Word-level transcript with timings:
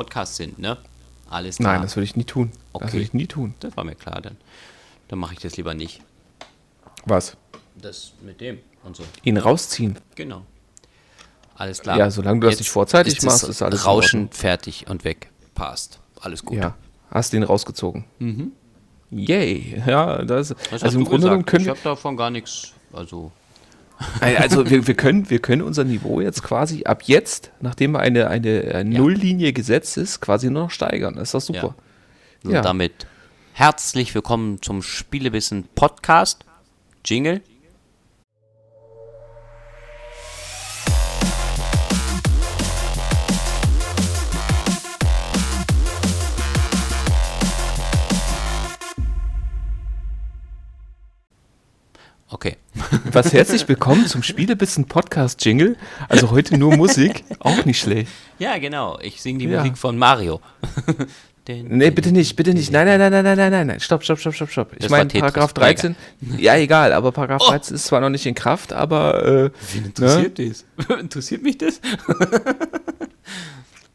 Podcast 0.00 0.36
sind, 0.36 0.58
ne? 0.58 0.78
Alles 1.28 1.58
klar. 1.58 1.74
Nein, 1.74 1.82
das 1.82 1.94
würde 1.94 2.04
ich 2.04 2.16
nie 2.16 2.24
tun. 2.24 2.52
Okay. 2.72 2.84
Das 2.84 2.92
würde 2.94 3.04
ich 3.04 3.12
nie 3.12 3.26
tun. 3.26 3.52
Das 3.60 3.76
war 3.76 3.84
mir 3.84 3.94
klar, 3.94 4.22
dann, 4.22 4.38
dann 5.08 5.18
mache 5.18 5.34
ich 5.34 5.40
das 5.40 5.58
lieber 5.58 5.74
nicht. 5.74 6.00
Was? 7.04 7.36
Das 7.76 8.12
mit 8.22 8.40
dem 8.40 8.60
und 8.82 8.96
so. 8.96 9.04
Ihn 9.24 9.36
rausziehen. 9.36 9.98
Genau. 10.14 10.46
Alles 11.54 11.82
klar. 11.82 11.98
Ja, 11.98 12.10
solange 12.10 12.40
du 12.40 12.46
das 12.48 12.58
nicht 12.58 12.70
vorzeitig 12.70 13.18
ist 13.18 13.24
machst, 13.24 13.44
ist 13.44 13.60
alles 13.60 13.84
Rauschen 13.84 14.30
fertig 14.30 14.86
und 14.88 15.04
weg. 15.04 15.30
Passt. 15.54 16.00
Alles 16.18 16.42
gut. 16.46 16.56
Ja. 16.56 16.74
Hast 17.10 17.34
ihn 17.34 17.42
rausgezogen. 17.42 18.06
Mhm. 18.18 18.52
Yay. 19.10 19.82
Ja, 19.86 20.22
das, 20.24 20.54
Das 20.70 20.82
also 20.82 20.98
im 20.98 21.04
Grunde 21.04 21.26
genommen 21.26 21.44
können 21.44 21.64
ich 21.64 21.68
habe 21.68 21.80
davon 21.84 22.16
gar 22.16 22.30
nichts. 22.30 22.72
Also, 22.94 23.32
also 24.20 24.68
wir, 24.68 24.86
wir 24.86 24.94
können, 24.94 25.30
wir 25.30 25.38
können 25.40 25.62
unser 25.62 25.84
Niveau 25.84 26.20
jetzt 26.20 26.42
quasi 26.42 26.84
ab 26.84 27.02
jetzt, 27.04 27.52
nachdem 27.60 27.96
eine, 27.96 28.28
eine, 28.28 28.74
eine 28.74 28.98
Nulllinie 28.98 29.52
gesetzt 29.52 29.96
ist, 29.96 30.20
quasi 30.20 30.50
nur 30.50 30.64
noch 30.64 30.70
steigern. 30.70 31.14
Das 31.16 31.28
ist 31.28 31.34
doch 31.34 31.40
super. 31.40 31.74
so 32.42 32.50
Ja. 32.50 32.62
damit 32.62 33.06
herzlich 33.52 34.14
willkommen 34.14 34.62
zum 34.62 34.82
Spielebissen 34.82 35.68
Podcast. 35.74 36.44
Jingle. 37.04 37.42
Okay. 52.32 52.56
Was 53.10 53.32
herzlich 53.32 53.66
willkommen 53.68 54.06
zum 54.06 54.22
Spielebissen 54.22 54.84
Podcast 54.86 55.44
Jingle. 55.44 55.76
Also 56.08 56.30
heute 56.30 56.56
nur 56.58 56.76
Musik, 56.76 57.24
auch 57.40 57.64
nicht 57.64 57.80
schlecht. 57.80 58.08
Ja, 58.38 58.58
genau. 58.58 58.98
Ich 59.02 59.20
singe 59.20 59.40
die 59.40 59.46
Ja. 59.46 59.58
Musik 59.58 59.76
von 59.76 59.98
Mario. 59.98 60.40
Den- 61.48 61.66
Nee, 61.76 61.90
bitte 61.90 62.12
nicht, 62.12 62.36
bitte 62.36 62.54
nicht. 62.54 62.70
Nein, 62.70 62.86
nein, 62.86 63.00
nein, 63.00 63.10
nein, 63.12 63.24
nein, 63.24 63.36
nein, 63.36 63.50
nein, 63.50 63.66
nein. 63.66 63.80
Stopp, 63.80 64.04
stopp, 64.04 64.20
stopp, 64.20 64.34
stopp, 64.34 64.50
stopp. 64.50 64.72
Ich 64.78 64.88
meine. 64.88 65.08
Paragraph 65.10 65.52
Na, 65.56 65.62
egal. 65.70 65.74
13. 65.74 65.96
Ja, 66.38 66.56
egal, 66.56 66.92
aber 66.92 67.10
Paragraph 67.10 67.42
Oh. 67.44 67.50
13 67.50 67.74
ist 67.74 67.86
zwar 67.86 68.00
noch 68.00 68.10
nicht 68.10 68.26
in 68.26 68.34
Kraft, 68.34 68.72
aber 68.72 69.24
äh, 69.26 69.50
Wen 69.72 69.86
interessiert 69.86 70.38
das? 70.38 70.64
interessiert 71.00 71.42
mich 71.42 71.58
das? 71.58 71.80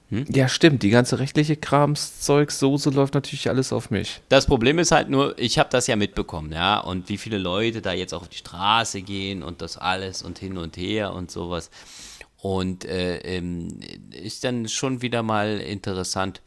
Ja, 0.10 0.48
stimmt. 0.48 0.84
Die 0.84 0.90
ganze 0.90 1.20
rechtliche 1.20 1.56
Kramszeug, 1.56 2.52
Soße 2.52 2.92
läuft 2.92 3.16
natürlich 3.16 3.50
alles 3.50 3.74
auf 3.74 3.90
mich. 3.90 4.22
Das 4.30 4.46
Problem 4.46 4.78
ist 4.78 4.92
halt 4.92 5.10
nur, 5.10 5.38
ich 5.40 5.58
habe 5.58 5.70
das 5.72 5.88
ja 5.88 5.96
mitbekommen, 5.96 6.52
ja, 6.52 6.80
und 6.80 7.10
wie 7.10 7.18
viele 7.18 7.38
Leute 7.38 7.82
da 7.82 7.94
jetzt 7.94 8.14
auch 8.14 8.22
auf 8.22 8.30
die 8.30 8.38
Straße 8.38 9.02
gehen 9.02 9.42
und 9.42 9.62
das 9.62 9.78
alles 9.78 10.22
und 10.22 10.38
hin 10.38 10.58
und 10.58 10.78
her 10.78 11.14
und 11.14 11.32
sowas. 11.32 11.72
Und 12.38 12.86
äh, 12.86 13.18
ähm, 13.18 13.80
ist 14.12 14.44
dann 14.44 14.68
schon 14.68 15.02
wieder 15.02 15.24
mal 15.24 15.60
interessant, 15.60 16.42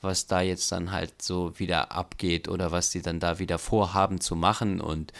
was 0.00 0.26
da 0.26 0.40
jetzt 0.40 0.72
dann 0.72 0.90
halt 0.90 1.20
so 1.20 1.58
wieder 1.58 1.92
abgeht 1.92 2.48
oder 2.48 2.72
was 2.72 2.90
die 2.90 3.02
dann 3.02 3.20
da 3.20 3.38
wieder 3.38 3.58
vorhaben 3.58 4.20
zu 4.20 4.34
machen 4.34 4.80
und 4.80 5.12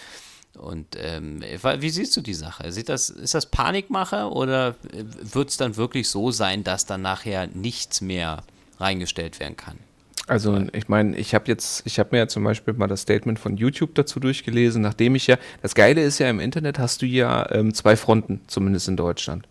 und 0.59 0.87
ähm, 0.97 1.43
wie 1.79 1.91
siehst 1.91 2.17
du 2.17 2.21
die 2.21 2.35
Sache? 2.35 2.71
Sieht 2.73 2.89
das, 2.89 3.09
ist 3.11 3.35
das 3.35 3.47
Panikmache 3.47 4.31
oder 4.31 4.75
wird 5.23 5.49
es 5.51 5.57
dann 5.57 5.77
wirklich 5.77 6.09
so 6.09 6.31
sein, 6.31 6.63
dass 6.65 6.87
dann 6.87 7.03
nachher 7.03 7.47
nichts 7.47 8.01
mehr 8.01 8.43
reingestellt 8.79 9.41
werden 9.41 9.57
kann? 9.57 9.79
Also 10.29 10.61
ich 10.73 10.89
meine, 10.89 11.17
ich 11.17 11.35
habe 11.35 11.45
jetzt, 11.49 11.83
ich 11.85 11.99
habe 11.99 12.11
mir 12.13 12.19
ja 12.19 12.29
zum 12.29 12.45
Beispiel 12.45 12.75
mal 12.75 12.87
das 12.87 13.01
Statement 13.03 13.39
von 13.39 13.57
YouTube 13.57 13.95
dazu 13.95 14.21
durchgelesen, 14.21 14.81
nachdem 14.81 15.15
ich 15.17 15.27
ja, 15.27 15.37
das 15.63 15.75
Geile 15.75 16.03
ist 16.03 16.19
ja 16.21 16.31
im 16.31 16.39
Internet 16.39 16.79
hast 16.79 17.03
du 17.03 17.07
ja 17.07 17.51
ähm, 17.51 17.75
zwei 17.75 17.97
Fronten, 17.97 18.41
zumindest 18.47 18.89
in 18.89 18.97
Deutschland. 18.97 19.49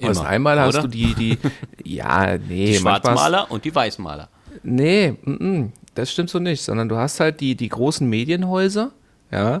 Also 0.00 0.22
Immer, 0.22 0.30
einmal 0.30 0.58
hast 0.60 0.76
oder? 0.76 0.82
du 0.84 0.88
die, 0.88 1.14
die, 1.14 1.38
ja, 1.84 2.38
nee, 2.38 2.66
Die 2.66 2.74
hast- 2.74 2.80
Schwarzmaler 2.80 3.50
und 3.50 3.64
die 3.64 3.74
Weißmaler. 3.74 4.28
Nee, 4.62 5.14
mm, 5.24 5.30
mm, 5.30 5.72
das 5.94 6.10
stimmt 6.10 6.30
so 6.30 6.38
nicht, 6.38 6.62
sondern 6.62 6.88
du 6.88 6.96
hast 6.96 7.20
halt 7.20 7.40
die, 7.40 7.54
die 7.54 7.68
großen 7.68 8.08
Medienhäuser, 8.08 8.92
ja, 9.30 9.60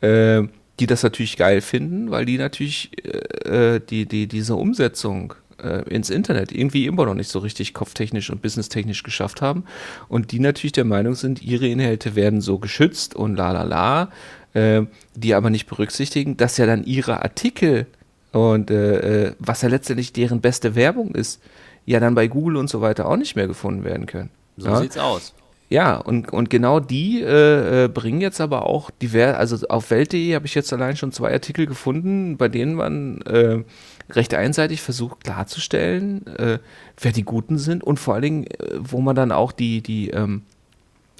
äh, 0.00 0.42
die 0.80 0.86
das 0.86 1.02
natürlich 1.02 1.36
geil 1.36 1.60
finden, 1.60 2.10
weil 2.10 2.24
die 2.24 2.38
natürlich 2.38 2.90
äh, 3.04 3.74
äh, 3.74 3.80
die, 3.80 4.06
die, 4.06 4.26
diese 4.26 4.56
Umsetzung 4.56 5.34
äh, 5.62 5.82
ins 5.88 6.10
Internet 6.10 6.52
irgendwie 6.52 6.86
immer 6.86 7.04
noch 7.04 7.14
nicht 7.14 7.30
so 7.30 7.38
richtig 7.40 7.74
kopftechnisch 7.74 8.30
und 8.30 8.42
businesstechnisch 8.42 9.02
geschafft 9.02 9.42
haben 9.42 9.64
und 10.08 10.32
die 10.32 10.40
natürlich 10.40 10.72
der 10.72 10.84
Meinung 10.84 11.14
sind, 11.14 11.42
ihre 11.42 11.66
Inhalte 11.66 12.14
werden 12.14 12.40
so 12.40 12.58
geschützt 12.58 13.14
und 13.14 13.36
la 13.36 13.52
la 13.52 13.62
la, 13.62 14.10
äh, 14.54 14.86
die 15.14 15.34
aber 15.34 15.50
nicht 15.50 15.66
berücksichtigen, 15.66 16.36
dass 16.36 16.56
ja 16.56 16.66
dann 16.66 16.84
ihre 16.84 17.22
Artikel 17.22 17.86
und 18.32 18.70
äh, 18.70 19.26
äh, 19.28 19.32
was 19.38 19.62
ja 19.62 19.68
letztendlich 19.68 20.12
deren 20.12 20.40
beste 20.40 20.74
Werbung 20.74 21.14
ist, 21.14 21.42
ja 21.84 22.00
dann 22.00 22.14
bei 22.14 22.28
Google 22.28 22.56
und 22.56 22.70
so 22.70 22.80
weiter 22.80 23.06
auch 23.06 23.16
nicht 23.16 23.36
mehr 23.36 23.48
gefunden 23.48 23.84
werden 23.84 24.06
können. 24.06 24.30
So 24.56 24.68
ja? 24.68 24.80
sieht's 24.80 24.98
aus. 24.98 25.34
Ja, 25.70 25.98
und, 25.98 26.32
und 26.32 26.50
genau 26.50 26.80
die 26.80 27.22
äh, 27.22 27.84
äh, 27.84 27.88
bringen 27.88 28.20
jetzt 28.20 28.40
aber 28.40 28.66
auch 28.66 28.90
diver 28.90 29.38
also 29.38 29.68
auf 29.68 29.92
Welt.de 29.92 30.34
habe 30.34 30.44
ich 30.44 30.56
jetzt 30.56 30.72
allein 30.72 30.96
schon 30.96 31.12
zwei 31.12 31.32
Artikel 31.32 31.66
gefunden, 31.66 32.36
bei 32.36 32.48
denen 32.48 32.74
man 32.74 33.22
äh, 33.22 33.62
recht 34.10 34.34
einseitig 34.34 34.82
versucht 34.82 35.22
klarzustellen, 35.22 36.26
äh, 36.26 36.58
wer 37.00 37.12
die 37.12 37.22
Guten 37.22 37.56
sind 37.56 37.84
und 37.84 38.00
vor 38.00 38.14
allen 38.14 38.22
Dingen, 38.22 38.46
äh, 38.48 38.78
wo 38.80 39.00
man 39.00 39.14
dann 39.14 39.30
auch 39.30 39.52
die, 39.52 39.80
die 39.80 40.10
ähm, 40.10 40.42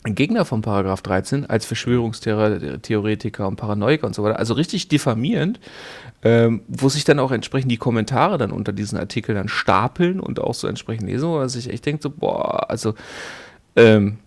Gegner 0.03 0.45
von 0.45 0.63
Paragraph 0.63 1.03
13 1.03 1.47
als 1.47 1.65
Verschwörungstheoretiker 1.65 3.47
und 3.47 3.55
Paranoiker 3.55 4.09
und 4.09 4.17
so 4.17 4.25
weiter, 4.25 4.41
also 4.41 4.55
richtig 4.55 4.89
diffamierend, 4.89 5.61
ähm, 6.25 6.63
wo 6.67 6.89
sich 6.89 7.05
dann 7.05 7.21
auch 7.21 7.31
entsprechend 7.31 7.71
die 7.71 7.77
Kommentare 7.77 8.37
dann 8.37 8.51
unter 8.51 8.73
diesen 8.73 8.99
Artikeln 8.99 9.37
dann 9.37 9.49
stapeln 9.49 10.19
und 10.19 10.41
auch 10.41 10.55
so 10.55 10.67
entsprechend 10.67 11.07
lesen, 11.09 11.29
wo 11.29 11.39
man 11.39 11.49
sich 11.49 11.71
echt 11.71 11.87
denkt, 11.87 12.03
so, 12.03 12.11
boah, 12.11 12.69
also 12.69 12.95
ähm, 13.77 14.19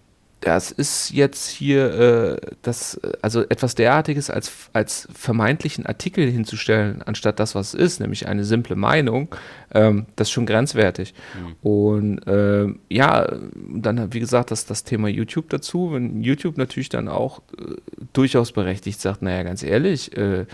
das 0.43 0.71
ist 0.71 1.11
jetzt 1.11 1.47
hier 1.47 1.93
äh, 1.93 2.51
das, 2.63 2.95
äh, 2.95 3.13
also 3.21 3.43
etwas 3.43 3.75
derartiges 3.75 4.29
als, 4.29 4.69
als 4.73 5.07
vermeintlichen 5.13 5.85
Artikel 5.85 6.29
hinzustellen, 6.29 7.01
anstatt 7.01 7.39
das, 7.39 7.55
was 7.55 7.73
es 7.73 7.79
ist, 7.79 7.99
nämlich 8.01 8.27
eine 8.27 8.43
simple 8.43 8.75
Meinung, 8.75 9.33
ähm, 9.73 10.05
das 10.17 10.27
ist 10.27 10.33
schon 10.33 10.45
grenzwertig. 10.45 11.13
Und 11.61 12.21
ähm, 12.27 12.79
ja, 12.89 13.25
dann 13.55 14.13
wie 14.13 14.19
gesagt, 14.19 14.51
das, 14.51 14.65
das 14.65 14.83
Thema 14.83 15.07
YouTube 15.07 15.49
dazu, 15.49 15.93
wenn 15.93 16.21
YouTube 16.21 16.57
natürlich 16.57 16.89
dann 16.89 17.07
auch 17.07 17.41
äh, 17.57 17.75
durchaus 18.11 18.51
berechtigt 18.51 18.99
sagt, 18.99 19.21
naja, 19.21 19.43
ganz 19.43 19.63
ehrlich, 19.63 20.15
äh, 20.17 20.45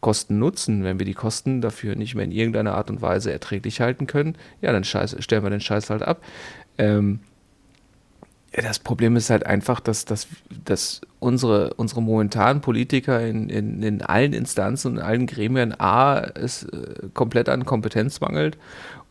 Kosten 0.00 0.38
nutzen, 0.38 0.84
wenn 0.84 0.98
wir 0.98 1.06
die 1.06 1.14
Kosten 1.14 1.60
dafür 1.60 1.96
nicht 1.96 2.14
mehr 2.14 2.24
in 2.24 2.32
irgendeiner 2.32 2.74
Art 2.74 2.90
und 2.90 3.02
Weise 3.02 3.32
erträglich 3.32 3.80
halten 3.80 4.06
können, 4.06 4.36
ja, 4.62 4.72
dann 4.72 4.84
scheiß, 4.84 5.16
stellen 5.20 5.42
wir 5.42 5.50
den 5.50 5.60
Scheiß 5.60 5.90
halt 5.90 6.02
ab. 6.02 6.22
Ähm, 6.76 7.20
das 8.62 8.78
Problem 8.78 9.16
ist 9.16 9.30
halt 9.30 9.46
einfach, 9.46 9.80
dass, 9.80 10.04
dass, 10.04 10.28
dass 10.64 11.00
unsere, 11.18 11.74
unsere 11.74 12.02
momentanen 12.02 12.60
Politiker 12.60 13.20
in, 13.26 13.48
in, 13.48 13.82
in 13.82 14.02
allen 14.02 14.32
Instanzen 14.32 14.92
und 14.92 14.96
in 14.98 15.02
allen 15.02 15.26
Gremien 15.26 15.78
A, 15.80 16.20
es 16.20 16.62
äh, 16.64 17.08
komplett 17.14 17.48
an 17.48 17.64
Kompetenz 17.64 18.20
mangelt 18.20 18.56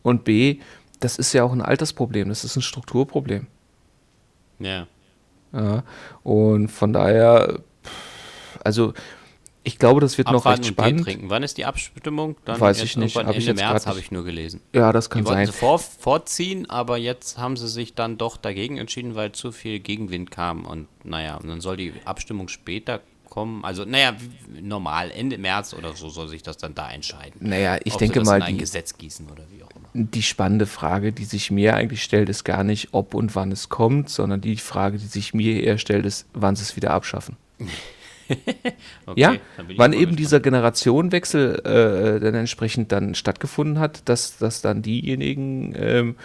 und 0.02 0.24
B, 0.24 0.60
das 1.00 1.18
ist 1.18 1.32
ja 1.34 1.44
auch 1.44 1.52
ein 1.52 1.60
Altersproblem, 1.60 2.28
das 2.28 2.44
ist 2.44 2.56
ein 2.56 2.62
Strukturproblem. 2.62 3.46
Ja. 4.58 4.86
Ja, 5.52 5.84
und 6.24 6.68
von 6.68 6.92
daher, 6.92 7.60
also 8.64 8.92
ich 9.64 9.78
glaube, 9.78 10.00
das 10.00 10.18
wird 10.18 10.28
noch 10.28 10.44
Abwarten 10.44 10.62
recht 10.62 10.70
und 10.70 10.76
Tee 10.76 10.82
spannend. 10.82 11.04
trinken. 11.04 11.30
Wann 11.30 11.42
ist 11.42 11.56
die 11.58 11.64
Abstimmung? 11.64 12.36
Dann 12.44 12.60
Weiß 12.60 12.82
ich 12.82 12.96
nicht. 12.96 13.16
Hab 13.16 13.30
ich 13.30 13.36
Ende 13.36 13.46
jetzt 13.46 13.56
März 13.56 13.86
habe 13.86 13.98
ich 13.98 14.10
nur 14.10 14.22
gelesen. 14.24 14.60
Ja, 14.74 14.92
das 14.92 15.10
kann 15.10 15.22
Die 15.22 15.26
wollten 15.26 15.38
sein. 15.38 15.46
sie 15.46 15.52
vor, 15.52 15.78
vorziehen, 15.78 16.68
aber 16.70 16.98
jetzt 16.98 17.38
haben 17.38 17.56
sie 17.56 17.68
sich 17.68 17.94
dann 17.94 18.18
doch 18.18 18.36
dagegen 18.36 18.76
entschieden, 18.78 19.14
weil 19.14 19.32
zu 19.32 19.52
viel 19.52 19.80
Gegenwind 19.80 20.30
kam. 20.30 20.64
Und 20.64 20.86
naja, 21.02 21.36
und 21.36 21.48
dann 21.48 21.60
soll 21.60 21.76
die 21.76 21.92
Abstimmung 22.04 22.48
später 22.48 23.00
kommen. 23.30 23.64
Also, 23.64 23.84
naja, 23.84 24.14
normal, 24.60 25.10
Ende 25.10 25.38
März 25.38 25.74
oder 25.74 25.94
so 25.96 26.08
soll 26.08 26.28
sich 26.28 26.42
das 26.42 26.56
dann 26.56 26.74
da 26.74 26.90
entscheiden. 26.92 27.40
Naja, 27.40 27.78
ich 27.84 27.94
Ob 27.94 27.98
denke 27.98 28.20
mal, 28.22 28.40
die, 28.42 28.56
Gesetz 28.58 28.96
gießen 28.96 29.26
oder 29.30 29.42
wie 29.50 29.62
auch 29.64 29.70
immer. 29.70 29.88
die 29.94 30.22
spannende 30.22 30.66
Frage, 30.66 31.12
die 31.12 31.24
sich 31.24 31.50
mir 31.50 31.74
eigentlich 31.74 32.02
stellt, 32.04 32.28
ist 32.28 32.44
gar 32.44 32.62
nicht, 32.64 32.88
ob 32.92 33.14
und 33.14 33.34
wann 33.34 33.50
es 33.50 33.70
kommt, 33.70 34.08
sondern 34.10 34.40
die 34.40 34.56
Frage, 34.56 34.98
die 34.98 35.06
sich 35.06 35.34
mir 35.34 35.62
eher 35.64 35.78
stellt, 35.78 36.04
ist, 36.06 36.26
wann 36.34 36.54
sie 36.54 36.62
es 36.62 36.76
wieder 36.76 36.90
abschaffen. 36.92 37.36
Okay, 39.06 39.20
ja, 39.20 39.34
wann 39.76 39.92
eben 39.92 40.16
dieser 40.16 40.40
Generationenwechsel 40.40 41.60
äh, 41.60 42.20
dann 42.20 42.34
entsprechend 42.34 42.90
dann 42.90 43.14
stattgefunden 43.14 43.78
hat, 43.78 44.08
dass, 44.08 44.38
dass 44.38 44.62
dann 44.62 44.80
diejenigen, 44.80 45.74
ähm, 45.76 46.16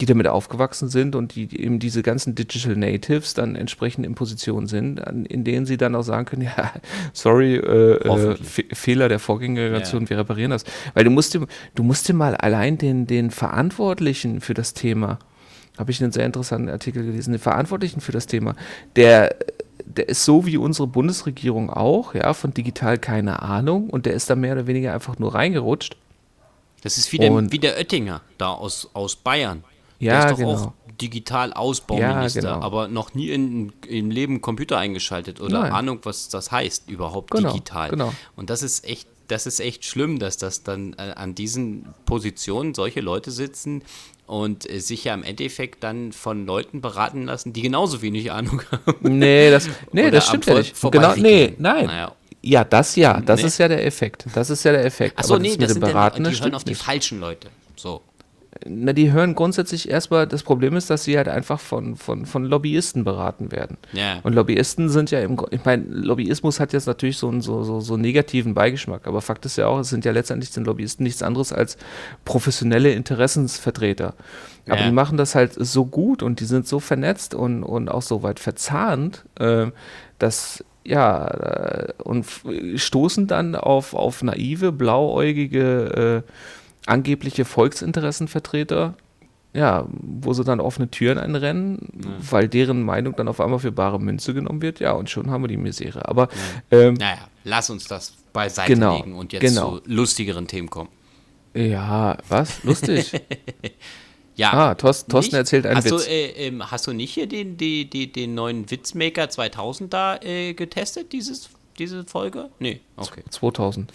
die 0.00 0.06
damit 0.06 0.28
aufgewachsen 0.28 0.88
sind 0.88 1.16
und 1.16 1.34
die, 1.34 1.46
die 1.46 1.60
eben 1.60 1.80
diese 1.80 2.02
ganzen 2.02 2.36
Digital 2.36 2.76
Natives 2.76 3.34
dann 3.34 3.56
entsprechend 3.56 4.06
in 4.06 4.14
Position 4.14 4.66
sind, 4.68 5.04
an, 5.04 5.26
in 5.26 5.42
denen 5.42 5.66
sie 5.66 5.76
dann 5.76 5.96
auch 5.96 6.02
sagen 6.02 6.26
können, 6.26 6.42
ja, 6.56 6.72
sorry, 7.12 7.56
äh, 7.56 7.94
äh. 7.96 8.36
Fe 8.36 8.64
Fehler 8.72 9.08
der 9.08 9.18
Vorgängergeneration, 9.18 10.08
wir 10.08 10.18
reparieren 10.18 10.52
das. 10.52 10.64
Weil 10.94 11.04
du 11.04 11.10
musst 11.10 11.34
dir, 11.34 11.46
du 11.74 11.82
musst 11.82 12.08
dir 12.08 12.14
mal 12.14 12.36
allein 12.36 12.78
den, 12.78 13.06
den 13.06 13.30
Verantwortlichen 13.30 14.40
für 14.40 14.54
das 14.54 14.74
Thema, 14.74 15.18
habe 15.76 15.90
ich 15.90 16.02
einen 16.02 16.12
sehr 16.12 16.26
interessanten 16.26 16.68
Artikel 16.68 17.04
gelesen, 17.04 17.32
den 17.32 17.40
Verantwortlichen 17.40 18.00
für 18.00 18.12
das 18.12 18.26
Thema, 18.26 18.54
der 18.96 19.34
der 19.96 20.08
ist 20.08 20.24
so 20.24 20.46
wie 20.46 20.56
unsere 20.56 20.86
Bundesregierung 20.86 21.70
auch, 21.70 22.14
ja, 22.14 22.34
von 22.34 22.52
digital 22.54 22.98
keine 22.98 23.42
Ahnung 23.42 23.90
und 23.90 24.06
der 24.06 24.12
ist 24.14 24.28
da 24.30 24.34
mehr 24.36 24.52
oder 24.52 24.66
weniger 24.66 24.92
einfach 24.94 25.18
nur 25.18 25.34
reingerutscht. 25.34 25.96
Das 26.82 26.96
ist 26.98 27.10
wie 27.12 27.18
der, 27.18 27.32
Und- 27.32 27.52
wie 27.52 27.58
der 27.58 27.76
Oettinger 27.76 28.20
da 28.38 28.50
aus, 28.52 28.88
aus 28.92 29.16
Bayern. 29.16 29.64
Ja, 29.98 30.12
der 30.12 30.20
ist 30.26 30.30
doch 30.32 30.38
genau. 30.38 30.52
auch 30.54 30.72
digital 31.00 31.52
Ausbauminister, 31.52 32.42
Ja, 32.42 32.54
genau. 32.54 32.64
aber 32.66 32.88
noch 32.88 33.14
nie 33.14 33.30
in, 33.30 33.72
im 33.88 34.10
Leben 34.10 34.40
Computer 34.40 34.78
eingeschaltet 34.78 35.40
oder 35.40 35.60
Nein. 35.62 35.72
Ahnung, 35.72 35.98
was 36.04 36.28
das 36.28 36.52
heißt 36.52 36.88
überhaupt 36.88 37.30
Genau, 37.32 37.52
digital. 37.52 37.90
genau. 37.90 38.12
Und 38.36 38.50
das 38.50 38.62
ist 38.62 38.84
echt, 38.84 39.08
das 39.28 39.46
ist 39.46 39.60
echt 39.60 39.84
schlimm, 39.84 40.18
dass 40.18 40.36
das 40.36 40.62
dann 40.64 40.94
äh, 40.98 41.12
an 41.14 41.34
diesen 41.34 41.86
Positionen 42.06 42.74
solche 42.74 43.00
Leute 43.00 43.30
sitzen 43.30 43.82
und 44.26 44.68
äh, 44.70 44.80
sich 44.80 45.04
ja 45.04 45.14
im 45.14 45.22
Endeffekt 45.22 45.82
dann 45.84 46.12
von 46.12 46.46
Leuten 46.46 46.80
beraten 46.80 47.24
lassen, 47.26 47.52
die 47.52 47.62
genauso 47.62 48.02
wenig 48.02 48.32
Ahnung 48.32 48.62
haben. 48.70 49.18
Nee, 49.18 49.50
das, 49.50 49.68
nee, 49.92 50.10
das 50.10 50.26
stimmt 50.28 50.46
ja 50.46 50.54
nicht. 50.54 50.74
Genau, 50.90 51.14
nee, 51.16 51.54
nein. 51.58 51.86
Naja. 51.86 52.14
Ja, 52.40 52.64
das 52.64 52.94
ja, 52.96 53.20
das 53.20 53.40
Nee. 53.40 53.46
ist 53.48 53.58
ja 53.58 53.68
der 53.68 53.84
Effekt. 53.84 54.24
Das 54.34 54.48
ist 54.48 54.62
ja 54.64 54.72
der 54.72 54.84
Effekt. 54.84 55.18
Achso, 55.18 55.38
nee, 55.38 55.50
mit 55.50 55.62
das 55.62 55.68
dem 55.68 55.74
sind 55.74 55.82
ja, 55.82 55.88
Beraten, 55.88 56.24
die 56.24 56.30
das 56.30 56.40
hören 56.40 56.54
auf 56.54 56.64
die 56.64 56.70
nicht. 56.70 56.82
falschen 56.82 57.20
Leute. 57.20 57.48
So. 57.76 58.00
Na, 58.66 58.92
die 58.92 59.12
hören 59.12 59.34
grundsätzlich 59.34 59.88
erstmal, 59.88 60.26
das 60.26 60.42
Problem 60.42 60.74
ist, 60.76 60.90
dass 60.90 61.04
sie 61.04 61.16
halt 61.16 61.28
einfach 61.28 61.60
von, 61.60 61.96
von, 61.96 62.26
von 62.26 62.44
Lobbyisten 62.44 63.04
beraten 63.04 63.52
werden. 63.52 63.76
Ja. 63.92 64.18
Und 64.22 64.34
Lobbyisten 64.34 64.88
sind 64.88 65.10
ja 65.10 65.20
im 65.20 65.38
ich 65.50 65.64
meine, 65.64 65.84
Lobbyismus 65.84 66.58
hat 66.58 66.72
jetzt 66.72 66.86
natürlich 66.86 67.18
so 67.18 67.28
einen 67.28 67.40
so, 67.40 67.62
so, 67.62 67.80
so 67.80 67.96
negativen 67.96 68.54
Beigeschmack, 68.54 69.06
aber 69.06 69.20
Fakt 69.20 69.44
ist 69.46 69.56
ja 69.56 69.66
auch, 69.66 69.78
es 69.78 69.88
sind 69.90 70.04
ja 70.04 70.12
letztendlich 70.12 70.50
sind 70.50 70.66
Lobbyisten 70.66 71.04
nichts 71.04 71.22
anderes 71.22 71.52
als 71.52 71.76
professionelle 72.24 72.92
Interessensvertreter. 72.92 74.14
Aber 74.68 74.80
Ja. 74.80 74.86
die 74.86 74.92
machen 74.92 75.16
das 75.16 75.34
halt 75.34 75.52
so 75.54 75.84
gut 75.86 76.22
und 76.22 76.40
die 76.40 76.44
sind 76.44 76.66
so 76.66 76.80
vernetzt 76.80 77.34
und, 77.34 77.62
und 77.62 77.88
auch 77.88 78.02
so 78.02 78.22
weit 78.22 78.40
verzahnt, 78.40 79.24
äh, 79.38 79.66
dass 80.18 80.64
ja, 80.84 81.26
äh, 81.28 81.92
und 82.02 82.24
stoßen 82.76 83.26
dann 83.26 83.54
auf, 83.54 83.92
auf 83.92 84.22
naive, 84.22 84.72
blauäugige, 84.72 86.24
äh, 86.26 86.32
angebliche 86.88 87.44
Volksinteressenvertreter, 87.44 88.94
ja, 89.54 89.86
wo 89.90 90.32
sie 90.32 90.44
dann 90.44 90.60
offene 90.60 90.90
Türen 90.90 91.18
einrennen, 91.18 91.88
weil 92.30 92.48
deren 92.48 92.82
Meinung 92.82 93.14
dann 93.16 93.28
auf 93.28 93.40
einmal 93.40 93.58
für 93.58 93.72
bare 93.72 93.98
Münze 94.00 94.34
genommen 94.34 94.62
wird, 94.62 94.80
ja, 94.80 94.92
und 94.92 95.10
schon 95.10 95.30
haben 95.30 95.42
wir 95.42 95.48
die 95.48 95.56
Misere. 95.56 96.08
Aber 96.08 96.28
ähm, 96.70 96.94
Naja, 96.94 97.28
lass 97.44 97.70
uns 97.70 97.86
das 97.86 98.12
beiseite 98.32 98.74
Genau, 98.74 98.96
legen 98.96 99.14
und 99.14 99.32
jetzt 99.32 99.42
genau. 99.42 99.78
zu 99.78 99.82
lustigeren 99.86 100.46
Themen 100.46 100.70
kommen. 100.70 100.90
ja, 101.54 102.16
was? 102.28 102.62
Lustig. 102.64 103.12
Ja. 104.38 104.52
Ah, 104.52 104.74
Thorsten, 104.76 105.10
Thorsten 105.10 105.34
erzählt 105.34 105.66
einen 105.66 105.78
hast 105.78 105.90
Witz. 105.90 106.04
Du, 106.04 106.10
äh, 106.10 106.46
ähm, 106.46 106.70
hast 106.70 106.86
du 106.86 106.92
nicht 106.92 107.12
hier 107.12 107.26
den, 107.26 107.56
die, 107.56 107.90
die, 107.90 108.12
den 108.12 108.36
neuen 108.36 108.70
Witzmaker 108.70 109.28
2000 109.28 109.92
da 109.92 110.16
äh, 110.22 110.54
getestet, 110.54 111.12
dieses, 111.12 111.50
diese 111.76 112.04
Folge? 112.04 112.48
Nee, 112.60 112.80
okay. 112.96 113.24
2000. 113.28 113.92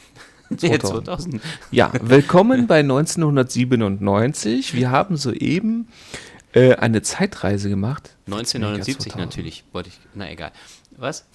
Nee, 0.62 0.78
2000. 0.78 1.06
2000. 1.06 1.42
Ja, 1.72 1.92
willkommen 2.02 2.68
bei 2.68 2.80
1997. 2.80 4.76
Wir 4.76 4.92
haben 4.92 5.18
soeben 5.18 5.88
äh, 6.54 6.76
eine 6.76 7.02
Zeitreise 7.02 7.70
gemacht. 7.70 8.16
1979 8.28 9.14
2000. 9.14 9.20
natürlich, 9.20 9.64
wollte 9.72 9.90
ich, 9.90 10.00
na 10.14 10.30
egal. 10.30 10.52
Was? 10.98 11.26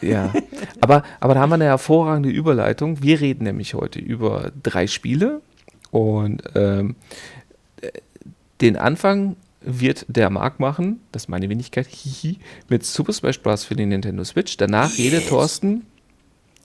Ja, 0.00 0.32
aber, 0.80 1.04
aber 1.20 1.34
da 1.34 1.40
haben 1.40 1.50
wir 1.50 1.54
eine 1.54 1.64
hervorragende 1.66 2.30
Überleitung. 2.30 3.02
Wir 3.02 3.20
reden 3.20 3.44
nämlich 3.44 3.74
heute 3.74 4.00
über 4.00 4.50
drei 4.62 4.88
Spiele 4.88 5.40
und 5.92 6.42
ähm, 6.56 6.96
äh, 7.80 7.90
den 8.60 8.76
Anfang 8.76 9.36
wird 9.60 10.04
der 10.08 10.28
Marc 10.30 10.60
machen, 10.60 11.00
das 11.12 11.24
ist 11.24 11.28
meine 11.28 11.48
Wenigkeit, 11.48 11.86
hihi, 11.90 12.38
mit 12.68 12.84
Super 12.84 13.12
Smash 13.12 13.40
Bros. 13.40 13.64
für 13.64 13.76
die 13.76 13.86
Nintendo 13.86 14.24
Switch. 14.24 14.56
Danach 14.56 14.98
redet 14.98 15.28
Thorsten 15.28 15.86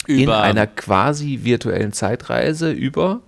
in 0.10 0.30
einer 0.30 0.68
quasi 0.68 1.40
virtuellen 1.44 1.94
Zeitreise 1.94 2.72
über, 2.72 3.22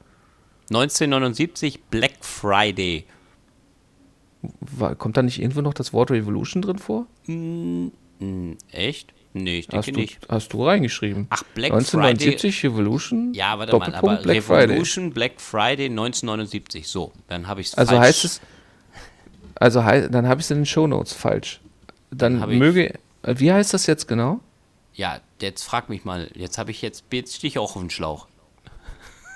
1979 0.69 1.81
Black 1.89 2.13
Friday. 2.21 3.05
kommt 4.97 5.17
da 5.17 5.21
nicht 5.21 5.39
irgendwo 5.41 5.61
noch 5.61 5.73
das 5.73 5.93
Wort 5.93 6.11
Revolution 6.11 6.61
drin 6.61 6.79
vor? 6.79 7.05
Hm, 7.25 7.91
echt? 8.71 9.13
Nee, 9.33 9.59
ich 9.59 9.67
denke 9.67 9.77
Hast 9.77 9.95
du, 9.95 9.99
nicht. 9.99 10.19
hast 10.27 10.53
du 10.53 10.65
reingeschrieben. 10.65 11.27
Ach, 11.29 11.43
Black 11.55 11.71
1979 11.71 12.65
Revolution? 12.65 13.33
Ja, 13.33 13.57
warte 13.59 13.71
mal, 13.73 13.79
Doppelpunkt 13.85 14.13
aber 14.15 14.23
Black 14.23 14.43
Friday. 14.43 14.65
Revolution 14.65 15.11
Black 15.13 15.39
Friday 15.39 15.85
1979. 15.85 16.87
So, 16.87 17.13
dann 17.27 17.47
habe 17.47 17.61
ich 17.61 17.67
es 17.67 17.75
Also 17.75 17.97
heißt 17.97 18.25
es, 18.25 18.41
also 19.55 19.85
hei 19.85 20.07
dann 20.09 20.27
habe 20.27 20.41
ich 20.41 20.45
es 20.47 20.51
in 20.51 20.57
den 20.59 20.65
Shownotes 20.65 21.13
falsch. 21.13 21.61
Dann 22.11 22.41
ich- 22.51 22.57
möge, 22.59 22.93
wie 23.23 23.51
heißt 23.53 23.73
das 23.73 23.85
jetzt 23.87 24.07
genau? 24.07 24.41
Ja, 24.93 25.19
jetzt 25.39 25.63
frag 25.63 25.89
mich 25.89 26.05
mal. 26.05 26.29
Jetzt 26.33 26.57
habe 26.57 26.71
ich 26.71 26.81
jetzt, 26.81 27.05
jetzt 27.11 27.35
stehe 27.35 27.49
ich 27.49 27.59
auch 27.59 27.75
auf 27.75 27.81
den 27.81 27.89
Schlauch. 27.89 28.27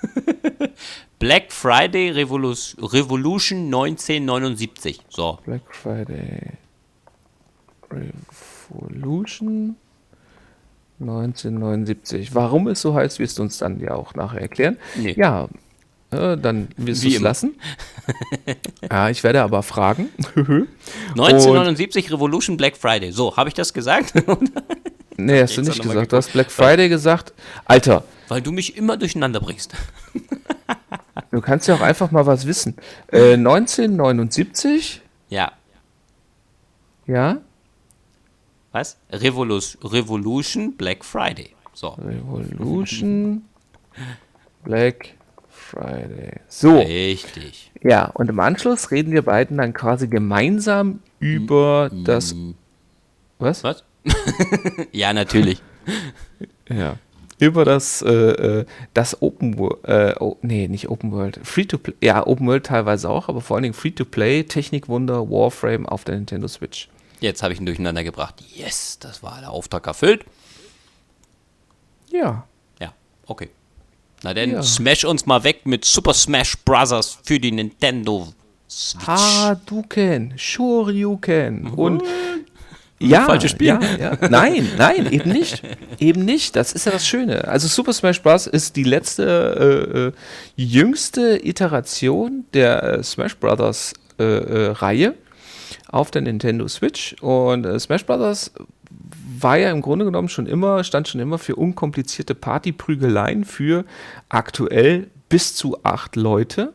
Black 1.19 1.52
Friday 1.52 2.10
Revolus, 2.10 2.75
Revolution 2.80 3.66
1979. 3.66 5.02
So. 5.10 5.40
Black 5.46 5.63
Friday 5.74 6.52
Revolution 7.90 9.75
1979. 11.00 12.36
Warum 12.36 12.68
es 12.68 12.81
so 12.81 12.94
heißt, 12.94 13.19
wirst 13.19 13.38
du 13.40 13.44
uns 13.44 13.58
dann 13.58 13.80
ja 13.80 13.96
auch 13.96 14.13
nachher 14.13 14.42
erklären. 14.42 14.78
Nee. 14.96 15.13
Ja, 15.18 15.48
äh, 16.12 16.38
dann 16.38 16.69
wirst 16.78 17.04
du 17.04 17.08
es 17.08 17.19
lassen. 17.19 17.56
ja, 18.90 19.10
ich 19.10 19.24
werde 19.24 19.42
aber 19.42 19.63
fragen. 19.63 20.10
1979 20.36 22.12
Revolution 22.12 22.58
Black 22.58 22.78
Friday. 22.78 23.12
So, 23.12 23.36
habe 23.36 23.50
ich 23.50 23.56
das 23.56 23.74
gesagt? 23.74 24.13
Nee, 25.17 25.41
hast 25.41 25.57
du 25.57 25.62
nicht 25.62 25.81
gesagt. 25.81 26.12
Du 26.12 26.17
hast 26.17 26.31
Black 26.33 26.51
Friday 26.51 26.89
gesagt. 26.89 27.33
Alter, 27.65 28.03
Weil 28.27 28.41
du 28.41 28.51
mich 28.51 28.77
immer 28.77 28.97
durcheinander 28.97 29.39
bringst. 29.39 29.73
du 31.31 31.41
kannst 31.41 31.67
ja 31.67 31.75
auch 31.75 31.81
einfach 31.81 32.12
mal 32.12 32.25
was 32.25 32.45
wissen. 32.45 32.75
Äh, 33.12 33.33
1979, 33.33 35.01
Ja. 35.29 35.51
ja, 37.07 37.38
Was? 38.71 38.97
Revolus, 39.12 39.77
Revolution 39.83 40.75
Black 40.75 41.03
Friday. 41.06 41.51
So. 41.73 41.89
Revolution 41.89 43.44
Black 44.63 45.13
Friday. 45.50 46.39
So, 46.47 46.79
Richtig. 46.79 47.71
ja, 47.81 48.06
und 48.13 48.29
im 48.29 48.39
Anschluss 48.39 48.91
reden 48.91 49.12
wir 49.12 49.21
beiden 49.23 49.57
dann 49.57 49.73
quasi 49.73 50.07
gemeinsam 50.07 51.00
über 51.19 51.89
das. 52.06 52.35
Was? 53.39 53.63
Was? 53.63 53.83
ja, 54.92 55.13
natürlich. 55.13 55.62
Ja. 56.69 56.98
Über 57.38 57.66
das, 57.66 58.02
äh, 58.02 58.12
äh, 58.12 58.66
das 58.94 59.22
Open 59.22 59.57
World, 59.57 59.84
äh, 59.84 60.16
oh, 60.19 60.38
nee, 60.42 60.68
nicht 60.69 60.90
Open 60.90 61.12
World, 61.12 61.40
Free-to-Play, 61.44 61.96
ja, 62.02 62.25
Open 62.25 62.48
World 62.48 62.66
teilweise 62.66 63.10
auch, 63.10 63.28
aber 63.28 63.42
vor 63.42 63.57
allen 63.57 63.63
Dingen 63.63 63.74
Free-to-Play, 63.74 64.44
Technikwunder, 64.44 65.30
Warframe 65.30 65.86
auf 65.86 66.06
der 66.06 66.16
Nintendo 66.16 66.48
Switch. 66.48 66.88
Jetzt 67.19 67.44
habe 67.44 67.54
ich 67.54 67.60
ihn 67.60 67.66
durcheinander 67.66 68.04
gebracht. 68.06 68.36
Yes, 68.56 69.00
das 69.00 69.22
war 69.22 69.39
der 69.41 69.51
Auftrag 69.51 69.86
erfüllt. 69.88 70.24
Ja. 72.12 72.46
Ja, 72.79 72.94
okay. 73.27 73.50
Na 74.24 74.34
dann 74.34 74.51
Ja. 74.51 74.63
smash 74.63 75.03
uns 75.03 75.25
mal 75.25 75.44
weg 75.44 75.65
mit 75.65 75.84
Super 75.86 76.13
Smash 76.13 76.58
Bros. 76.63 77.20
für 77.24 77.39
die 77.39 77.51
Nintendo 77.51 78.29
Switch. 78.70 79.06
Hadouken, 79.06 80.34
Shoryuken 80.38 81.68
und 81.68 82.01
ja, 83.09 83.25
Falsches 83.25 83.51
Spiel. 83.51 83.67
Ja, 83.67 83.79
ja. 84.00 84.29
Nein, 84.29 84.67
nein, 84.77 85.12
eben 85.12 85.31
nicht. 85.31 85.63
Eben 86.00 86.25
nicht. 86.25 86.55
Das 86.55 86.74
ist 86.74 86.85
ja 86.85 86.91
das 86.91 87.07
Schöne. 87.07 87.47
Also 87.47 87.67
Super 87.67 87.93
Smash 87.93 88.21
Bros. 88.21 88.47
ist 88.47 88.75
die 88.75 88.83
letzte, 88.83 89.24
äh, 89.95 90.00
äh, 90.07 90.12
jüngste 90.55 91.39
Iteration 91.45 92.45
der 92.53 92.83
äh, 92.83 93.03
Smash 93.03 93.38
Brothers 93.38 93.93
äh, 94.19 94.24
äh, 94.24 94.71
Reihe 94.71 95.15
auf 95.88 96.12
der 96.12 96.21
Nintendo 96.21 96.67
Switch. 96.67 97.15
Und 97.21 97.65
äh, 97.65 97.79
Smash 97.79 98.05
Brothers 98.05 98.51
war 99.39 99.57
ja 99.57 99.71
im 99.71 99.81
Grunde 99.81 100.05
genommen 100.05 100.29
schon 100.29 100.47
immer, 100.47 100.83
stand 100.83 101.07
schon 101.07 101.21
immer 101.21 101.38
für 101.38 101.55
unkomplizierte 101.55 102.35
Partyprügeleien 102.35 103.43
für 103.43 103.85
aktuell 104.29 105.07
bis 105.29 105.55
zu 105.55 105.83
acht 105.83 106.15
Leute. 106.15 106.74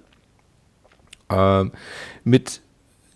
Ähm, 1.30 1.72
mit 2.24 2.60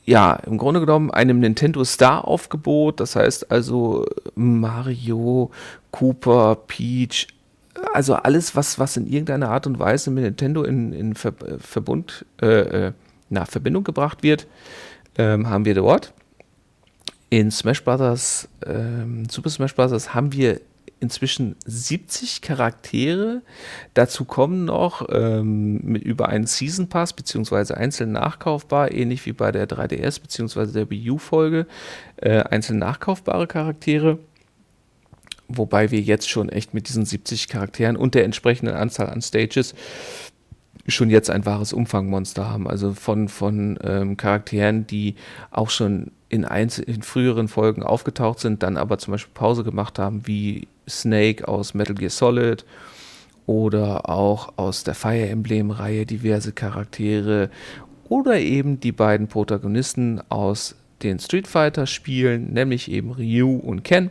ja, 0.05 0.35
im 0.47 0.59
Grunde 0.59 0.81
genommen 0.81 1.11
einem 1.11 1.41
Nintendo 1.41 1.83
Star-Aufgebot, 1.85 3.01
das 3.01 3.17
heißt 3.17 3.51
also 3.51 4.07
Mario, 4.35 5.51
Cooper, 5.91 6.57
Peach, 6.67 7.29
also 7.93 8.15
alles, 8.15 8.55
was, 8.55 8.79
was 8.79 8.97
in 8.97 9.07
irgendeiner 9.07 9.51
Art 9.51 9.67
und 9.67 9.79
Weise 9.79 10.11
mit 10.11 10.25
Nintendo 10.25 10.63
in, 10.63 10.93
in 10.93 11.15
Ver 11.15 11.33
äh, 11.47 11.59
Verbund, 11.59 12.25
äh, 12.41 12.87
äh, 12.87 12.93
na, 13.31 13.45
Verbindung 13.47 13.85
gebracht 13.85 14.23
wird, 14.23 14.47
ähm, 15.17 15.49
haben 15.49 15.65
wir 15.65 15.75
dort. 15.75 16.13
In 17.31 17.51
Smash 17.51 17.83
Bros., 17.83 18.49
ähm, 18.65 19.29
Super 19.29 19.51
Smash 19.51 19.75
Bros. 19.75 20.15
haben 20.15 20.33
wir 20.33 20.61
inzwischen 21.05 21.55
70 21.67 22.41
Charaktere. 22.41 23.43
Dazu 23.93 24.25
kommen 24.25 24.65
noch 24.65 25.07
ähm, 25.11 25.81
mit 25.83 26.03
über 26.03 26.29
einen 26.29 26.47
Season 26.47 26.89
Pass 26.89 27.13
beziehungsweise 27.13 27.77
einzeln 27.77 28.13
nachkaufbar, 28.13 28.91
ähnlich 28.91 29.25
wie 29.27 29.33
bei 29.33 29.53
der 29.53 29.69
3DS 29.69 30.21
beziehungsweise 30.21 30.73
der 30.73 30.91
Wii 30.91 31.11
U-Folge, 31.11 31.67
äh, 32.17 32.41
einzeln 32.41 32.79
nachkaufbare 32.79 33.47
Charaktere. 33.47 34.19
Wobei 35.47 35.91
wir 35.91 36.01
jetzt 36.01 36.31
schon 36.31 36.49
echt 36.49 36.73
mit 36.73 36.89
diesen 36.89 37.05
70 37.05 37.49
Charakteren 37.49 37.97
und 37.97 38.15
der 38.15 38.25
entsprechenden 38.25 38.75
Anzahl 38.75 39.11
an 39.11 39.21
Stages 39.21 39.75
schon 40.87 41.11
jetzt 41.11 41.31
ein 41.31 41.47
wahres 41.47 41.73
Umfangmonster 41.73 42.49
haben. 42.51 42.69
Also 42.69 42.93
von, 42.93 43.29
von 43.29 43.79
ähm, 43.83 44.17
Charakteren, 44.17 44.87
die 44.87 45.15
auch 45.51 45.71
schon 45.71 46.11
in, 46.29 46.45
in 46.45 47.03
früheren 47.03 47.49
Folgen 47.49 47.83
aufgetaucht 47.83 48.41
sind, 48.41 48.63
dann 48.63 48.77
aber 48.77 48.99
zum 48.99 49.13
Beispiel 49.13 49.33
Pause 49.35 49.65
gemacht 49.65 49.99
haben, 49.99 50.27
wie 50.27 50.69
Snake 50.89 51.47
aus 51.49 51.75
Metal 51.75 51.95
Gear 51.95 52.11
Solid 52.11 52.65
oder 53.47 54.09
auch 54.09 54.55
aus 54.57 54.85
der 54.85 54.95
Fire 54.95 55.29
Emblem-Reihe 55.29 56.07
diverse 56.07 56.53
Charaktere 56.53 57.51
oder 58.09 58.39
eben 58.39 58.81
die 58.81 58.93
beiden 58.93 59.29
Protagonisten 59.29 60.21
aus 60.29 60.77
den 61.03 61.19
Street 61.19 61.47
Fighter-Spielen, 61.47 62.53
nämlich 62.53 62.91
eben 62.91 63.13
Ryu 63.13 63.57
und 63.57 63.85
Ken 63.85 64.11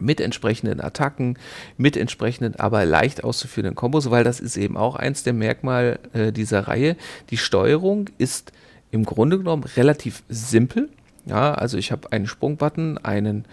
mit 0.00 0.20
entsprechenden 0.20 0.80
Attacken, 0.80 1.38
mit 1.76 1.96
entsprechenden, 1.96 2.56
aber 2.56 2.84
leicht 2.84 3.24
auszuführenden 3.24 3.74
Kombos, 3.74 4.10
weil 4.10 4.24
das 4.24 4.40
ist 4.40 4.56
eben 4.56 4.76
auch 4.76 4.96
eins 4.96 5.22
der 5.22 5.32
Merkmale 5.32 5.98
äh, 6.12 6.32
dieser 6.32 6.68
Reihe. 6.68 6.96
Die 7.30 7.36
Steuerung 7.36 8.10
ist 8.18 8.52
im 8.90 9.04
Grunde 9.04 9.38
genommen 9.38 9.64
relativ 9.64 10.22
simpel. 10.28 10.88
Ja, 11.26 11.54
also 11.54 11.76
ich 11.76 11.92
habe 11.92 12.12
einen 12.12 12.26
Sprungbutton, 12.26 12.98
einen 12.98 13.44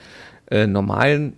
äh, 0.49 0.65
normalen 0.67 1.33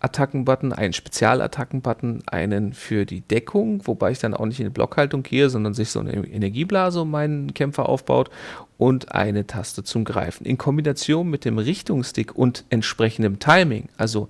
Attackenbutton, 0.00 0.72
einen 0.72 0.92
Spezialattackenbutton, 0.92 2.22
einen 2.26 2.72
für 2.72 3.04
die 3.04 3.20
Deckung, 3.20 3.86
wobei 3.86 4.12
ich 4.12 4.18
dann 4.18 4.34
auch 4.34 4.46
nicht 4.46 4.60
in 4.60 4.66
die 4.66 4.72
Blockhaltung 4.72 5.22
gehe, 5.22 5.50
sondern 5.50 5.74
sich 5.74 5.90
so 5.90 6.00
eine 6.00 6.12
Energieblase 6.12 7.02
um 7.02 7.10
meinen 7.10 7.52
Kämpfer 7.54 7.88
aufbaut 7.88 8.30
und 8.76 9.12
eine 9.12 9.46
Taste 9.46 9.82
zum 9.82 10.04
Greifen. 10.04 10.46
In 10.46 10.56
Kombination 10.56 11.28
mit 11.28 11.44
dem 11.44 11.58
Richtungsstick 11.58 12.36
und 12.36 12.64
entsprechendem 12.70 13.40
Timing. 13.40 13.88
Also 13.96 14.28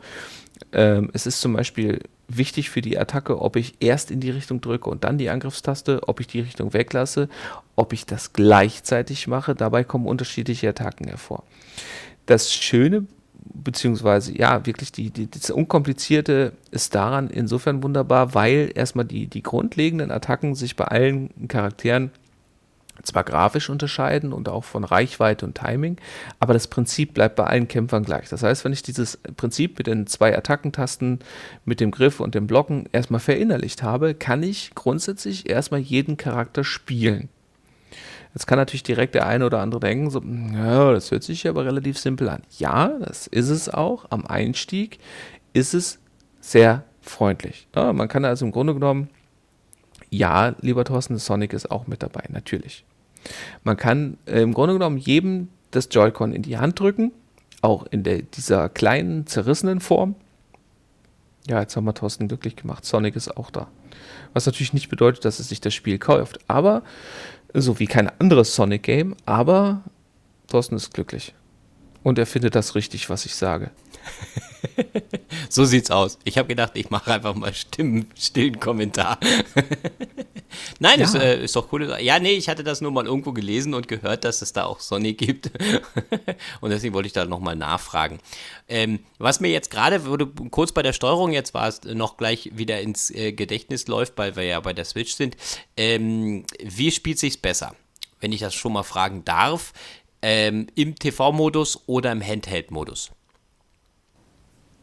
ähm, 0.72 1.10
es 1.12 1.26
ist 1.26 1.40
zum 1.40 1.52
Beispiel 1.52 2.00
wichtig 2.28 2.70
für 2.70 2.80
die 2.80 2.98
Attacke, 2.98 3.40
ob 3.40 3.56
ich 3.56 3.74
erst 3.80 4.10
in 4.10 4.20
die 4.20 4.30
Richtung 4.30 4.60
drücke 4.60 4.88
und 4.88 5.04
dann 5.04 5.18
die 5.18 5.30
Angriffstaste, 5.30 6.08
ob 6.08 6.20
ich 6.20 6.26
die 6.26 6.40
Richtung 6.40 6.72
weglasse, 6.72 7.28
ob 7.76 7.92
ich 7.92 8.06
das 8.06 8.32
gleichzeitig 8.32 9.26
mache. 9.26 9.54
Dabei 9.54 9.84
kommen 9.84 10.06
unterschiedliche 10.06 10.68
Attacken 10.70 11.08
hervor. 11.08 11.44
Das 12.26 12.52
Schöne 12.52 13.06
beziehungsweise 13.54 14.36
ja, 14.36 14.64
wirklich 14.66 14.92
die, 14.92 15.10
die, 15.10 15.30
das 15.30 15.50
Unkomplizierte 15.50 16.52
ist 16.70 16.94
daran 16.94 17.28
insofern 17.30 17.82
wunderbar, 17.82 18.34
weil 18.34 18.70
erstmal 18.74 19.04
die, 19.04 19.26
die 19.26 19.42
grundlegenden 19.42 20.10
Attacken 20.10 20.54
sich 20.54 20.76
bei 20.76 20.84
allen 20.84 21.48
Charakteren 21.48 22.10
zwar 23.02 23.24
grafisch 23.24 23.70
unterscheiden 23.70 24.32
und 24.32 24.48
auch 24.48 24.64
von 24.64 24.84
Reichweite 24.84 25.46
und 25.46 25.56
Timing, 25.56 25.98
aber 26.40 26.52
das 26.52 26.66
Prinzip 26.66 27.14
bleibt 27.14 27.36
bei 27.36 27.44
allen 27.44 27.68
Kämpfern 27.68 28.04
gleich. 28.04 28.28
Das 28.28 28.42
heißt, 28.42 28.64
wenn 28.64 28.72
ich 28.72 28.82
dieses 28.82 29.18
Prinzip 29.36 29.78
mit 29.78 29.86
den 29.86 30.06
zwei 30.06 30.36
Attackentasten, 30.36 31.20
mit 31.64 31.80
dem 31.80 31.90
Griff 31.90 32.20
und 32.20 32.34
dem 32.34 32.46
Blocken 32.46 32.88
erstmal 32.92 33.20
verinnerlicht 33.20 33.82
habe, 33.82 34.14
kann 34.14 34.42
ich 34.42 34.72
grundsätzlich 34.74 35.48
erstmal 35.48 35.80
jeden 35.80 36.16
Charakter 36.16 36.64
spielen. 36.64 37.28
Jetzt 38.38 38.46
kann 38.46 38.58
natürlich 38.58 38.84
direkt 38.84 39.16
der 39.16 39.26
eine 39.26 39.44
oder 39.44 39.58
andere 39.58 39.80
denken, 39.80 40.10
so, 40.10 40.22
ja, 40.22 40.92
das 40.92 41.10
hört 41.10 41.24
sich 41.24 41.48
aber 41.48 41.64
relativ 41.64 41.98
simpel 41.98 42.28
an. 42.28 42.42
Ja, 42.56 42.86
das 43.00 43.26
ist 43.26 43.48
es 43.48 43.68
auch. 43.68 44.04
Am 44.10 44.28
Einstieg 44.28 45.00
ist 45.54 45.74
es 45.74 45.98
sehr 46.40 46.84
freundlich. 47.00 47.66
Ja, 47.74 47.92
man 47.92 48.06
kann 48.06 48.24
also 48.24 48.46
im 48.46 48.52
Grunde 48.52 48.74
genommen, 48.74 49.08
ja, 50.08 50.54
lieber 50.60 50.84
Thorsten, 50.84 51.18
Sonic 51.18 51.52
ist 51.52 51.68
auch 51.72 51.88
mit 51.88 52.00
dabei, 52.00 52.26
natürlich. 52.28 52.84
Man 53.64 53.76
kann 53.76 54.18
äh, 54.26 54.40
im 54.40 54.54
Grunde 54.54 54.74
genommen 54.74 54.98
jedem 54.98 55.48
das 55.72 55.88
Joy-Con 55.90 56.32
in 56.32 56.42
die 56.42 56.58
Hand 56.58 56.78
drücken, 56.78 57.10
auch 57.60 57.86
in 57.90 58.04
der, 58.04 58.22
dieser 58.22 58.68
kleinen, 58.68 59.26
zerrissenen 59.26 59.80
Form. 59.80 60.14
Ja, 61.48 61.60
jetzt 61.60 61.74
haben 61.74 61.86
wir 61.86 61.94
Thorsten 61.94 62.28
glücklich 62.28 62.54
gemacht. 62.54 62.84
Sonic 62.84 63.16
ist 63.16 63.36
auch 63.36 63.50
da. 63.50 63.66
Was 64.32 64.46
natürlich 64.46 64.74
nicht 64.74 64.90
bedeutet, 64.90 65.24
dass 65.24 65.40
es 65.40 65.48
sich 65.48 65.60
das 65.60 65.74
Spiel 65.74 65.98
kauft. 65.98 66.38
Aber 66.46 66.84
so 67.54 67.78
wie 67.78 67.86
kein 67.86 68.10
anderes 68.20 68.54
Sonic-Game, 68.54 69.16
aber 69.26 69.82
Thorsten 70.48 70.76
ist 70.76 70.92
glücklich. 70.94 71.34
Und 72.02 72.18
er 72.18 72.26
findet 72.26 72.54
das 72.54 72.74
richtig, 72.74 73.10
was 73.10 73.26
ich 73.26 73.34
sage. 73.34 73.70
so 75.48 75.64
sieht's 75.64 75.90
aus. 75.90 76.18
Ich 76.24 76.38
habe 76.38 76.48
gedacht, 76.48 76.72
ich 76.74 76.90
mache 76.90 77.12
einfach 77.12 77.34
mal 77.34 77.54
stimmen, 77.54 78.10
stillen 78.16 78.60
Kommentar. 78.60 79.18
Nein, 80.78 81.00
ja. 81.00 81.04
ist, 81.04 81.14
äh, 81.14 81.44
ist 81.44 81.56
doch 81.56 81.72
cool. 81.72 81.96
Ja, 82.00 82.18
nee, 82.18 82.32
ich 82.32 82.48
hatte 82.48 82.64
das 82.64 82.80
nur 82.80 82.90
mal 82.90 83.06
irgendwo 83.06 83.32
gelesen 83.32 83.74
und 83.74 83.88
gehört, 83.88 84.24
dass 84.24 84.42
es 84.42 84.52
da 84.52 84.64
auch 84.64 84.80
Sonic 84.80 85.18
gibt. 85.18 85.50
und 86.60 86.70
deswegen 86.70 86.94
wollte 86.94 87.06
ich 87.06 87.12
da 87.12 87.24
nochmal 87.24 87.56
nachfragen. 87.56 88.18
Ähm, 88.68 89.00
was 89.18 89.40
mir 89.40 89.48
jetzt 89.48 89.70
gerade, 89.70 90.06
wo 90.06 90.16
du 90.16 90.26
kurz 90.26 90.72
bei 90.72 90.82
der 90.82 90.92
Steuerung 90.92 91.32
jetzt 91.32 91.54
warst, 91.54 91.84
noch 91.84 92.16
gleich 92.16 92.50
wieder 92.54 92.80
ins 92.80 93.10
äh, 93.10 93.32
Gedächtnis 93.32 93.88
läuft, 93.88 94.14
weil 94.16 94.36
wir 94.36 94.44
ja 94.44 94.60
bei 94.60 94.72
der 94.72 94.84
Switch 94.84 95.14
sind. 95.14 95.36
Ähm, 95.76 96.44
wie 96.62 96.90
spielt 96.90 97.18
sich's 97.18 97.36
besser? 97.36 97.74
Wenn 98.20 98.32
ich 98.32 98.40
das 98.40 98.54
schon 98.54 98.72
mal 98.72 98.82
fragen 98.82 99.24
darf. 99.24 99.72
Ähm, 100.20 100.66
Im 100.74 100.96
TV-Modus 100.96 101.84
oder 101.86 102.10
im 102.10 102.26
Handheld-Modus? 102.26 103.12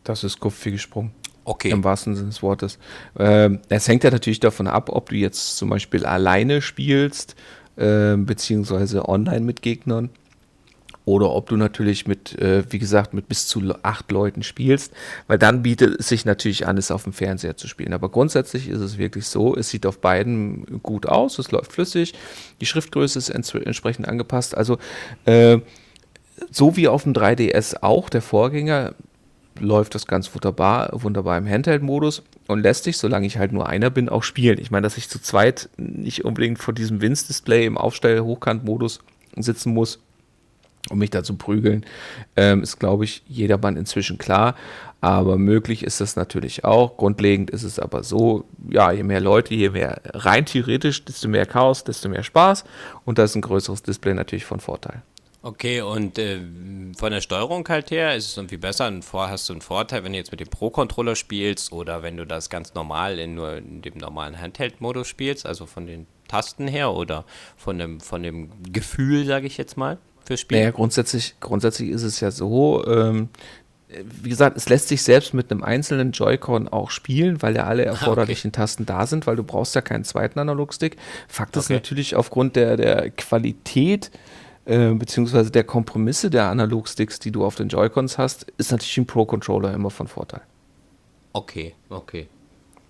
Das 0.05 0.23
ist 0.23 0.39
Kupfi 0.39 0.71
gesprungen. 0.71 1.11
Okay. 1.43 1.69
Im 1.69 1.83
wahrsten 1.83 2.15
Sinne 2.15 2.29
des 2.29 2.41
Wortes. 2.41 2.79
Ähm, 3.19 3.59
es 3.69 3.87
hängt 3.87 4.03
ja 4.03 4.11
natürlich 4.11 4.39
davon 4.39 4.67
ab, 4.67 4.89
ob 4.89 5.09
du 5.09 5.15
jetzt 5.15 5.57
zum 5.57 5.69
Beispiel 5.69 6.05
alleine 6.05 6.61
spielst, 6.61 7.35
äh, 7.75 8.15
beziehungsweise 8.15 9.07
online 9.07 9.41
mit 9.41 9.61
Gegnern. 9.61 10.09
Oder 11.05 11.29
ob 11.29 11.49
du 11.49 11.55
natürlich 11.55 12.07
mit, 12.07 12.37
äh, 12.39 12.63
wie 12.71 12.79
gesagt, 12.79 13.13
mit 13.13 13.27
bis 13.27 13.45
zu 13.45 13.61
acht 13.83 14.11
Leuten 14.11 14.41
spielst, 14.41 14.91
weil 15.27 15.37
dann 15.37 15.61
bietet 15.61 15.99
es 15.99 16.09
sich 16.09 16.25
natürlich 16.25 16.65
an, 16.65 16.79
es 16.79 16.89
auf 16.89 17.03
dem 17.03 17.13
Fernseher 17.13 17.57
zu 17.57 17.67
spielen. 17.67 17.93
Aber 17.93 18.09
grundsätzlich 18.09 18.67
ist 18.69 18.79
es 18.79 18.97
wirklich 18.97 19.27
so, 19.27 19.55
es 19.55 19.69
sieht 19.69 19.85
auf 19.85 19.99
beiden 19.99 20.81
gut 20.81 21.05
aus, 21.05 21.37
es 21.37 21.51
läuft 21.51 21.73
flüssig, 21.73 22.15
die 22.59 22.65
Schriftgröße 22.65 23.19
ist 23.19 23.29
entsprechend 23.29 24.07
angepasst. 24.07 24.57
Also 24.57 24.79
äh, 25.25 25.59
so 26.49 26.75
wie 26.75 26.87
auf 26.87 27.03
dem 27.03 27.13
3DS 27.13 27.77
auch, 27.81 28.09
der 28.09 28.23
Vorgänger, 28.23 28.95
läuft 29.59 29.95
das 29.95 30.07
ganz 30.07 30.33
wunderbar, 30.33 30.89
wunderbar 30.93 31.37
im 31.37 31.47
Handheld-Modus 31.47 32.23
und 32.47 32.61
lässt 32.61 32.83
sich, 32.83 32.97
solange 32.97 33.27
ich 33.27 33.37
halt 33.37 33.51
nur 33.51 33.67
einer 33.67 33.89
bin, 33.89 34.09
auch 34.09 34.23
spielen. 34.23 34.59
Ich 34.59 34.71
meine, 34.71 34.83
dass 34.83 34.97
ich 34.97 35.09
zu 35.09 35.21
zweit 35.21 35.69
nicht 35.77 36.25
unbedingt 36.25 36.59
vor 36.59 36.73
diesem 36.73 37.01
Winz-Display 37.01 37.65
im 37.65 37.77
Aufstell-Hochkant-Modus 37.77 38.99
sitzen 39.37 39.73
muss, 39.73 39.99
um 40.89 40.99
mich 40.99 41.09
da 41.09 41.23
zu 41.23 41.35
prügeln, 41.35 41.85
ähm, 42.35 42.61
ist, 42.61 42.79
glaube 42.79 43.05
ich, 43.05 43.23
jedermann 43.27 43.77
inzwischen 43.77 44.17
klar. 44.17 44.55
Aber 45.01 45.37
möglich 45.37 45.83
ist 45.83 46.01
das 46.01 46.15
natürlich 46.15 46.63
auch. 46.65 46.97
Grundlegend 46.97 47.51
ist 47.51 47.63
es 47.63 47.79
aber 47.79 48.03
so, 48.03 48.45
ja, 48.69 48.91
je 48.91 49.03
mehr 49.03 49.21
Leute, 49.21 49.53
je 49.53 49.69
mehr 49.69 50.01
rein 50.05 50.45
theoretisch, 50.45 51.05
desto 51.05 51.27
mehr 51.27 51.45
Chaos, 51.45 51.83
desto 51.83 52.09
mehr 52.09 52.23
Spaß. 52.23 52.65
Und 53.03 53.17
da 53.19 53.23
ist 53.23 53.35
ein 53.35 53.41
größeres 53.41 53.83
Display 53.83 54.13
natürlich 54.13 54.45
von 54.45 54.59
Vorteil. 54.59 55.03
Okay, 55.45 55.81
und 55.81 56.17
äh, 56.17 56.39
von 56.97 57.11
der 57.11 57.21
Steuerung 57.21 57.67
halt 57.69 57.91
her 57.91 58.15
ist 58.15 58.29
es 58.29 58.35
irgendwie 58.35 58.57
besser. 58.57 58.87
Und 58.87 59.05
vor 59.05 59.29
hast 59.29 59.47
du 59.47 59.53
einen 59.53 59.61
Vorteil, 59.61 60.03
wenn 60.03 60.13
du 60.13 60.17
jetzt 60.17 60.31
mit 60.31 60.39
dem 60.39 60.47
Pro-Controller 60.47 61.15
spielst 61.15 61.71
oder 61.71 62.01
wenn 62.01 62.17
du 62.17 62.25
das 62.25 62.49
ganz 62.49 62.73
normal 62.73 63.19
in 63.19 63.35
nur 63.35 63.57
in 63.57 63.83
dem 63.83 63.95
normalen 63.99 64.41
Handheld-Modus 64.41 65.07
spielst, 65.07 65.45
also 65.45 65.67
von 65.67 65.85
den 65.85 66.07
Tasten 66.27 66.67
her 66.67 66.93
oder 66.93 67.25
von 67.57 67.77
dem, 67.77 67.99
von 67.99 68.23
dem 68.23 68.49
Gefühl, 68.73 69.23
sage 69.27 69.45
ich 69.45 69.57
jetzt 69.57 69.77
mal, 69.77 69.99
für 70.25 70.35
Spiel? 70.35 70.57
Naja, 70.57 70.71
grundsätzlich, 70.71 71.35
grundsätzlich 71.39 71.91
ist 71.91 72.01
es 72.01 72.21
ja 72.21 72.31
so, 72.31 72.83
ähm, 72.87 73.29
wie 73.87 74.29
gesagt, 74.29 74.57
es 74.57 74.67
lässt 74.67 74.87
sich 74.87 75.03
selbst 75.03 75.35
mit 75.35 75.51
einem 75.51 75.61
einzelnen 75.61 76.11
Joy-Con 76.11 76.69
auch 76.69 76.89
spielen, 76.89 77.43
weil 77.43 77.55
ja 77.55 77.65
alle 77.65 77.85
erforderlichen 77.85 78.49
okay. 78.49 78.61
Tasten 78.61 78.87
da 78.87 79.05
sind, 79.05 79.27
weil 79.27 79.35
du 79.35 79.43
brauchst 79.43 79.75
ja 79.75 79.81
keinen 79.81 80.05
zweiten 80.05 80.39
Analogstick. 80.39 80.97
Fakt 81.27 81.55
okay. 81.55 81.59
ist 81.59 81.69
natürlich 81.69 82.15
aufgrund 82.15 82.55
der, 82.55 82.77
der 82.77 83.11
Qualität 83.11 84.07
äh, 84.07 84.44
beziehungsweise 84.65 85.51
der 85.51 85.63
Kompromisse 85.63 86.29
der 86.29 86.49
Analogsticks, 86.49 87.19
die 87.19 87.31
du 87.31 87.45
auf 87.45 87.55
den 87.55 87.67
Joy-Cons 87.67 88.17
hast, 88.17 88.51
ist 88.57 88.71
natürlich 88.71 88.97
ein 88.97 89.05
Pro-Controller 89.05 89.73
immer 89.73 89.91
von 89.91 90.07
Vorteil. 90.07 90.41
Okay, 91.33 91.75
okay. 91.89 92.27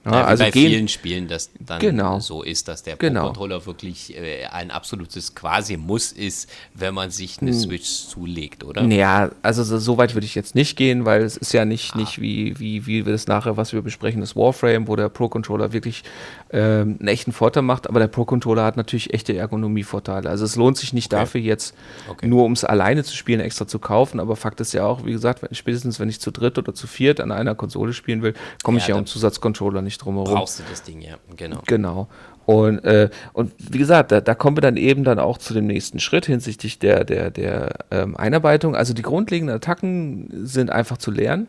Ja, 0.06 0.24
also 0.24 0.44
bei 0.44 0.52
gehen, 0.52 0.70
vielen 0.70 0.88
Spielen 0.88 1.28
das 1.28 1.50
dann 1.60 1.80
genau, 1.80 2.20
so 2.20 2.44
ist, 2.44 2.68
dass 2.68 2.84
der 2.84 2.96
genau. 2.98 3.22
Pro-Controller 3.22 3.66
wirklich 3.66 4.16
äh, 4.16 4.46
ein 4.46 4.70
absolutes 4.70 5.34
Quasi-Muss 5.34 6.12
ist, 6.12 6.48
wenn 6.76 6.94
man 6.94 7.10
sich 7.10 7.42
eine 7.42 7.52
hm. 7.52 7.60
Switch 7.60 7.90
zulegt, 8.08 8.64
oder? 8.64 8.84
Naja, 8.84 9.32
also 9.42 9.64
so, 9.64 9.80
so, 9.80 9.98
weit 9.98 10.14
würde 10.14 10.26
ich 10.26 10.36
jetzt 10.36 10.54
nicht 10.54 10.78
gehen, 10.78 11.06
weil 11.06 11.24
es 11.24 11.38
ist 11.38 11.54
ja 11.54 11.66
nicht, 11.66 11.96
ah. 11.96 11.98
nicht 11.98 12.22
wie, 12.22 12.60
wie, 12.60 12.86
wie 12.86 13.06
wir 13.06 13.14
das 13.14 13.26
nachher, 13.26 13.58
was 13.58 13.74
wir 13.74 13.82
besprechen, 13.82 14.22
das 14.22 14.36
Warframe, 14.36 14.88
wo 14.88 14.96
der 14.96 15.10
Pro-Controller 15.10 15.74
wirklich 15.74 16.04
ähm, 16.52 16.98
einen 17.00 17.08
echten 17.08 17.32
Vorteil 17.32 17.64
macht, 17.64 17.90
aber 17.90 18.00
der 18.00 18.08
Pro-Controller 18.08 18.64
hat 18.64 18.78
natürlich 18.78 19.12
echte 19.12 19.36
Ergonomie-Vorteile. 19.36 20.30
Also 20.30 20.46
es 20.46 20.56
lohnt 20.56 20.78
sich 20.78 20.94
nicht 20.94 21.12
okay. 21.12 21.24
dafür 21.24 21.42
jetzt 21.42 21.74
okay. 22.08 22.28
nur, 22.28 22.46
um 22.46 22.52
es 22.52 22.64
alleine 22.64 23.04
zu 23.04 23.16
spielen, 23.16 23.40
extra 23.40 23.68
zu 23.68 23.80
kaufen, 23.80 24.20
aber 24.20 24.36
Fakt 24.36 24.60
ist 24.62 24.74
ja 24.74 24.86
auch, 24.86 25.04
wie 25.04 25.12
gesagt, 25.12 25.42
wenn, 25.42 25.56
spätestens 25.56 26.00
wenn 26.00 26.10
ich 26.10 26.20
zu 26.20 26.30
dritt 26.30 26.60
oder 26.60 26.76
zu 26.76 26.86
viert 26.86 27.20
an 27.20 27.32
einer 27.32 27.56
Konsole 27.56 27.94
spielen 27.94 28.22
will, 28.22 28.36
komme 28.62 28.78
ja, 28.78 28.84
ich 28.84 28.88
ja 28.90 28.96
um 28.96 29.08
Zusatzcontroller 29.08 29.82
nicht 29.82 29.95
drum 29.98 30.16
herum. 30.16 30.34
Brauchst 30.34 30.60
du 30.60 30.64
das 30.70 30.84
Ding, 30.84 31.02
ja, 31.02 31.16
genau. 31.36 31.62
Genau. 31.66 32.08
Und, 32.46 32.80
äh, 32.86 33.10
und 33.34 33.54
wie 33.58 33.80
gesagt, 33.80 34.12
da, 34.12 34.22
da 34.22 34.36
kommen 34.36 34.58
wir 34.58 34.62
dann 34.62 34.78
eben 34.78 35.04
dann 35.04 35.18
auch 35.20 35.38
zu 35.38 35.54
dem 35.54 35.66
nächsten 35.66 36.00
Schritt 36.00 36.28
hinsichtlich 36.28 36.78
der, 36.78 37.04
der, 37.04 37.32
der 37.32 37.86
ähm, 37.90 38.16
Einarbeitung. 38.16 38.76
Also 38.76 38.94
die 38.94 39.02
grundlegenden 39.02 39.56
Attacken 39.56 40.30
sind 40.46 40.70
einfach 40.70 40.98
zu 40.98 41.12
lernen. 41.12 41.48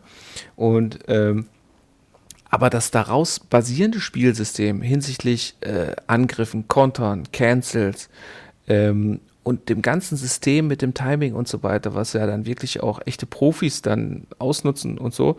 Und 0.57 1.01
ähm, 1.09 1.47
aber 2.49 2.71
das 2.71 2.91
daraus 2.91 3.41
basierende 3.41 4.01
Spielsystem 4.01 4.81
hinsichtlich 4.81 5.57
äh, 5.61 5.95
Angriffen, 6.07 6.69
Kontern, 6.69 7.25
Cancels 7.33 8.09
ähm, 8.69 9.21
und 9.43 9.69
dem 9.69 9.83
ganzen 9.83 10.17
System 10.17 10.67
mit 10.67 10.81
dem 10.81 10.95
Timing 10.95 11.35
und 11.35 11.49
so 11.49 11.63
weiter, 11.63 11.95
was 11.95 12.15
ja 12.15 12.27
dann 12.27 12.47
wirklich 12.47 12.83
auch 12.83 13.01
echte 13.05 13.27
Profis 13.27 13.83
dann 13.83 14.27
ausnutzen 14.39 14.97
und 14.97 15.13
so, 15.13 15.37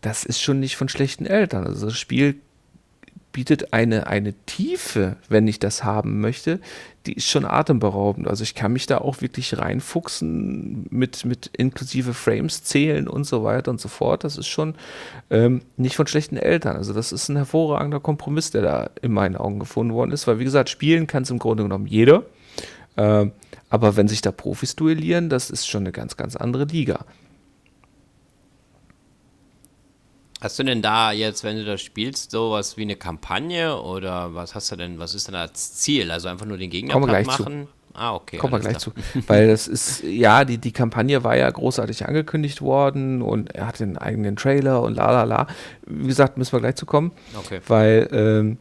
das 0.00 0.24
ist 0.24 0.40
schon 0.40 0.60
nicht 0.60 0.76
von 0.76 0.88
schlechten 0.88 1.26
Eltern. 1.26 1.66
Also 1.66 1.86
das 1.86 1.98
Spiel 1.98 2.36
bietet 3.34 3.72
eine, 3.72 4.06
eine 4.06 4.32
Tiefe, 4.46 5.16
wenn 5.28 5.46
ich 5.48 5.58
das 5.58 5.82
haben 5.82 6.20
möchte, 6.20 6.60
die 7.04 7.14
ist 7.14 7.28
schon 7.28 7.44
atemberaubend. 7.44 8.28
Also 8.28 8.44
ich 8.44 8.54
kann 8.54 8.72
mich 8.72 8.86
da 8.86 8.98
auch 8.98 9.20
wirklich 9.20 9.58
reinfuchsen 9.58 10.86
mit, 10.88 11.24
mit 11.24 11.50
inklusive 11.54 12.14
Frames 12.14 12.62
zählen 12.62 13.08
und 13.08 13.24
so 13.24 13.42
weiter 13.42 13.72
und 13.72 13.80
so 13.80 13.88
fort. 13.88 14.22
Das 14.22 14.38
ist 14.38 14.46
schon 14.46 14.76
ähm, 15.30 15.62
nicht 15.76 15.96
von 15.96 16.06
schlechten 16.06 16.36
Eltern. 16.36 16.76
Also 16.76 16.94
das 16.94 17.12
ist 17.12 17.28
ein 17.28 17.36
hervorragender 17.36 17.98
Kompromiss, 17.98 18.52
der 18.52 18.62
da 18.62 18.90
in 19.02 19.12
meinen 19.12 19.36
Augen 19.36 19.58
gefunden 19.58 19.92
worden 19.92 20.12
ist, 20.12 20.28
weil 20.28 20.38
wie 20.38 20.44
gesagt, 20.44 20.70
spielen 20.70 21.08
kann 21.08 21.24
es 21.24 21.30
im 21.30 21.40
Grunde 21.40 21.64
genommen 21.64 21.86
jeder. 21.86 22.22
Ähm, 22.96 23.32
aber 23.68 23.96
wenn 23.96 24.06
sich 24.06 24.22
da 24.22 24.30
Profis 24.30 24.76
duellieren, 24.76 25.28
das 25.28 25.50
ist 25.50 25.66
schon 25.66 25.82
eine 25.82 25.92
ganz, 25.92 26.16
ganz 26.16 26.36
andere 26.36 26.66
Liga. 26.66 27.04
Hast 30.44 30.58
du 30.58 30.62
denn 30.62 30.82
da 30.82 31.10
jetzt, 31.10 31.42
wenn 31.42 31.56
du 31.56 31.64
das 31.64 31.80
spielst, 31.80 32.30
sowas 32.30 32.76
wie 32.76 32.82
eine 32.82 32.96
Kampagne 32.96 33.80
oder 33.80 34.34
was 34.34 34.54
hast 34.54 34.70
du 34.70 34.76
denn, 34.76 34.98
was 34.98 35.14
ist 35.14 35.26
denn 35.26 35.32
das 35.32 35.76
Ziel? 35.76 36.10
Also 36.10 36.28
einfach 36.28 36.44
nur 36.44 36.58
den 36.58 36.68
Gegner 36.68 36.98
machen? 36.98 37.62
Zu. 37.62 37.98
Ah, 37.98 38.14
okay. 38.14 38.36
Kommen 38.36 38.52
wir 38.52 38.60
gleich 38.60 38.76
klar. 38.76 38.80
zu. 38.80 38.92
Weil 39.26 39.48
das 39.48 39.66
ist, 39.66 40.02
ja, 40.02 40.44
die, 40.44 40.58
die 40.58 40.72
Kampagne 40.72 41.24
war 41.24 41.34
ja 41.34 41.50
großartig 41.50 42.06
angekündigt 42.06 42.60
worden 42.60 43.22
und 43.22 43.54
er 43.54 43.68
hat 43.68 43.80
den 43.80 43.96
eigenen 43.96 44.36
Trailer 44.36 44.82
und 44.82 44.96
la 44.96 45.12
la 45.12 45.22
la. 45.22 45.46
Wie 45.86 46.08
gesagt, 46.08 46.36
müssen 46.36 46.52
wir 46.52 46.60
gleich 46.60 46.74
zu 46.74 46.84
kommen. 46.84 47.12
Okay. 47.38 47.60
Weil 47.66 48.10
ähm, 48.12 48.58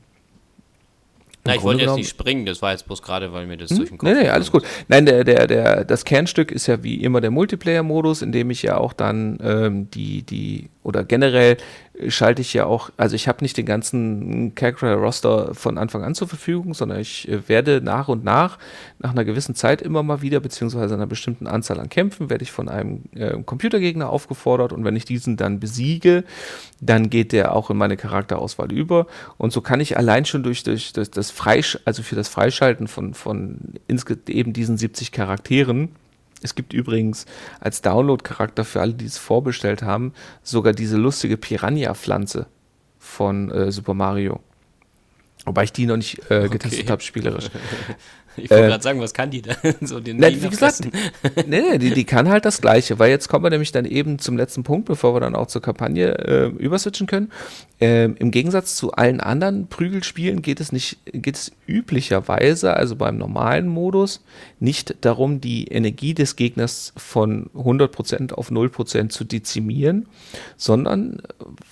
na, 1.43 1.55
ich 1.55 1.63
wollte 1.63 1.83
jetzt 1.83 1.95
nicht 1.95 2.09
springen, 2.09 2.45
das 2.45 2.61
war 2.61 2.71
jetzt 2.71 2.85
bloß 2.85 3.01
gerade, 3.01 3.33
weil 3.33 3.45
mir 3.45 3.57
das 3.57 3.71
hm? 3.71 3.77
durch 3.77 3.89
den 3.89 3.97
Kopf 3.97 4.09
Nee, 4.09 4.23
nee, 4.23 4.29
alles 4.29 4.49
gut. 4.49 4.63
Nein, 4.87 5.05
der, 5.05 5.25
der, 5.25 5.47
der, 5.47 5.83
das 5.83 6.05
Kernstück 6.05 6.49
ist 6.49 6.67
ja 6.67 6.81
wie 6.81 7.03
immer 7.03 7.19
der 7.19 7.31
Multiplayer-Modus, 7.31 8.21
in 8.21 8.31
dem 8.31 8.51
ich 8.51 8.63
ja 8.63 8.77
auch 8.77 8.93
dann 8.93 9.37
ähm, 9.43 9.91
die, 9.91 10.23
die, 10.23 10.69
oder 10.83 11.03
generell 11.03 11.57
schalte 12.07 12.41
ich 12.41 12.53
ja 12.53 12.65
auch, 12.65 12.89
also 12.97 13.15
ich 13.15 13.27
habe 13.27 13.43
nicht 13.43 13.55
den 13.55 13.65
ganzen 13.65 14.55
Character-Roster 14.55 15.53
von 15.53 15.77
Anfang 15.77 16.03
an 16.03 16.15
zur 16.15 16.27
Verfügung, 16.27 16.73
sondern 16.73 16.99
ich 16.99 17.27
äh, 17.27 17.47
werde 17.47 17.81
nach 17.81 18.07
und 18.07 18.23
nach, 18.23 18.57
nach 18.99 19.11
einer 19.11 19.23
gewissen 19.25 19.53
Zeit 19.53 19.81
immer 19.81 20.01
mal 20.01 20.21
wieder, 20.21 20.39
beziehungsweise 20.39 20.95
einer 20.95 21.05
bestimmten 21.05 21.45
Anzahl 21.45 21.79
an 21.79 21.89
Kämpfen, 21.89 22.29
werde 22.29 22.43
ich 22.43 22.51
von 22.51 22.67
einem 22.67 23.03
äh, 23.13 23.37
Computergegner 23.43 24.09
aufgefordert. 24.09 24.73
Und 24.73 24.83
wenn 24.85 24.95
ich 24.95 25.05
diesen 25.05 25.37
dann 25.37 25.59
besiege, 25.59 26.23
dann 26.81 27.09
geht 27.09 27.31
der 27.31 27.55
auch 27.55 27.69
in 27.69 27.77
meine 27.77 27.95
Charakterauswahl 27.95 28.71
über. 28.71 29.05
Und 29.37 29.53
so 29.53 29.61
kann 29.61 29.79
ich 29.79 29.95
allein 29.95 30.25
schon 30.25 30.41
durch, 30.41 30.63
durch, 30.63 30.93
durch 30.93 31.11
das 31.11 31.29
Freisch 31.29 31.77
also 31.85 32.01
für 32.01 32.15
das 32.15 32.27
Freischalten 32.27 32.87
von, 32.87 33.13
von 33.13 33.75
eben 34.27 34.53
diesen 34.53 34.77
70 34.77 35.11
Charakteren, 35.11 35.89
es 36.43 36.55
gibt 36.55 36.73
übrigens 36.73 37.25
als 37.59 37.81
Download-Charakter 37.81 38.65
für 38.65 38.81
alle, 38.81 38.93
die 38.93 39.05
es 39.05 39.17
vorbestellt 39.17 39.81
haben, 39.81 40.13
sogar 40.43 40.73
diese 40.73 40.97
lustige 40.97 41.37
Piranha-Pflanze 41.37 42.47
von 42.99 43.49
äh, 43.51 43.71
Super 43.71 43.93
Mario. 43.93 44.39
Wobei 45.45 45.65
ich 45.65 45.73
die 45.73 45.85
noch 45.85 45.97
nicht 45.97 46.19
äh, 46.31 46.47
getestet 46.47 46.83
okay. 46.83 46.91
habe, 46.91 47.01
spielerisch. 47.01 47.49
Ich 48.43 48.49
wollte 48.49 48.65
äh, 48.65 48.67
gerade 48.67 48.83
sagen, 48.83 48.99
was 48.99 49.13
kann 49.13 49.29
die 49.29 49.41
denn? 49.41 49.55
so 49.81 49.99
den 49.99 50.17
ne, 50.17 50.41
wie 50.41 50.49
gesagt, 50.49 50.81
nee, 51.47 51.61
nee, 51.61 51.77
die, 51.77 51.91
die 51.91 52.03
kann 52.03 52.29
halt 52.29 52.45
das 52.45 52.61
Gleiche, 52.61 52.99
weil 52.99 53.09
jetzt 53.09 53.29
kommen 53.29 53.45
wir 53.45 53.49
nämlich 53.49 53.71
dann 53.71 53.85
eben 53.85 54.19
zum 54.19 54.37
letzten 54.37 54.63
Punkt, 54.63 54.85
bevor 54.85 55.15
wir 55.15 55.19
dann 55.19 55.35
auch 55.35 55.47
zur 55.47 55.61
Kampagne 55.61 56.17
äh, 56.17 56.45
überswitchen 56.47 57.07
können. 57.07 57.31
Ähm, 57.79 58.15
Im 58.17 58.31
Gegensatz 58.31 58.75
zu 58.75 58.93
allen 58.93 59.19
anderen 59.19 59.67
Prügelspielen 59.67 60.41
geht 60.41 60.59
es 60.59 60.71
nicht, 60.71 60.97
geht 61.05 61.35
es 61.35 61.51
üblicherweise, 61.67 62.75
also 62.75 62.95
beim 62.95 63.17
normalen 63.17 63.67
Modus, 63.67 64.23
nicht 64.59 64.95
darum, 65.01 65.41
die 65.41 65.67
Energie 65.67 66.13
des 66.13 66.35
Gegners 66.35 66.93
von 66.95 67.49
100% 67.55 68.33
auf 68.33 68.51
0% 68.51 69.09
zu 69.09 69.23
dezimieren, 69.23 70.07
sondern 70.57 71.21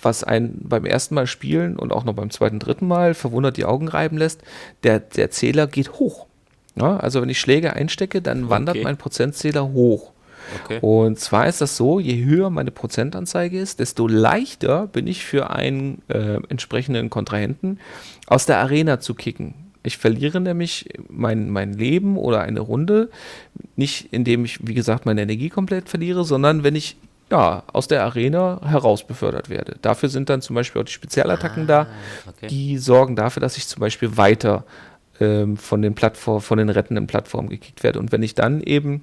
was 0.00 0.24
einen 0.24 0.60
beim 0.62 0.84
ersten 0.84 1.14
Mal 1.14 1.26
spielen 1.26 1.76
und 1.76 1.92
auch 1.92 2.04
noch 2.04 2.14
beim 2.14 2.30
zweiten, 2.30 2.58
dritten 2.58 2.86
Mal 2.86 3.14
verwundert 3.14 3.56
die 3.56 3.64
Augen 3.64 3.88
reiben 3.88 4.18
lässt, 4.18 4.42
der, 4.82 5.00
der 5.00 5.30
Zähler 5.30 5.66
geht 5.66 5.94
hoch. 5.94 6.26
Ja, 6.76 6.96
also 6.96 7.20
wenn 7.20 7.28
ich 7.28 7.40
Schläge 7.40 7.74
einstecke, 7.74 8.22
dann 8.22 8.48
wandert 8.48 8.76
okay. 8.76 8.84
mein 8.84 8.96
Prozentzähler 8.96 9.72
hoch. 9.72 10.12
Okay. 10.64 10.78
Und 10.80 11.18
zwar 11.18 11.46
ist 11.46 11.60
das 11.60 11.76
so, 11.76 12.00
je 12.00 12.24
höher 12.24 12.50
meine 12.50 12.70
Prozentanzeige 12.70 13.58
ist, 13.58 13.80
desto 13.80 14.08
leichter 14.08 14.86
bin 14.86 15.06
ich 15.06 15.24
für 15.24 15.50
einen 15.50 16.02
äh, 16.08 16.38
entsprechenden 16.48 17.10
Kontrahenten 17.10 17.78
aus 18.26 18.46
der 18.46 18.58
Arena 18.58 19.00
zu 19.00 19.14
kicken. 19.14 19.54
Ich 19.82 19.98
verliere 19.98 20.40
nämlich 20.40 20.88
mein, 21.08 21.50
mein 21.50 21.72
Leben 21.72 22.16
oder 22.16 22.42
eine 22.42 22.60
Runde 22.60 23.10
nicht, 23.76 24.12
indem 24.12 24.44
ich, 24.44 24.66
wie 24.66 24.74
gesagt, 24.74 25.06
meine 25.06 25.22
Energie 25.22 25.48
komplett 25.48 25.88
verliere, 25.88 26.24
sondern 26.24 26.62
wenn 26.62 26.76
ich 26.76 26.96
ja, 27.30 27.62
aus 27.72 27.88
der 27.88 28.04
Arena 28.04 28.60
herausbefördert 28.62 29.48
werde. 29.48 29.76
Dafür 29.80 30.10
sind 30.10 30.28
dann 30.28 30.42
zum 30.42 30.54
Beispiel 30.54 30.82
auch 30.82 30.84
die 30.84 30.92
Spezialattacken 30.92 31.64
ah, 31.64 31.66
da, 31.66 31.86
okay. 32.28 32.46
die 32.46 32.76
sorgen 32.76 33.16
dafür, 33.16 33.40
dass 33.40 33.56
ich 33.56 33.66
zum 33.66 33.80
Beispiel 33.80 34.18
weiter 34.18 34.64
ähm, 35.20 35.56
von 35.56 35.82
den 35.82 35.94
Plattform, 35.94 36.40
von 36.40 36.58
den 36.58 36.68
rettenden 36.68 37.06
Plattformen 37.06 37.48
gekickt 37.48 37.82
werde. 37.82 37.98
Und 37.98 38.12
wenn 38.12 38.22
ich 38.22 38.34
dann 38.34 38.60
eben 38.62 39.02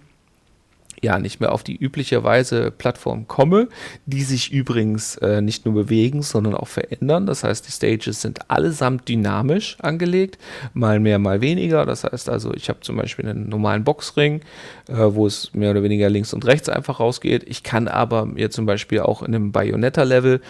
ja 1.02 1.20
nicht 1.20 1.40
mehr 1.40 1.52
auf 1.52 1.64
die 1.64 1.76
übliche 1.76 2.24
Weise 2.24 2.72
Plattform 2.72 3.28
komme, 3.28 3.70
die 4.06 4.24
sich 4.24 4.52
übrigens 4.52 5.16
äh, 5.18 5.42
nicht 5.42 5.66
nur 5.66 5.74
bewegen, 5.74 6.22
sondern 6.22 6.56
auch 6.56 6.68
verändern. 6.68 7.26
Das 7.26 7.44
heißt, 7.44 7.68
die 7.68 7.72
Stages 7.72 8.22
sind 8.22 8.50
allesamt 8.50 9.08
dynamisch 9.08 9.78
angelegt, 9.80 10.38
mal 10.74 11.00
mehr, 11.00 11.20
mal 11.20 11.42
weniger. 11.42 11.86
Das 11.86 12.04
heißt 12.04 12.30
also, 12.30 12.54
ich 12.54 12.70
habe 12.70 12.82
zum 12.82 12.98
Beispiel 12.98 13.28
einen 13.28 13.50
normalen 13.50 13.84
Boxring, 13.84 14.42
äh, 14.88 14.96
wo 14.96 15.28
es 15.28 15.54
mehr 15.54 15.72
oder 15.72 15.84
weniger 15.84 16.10
links 16.10 16.34
und 16.34 16.46
rechts 16.46 16.70
einfach 16.70 17.00
rausgeht. 17.00 17.44
Ich 17.48 17.64
kann 17.64 17.88
aber 17.88 18.26
mir 18.26 18.50
zum 18.50 18.66
Beispiel 18.66 19.00
auch 19.00 19.22
in 19.22 19.34
einem 19.34 19.52
Bayonetta-Level 19.52 20.42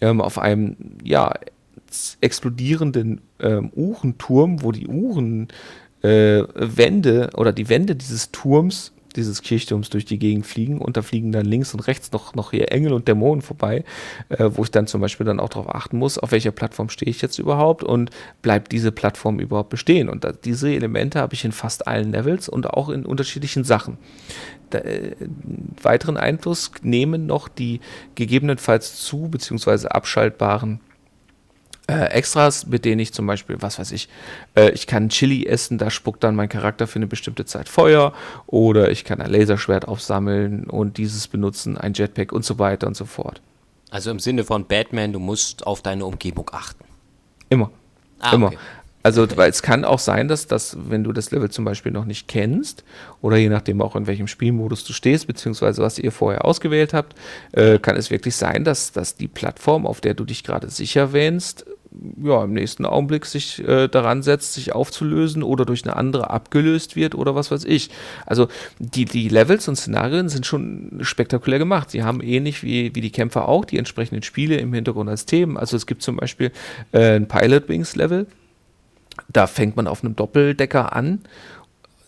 ähm, 0.00 0.20
auf 0.20 0.38
einem 0.38 0.76
ja 1.04 1.34
explodierenden 2.20 3.20
ähm, 3.40 3.70
Uhrenturm, 3.74 4.62
wo 4.62 4.72
die 4.72 4.86
Uhrenwände 4.86 5.50
äh, 6.02 7.36
oder 7.36 7.52
die 7.52 7.68
Wände 7.68 7.96
dieses 7.96 8.30
Turms, 8.30 8.92
dieses 9.16 9.42
Kirchturms 9.42 9.90
durch 9.90 10.04
die 10.04 10.18
Gegend 10.18 10.46
fliegen 10.46 10.78
und 10.78 10.96
da 10.96 11.02
fliegen 11.02 11.32
dann 11.32 11.46
links 11.46 11.74
und 11.74 11.80
rechts 11.80 12.12
noch, 12.12 12.34
noch 12.34 12.50
hier 12.50 12.72
Engel 12.72 12.92
und 12.92 13.08
Dämonen 13.08 13.42
vorbei, 13.42 13.84
äh, 14.28 14.50
wo 14.52 14.62
ich 14.62 14.70
dann 14.70 14.86
zum 14.86 15.00
Beispiel 15.00 15.26
dann 15.26 15.40
auch 15.40 15.48
darauf 15.48 15.74
achten 15.74 15.98
muss, 15.98 16.18
auf 16.18 16.32
welcher 16.32 16.52
Plattform 16.52 16.88
stehe 16.88 17.10
ich 17.10 17.22
jetzt 17.22 17.38
überhaupt 17.38 17.82
und 17.82 18.10
bleibt 18.42 18.72
diese 18.72 18.92
Plattform 18.92 19.40
überhaupt 19.40 19.70
bestehen. 19.70 20.08
Und 20.08 20.24
da, 20.24 20.32
diese 20.32 20.72
Elemente 20.72 21.18
habe 21.20 21.34
ich 21.34 21.44
in 21.44 21.52
fast 21.52 21.86
allen 21.86 22.12
Levels 22.12 22.48
und 22.48 22.68
auch 22.68 22.88
in 22.88 23.04
unterschiedlichen 23.04 23.64
Sachen. 23.64 23.98
Da, 24.70 24.78
äh, 24.78 25.16
weiteren 25.82 26.16
Einfluss 26.16 26.70
nehmen 26.82 27.26
noch 27.26 27.48
die 27.48 27.80
gegebenenfalls 28.14 28.96
zu 28.96 29.28
bzw. 29.28 29.88
abschaltbaren 29.88 30.80
äh, 31.90 32.06
Extras, 32.06 32.66
mit 32.66 32.84
denen 32.84 33.00
ich 33.00 33.12
zum 33.12 33.26
Beispiel, 33.26 33.56
was 33.60 33.78
weiß 33.78 33.90
ich, 33.92 34.08
äh, 34.54 34.70
ich 34.70 34.86
kann 34.86 35.08
Chili 35.08 35.46
essen, 35.46 35.76
da 35.76 35.90
spuckt 35.90 36.22
dann 36.22 36.36
mein 36.36 36.48
Charakter 36.48 36.86
für 36.86 36.96
eine 36.96 37.06
bestimmte 37.06 37.44
Zeit 37.44 37.68
Feuer 37.68 38.12
oder 38.46 38.90
ich 38.90 39.04
kann 39.04 39.20
ein 39.20 39.30
Laserschwert 39.30 39.88
aufsammeln 39.88 40.64
und 40.64 40.98
dieses 40.98 41.26
benutzen, 41.28 41.76
ein 41.76 41.94
Jetpack 41.94 42.32
und 42.32 42.44
so 42.44 42.58
weiter 42.58 42.86
und 42.86 42.96
so 42.96 43.04
fort. 43.04 43.42
Also 43.90 44.10
im 44.10 44.20
Sinne 44.20 44.44
von 44.44 44.66
Batman, 44.66 45.12
du 45.12 45.18
musst 45.18 45.66
auf 45.66 45.82
deine 45.82 46.04
Umgebung 46.04 46.48
achten. 46.52 46.84
Immer. 47.48 47.70
Ah, 48.20 48.34
Immer. 48.34 48.46
Okay. 48.48 48.58
Also, 49.02 49.26
weil 49.36 49.48
es 49.48 49.62
kann 49.62 49.86
auch 49.86 49.98
sein, 49.98 50.28
dass, 50.28 50.46
dass, 50.46 50.76
wenn 50.78 51.04
du 51.04 51.12
das 51.12 51.30
Level 51.30 51.50
zum 51.50 51.64
Beispiel 51.64 51.90
noch 51.90 52.04
nicht 52.04 52.28
kennst, 52.28 52.84
oder 53.22 53.38
je 53.38 53.48
nachdem 53.48 53.80
auch 53.80 53.96
in 53.96 54.06
welchem 54.06 54.26
Spielmodus 54.26 54.84
du 54.84 54.92
stehst, 54.92 55.26
beziehungsweise 55.26 55.82
was 55.82 55.98
ihr 55.98 56.12
vorher 56.12 56.44
ausgewählt 56.44 56.92
habt, 56.92 57.14
äh, 57.52 57.78
kann 57.78 57.96
es 57.96 58.10
wirklich 58.10 58.36
sein, 58.36 58.62
dass, 58.62 58.92
dass 58.92 59.16
die 59.16 59.28
Plattform, 59.28 59.86
auf 59.86 60.02
der 60.02 60.12
du 60.12 60.24
dich 60.24 60.44
gerade 60.44 60.68
sicher 60.68 61.14
wähnst, 61.14 61.64
ja, 62.22 62.44
im 62.44 62.52
nächsten 62.52 62.86
Augenblick 62.86 63.26
sich 63.26 63.66
äh, 63.66 63.88
daran 63.88 64.22
setzt, 64.22 64.54
sich 64.54 64.72
aufzulösen 64.72 65.42
oder 65.42 65.64
durch 65.64 65.84
eine 65.84 65.96
andere 65.96 66.30
abgelöst 66.30 66.94
wird 66.94 67.14
oder 67.14 67.34
was 67.34 67.50
weiß 67.50 67.64
ich. 67.64 67.90
Also 68.26 68.48
die, 68.78 69.04
die 69.04 69.28
Levels 69.28 69.66
und 69.66 69.76
Szenarien 69.76 70.28
sind 70.28 70.46
schon 70.46 71.00
spektakulär 71.02 71.58
gemacht. 71.58 71.90
Sie 71.90 72.02
haben 72.04 72.20
ähnlich 72.22 72.62
wie, 72.62 72.94
wie 72.94 73.00
die 73.00 73.10
Kämpfer 73.10 73.48
auch 73.48 73.64
die 73.64 73.78
entsprechenden 73.78 74.22
Spiele 74.22 74.56
im 74.56 74.72
Hintergrund 74.72 75.10
als 75.10 75.26
Themen. 75.26 75.56
Also 75.56 75.76
es 75.76 75.86
gibt 75.86 76.02
zum 76.02 76.16
Beispiel 76.16 76.52
äh, 76.92 77.16
ein 77.16 77.26
Pilot 77.26 77.68
Wings 77.68 77.96
Level. 77.96 78.26
Da 79.28 79.46
fängt 79.46 79.76
man 79.76 79.86
auf 79.86 80.04
einem 80.04 80.14
Doppeldecker 80.14 80.94
an 80.94 81.20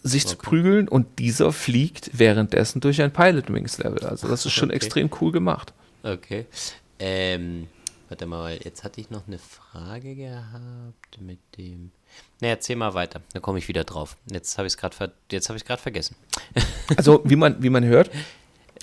sich 0.05 0.25
okay. 0.25 0.31
zu 0.31 0.37
prügeln 0.39 0.89
und 0.89 1.19
dieser 1.19 1.53
fliegt 1.53 2.11
währenddessen 2.13 2.81
durch 2.81 3.03
ein 3.03 3.13
Pilot 3.13 3.53
Wings 3.53 3.79
Level. 3.79 4.05
Also 4.05 4.29
das 4.29 4.47
ist 4.47 4.53
schon 4.53 4.71
okay. 4.71 4.77
extrem 4.77 5.11
cool 5.21 5.33
gemacht. 5.33 5.73
Okay. 6.03 6.47
Ähm, 6.99 7.67
Warte 8.13 8.27
mal, 8.27 8.59
jetzt 8.63 8.85
hatte 8.85 9.01
ich 9.01 9.09
noch 9.09 9.27
eine 9.27 9.39
Frage 9.39 10.15
gehabt 10.15 11.19
mit 11.19 11.39
dem. 11.57 11.93
Ne, 12.43 12.49
erzähl 12.49 12.77
mal 12.77 12.93
weiter. 12.93 13.23
Da 13.33 13.41
komme 13.41 13.59
ich 13.59 13.69
wieder 13.69 13.85
drauf. 13.85 14.19
Jetzt 14.31 14.59
habe 14.59 14.67
ich 14.67 14.75
es 14.75 14.77
gerade 14.77 14.95
ver 14.95 15.13
jetzt 15.31 15.51
vergessen. 15.81 16.15
also 16.99 17.23
wie 17.25 17.37
man 17.37 17.63
wie 17.63 17.71
man 17.71 17.87
hört, 17.87 18.11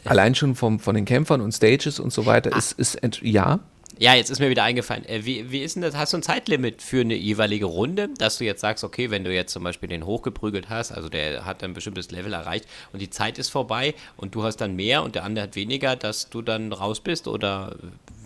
allein 0.04 0.34
schon 0.34 0.56
vom, 0.56 0.80
von 0.80 0.96
den 0.96 1.06
Kämpfern 1.06 1.42
und 1.42 1.52
Stages 1.52 2.00
und 2.00 2.12
so 2.12 2.26
weiter 2.26 2.50
ah. 2.54 2.58
ist 2.58 2.72
ist 2.72 2.98
ja 3.22 3.60
Ja, 4.00 4.16
jetzt 4.16 4.32
ist 4.32 4.40
mir 4.40 4.50
wieder 4.50 4.64
eingefallen. 4.64 5.06
Äh, 5.06 5.24
wie, 5.26 5.52
wie 5.52 5.62
ist 5.62 5.76
denn 5.76 5.84
das? 5.84 5.96
Hast 5.96 6.14
du 6.14 6.18
ein 6.18 6.24
Zeitlimit 6.24 6.82
für 6.82 7.02
eine 7.02 7.14
jeweilige 7.14 7.66
Runde, 7.66 8.10
dass 8.18 8.40
du 8.40 8.46
jetzt 8.46 8.62
sagst, 8.62 8.84
okay, 8.84 9.12
wenn 9.12 9.24
du 9.24 9.32
jetzt 9.32 9.54
zum 9.54 9.64
Beispiel 9.64 9.90
den 9.90 10.08
hochgeprügelt 10.08 10.70
hast, 10.70 10.92
also 10.92 11.08
der 11.08 11.46
hat 11.46 11.64
ein 11.64 11.76
bestimmtes 11.76 12.10
Level 12.10 12.34
erreicht 12.34 12.66
und 12.94 13.00
die 13.00 13.12
Zeit 13.12 13.38
ist 13.38 13.50
vorbei 13.50 13.94
und 14.18 14.34
du 14.34 14.42
hast 14.42 14.58
dann 14.58 14.76
mehr 14.76 15.04
und 15.04 15.14
der 15.14 15.24
andere 15.24 15.44
hat 15.44 15.56
weniger, 15.56 15.96
dass 15.96 16.32
du 16.32 16.42
dann 16.42 16.74
raus 16.74 17.00
bist 17.00 17.28
oder 17.28 17.76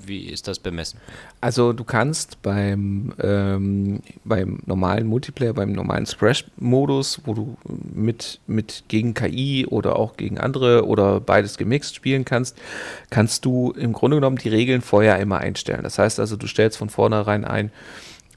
wie 0.08 0.26
ist 0.30 0.48
das 0.48 0.60
bemessen? 0.60 1.00
Also 1.42 1.74
du 1.74 1.84
kannst 1.84 2.42
beim, 2.42 3.14
ähm, 3.22 4.02
beim 4.24 4.60
normalen 4.66 5.08
Multiplayer, 5.08 5.54
beim 5.54 5.72
normalen 5.72 6.06
Splash-Modus, 6.06 7.22
wo 7.26 7.34
du 7.34 7.58
mit, 7.94 8.40
mit 8.48 8.84
gegen 8.88 9.14
KI 9.14 9.66
oder 9.68 9.98
auch 9.98 10.18
gegen 10.18 10.38
andere 10.38 10.86
oder 10.86 11.20
beides 11.20 11.58
gemixt 11.58 11.96
spielen 11.96 12.26
kannst, 12.26 12.58
kannst 13.10 13.46
du 13.46 13.72
im 13.72 13.94
Grunde 13.94 14.18
genommen 14.18 14.38
die 14.38 14.50
Regeln 14.50 14.82
vorher 14.82 15.20
immer 15.20 15.40
einstellen. 15.40 15.84
Das 15.84 15.98
heißt 15.98 16.20
also, 16.20 16.36
du 16.36 16.48
stellst 16.48 16.78
von 16.78 16.90
vornherein 16.90 17.46
ein, 17.46 17.72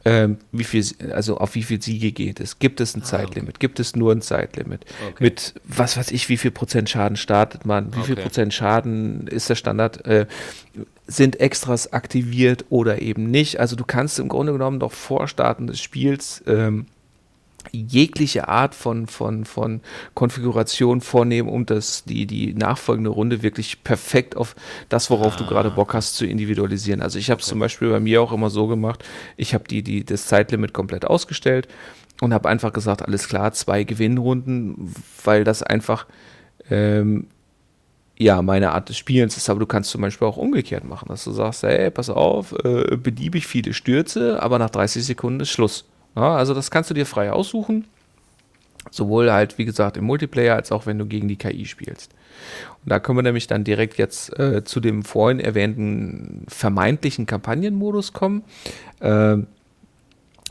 ähm, 0.06 0.38
wie 0.52 0.62
viel, 0.62 0.84
also 1.10 1.38
auf 1.38 1.56
wie 1.56 1.64
viel 1.64 1.82
Siege 1.82 2.12
geht 2.12 2.38
es? 2.38 2.60
Gibt 2.60 2.80
es 2.80 2.96
ein 2.96 3.02
ah, 3.02 3.06
Zeitlimit? 3.06 3.56
Okay. 3.56 3.58
Gibt 3.58 3.80
es 3.80 3.96
nur 3.96 4.12
ein 4.12 4.22
Zeitlimit? 4.22 4.86
Okay. 5.04 5.24
Mit 5.24 5.54
was 5.64 5.96
weiß 5.96 6.12
ich, 6.12 6.28
wie 6.28 6.36
viel 6.36 6.52
Prozent 6.52 6.88
Schaden 6.88 7.16
startet 7.16 7.66
man? 7.66 7.92
Wie 7.92 7.98
okay. 7.98 8.06
viel 8.06 8.16
Prozent 8.16 8.54
Schaden 8.54 9.26
ist 9.26 9.50
der 9.50 9.56
Standard? 9.56 10.06
Äh, 10.06 10.26
sind 11.06 11.40
Extras 11.40 11.92
aktiviert 11.92 12.64
oder 12.68 13.00
eben 13.00 13.30
nicht? 13.30 13.60
Also 13.60 13.76
du 13.76 13.84
kannst 13.84 14.18
im 14.18 14.28
Grunde 14.28 14.52
genommen 14.52 14.80
doch 14.80 14.92
vor 14.92 15.28
Starten 15.28 15.66
des 15.66 15.80
Spiels 15.80 16.42
ähm, 16.46 16.86
jegliche 17.72 18.48
Art 18.48 18.74
von, 18.74 19.06
von, 19.06 19.44
von 19.44 19.80
Konfiguration 20.14 21.00
vornehmen, 21.00 21.48
um 21.48 21.66
das, 21.66 22.04
die, 22.04 22.26
die 22.26 22.54
nachfolgende 22.54 23.10
Runde 23.10 23.42
wirklich 23.42 23.82
perfekt 23.82 24.36
auf 24.36 24.54
das, 24.88 25.10
worauf 25.10 25.34
ah. 25.34 25.38
du 25.38 25.46
gerade 25.46 25.70
Bock 25.70 25.94
hast, 25.94 26.14
zu 26.16 26.26
individualisieren. 26.26 27.02
Also 27.02 27.18
ich 27.18 27.30
habe 27.30 27.40
es 27.40 27.46
okay. 27.46 27.50
zum 27.50 27.58
Beispiel 27.60 27.90
bei 27.90 28.00
mir 28.00 28.22
auch 28.22 28.32
immer 28.32 28.50
so 28.50 28.66
gemacht, 28.66 29.04
ich 29.36 29.54
habe 29.54 29.64
die, 29.64 29.82
die, 29.82 30.04
das 30.04 30.26
Zeitlimit 30.26 30.72
komplett 30.72 31.04
ausgestellt 31.04 31.68
und 32.20 32.32
habe 32.32 32.48
einfach 32.48 32.72
gesagt, 32.72 33.02
alles 33.02 33.28
klar, 33.28 33.52
zwei 33.52 33.84
Gewinnrunden, 33.84 34.94
weil 35.24 35.44
das 35.44 35.62
einfach 35.62 36.06
ähm, 36.70 37.26
ja, 38.18 38.40
meine 38.40 38.72
Art 38.72 38.88
des 38.88 38.96
Spielens 38.96 39.36
ist, 39.36 39.50
aber 39.50 39.60
du 39.60 39.66
kannst 39.66 39.90
zum 39.90 40.00
Beispiel 40.00 40.26
auch 40.26 40.38
umgekehrt 40.38 40.84
machen, 40.84 41.08
dass 41.08 41.24
du 41.24 41.32
sagst, 41.32 41.62
hey, 41.62 41.90
pass 41.90 42.08
auf, 42.08 42.52
äh, 42.64 42.96
beliebig 42.96 43.46
viele 43.46 43.74
Stürze, 43.74 44.42
aber 44.42 44.58
nach 44.58 44.70
30 44.70 45.04
Sekunden 45.04 45.40
ist 45.40 45.50
Schluss. 45.50 45.84
Ja, 46.14 46.34
also 46.34 46.54
das 46.54 46.70
kannst 46.70 46.88
du 46.88 46.94
dir 46.94 47.04
frei 47.04 47.30
aussuchen. 47.30 47.84
Sowohl 48.90 49.30
halt, 49.30 49.58
wie 49.58 49.64
gesagt, 49.64 49.96
im 49.96 50.04
Multiplayer 50.04 50.54
als 50.54 50.72
auch 50.72 50.86
wenn 50.86 50.98
du 50.98 51.06
gegen 51.06 51.28
die 51.28 51.36
KI 51.36 51.66
spielst. 51.66 52.12
Und 52.84 52.90
da 52.90 53.00
können 53.00 53.18
wir 53.18 53.22
nämlich 53.22 53.48
dann 53.48 53.64
direkt 53.64 53.98
jetzt 53.98 54.38
äh, 54.38 54.64
zu 54.64 54.80
dem 54.80 55.02
vorhin 55.02 55.40
erwähnten 55.40 56.44
vermeintlichen 56.48 57.26
Kampagnenmodus 57.26 58.12
kommen. 58.12 58.44
Äh, 59.00 59.38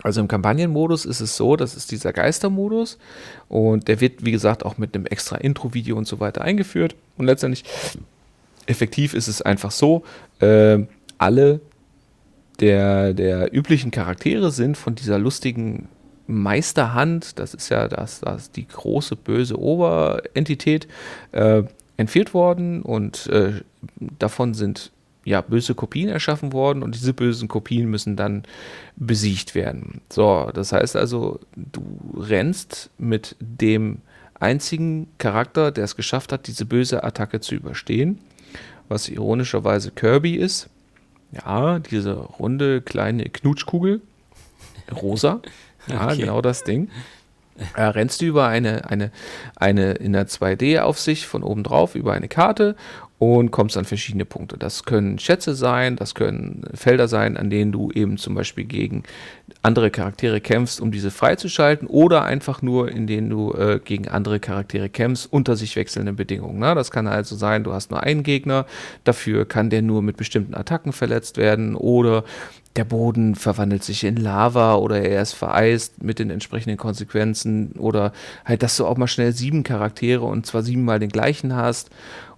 also 0.06 0.22
im 0.22 0.28
Kampagnenmodus 0.28 1.06
ist 1.06 1.20
es 1.20 1.36
so, 1.36 1.56
das 1.56 1.76
ist 1.76 1.90
dieser 1.90 2.14
Geistermodus 2.14 3.00
und 3.50 3.88
der 3.88 4.02
wird, 4.02 4.24
wie 4.24 4.32
gesagt, 4.32 4.64
auch 4.64 4.78
mit 4.78 4.94
einem 4.94 5.08
extra 5.08 5.38
Intro-Video 5.38 5.98
und 5.98 6.08
so 6.08 6.20
weiter 6.20 6.42
eingeführt. 6.42 6.96
Und 7.18 7.26
letztendlich 7.26 7.64
effektiv 8.68 9.16
ist 9.16 9.28
es 9.28 9.42
einfach 9.42 9.72
so, 9.72 10.04
äh, 10.42 10.78
alle 11.18 11.60
der, 12.60 13.16
der 13.16 13.52
üblichen 13.52 13.90
Charaktere 13.90 14.52
sind 14.52 14.78
von 14.78 14.94
dieser 14.94 15.18
lustigen 15.18 15.88
Meisterhand, 16.28 17.40
das 17.40 17.56
ist 17.56 17.70
ja 17.70 17.88
das, 17.88 18.20
das 18.20 18.52
die 18.52 18.68
große 18.68 19.16
böse 19.16 19.60
Oberentität, 19.60 20.88
äh, 21.32 21.64
entführt 21.98 22.36
worden 22.36 22.84
und 22.84 23.26
äh, 23.26 23.54
davon 24.20 24.54
sind 24.54 24.92
ja 25.26 25.42
böse 25.42 25.76
Kopien 25.76 26.08
erschaffen 26.08 26.54
worden 26.54 26.84
und 26.84 26.96
diese 26.96 27.14
bösen 27.14 27.48
Kopien 27.48 27.90
müssen 27.90 28.16
dann 28.16 28.44
besiegt 28.96 29.56
werden. 29.56 30.02
So, 30.10 30.50
das 30.54 30.72
heißt 30.72 30.96
also, 30.96 31.40
du 31.56 31.84
rennst 32.16 32.92
mit 32.98 33.36
dem 33.40 33.98
einzigen 34.40 35.08
Charakter, 35.18 35.72
der 35.72 35.84
es 35.84 35.96
geschafft 35.96 36.32
hat, 36.32 36.48
diese 36.48 36.66
böse 36.66 37.04
Attacke 37.04 37.40
zu 37.42 37.56
überstehen, 37.56 38.20
was 38.88 39.10
ironischerweise 39.10 39.92
Kirby 39.92 40.36
ist. 40.36 40.70
Ja, 41.32 41.80
diese 41.80 42.14
runde 42.14 42.82
kleine 42.82 43.26
Knutschkugel. 43.26 44.02
Rosa. 44.92 45.42
Ja, 45.88 46.08
okay. 46.08 46.22
genau 46.22 46.42
das 46.42 46.64
Ding. 46.64 46.90
Äh, 47.76 47.84
rennst 47.84 48.20
du 48.20 48.26
über 48.26 48.48
eine, 48.48 48.90
eine, 48.90 49.12
eine 49.56 49.92
in 49.94 50.14
der 50.14 50.28
2D-Aufsicht 50.28 51.26
von 51.26 51.44
oben 51.44 51.62
drauf 51.62 51.94
über 51.94 52.14
eine 52.14 52.28
Karte 52.28 52.76
und 53.18 53.52
kommst 53.52 53.78
an 53.78 53.86
verschiedene 53.86 54.26
Punkte. 54.26 54.58
Das 54.58 54.84
können 54.84 55.20
Schätze 55.20 55.56
sein, 55.56 55.96
das 55.96 56.16
können 56.16 56.64
Felder 56.74 57.08
sein, 57.08 57.38
an 57.38 57.50
denen 57.50 57.72
du 57.72 57.92
eben 57.92 58.18
zum 58.18 58.36
Beispiel 58.36 58.66
gegen 58.66 59.04
andere 59.62 59.90
Charaktere 59.90 60.42
kämpfst, 60.42 60.82
um 60.82 60.92
diese 60.92 61.12
freizuschalten, 61.12 61.88
oder 61.88 62.26
einfach 62.26 62.62
nur, 62.62 62.90
in 62.90 63.08
denen 63.08 63.30
du 63.30 63.54
äh, 63.54 63.80
gegen 63.84 64.10
andere 64.10 64.40
Charaktere 64.40 64.90
kämpfst, 64.90 65.32
unter 65.32 65.56
sich 65.56 65.76
wechselnden 65.78 66.18
Bedingungen. 66.18 66.60
Na, 66.60 66.76
das 66.76 66.92
kann 66.92 67.08
also 67.08 67.38
sein, 67.38 67.64
du 67.64 67.72
hast 67.72 67.90
nur 67.90 68.04
einen 68.04 68.24
Gegner, 68.24 68.66
dafür 69.06 69.46
kann 69.46 69.70
der 69.70 69.82
nur 69.82 70.02
mit 70.02 70.18
bestimmten 70.18 70.54
Attacken 70.54 70.92
verletzt 70.92 71.38
werden, 71.38 71.76
oder 71.76 72.26
der 72.76 72.84
Boden 72.84 73.36
verwandelt 73.36 73.86
sich 73.86 74.04
in 74.04 74.18
Lava 74.18 74.76
oder 74.76 75.02
er 75.02 75.22
ist 75.22 75.32
vereist 75.32 76.04
mit 76.04 76.20
den 76.20 76.30
entsprechenden 76.30 76.76
Konsequenzen 76.76 77.72
oder 77.78 78.12
halt, 78.44 78.64
dass 78.64 78.76
du 78.76 78.86
auch 78.86 78.98
mal 78.98 79.08
schnell 79.08 79.32
sieben 79.32 79.64
Charaktere 79.64 80.26
und 80.26 80.46
zwar 80.46 80.62
siebenmal 80.62 81.00
den 81.00 81.10
gleichen 81.10 81.56
hast 81.56 81.90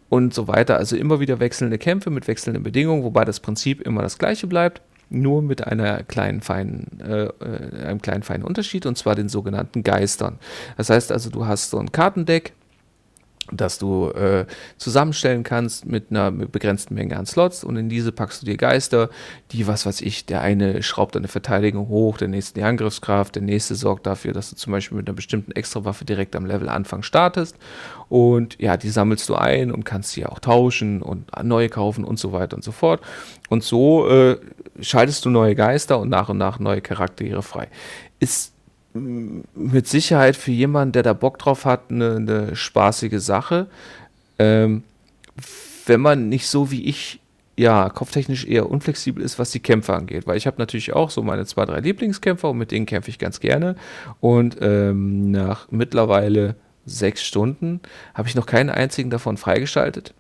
und 0.10 0.34
so 0.34 0.48
weiter. 0.48 0.78
Also 0.78 0.96
immer 0.96 1.20
wieder 1.20 1.40
wechselnde 1.40 1.78
Kämpfe 1.78 2.10
mit 2.10 2.28
wechselnden 2.28 2.64
Bedingungen, 2.64 3.04
wobei 3.04 3.26
das 3.26 3.40
Prinzip 3.40 3.82
immer 3.82 4.02
das 4.02 4.18
gleiche 4.18 4.48
bleibt, 4.48 4.82
nur 5.10 5.42
mit 5.42 5.66
einer 5.66 6.04
kleinen 6.04 6.42
feinen, 6.42 7.00
äh, 7.02 7.26
äh, 7.26 7.86
einem 7.86 8.02
kleinen 8.02 8.24
feinen 8.24 8.44
Unterschied 8.44 8.86
und 8.86 8.98
zwar 8.98 9.16
den 9.16 9.30
sogenannten 9.30 9.84
Geistern. 9.84 10.40
Das 10.76 10.90
heißt 10.90 11.12
also, 11.12 11.30
du 11.30 11.46
hast 11.46 11.70
so 11.70 11.80
ein 11.80 11.92
Kartendeck, 11.92 12.54
dass 13.52 13.78
du 13.78 14.10
äh, 14.10 14.46
zusammenstellen 14.78 15.44
kannst 15.44 15.86
mit 15.86 16.08
einer 16.10 16.32
begrenzten 16.32 16.96
Menge 16.96 17.18
an 17.18 17.26
Slots 17.26 17.64
und 17.64 17.78
in 17.78 17.90
diese 17.90 18.12
packst 18.12 18.42
du 18.42 18.46
dir 18.46 18.58
Geister, 18.58 19.10
die, 19.52 19.68
was 19.68 19.86
weiß 19.86 20.02
ich, 20.02 20.26
der 20.26 20.42
eine 20.42 20.84
schraubt 20.84 21.16
deine 21.16 21.28
Verteidigung 21.28 21.88
hoch, 21.88 22.18
der 22.18 22.28
nächste 22.28 22.60
die 22.60 22.64
Angriffskraft, 22.64 23.36
der 23.36 23.44
nächste 23.44 23.76
sorgt 23.76 24.06
dafür, 24.06 24.34
dass 24.34 24.50
du 24.50 24.56
zum 24.56 24.72
Beispiel 24.72 24.98
mit 24.98 25.08
einer 25.08 25.16
bestimmten 25.16 25.52
Extrawaffe 25.52 26.06
direkt 26.06 26.36
am 26.36 26.46
Level 26.46 26.70
Anfang 26.70 27.04
startest 27.04 27.56
und 28.10 28.60
ja, 28.60 28.78
die 28.78 28.90
sammelst 28.90 29.28
du 29.30 29.36
ein 29.36 29.72
und 29.72 29.86
kannst 29.86 30.12
sie 30.12 30.26
auch 30.26 30.40
tauschen 30.40 31.02
und 31.02 31.28
neue 31.44 31.70
kaufen 31.70 32.04
und 32.04 32.20
so 32.20 32.32
weiter 32.34 32.56
und 32.56 32.64
so 32.64 32.72
fort 32.72 33.02
und 33.50 33.64
so 33.64 34.10
äh, 34.10 34.38
schaltest 34.82 35.26
du 35.26 35.30
neue 35.30 35.56
Geister 35.56 36.00
und 36.00 36.10
nach 36.10 36.30
und 36.30 36.38
nach 36.38 36.60
neue 36.60 36.82
Charaktere 36.82 37.42
frei. 37.42 37.68
Ist 38.20 38.57
mit 39.56 39.88
Sicherheit 39.88 40.36
für 40.36 40.52
jemanden, 40.52 40.94
der 40.94 41.04
da 41.04 41.14
Bock 41.14 41.40
drauf 41.40 41.66
hat, 41.66 41.90
eine, 41.90 42.16
eine 42.16 42.56
spaßige 42.56 43.20
Sache. 43.20 43.68
Ähm, 44.40 44.84
wenn 45.86 46.02
man 46.02 46.30
nicht 46.30 46.48
so 46.48 46.72
wie 46.72 46.86
ich, 46.86 47.20
ja, 47.56 47.90
kopftechnisch 47.90 48.46
eher 48.46 48.70
unflexibel 48.70 49.24
ist, 49.24 49.40
was 49.40 49.52
die 49.52 49.60
Kämpfe 49.60 49.94
angeht. 49.94 50.28
Weil 50.28 50.38
ich 50.38 50.46
habe 50.46 50.58
natürlich 50.60 50.94
auch 50.94 51.10
so 51.10 51.24
meine 51.24 51.46
zwei, 51.46 51.66
drei 51.66 51.80
Lieblingskämpfer 51.80 52.50
und 52.50 52.58
mit 52.58 52.72
denen 52.72 52.86
kämpfe 52.86 53.10
ich 53.10 53.20
ganz 53.20 53.40
gerne. 53.40 53.76
Und 54.20 54.58
ähm, 54.62 55.32
nach 55.32 55.68
mittlerweile 55.72 56.56
sechs 56.86 57.24
Stunden 57.24 57.82
habe 58.14 58.28
ich 58.28 58.36
noch 58.36 58.46
keinen 58.46 58.70
einzigen 58.70 59.10
davon 59.10 59.38
freigeschaltet. 59.38 60.14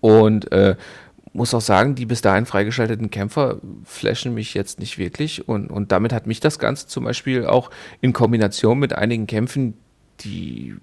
Und 0.00 0.50
äh, 0.52 0.76
muss 1.32 1.54
auch 1.54 1.60
sagen, 1.60 1.94
die 1.94 2.06
bis 2.06 2.20
dahin 2.20 2.46
freigeschalteten 2.46 3.10
Kämpfer 3.10 3.58
flashen 3.84 4.34
mich 4.34 4.54
jetzt 4.54 4.80
nicht 4.80 4.98
wirklich. 4.98 5.48
Und, 5.48 5.70
und 5.70 5.92
damit 5.92 6.12
hat 6.12 6.26
mich 6.26 6.40
das 6.40 6.58
Ganze 6.58 6.86
zum 6.86 7.04
Beispiel 7.04 7.46
auch 7.46 7.70
in 8.00 8.12
Kombination 8.12 8.78
mit 8.78 8.92
einigen 8.92 9.26
Kämpfen, 9.26 9.74
die 10.20 10.76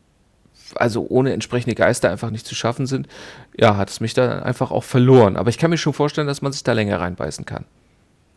also 0.76 1.06
ohne 1.10 1.34
entsprechende 1.34 1.76
Geister 1.76 2.12
einfach 2.12 2.30
nicht 2.30 2.46
zu 2.46 2.56
schaffen 2.56 2.86
sind, 2.86 3.08
ja, 3.58 3.78
hat 3.78 3.90
es 3.90 4.00
mich 4.02 4.14
dann 4.14 4.44
einfach 4.44 4.72
auch 4.72 4.84
verloren. 4.84 5.36
Aber 5.36 5.50
ich 5.50 5.58
kann 5.58 5.72
mir 5.72 5.78
schon 5.78 5.94
vorstellen, 5.94 6.28
dass 6.28 6.42
man 6.42 6.52
sich 6.52 6.64
da 6.64 6.74
länger 6.74 7.00
reinbeißen 7.00 7.46
kann. 7.46 7.66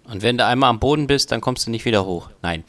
Und 0.05 0.23
wenn 0.23 0.37
du 0.37 0.45
einmal 0.45 0.71
am 0.71 0.81
Boden 0.81 1.07
bist, 1.07 1.31
dann 1.31 1.41
kommst 1.41 1.67
du 1.67 1.71
nicht 1.71 1.85
wieder 1.85 2.05
hoch. 2.05 2.31
Nein. 2.43 2.65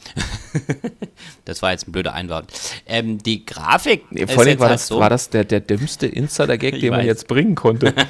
das 1.44 1.62
war 1.62 1.72
jetzt 1.72 1.88
ein 1.88 1.92
blöder 1.92 2.14
Einwand. 2.14 2.52
Ähm, 2.86 3.18
die 3.18 3.44
Grafik. 3.44 4.04
Nee, 4.10 4.26
vor 4.28 4.44
allem 4.44 4.60
war, 4.60 4.68
halt 4.68 4.74
das, 4.78 4.86
so 4.86 5.00
war 5.00 5.10
das 5.10 5.30
der, 5.30 5.44
der 5.44 5.60
dümmste 5.60 6.06
Insider-Gag, 6.06 6.74
den 6.80 6.92
weiß. 6.92 6.98
man 6.98 7.06
jetzt 7.06 7.26
bringen 7.26 7.56
konnte. 7.56 7.92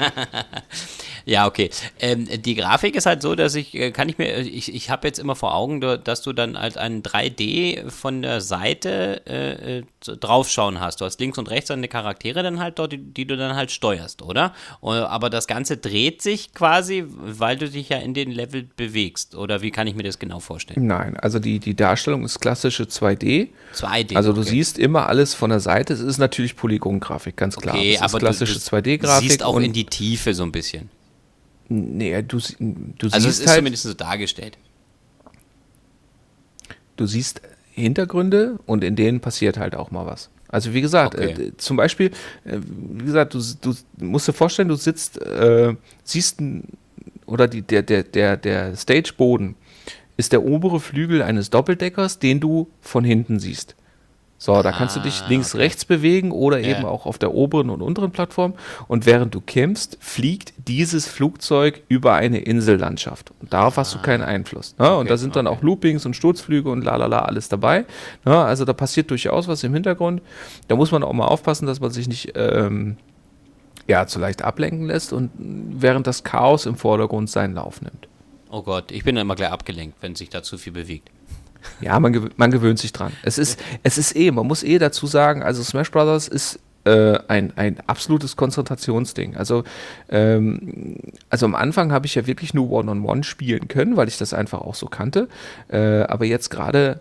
Ja, 1.24 1.46
okay. 1.46 1.70
Ähm, 2.00 2.28
die 2.42 2.54
Grafik 2.54 2.96
ist 2.96 3.06
halt 3.06 3.22
so, 3.22 3.34
dass 3.34 3.54
ich, 3.54 3.74
äh, 3.74 3.90
kann 3.92 4.08
ich 4.08 4.18
mir, 4.18 4.38
ich, 4.40 4.74
ich 4.74 4.90
habe 4.90 5.06
jetzt 5.06 5.18
immer 5.18 5.36
vor 5.36 5.54
Augen, 5.54 5.80
dass 5.80 6.22
du 6.22 6.32
dann 6.32 6.58
halt 6.58 6.76
ein 6.76 7.02
3D 7.02 7.90
von 7.90 8.22
der 8.22 8.40
Seite 8.40 9.22
äh, 9.26 9.78
äh 9.78 9.82
draufschauen 10.04 10.80
hast. 10.80 11.00
Du 11.00 11.06
hast 11.06 11.18
links 11.18 11.38
und 11.38 11.50
rechts 11.50 11.68
deine 11.68 11.88
Charaktere 11.88 12.42
dann 12.42 12.60
halt 12.60 12.78
dort, 12.78 12.92
die, 12.92 12.98
die, 12.98 13.26
du 13.26 13.38
dann 13.38 13.56
halt 13.56 13.70
steuerst, 13.70 14.20
oder? 14.20 14.52
Äh, 14.82 14.88
aber 14.88 15.30
das 15.30 15.46
Ganze 15.46 15.78
dreht 15.78 16.20
sich 16.20 16.52
quasi, 16.52 17.04
weil 17.08 17.56
du 17.56 17.70
dich 17.70 17.88
ja 17.88 17.98
in 17.98 18.12
den 18.12 18.30
Level 18.30 18.68
bewegst. 18.76 19.34
Oder 19.34 19.62
wie 19.62 19.70
kann 19.70 19.86
ich 19.86 19.94
mir 19.94 20.02
das 20.02 20.18
genau 20.18 20.40
vorstellen? 20.40 20.86
Nein, 20.86 21.16
also 21.16 21.38
die, 21.38 21.58
die 21.58 21.74
Darstellung 21.74 22.24
ist 22.24 22.40
klassische 22.40 22.84
2D. 22.84 23.48
2D. 23.74 24.14
Also 24.14 24.32
du 24.34 24.42
okay. 24.42 24.50
siehst 24.50 24.78
immer 24.78 25.08
alles 25.08 25.32
von 25.32 25.48
der 25.50 25.60
Seite. 25.60 25.94
Es 25.94 26.00
ist 26.00 26.18
natürlich 26.18 26.56
Polygongrafik, 26.56 27.36
ganz 27.36 27.56
klar. 27.56 27.74
Okay, 27.74 27.98
aber 27.98 28.18
klassische 28.18 28.58
2D-Grafik. 28.58 29.22
Du 29.22 29.28
siehst 29.28 29.42
auch 29.42 29.58
in 29.58 29.72
die 29.72 29.86
Tiefe 29.86 30.34
so 30.34 30.42
ein 30.42 30.52
bisschen. 30.52 30.90
Nee, 31.68 32.22
du, 32.22 32.38
du 32.38 33.08
also 33.10 33.28
es 33.28 33.40
ist 33.40 33.46
halt, 33.46 33.58
zumindest 33.58 33.84
so 33.84 33.94
dargestellt. 33.94 34.58
Du 36.96 37.06
siehst 37.06 37.40
Hintergründe 37.72 38.58
und 38.66 38.84
in 38.84 38.96
denen 38.96 39.20
passiert 39.20 39.58
halt 39.58 39.74
auch 39.74 39.90
mal 39.90 40.06
was. 40.06 40.30
Also 40.48 40.72
wie 40.72 40.80
gesagt, 40.80 41.16
okay. 41.16 41.30
äh, 41.30 41.56
zum 41.56 41.76
Beispiel, 41.76 42.12
äh, 42.44 42.58
wie 42.60 43.06
gesagt, 43.06 43.34
du, 43.34 43.40
du, 43.60 43.74
musst 43.98 44.28
dir 44.28 44.32
vorstellen, 44.32 44.68
du 44.68 44.76
sitzt, 44.76 45.20
äh, 45.20 45.74
siehst 46.04 46.40
oder 47.26 47.48
die, 47.48 47.62
der, 47.62 47.82
der, 47.82 48.04
der, 48.04 48.36
der 48.36 48.76
Stageboden 48.76 49.56
ist 50.16 50.32
der 50.32 50.44
obere 50.44 50.78
Flügel 50.78 51.22
eines 51.22 51.50
Doppeldeckers, 51.50 52.20
den 52.20 52.38
du 52.38 52.68
von 52.80 53.02
hinten 53.02 53.40
siehst. 53.40 53.74
So, 54.36 54.60
da 54.62 54.72
kannst 54.72 54.94
du 54.96 55.00
dich 55.00 55.22
ah, 55.22 55.28
links, 55.28 55.54
okay. 55.54 55.62
rechts 55.62 55.84
bewegen 55.84 56.30
oder 56.30 56.58
ja. 56.58 56.76
eben 56.76 56.84
auch 56.84 57.06
auf 57.06 57.18
der 57.18 57.32
oberen 57.32 57.70
und 57.70 57.80
unteren 57.80 58.10
Plattform. 58.10 58.54
Und 58.88 59.06
während 59.06 59.34
du 59.34 59.40
kämpfst, 59.40 59.96
fliegt 60.00 60.52
dieses 60.68 61.06
Flugzeug 61.06 61.82
über 61.88 62.14
eine 62.14 62.40
Insellandschaft. 62.40 63.32
Und 63.40 63.52
darauf 63.52 63.78
ah. 63.78 63.80
hast 63.80 63.94
du 63.94 63.98
ah. 63.98 64.02
keinen 64.02 64.22
Einfluss. 64.22 64.74
Ne? 64.78 64.86
Okay, 64.86 65.00
und 65.00 65.10
da 65.10 65.16
sind 65.16 65.36
dann 65.36 65.46
auch 65.46 65.62
Loopings 65.62 66.04
und 66.04 66.14
Sturzflüge 66.14 66.70
und 66.70 66.84
lalala 66.84 67.20
alles 67.20 67.48
dabei. 67.48 67.86
Ne? 68.24 68.36
Also 68.36 68.64
da 68.64 68.72
passiert 68.72 69.10
durchaus 69.10 69.48
was 69.48 69.62
im 69.64 69.72
Hintergrund. 69.72 70.20
Da 70.68 70.76
muss 70.76 70.92
man 70.92 71.02
auch 71.02 71.12
mal 71.12 71.26
aufpassen, 71.26 71.66
dass 71.66 71.80
man 71.80 71.90
sich 71.90 72.08
nicht 72.08 72.32
ähm, 72.34 72.96
ja, 73.86 74.06
zu 74.06 74.18
leicht 74.18 74.42
ablenken 74.42 74.86
lässt 74.86 75.12
und 75.12 75.30
während 75.38 76.06
das 76.06 76.24
Chaos 76.24 76.66
im 76.66 76.76
Vordergrund 76.76 77.30
seinen 77.30 77.54
Lauf 77.54 77.82
nimmt. 77.82 78.08
Oh 78.50 78.62
Gott, 78.62 78.92
ich 78.92 79.04
bin 79.04 79.16
immer 79.16 79.34
gleich 79.34 79.50
abgelenkt, 79.50 79.96
wenn 80.00 80.14
sich 80.14 80.28
da 80.28 80.42
zu 80.42 80.58
viel 80.58 80.72
bewegt. 80.72 81.10
Ja, 81.80 81.98
man, 82.00 82.12
gew 82.12 82.28
man 82.36 82.50
gewöhnt 82.50 82.78
sich 82.78 82.92
dran. 82.92 83.12
Es 83.22 83.38
ist, 83.38 83.60
es 83.82 83.98
ist 83.98 84.16
eh, 84.16 84.30
man 84.30 84.46
muss 84.46 84.62
eh 84.62 84.78
dazu 84.78 85.06
sagen, 85.06 85.42
also 85.42 85.62
Smash 85.62 85.90
Brothers 85.90 86.28
ist 86.28 86.60
äh, 86.84 87.18
ein, 87.28 87.52
ein 87.56 87.78
absolutes 87.86 88.36
Konzentrationsding. 88.36 89.36
Also, 89.36 89.64
ähm, 90.08 90.96
also 91.30 91.46
am 91.46 91.54
Anfang 91.54 91.92
habe 91.92 92.06
ich 92.06 92.14
ja 92.14 92.26
wirklich 92.26 92.54
nur 92.54 92.70
One-on-One 92.70 93.00
-on 93.00 93.18
-One 93.18 93.24
spielen 93.24 93.68
können, 93.68 93.96
weil 93.96 94.08
ich 94.08 94.18
das 94.18 94.34
einfach 94.34 94.60
auch 94.60 94.74
so 94.74 94.86
kannte. 94.86 95.28
Äh, 95.68 96.02
aber 96.02 96.26
jetzt 96.26 96.50
gerade, 96.50 97.00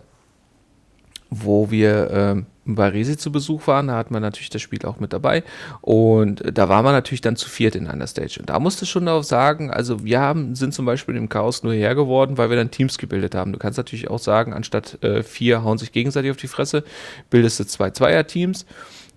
wo 1.42 1.70
wir 1.70 2.10
ähm, 2.10 2.46
bei 2.64 2.88
Resi 2.88 3.16
zu 3.16 3.30
Besuch 3.30 3.66
waren, 3.66 3.88
da 3.88 3.96
hat 3.96 4.10
man 4.10 4.22
natürlich 4.22 4.50
das 4.50 4.62
Spiel 4.62 4.84
auch 4.84 4.98
mit 4.98 5.12
dabei. 5.12 5.42
Und 5.80 6.42
da 6.56 6.68
war 6.68 6.82
man 6.82 6.92
natürlich 6.92 7.20
dann 7.20 7.36
zu 7.36 7.48
viert 7.48 7.76
in 7.76 7.86
einer 7.86 8.06
Stage. 8.06 8.38
Und 8.40 8.48
da 8.48 8.58
musste 8.58 8.86
schon 8.86 9.06
darauf 9.06 9.24
sagen, 9.24 9.70
also 9.70 10.04
wir 10.04 10.20
haben, 10.20 10.54
sind 10.54 10.72
zum 10.72 10.86
Beispiel 10.86 11.16
im 11.16 11.28
Chaos 11.28 11.62
nur 11.62 11.74
hergeworden, 11.74 12.38
weil 12.38 12.50
wir 12.50 12.56
dann 12.56 12.70
Teams 12.70 12.98
gebildet 12.98 13.34
haben. 13.34 13.52
Du 13.52 13.58
kannst 13.58 13.76
natürlich 13.76 14.08
auch 14.08 14.18
sagen, 14.18 14.52
anstatt 14.52 15.02
äh, 15.02 15.22
vier 15.22 15.62
hauen 15.62 15.78
sich 15.78 15.92
gegenseitig 15.92 16.30
auf 16.30 16.36
die 16.36 16.48
Fresse, 16.48 16.84
bildest 17.30 17.60
du 17.60 17.64
zwei 17.64 17.90
Zweier-Teams 17.90 18.64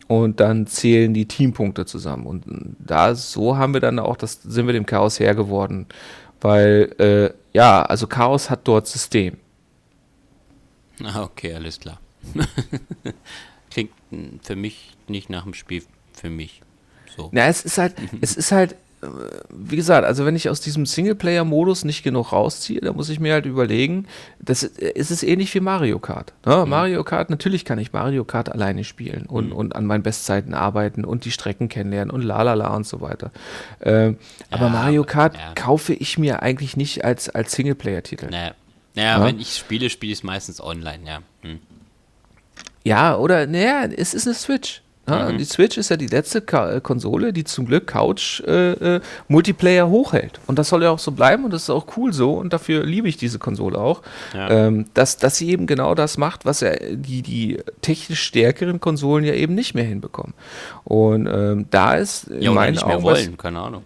und 0.08 0.40
dann 0.40 0.68
zählen 0.68 1.14
die 1.14 1.28
Teampunkte 1.28 1.86
zusammen. 1.86 2.26
Und 2.26 2.44
da 2.80 3.16
so 3.16 3.58
haben 3.58 3.74
wir 3.74 3.82
dann 3.82 4.00
auch, 4.00 4.18
das 4.18 4.42
sind 4.42 4.66
wir 4.66 4.74
dem 4.74 4.86
Chaos 4.86 5.20
hergeworden. 5.20 5.86
Weil, 6.40 6.94
äh, 7.00 7.58
ja, 7.58 7.82
also 7.82 8.08
Chaos 8.08 8.50
hat 8.50 8.68
dort 8.68 8.88
System. 8.88 9.38
Okay, 11.16 11.54
alles 11.54 11.80
klar. 11.80 12.00
Klingt 13.72 13.92
für 14.42 14.56
mich 14.56 14.96
nicht 15.08 15.30
nach 15.30 15.44
dem 15.44 15.54
Spiel 15.54 15.84
für 16.14 16.30
mich. 16.30 16.62
So. 17.16 17.30
Na, 17.32 17.48
es 17.48 17.64
ist 17.64 17.78
halt, 17.78 17.96
es 18.22 18.36
ist 18.36 18.52
halt, 18.52 18.76
äh, 19.02 19.08
wie 19.50 19.76
gesagt, 19.76 20.06
also 20.06 20.26
wenn 20.26 20.36
ich 20.36 20.50
aus 20.50 20.62
diesem 20.62 20.86
Singleplayer-Modus 20.86 21.84
nicht 21.84 22.04
genug 22.04 22.32
rausziehe, 22.32 22.80
dann 22.80 22.96
muss 22.96 23.10
ich 23.10 23.20
mir 23.20 23.34
halt 23.34 23.46
überlegen, 23.46 24.08
das 24.40 24.64
ist 24.64 25.12
es 25.12 25.24
ähnlich 25.24 25.54
wie 25.54 25.60
Mario 25.60 26.00
Kart. 26.00 26.34
Ne? 26.46 26.64
Mhm. 26.64 26.70
Mario 26.70 27.04
Kart, 27.04 27.30
natürlich 27.30 27.66
kann 27.66 27.80
ich 27.80 27.94
Mario 27.94 28.24
Kart 28.24 28.50
alleine 28.52 28.84
spielen 28.84 29.26
und, 29.26 29.48
mhm. 29.48 29.56
und 29.56 29.76
an 29.76 29.86
meinen 29.86 30.04
Bestzeiten 30.04 30.54
arbeiten 30.54 31.06
und 31.06 31.26
die 31.26 31.32
Strecken 31.32 31.70
kennenlernen 31.70 32.12
und 32.12 32.22
lalala 32.22 32.76
und 32.76 32.86
so 32.86 33.02
weiter. 33.02 33.32
Ähm, 33.82 34.18
ja, 34.40 34.58
aber 34.58 34.70
Mario 34.70 35.04
Kart 35.04 35.36
ja. 35.36 35.54
kaufe 35.56 35.94
ich 35.94 36.18
mir 36.18 36.42
eigentlich 36.42 36.78
nicht 36.78 37.04
als, 37.04 37.30
als 37.30 37.54
Singleplayer-Titel. 37.54 38.28
Naja. 38.30 38.54
naja, 38.96 39.20
ja, 39.20 39.26
wenn 39.26 39.40
ich 39.40 39.56
spiele, 39.56 39.90
spiele 39.90 40.14
ich 40.14 40.20
es 40.20 40.24
meistens 40.24 40.62
online, 40.62 41.00
ja. 41.06 41.20
Hm. 41.42 41.60
Ja, 42.88 43.18
oder, 43.18 43.48
naja, 43.48 43.86
es 43.96 44.14
ist 44.14 44.28
eine 44.28 44.36
Switch. 44.36 44.82
Ja, 45.10 45.30
mhm. 45.30 45.38
Die 45.38 45.46
Switch 45.46 45.78
ist 45.78 45.90
ja 45.90 45.96
die 45.96 46.08
letzte 46.08 46.42
Ka 46.42 46.70
äh, 46.74 46.82
Konsole, 46.82 47.32
die 47.32 47.46
zum 47.46 47.66
Glück 47.66 47.88
Couch 47.88 48.42
äh, 48.42 48.96
äh, 48.96 49.02
Multiplayer 49.30 49.88
hochhält. 49.88 50.40
Und 50.48 50.60
das 50.60 50.68
soll 50.68 50.84
ja 50.84 50.92
auch 50.92 51.00
so 51.00 51.12
bleiben 51.12 51.46
und 51.46 51.54
das 51.54 51.64
ist 51.64 51.70
auch 51.70 51.86
cool 51.96 52.12
so 52.12 52.34
und 52.34 52.52
dafür 52.52 52.86
liebe 52.86 53.08
ich 53.08 53.16
diese 53.16 53.40
Konsole 53.40 53.78
auch. 53.78 54.02
Ja. 54.34 54.50
Ähm, 54.50 54.86
dass, 54.94 55.16
dass 55.18 55.38
sie 55.38 55.50
eben 55.50 55.66
genau 55.66 55.96
das 55.96 56.18
macht, 56.18 56.46
was 56.46 56.60
ja 56.60 56.72
die, 56.76 57.22
die 57.22 57.58
technisch 57.82 58.22
stärkeren 58.22 58.82
Konsolen 58.82 59.24
ja 59.24 59.34
eben 59.34 59.56
nicht 59.56 59.76
mehr 59.76 59.86
hinbekommen. 59.86 60.34
Und 60.84 61.28
ähm, 61.28 61.68
da 61.72 61.96
ist 61.96 62.30
ja, 62.38 62.52
meinen 62.52 62.74
nicht. 62.74 62.86
Mehr 62.86 63.02
wollen, 63.02 63.32
was, 63.32 63.38
keine 63.38 63.62
Ahnung. 63.62 63.84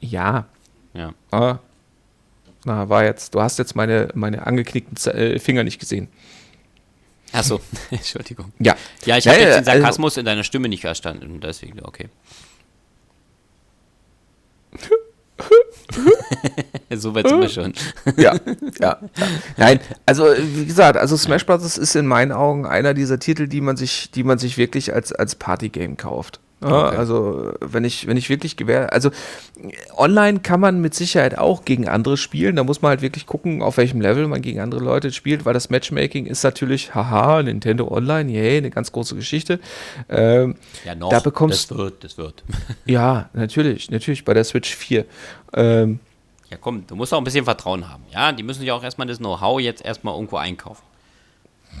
Ja. 0.00 0.46
Ja. 0.94 1.12
Ah, 1.30 1.58
na, 2.64 2.88
war 2.88 3.04
jetzt, 3.04 3.34
du 3.34 3.42
hast 3.42 3.58
jetzt 3.58 3.76
meine, 3.76 4.08
meine 4.14 4.46
angeknickten 4.46 4.96
Z 4.96 5.14
äh, 5.14 5.38
Finger 5.38 5.64
nicht 5.64 5.80
gesehen. 5.80 6.08
Achso, 7.32 7.60
Entschuldigung. 7.90 8.52
Ja. 8.58 8.76
Ja, 9.04 9.16
ich 9.16 9.28
habe 9.28 9.38
ja, 9.38 9.44
jetzt 9.44 9.54
den 9.54 9.68
also 9.68 9.80
Sarkasmus 9.80 10.12
also, 10.12 10.20
in 10.20 10.26
deiner 10.26 10.44
Stimme 10.44 10.68
nicht 10.68 10.82
verstanden, 10.82 11.40
deswegen, 11.40 11.80
okay. 11.82 12.10
so 16.90 17.14
weit 17.14 17.28
sind 17.28 17.40
wir 17.40 17.48
schon. 17.48 17.72
ja, 18.16 18.34
ja, 18.80 18.80
ja. 18.80 18.98
Nein, 19.56 19.80
also 20.06 20.26
wie 20.36 20.66
gesagt, 20.66 20.98
also 20.98 21.16
Smash 21.16 21.46
Bros. 21.46 21.78
ist 21.78 21.96
in 21.96 22.06
meinen 22.06 22.32
Augen 22.32 22.66
einer 22.66 22.94
dieser 22.94 23.18
Titel, 23.18 23.48
die 23.48 23.60
man 23.60 23.76
sich, 23.76 24.10
die 24.10 24.22
man 24.22 24.38
sich 24.38 24.56
wirklich 24.58 24.94
als, 24.94 25.12
als 25.12 25.34
Partygame 25.34 25.96
kauft. 25.96 26.40
Ja, 26.62 26.88
okay. 26.88 26.96
Also 26.96 27.52
wenn 27.60 27.84
ich, 27.84 28.06
wenn 28.06 28.18
ich 28.18 28.28
wirklich 28.28 28.56
gewähr, 28.56 28.92
also 28.92 29.10
online 29.96 30.40
kann 30.40 30.60
man 30.60 30.80
mit 30.80 30.94
Sicherheit 30.94 31.38
auch 31.38 31.64
gegen 31.64 31.88
andere 31.88 32.18
spielen. 32.18 32.56
Da 32.56 32.64
muss 32.64 32.82
man 32.82 32.90
halt 32.90 33.02
wirklich 33.02 33.26
gucken, 33.26 33.62
auf 33.62 33.78
welchem 33.78 34.00
Level 34.00 34.28
man 34.28 34.42
gegen 34.42 34.60
andere 34.60 34.82
Leute 34.82 35.10
spielt, 35.10 35.46
weil 35.46 35.54
das 35.54 35.70
Matchmaking 35.70 36.26
ist 36.26 36.42
natürlich, 36.42 36.94
haha, 36.94 37.42
Nintendo 37.42 37.88
Online, 37.88 38.30
yay, 38.30 38.58
eine 38.58 38.70
ganz 38.70 38.92
große 38.92 39.14
Geschichte. 39.14 39.58
Ähm, 40.10 40.56
ja, 40.84 40.94
noch, 40.94 41.08
da 41.08 41.20
bekommst, 41.20 41.70
das 41.70 41.78
wird, 41.78 42.04
das 42.04 42.18
wird. 42.18 42.44
ja, 42.84 43.30
natürlich, 43.32 43.90
natürlich 43.90 44.24
bei 44.24 44.34
der 44.34 44.44
Switch 44.44 44.74
4. 44.74 45.06
Ähm, 45.54 46.00
ja, 46.50 46.58
komm, 46.60 46.86
du 46.86 46.94
musst 46.94 47.14
auch 47.14 47.18
ein 47.18 47.24
bisschen 47.24 47.44
Vertrauen 47.44 47.88
haben. 47.88 48.04
Ja, 48.12 48.32
die 48.32 48.42
müssen 48.42 48.64
ja 48.64 48.74
auch 48.74 48.84
erstmal 48.84 49.06
das 49.06 49.18
Know-how 49.18 49.60
jetzt 49.60 49.82
erstmal 49.82 50.14
irgendwo 50.14 50.36
einkaufen. 50.36 50.82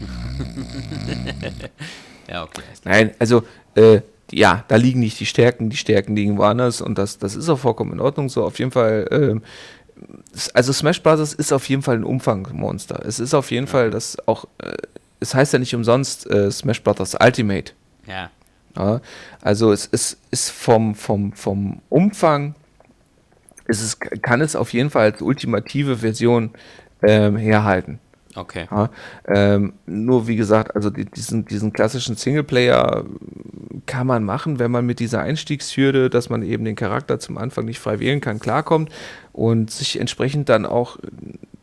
ja, 2.28 2.44
okay. 2.44 2.62
Nein, 2.84 3.10
also 3.18 3.42
äh, 3.74 4.00
ja, 4.32 4.64
da 4.68 4.76
liegen 4.76 5.00
nicht 5.00 5.18
die 5.20 5.26
Stärken, 5.26 5.70
die 5.70 5.76
Stärken 5.76 6.16
liegen 6.16 6.38
woanders 6.38 6.80
und 6.80 6.98
das, 6.98 7.18
das 7.18 7.36
ist 7.36 7.48
auch 7.48 7.58
vollkommen 7.58 7.92
in 7.92 8.00
Ordnung 8.00 8.28
so. 8.28 8.44
Auf 8.44 8.58
jeden 8.58 8.70
Fall, 8.70 9.06
äh, 9.10 9.40
also 10.54 10.72
Smash 10.72 11.02
Bros. 11.02 11.34
ist 11.34 11.52
auf 11.52 11.68
jeden 11.68 11.82
Fall 11.82 11.96
ein 11.96 12.04
Umfangmonster. 12.04 13.04
Es 13.04 13.18
ist 13.18 13.34
auf 13.34 13.50
jeden 13.50 13.66
ja. 13.66 13.72
Fall 13.72 13.90
das 13.90 14.16
auch, 14.26 14.46
äh, 14.58 14.72
es 15.20 15.34
heißt 15.34 15.52
ja 15.52 15.58
nicht 15.58 15.74
umsonst 15.74 16.28
äh, 16.30 16.50
Smash 16.50 16.82
Bros. 16.82 17.16
Ultimate. 17.20 17.72
Ja. 18.06 18.30
ja. 18.76 19.00
Also 19.40 19.72
es 19.72 19.86
ist, 19.86 20.18
ist 20.30 20.50
vom, 20.50 20.94
vom, 20.94 21.32
vom 21.32 21.82
Umfang, 21.88 22.54
ist 23.66 23.82
es, 23.82 23.98
kann 24.00 24.40
es 24.40 24.56
auf 24.56 24.72
jeden 24.72 24.90
Fall 24.90 25.12
als 25.12 25.22
ultimative 25.22 25.98
Version 25.98 26.50
ähm, 27.02 27.36
herhalten. 27.36 27.98
Okay. 28.36 28.68
Ja, 28.70 28.90
ähm, 29.26 29.72
nur 29.86 30.28
wie 30.28 30.36
gesagt, 30.36 30.76
also 30.76 30.90
die, 30.90 31.04
diesen, 31.04 31.46
diesen 31.46 31.72
klassischen 31.72 32.14
Singleplayer 32.14 33.04
kann 33.86 34.06
man 34.06 34.24
machen, 34.24 34.58
wenn 34.58 34.70
man 34.70 34.86
mit 34.86 35.00
dieser 35.00 35.20
Einstiegshürde, 35.20 36.10
dass 36.10 36.28
man 36.28 36.42
eben 36.42 36.64
den 36.64 36.76
Charakter 36.76 37.18
zum 37.18 37.38
Anfang 37.38 37.64
nicht 37.64 37.78
frei 37.78 38.00
wählen 38.00 38.20
kann, 38.20 38.38
klarkommt 38.38 38.90
und 39.32 39.70
sich 39.70 39.98
entsprechend 39.98 40.48
dann 40.48 40.66
auch 40.66 40.98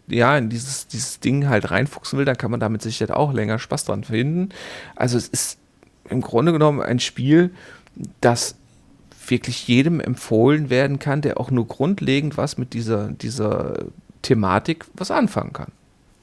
ja, 0.08 0.38
in 0.38 0.50
dieses, 0.50 0.88
dieses 0.88 1.20
Ding 1.20 1.48
halt 1.48 1.70
reinfuchsen 1.70 2.18
will, 2.18 2.26
dann 2.26 2.38
kann 2.38 2.52
man 2.52 2.60
damit 2.60 2.82
sicher 2.82 3.16
auch 3.16 3.34
länger 3.34 3.60
Spaß 3.60 3.86
dran 3.86 4.04
finden. 4.04 4.50
Also 4.96 5.18
es 5.18 5.28
ist 5.28 5.60
im 6.10 6.22
Grunde 6.22 6.54
genommen 6.54 6.82
ein 6.82 7.00
Spiel, 7.00 7.52
das 8.22 8.56
wirklich 9.28 9.68
jedem 9.68 10.00
empfohlen 10.00 10.70
werden 10.70 11.00
kann, 11.00 11.22
der 11.22 11.40
auch 11.40 11.52
nur 11.52 11.68
grundlegend 11.68 12.38
was 12.38 12.58
mit 12.58 12.74
dieser, 12.74 13.10
dieser 13.10 13.86
Thematik 14.22 14.86
was 14.94 15.12
anfangen 15.12 15.54
kann. 15.54 15.72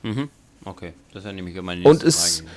Mhm. 0.03 0.29
Okay, 0.65 0.95
das 1.13 1.25
ist 1.25 1.27
ja 1.27 1.33
nämlich 1.33 1.55
immer 1.55 1.67
meine 1.67 1.87
und 1.87 2.03
es, 2.03 2.39
Frage. 2.39 2.51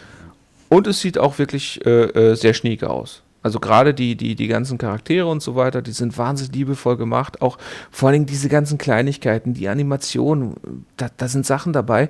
Und 0.70 0.88
es 0.88 1.02
sieht 1.02 1.18
auch 1.18 1.38
wirklich 1.40 1.86
äh, 1.86 2.32
äh, 2.32 2.36
sehr 2.36 2.54
schniek 2.54 2.84
aus. 2.84 3.22
Also 3.48 3.62
gerade 3.62 3.94
die, 3.94 4.18
die, 4.18 4.36
die 4.36 4.48
ganzen 4.48 4.78
Charaktere 4.78 5.28
und 5.28 5.42
so 5.42 5.56
weiter, 5.56 5.82
die 5.82 5.94
sind 5.94 6.18
wahnsinnig 6.18 6.54
liebevoll 6.54 6.98
gemacht. 6.98 7.42
Auch 7.42 7.58
vor 7.92 8.10
allem 8.10 8.26
diese 8.26 8.50
ganzen 8.50 8.78
Kleinigkeiten, 8.78 9.54
die 9.54 9.70
Animationen, 9.70 10.86
da, 10.98 11.08
da 11.16 11.30
sind 11.30 11.46
Sachen 11.46 11.72
dabei, 11.72 12.10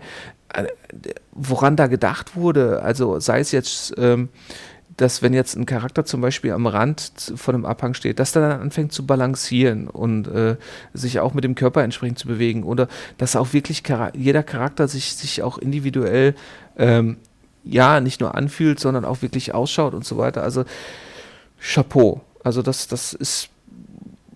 äh, 0.51 0.63
woran 1.31 1.75
da 1.75 1.85
gedacht 1.85 2.35
wurde. 2.35 2.81
Also 2.81 3.19
sei 3.19 3.39
es 3.39 3.51
jetzt 3.51 3.93
ähm, 3.99 4.29
dass 4.97 5.21
wenn 5.21 5.35
jetzt 5.35 5.55
ein 5.55 5.67
Charakter 5.67 6.05
zum 6.05 6.21
Beispiel 6.21 6.53
am 6.53 6.65
Rand 6.65 7.11
von 7.35 7.53
einem 7.53 7.65
Abhang 7.65 7.93
steht, 7.93 8.17
dass 8.17 8.35
er 8.35 8.49
dann 8.49 8.61
anfängt 8.61 8.91
zu 8.91 9.05
balancieren 9.05 9.87
und 9.87 10.27
äh, 10.27 10.55
sich 10.95 11.19
auch 11.19 11.35
mit 11.35 11.43
dem 11.43 11.53
Körper 11.53 11.83
entsprechend 11.83 12.17
zu 12.17 12.27
bewegen 12.27 12.63
oder 12.63 12.87
dass 13.19 13.35
auch 13.35 13.53
wirklich 13.53 13.83
Char 13.85 14.15
jeder 14.15 14.41
Charakter 14.41 14.87
sich, 14.87 15.15
sich 15.15 15.43
auch 15.43 15.59
individuell 15.59 16.33
ähm, 16.77 17.17
ja 17.63 17.99
nicht 17.99 18.21
nur 18.21 18.33
anfühlt, 18.33 18.79
sondern 18.79 19.05
auch 19.05 19.21
wirklich 19.21 19.53
ausschaut 19.53 19.93
und 19.93 20.03
so 20.03 20.17
weiter. 20.17 20.41
Also 20.41 20.65
Chapeau. 21.59 22.21
Also 22.43 22.61
das, 22.61 22.87
das 22.87 23.13
ist 23.13 23.49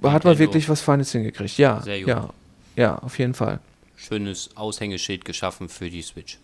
hat 0.04 0.24
man 0.24 0.38
wirklich 0.40 0.68
was 0.68 0.82
Feines 0.82 1.12
hingekriegt. 1.12 1.58
Ja, 1.58 1.82
Sehr 1.82 2.00
gut. 2.00 2.08
ja, 2.08 2.30
ja, 2.76 2.96
auf 2.96 3.20
jeden 3.20 3.34
Fall. 3.34 3.60
Schönes 3.96 4.50
Aushängeschild 4.56 5.26
geschaffen 5.26 5.70
für 5.70 5.90
die 5.90 6.02
Switch. 6.02 6.40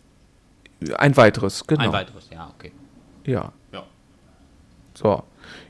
Ein 0.97 1.17
weiteres, 1.17 1.65
genau. 1.65 1.81
Ein 1.85 1.91
weiteres, 1.91 2.29
ja, 2.31 2.51
okay. 2.55 2.71
Ja, 3.25 3.51
Ja. 3.71 3.83
so. 4.93 5.23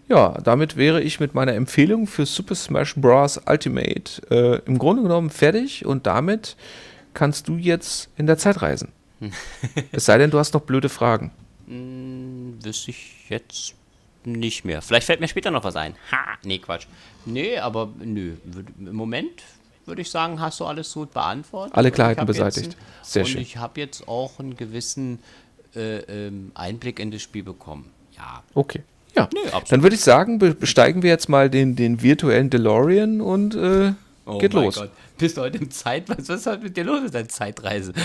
Ja, 0.10 0.38
damit 0.42 0.78
wäre 0.78 1.02
ich 1.02 1.20
mit 1.20 1.34
meiner 1.34 1.54
Empfehlung 1.54 2.08
für 2.08 2.26
Super 2.26 2.56
Smash 2.56 2.96
Bros. 2.96 3.42
Ultimate 3.46 4.22
äh, 4.30 4.62
im 4.66 4.78
Grunde 4.78 5.04
genommen 5.04 5.30
fertig 5.30 5.86
und 5.86 6.08
damit 6.08 6.56
kannst 7.14 7.50
du 7.50 7.58
jetzt 7.58 8.10
in 8.16 8.26
der 8.26 8.38
Zeit 8.38 8.62
reisen. 8.62 8.94
es 9.92 10.06
sei 10.06 10.18
denn, 10.18 10.30
du 10.30 10.40
hast 10.40 10.54
noch 10.54 10.62
blöde 10.62 10.88
Fragen. 10.88 11.32
Hm, 11.68 12.58
wüsste 12.64 12.92
ich 12.92 13.30
jetzt 13.30 13.76
nicht 14.32 14.66
mehr. 14.66 14.82
Vielleicht 14.82 15.06
fällt 15.08 15.20
mir 15.20 15.28
später 15.28 15.52
noch 15.52 15.64
was 15.64 15.76
ein. 15.76 15.96
Ha, 16.12 16.38
nee, 16.44 16.60
Quatsch. 16.60 16.86
Nee, 17.26 17.58
aber 17.58 17.90
nö. 18.00 18.34
Im 18.80 18.96
Moment 18.96 19.32
würde 19.86 20.02
ich 20.02 20.10
sagen, 20.10 20.40
hast 20.42 20.60
du 20.60 20.66
alles 20.66 20.94
gut 20.94 21.14
beantwortet. 21.14 21.76
Alle 21.76 21.90
Und 21.90 21.96
Klarheiten 21.96 22.26
beseitigt. 22.26 22.74
ein- 22.74 23.04
Sehr 23.04 23.24
und 23.24 23.30
schön. 23.30 23.42
ich 23.42 23.58
habe 23.58 23.80
jetzt 23.80 24.08
auch 24.08 24.40
einen 24.40 24.56
gewissen 24.58 25.20
äh, 25.76 25.98
ähm, 26.28 26.52
Einblick 26.56 27.00
in 27.00 27.12
das 27.12 27.22
Spiel 27.22 27.44
bekommen. 27.44 27.90
Ja. 28.18 28.44
Okay. 28.54 28.84
Ja, 29.16 29.24
absolut. 29.24 29.72
dann 29.72 29.84
würde 29.84 29.96
ich 29.96 30.02
sagen, 30.02 30.38
be 30.40 30.54
besteigen 30.54 31.02
wir 31.02 31.10
jetzt 31.10 31.28
mal 31.30 31.50
den, 31.50 31.76
den 31.76 32.02
virtuellen 32.04 32.50
DeLorean 32.52 33.20
und 33.22 33.56
äh, 33.56 33.94
geht 34.40 34.54
Oh 34.54 34.58
mein 34.58 34.66
los. 34.66 34.76
Gott. 34.76 34.92
Bist 35.18 35.38
du 35.38 35.42
heute 35.42 35.58
im 35.58 35.72
Zeit... 35.72 36.08
Was, 36.10 36.30
was 36.30 36.42
ist 36.42 36.46
heute 36.46 36.64
mit 36.64 36.78
dir 36.78 36.84
los 36.84 37.02
mit 37.02 37.14
deiner 37.14 37.28
Zeitreise? 37.30 37.94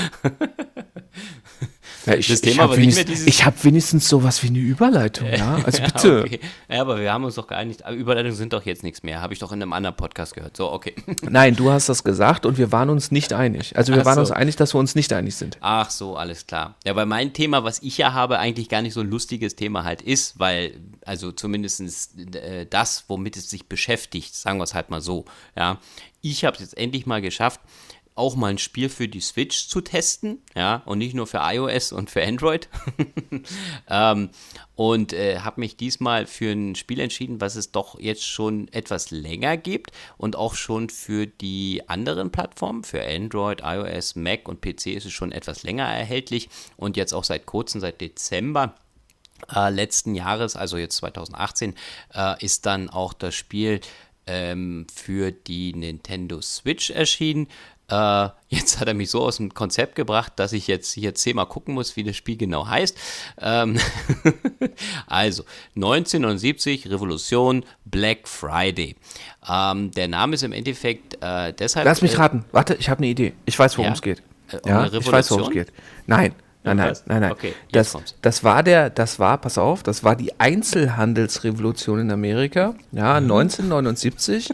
Ja, 2.06 2.14
ich 2.14 2.26
Das 2.28 2.40
ich 2.42 2.50
Thema 2.50 2.64
habe 2.64 2.72
war 2.72 2.78
nicht 2.78 2.86
mehr 2.88 2.96
wenigstens, 3.06 3.24
dieses- 3.24 3.26
ich 3.26 3.44
hab 3.44 3.62
wenigstens 3.64 4.08
sowas 4.08 4.42
wie 4.42 4.48
eine 4.48 4.58
Überleitung, 4.58 5.28
ja? 5.28 5.56
Also 5.64 5.78
Ja, 5.82 5.86
bitte. 5.86 6.22
okay. 6.24 6.40
Ja, 6.68 6.80
aber 6.80 7.00
wir 7.00 7.12
haben 7.12 7.24
uns 7.24 7.34
doch 7.36 7.46
geeinigt. 7.46 7.84
Aber 7.84 7.94
Überleitungen 7.96 8.36
sind 8.36 8.52
doch 8.52 8.64
jetzt 8.66 8.82
nichts 8.82 9.02
mehr. 9.02 9.20
Habe 9.20 9.32
ich 9.34 9.38
doch 9.38 9.52
in 9.52 9.62
einem 9.62 9.72
anderen 9.72 9.96
Podcast 9.96 10.34
gehört. 10.34 10.56
So, 10.56 10.72
okay. 10.72 10.94
Nein, 11.22 11.54
du 11.56 11.70
hast 11.70 11.88
das 11.88 12.04
gesagt 12.04 12.44
und 12.46 12.58
wir 12.58 12.72
waren 12.72 12.90
uns 12.90 13.10
nicht 13.10 13.32
einig. 13.32 13.76
Also 13.76 13.92
wir 13.94 14.00
Ach 14.02 14.06
waren 14.06 14.14
so. 14.16 14.20
uns 14.22 14.30
einig, 14.30 14.56
dass 14.56 14.74
wir 14.74 14.78
uns 14.78 14.94
nicht 14.94 15.12
einig 15.12 15.36
sind. 15.36 15.58
Ach 15.60 15.90
so, 15.90 16.16
alles 16.16 16.46
klar. 16.46 16.74
Ja, 16.84 16.96
weil 16.96 17.06
mein 17.06 17.32
Thema, 17.32 17.64
was 17.64 17.80
ich 17.82 17.98
ja 17.98 18.12
habe, 18.12 18.38
eigentlich 18.38 18.68
gar 18.68 18.82
nicht 18.82 18.94
so 18.94 19.00
ein 19.00 19.08
lustiges 19.10 19.54
Thema 19.56 19.84
halt 19.84 20.02
ist, 20.02 20.38
weil, 20.38 20.74
also 21.06 21.32
zumindest 21.32 21.80
äh, 22.34 22.66
das, 22.68 23.04
womit 23.08 23.36
es 23.36 23.48
sich 23.50 23.66
beschäftigt, 23.66 24.34
sagen 24.34 24.58
wir 24.58 24.64
es 24.64 24.74
halt 24.74 24.90
mal 24.90 25.00
so, 25.00 25.24
ja. 25.56 25.78
Ich 26.24 26.44
habe 26.44 26.54
es 26.54 26.60
jetzt 26.60 26.78
endlich 26.78 27.04
mal 27.04 27.20
geschafft, 27.20 27.60
auch 28.14 28.36
mal 28.36 28.48
ein 28.48 28.58
Spiel 28.58 28.88
für 28.88 29.08
die 29.08 29.20
Switch 29.20 29.68
zu 29.68 29.80
testen, 29.80 30.42
ja, 30.54 30.82
und 30.84 30.98
nicht 30.98 31.14
nur 31.14 31.26
für 31.26 31.40
iOS 31.42 31.92
und 31.92 32.10
für 32.10 32.22
Android. 32.22 32.68
ähm, 33.88 34.30
und 34.74 35.12
äh, 35.12 35.40
habe 35.40 35.60
mich 35.60 35.76
diesmal 35.76 36.26
für 36.26 36.52
ein 36.52 36.74
Spiel 36.74 37.00
entschieden, 37.00 37.40
was 37.40 37.56
es 37.56 37.72
doch 37.72 37.98
jetzt 37.98 38.26
schon 38.26 38.68
etwas 38.68 39.10
länger 39.10 39.56
gibt 39.56 39.92
und 40.18 40.36
auch 40.36 40.54
schon 40.54 40.90
für 40.90 41.26
die 41.26 41.82
anderen 41.88 42.30
Plattformen, 42.30 42.84
für 42.84 43.02
Android, 43.02 43.62
iOS, 43.64 44.16
Mac 44.16 44.48
und 44.48 44.60
PC 44.60 44.88
ist 44.88 45.06
es 45.06 45.12
schon 45.12 45.32
etwas 45.32 45.62
länger 45.62 45.84
erhältlich 45.84 46.48
und 46.76 46.96
jetzt 46.96 47.12
auch 47.12 47.24
seit 47.24 47.46
kurzem, 47.46 47.80
seit 47.80 48.00
Dezember 48.00 48.74
äh, 49.54 49.70
letzten 49.70 50.14
Jahres, 50.14 50.56
also 50.56 50.76
jetzt 50.76 50.96
2018, 50.96 51.74
äh, 52.14 52.44
ist 52.44 52.66
dann 52.66 52.90
auch 52.90 53.12
das 53.12 53.34
Spiel 53.34 53.80
ähm, 54.26 54.86
für 54.94 55.32
die 55.32 55.74
Nintendo 55.74 56.40
Switch 56.40 56.90
erschienen. 56.90 57.48
Äh, 57.88 58.28
jetzt 58.48 58.80
hat 58.80 58.88
er 58.88 58.94
mich 58.94 59.10
so 59.10 59.22
aus 59.22 59.36
dem 59.36 59.52
Konzept 59.54 59.96
gebracht, 59.96 60.32
dass 60.36 60.52
ich 60.52 60.66
jetzt 60.66 60.92
hier 60.92 61.14
zehnmal 61.14 61.46
gucken 61.46 61.74
muss, 61.74 61.96
wie 61.96 62.04
das 62.04 62.16
Spiel 62.16 62.36
genau 62.36 62.66
heißt. 62.66 62.96
Ähm 63.40 63.78
also 65.06 65.44
1979 65.76 66.90
Revolution 66.90 67.64
Black 67.84 68.28
Friday. 68.28 68.96
Ähm, 69.48 69.90
der 69.90 70.08
Name 70.08 70.34
ist 70.34 70.42
im 70.42 70.52
Endeffekt 70.52 71.18
äh, 71.22 71.52
deshalb. 71.52 71.84
Lass 71.86 72.02
mich 72.02 72.14
äh, 72.14 72.18
raten. 72.18 72.44
Warte, 72.52 72.74
ich 72.74 72.88
habe 72.88 72.98
eine 72.98 73.08
Idee. 73.08 73.32
Ich 73.44 73.58
weiß, 73.58 73.76
worum 73.78 73.88
Ja? 73.90 73.94
es 73.94 74.02
geht. 74.02 74.22
Äh, 74.52 74.56
um 74.62 74.70
ja, 74.70 74.86
ich 74.86 75.12
weiß, 75.12 75.30
worum 75.32 75.44
es 75.44 75.50
geht. 75.50 75.72
Nein, 76.06 76.34
nein, 76.64 76.76
nein, 76.76 76.94
nein, 77.06 77.20
nein. 77.22 77.32
Okay, 77.32 77.54
das, 77.72 77.96
das 78.22 78.44
war 78.44 78.62
der, 78.62 78.90
das 78.90 79.18
war, 79.18 79.38
pass 79.38 79.58
auf, 79.58 79.82
das 79.82 80.04
war 80.04 80.14
die 80.16 80.38
Einzelhandelsrevolution 80.38 82.00
in 82.00 82.10
Amerika. 82.10 82.74
Ja, 82.92 83.20
Mhm. 83.20 83.30
1979 83.32 84.50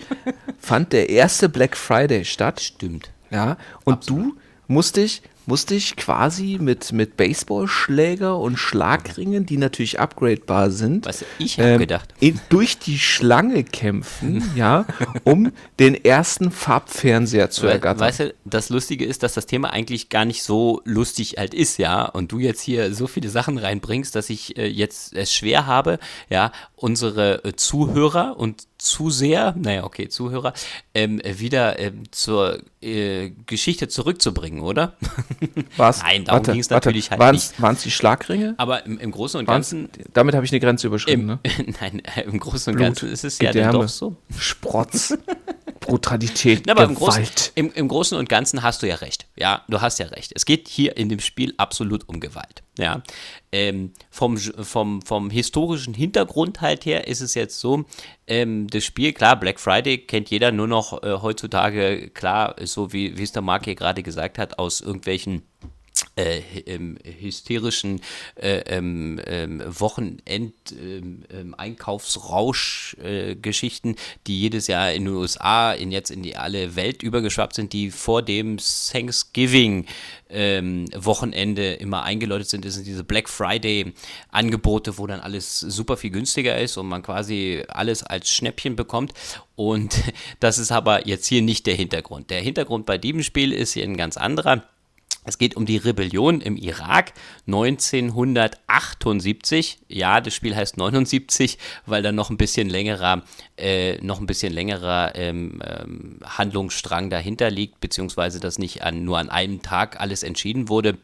fand 0.59 0.93
der 0.93 1.09
erste 1.11 1.49
Black 1.49 1.77
Friday 1.77 2.25
statt. 2.25 2.61
Stimmt. 2.61 3.11
Ja, 3.31 3.57
und 3.85 4.09
du 4.09 4.35
musst 4.69 4.97
dich, 4.97 5.23
musst 5.47 5.71
dich 5.71 5.97
quasi 5.97 6.59
mit, 6.61 6.93
mit 6.93 7.17
Baseballschläger 7.17 8.39
und 8.39 8.59
Schlagringen, 8.59 9.47
die 9.47 9.57
natürlich 9.57 9.99
upgradebar 9.99 10.71
sind, 10.71 11.07
Was 11.07 11.25
ich 11.39 11.59
habe 11.59 11.71
ähm, 11.71 11.79
gedacht. 11.79 12.13
in, 12.21 12.39
durch 12.51 12.79
die 12.79 12.99
Schlange 12.99 13.65
kämpfen, 13.65 14.43
ja, 14.57 14.85
um 15.25 15.51
den 15.79 15.95
ersten 16.05 16.51
Farbfernseher 16.51 17.49
zu 17.51 17.63
We 17.63 17.71
ergattern. 17.73 18.01
weißt 18.01 18.21
du, 18.21 18.35
das 18.45 18.69
Lustige 18.69 19.07
ist, 19.07 19.23
dass 19.23 19.33
das 19.33 19.47
Thema 19.47 19.71
eigentlich 19.73 20.11
gar 20.11 20.27
nicht 20.27 20.43
so 20.43 20.83
lustig 20.85 21.37
halt 21.39 21.55
ist, 21.55 21.79
ja, 21.79 22.05
und 22.05 22.31
du 22.31 22.39
jetzt 22.39 22.61
hier 22.61 22.95
so 22.95 23.07
viele 23.07 23.31
Sachen 23.31 23.57
reinbringst, 23.57 24.15
dass 24.15 24.29
ich 24.29 24.59
äh, 24.59 24.67
jetzt 24.67 25.15
es 25.15 25.33
schwer 25.33 25.65
habe, 25.67 25.99
ja, 26.29 26.53
unsere 26.77 27.43
äh, 27.45 27.57
Zuhörer 27.57 28.37
und 28.39 28.65
Zuseher, 28.79 29.55
naja, 29.59 29.83
okay, 29.83 30.09
Zuhörer, 30.09 30.53
ähm, 30.95 31.21
wieder 31.25 31.79
ähm, 31.81 32.05
zur 32.13 32.61
äh, 32.81 33.31
Geschichte 33.47 33.89
zurückzubringen, 33.89 34.61
oder? 34.61 34.97
Was? 35.77 36.03
Nein, 36.03 36.25
darum 36.25 36.39
Warte, 36.39 36.53
ging's 36.53 36.71
warte, 36.71 36.89
natürlich 36.89 37.11
halt 37.11 37.21
waren's, 37.21 37.51
nicht. 37.51 37.61
Waren's 37.61 37.83
die 37.83 37.91
Schlagringe? 37.91 38.55
Aber 38.57 38.87
im, 38.87 38.99
im 38.99 39.11
Großen 39.11 39.41
und 39.41 39.49
Waren's, 39.49 39.71
Ganzen, 39.71 39.91
damit 40.13 40.37
habe 40.37 40.47
ich 40.47 40.53
eine 40.53 40.61
Grenze 40.61 40.87
überschritten, 40.87 41.21
im, 41.21 41.27
ne? 41.27 41.39
nein, 41.81 42.03
äh, 42.17 42.23
im 42.23 42.39
Großen 42.39 42.73
und 42.73 42.77
Blut, 42.77 42.87
Ganzen 42.87 43.11
ist 43.11 43.25
es 43.25 43.39
ja 43.39 43.47
dann 43.53 43.65
Gedärme, 43.65 43.79
doch 43.81 43.89
so. 43.89 44.17
Sprotz, 44.39 45.19
Brutalität, 45.81 46.63
Na, 46.67 46.73
aber 46.73 46.85
im 46.85 46.95
Großen, 46.95 47.23
Gewalt. 47.23 47.53
im, 47.57 47.73
im 47.73 47.89
Großen 47.89 48.17
und 48.17 48.29
Ganzen 48.29 48.63
hast 48.63 48.83
du 48.83 48.87
ja 48.87 48.97
recht. 48.97 49.27
Ja, 49.37 49.65
du 49.69 49.81
hast 49.81 49.99
ja 49.99 50.07
recht. 50.07 50.33
Es 50.37 50.45
geht 50.45 50.69
hier 50.69 50.97
in 50.97 51.09
dem 51.09 51.21
Spiel 51.21 51.55
absolut 51.57 52.09
um 52.09 52.21
Gewalt. 52.21 52.63
Ja, 52.79 53.03
ähm, 53.51 53.93
vom, 54.09 54.39
vom, 54.39 55.03
vom 55.03 55.31
historischen 55.31 55.95
Hintergrund 55.95 56.61
halt 56.61 56.87
her 56.87 57.09
ist 57.09 57.21
es 57.21 57.35
jetzt 57.35 57.59
so, 57.59 57.85
ähm, 58.29 58.69
das 58.69 58.85
Spiel, 58.85 59.13
klar, 59.13 59.39
Black 59.39 59.59
Friday 59.59 59.99
kennt 59.99 60.31
jeder 60.31 60.53
nur 60.53 60.69
noch 60.69 61.03
äh, 61.03 61.19
heutzutage, 61.21 62.09
klar, 62.11 62.55
so 62.63 62.93
wie, 62.93 63.19
wie 63.19 63.25
es 63.25 63.33
der 63.33 63.43
Marc 63.43 63.65
hier 63.65 63.75
gerade 63.75 64.05
gesagt 64.05 64.39
hat, 64.39 64.61
aus 64.61 64.81
irgendwelchen 64.81 65.43
äh, 66.17 66.41
ähm, 66.67 66.99
hysterischen 67.03 68.01
äh, 68.37 68.59
ähm, 68.67 69.21
ähm, 69.27 69.63
Wochenend 69.67 70.23
ähm, 70.73 71.25
äh, 73.03 73.35
die 74.27 74.41
jedes 74.41 74.67
Jahr 74.67 74.93
in 74.93 75.05
den 75.05 75.15
USA 75.15 75.73
in 75.73 75.93
jetzt 75.93 76.11
in 76.11 76.23
die 76.23 76.37
alle 76.37 76.77
Welt 76.77 77.03
übergeschwappt 77.03 77.55
sind, 77.55 77.73
die 77.73 77.91
vor 77.91 78.23
dem 78.23 78.59
Thanksgiving 78.59 79.87
ähm, 80.31 80.87
Wochenende 80.95 81.75
immer 81.75 82.03
eingeläutet 82.03 82.49
sind, 82.49 82.65
das 82.65 82.75
sind 82.75 82.87
diese 82.87 83.05
Black 83.05 83.29
Friday 83.29 83.93
Angebote, 84.31 84.99
wo 84.99 85.07
dann 85.07 85.21
alles 85.21 85.61
super 85.61 85.97
viel 85.97 86.11
günstiger 86.11 86.59
ist 86.59 86.77
und 86.77 86.87
man 86.87 87.03
quasi 87.03 87.65
alles 87.69 88.03
als 88.03 88.31
Schnäppchen 88.31 88.77
bekommt 88.77 89.15
und 89.57 90.03
das 90.41 90.59
ist 90.59 90.73
aber 90.73 91.07
jetzt 91.07 91.27
hier 91.27 91.43
nicht 91.43 91.67
der 91.67 91.75
Hintergrund. 91.75 92.31
Der 92.31 92.41
Hintergrund 92.41 92.87
bei 92.87 92.99
diesem 92.99 93.23
Spiel 93.23 93.53
ist 93.53 93.73
hier 93.73 93.85
ein 93.85 93.97
ganz 93.97 94.17
anderer. 94.17 94.65
Es 95.29 95.37
geht 95.37 95.57
um 95.57 95.67
die 95.67 95.77
Rebellion 95.77 96.41
im 96.41 96.57
Irak 96.57 97.13
1978. 97.47 99.79
Ja, 99.87 100.23
das 100.23 100.33
Spiel 100.33 100.57
heißt 100.57 100.79
79, 100.79 101.59
weil 101.85 102.03
da 102.03 102.13
noch 102.13 102.31
ein 102.31 102.39
bisschen 102.39 102.71
längerer, 102.71 103.23
äh, 103.59 103.99
noch 103.99 104.21
ein 104.21 104.27
bisschen 104.27 104.55
längerer 104.55 105.15
ähm, 105.17 105.61
ähm, 105.63 106.21
Handlungsstrang 106.25 107.11
dahinter 107.11 107.51
liegt, 107.51 107.79
beziehungsweise 107.79 108.41
das 108.41 108.59
nicht 108.59 108.85
an, 108.85 109.05
nur 109.05 109.19
an 109.19 109.29
einem 109.29 109.61
Tag 109.61 110.01
alles 110.01 110.23
entschieden 110.23 110.71
wurde. 110.71 110.97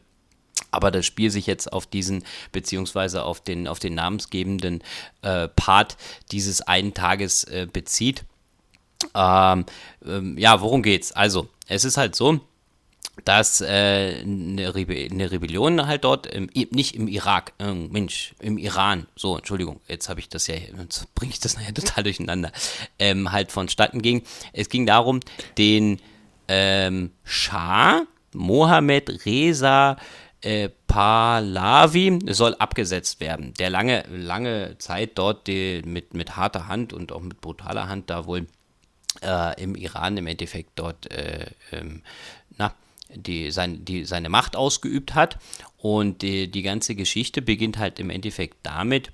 Aber 0.71 0.89
das 0.89 1.05
Spiel 1.05 1.29
sich 1.29 1.45
jetzt 1.45 1.71
auf 1.71 1.85
diesen, 1.85 2.23
beziehungsweise 2.51 3.25
auf 3.25 3.41
den, 3.41 3.67
auf 3.67 3.77
den 3.77 3.93
namensgebenden 3.93 4.81
äh, 5.21 5.49
Part 5.49 5.97
dieses 6.31 6.61
einen 6.61 6.95
Tages 6.95 7.43
äh, 7.43 7.67
bezieht. 7.71 8.23
Ähm, 9.13 9.67
ähm, 10.03 10.35
ja, 10.39 10.61
worum 10.61 10.81
geht's? 10.81 11.11
Also, 11.11 11.47
es 11.67 11.85
ist 11.85 11.97
halt 11.97 12.15
so, 12.15 12.41
dass 13.23 13.61
äh, 13.61 14.21
eine, 14.21 14.75
Rebe 14.75 15.07
eine 15.09 15.31
Rebellion 15.31 15.87
halt 15.87 16.03
dort, 16.03 16.27
im, 16.27 16.49
nicht 16.71 16.95
im 16.95 17.07
Irak, 17.07 17.53
äh, 17.59 17.73
Mensch, 17.73 18.35
im 18.39 18.57
Iran, 18.57 19.07
so, 19.15 19.37
Entschuldigung, 19.37 19.79
jetzt 19.87 20.09
habe 20.09 20.19
ich 20.19 20.29
das 20.29 20.47
ja, 20.47 20.55
jetzt 20.55 21.13
bringe 21.15 21.31
ich 21.31 21.39
das 21.39 21.55
nachher 21.55 21.73
total 21.73 22.03
durcheinander, 22.03 22.51
ähm, 22.99 23.31
halt 23.31 23.51
vonstatten 23.51 24.01
ging. 24.01 24.23
Es 24.53 24.69
ging 24.69 24.85
darum, 24.85 25.21
den 25.57 26.01
ähm, 26.47 27.11
Schah 27.23 28.05
Mohammed 28.33 29.25
Reza 29.25 29.97
äh, 30.41 30.69
Pahlavi 30.87 32.19
soll 32.29 32.55
abgesetzt 32.55 33.19
werden, 33.19 33.53
der 33.59 33.69
lange, 33.69 34.03
lange 34.09 34.77
Zeit 34.77 35.17
dort 35.17 35.47
die, 35.47 35.81
mit, 35.85 36.13
mit 36.13 36.35
harter 36.35 36.67
Hand 36.67 36.93
und 36.93 37.11
auch 37.11 37.21
mit 37.21 37.41
brutaler 37.41 37.87
Hand 37.87 38.09
da 38.09 38.25
wohl 38.25 38.45
äh, 39.21 39.61
im 39.61 39.75
Iran 39.75 40.17
im 40.17 40.27
Endeffekt 40.27 40.71
dort 40.75 41.11
äh, 41.11 41.47
ähm, 41.71 42.03
na, 42.57 42.73
die, 43.15 43.51
sein, 43.51 43.85
die, 43.85 44.05
seine 44.05 44.29
Macht 44.29 44.55
ausgeübt 44.55 45.15
hat. 45.15 45.37
Und 45.77 46.21
die, 46.21 46.49
die 46.49 46.61
ganze 46.61 46.95
Geschichte 46.95 47.41
beginnt 47.41 47.77
halt 47.77 47.99
im 47.99 48.09
Endeffekt 48.09 48.57
damit, 48.63 49.11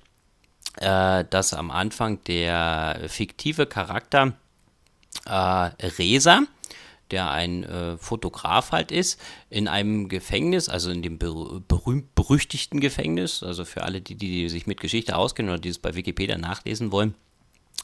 äh, 0.77 1.25
dass 1.29 1.53
am 1.53 1.71
Anfang 1.71 2.23
der 2.25 3.01
fiktive 3.07 3.65
Charakter 3.65 4.33
äh, 5.25 5.31
Reza, 5.31 6.43
der 7.11 7.29
ein 7.29 7.63
äh, 7.63 7.97
Fotograf 7.97 8.71
halt 8.71 8.91
ist, 8.91 9.19
in 9.49 9.67
einem 9.67 10.07
Gefängnis, 10.07 10.69
also 10.69 10.89
in 10.91 11.01
dem 11.01 11.19
berühmt 11.19 12.15
berüchtigten 12.15 12.79
Gefängnis, 12.79 13.43
also 13.43 13.65
für 13.65 13.83
alle, 13.83 14.01
die, 14.01 14.15
die 14.15 14.47
sich 14.47 14.65
mit 14.65 14.79
Geschichte 14.79 15.15
auskennen 15.15 15.51
oder 15.51 15.59
die 15.59 15.69
es 15.69 15.79
bei 15.79 15.95
Wikipedia 15.95 16.37
nachlesen 16.37 16.91
wollen, 16.91 17.15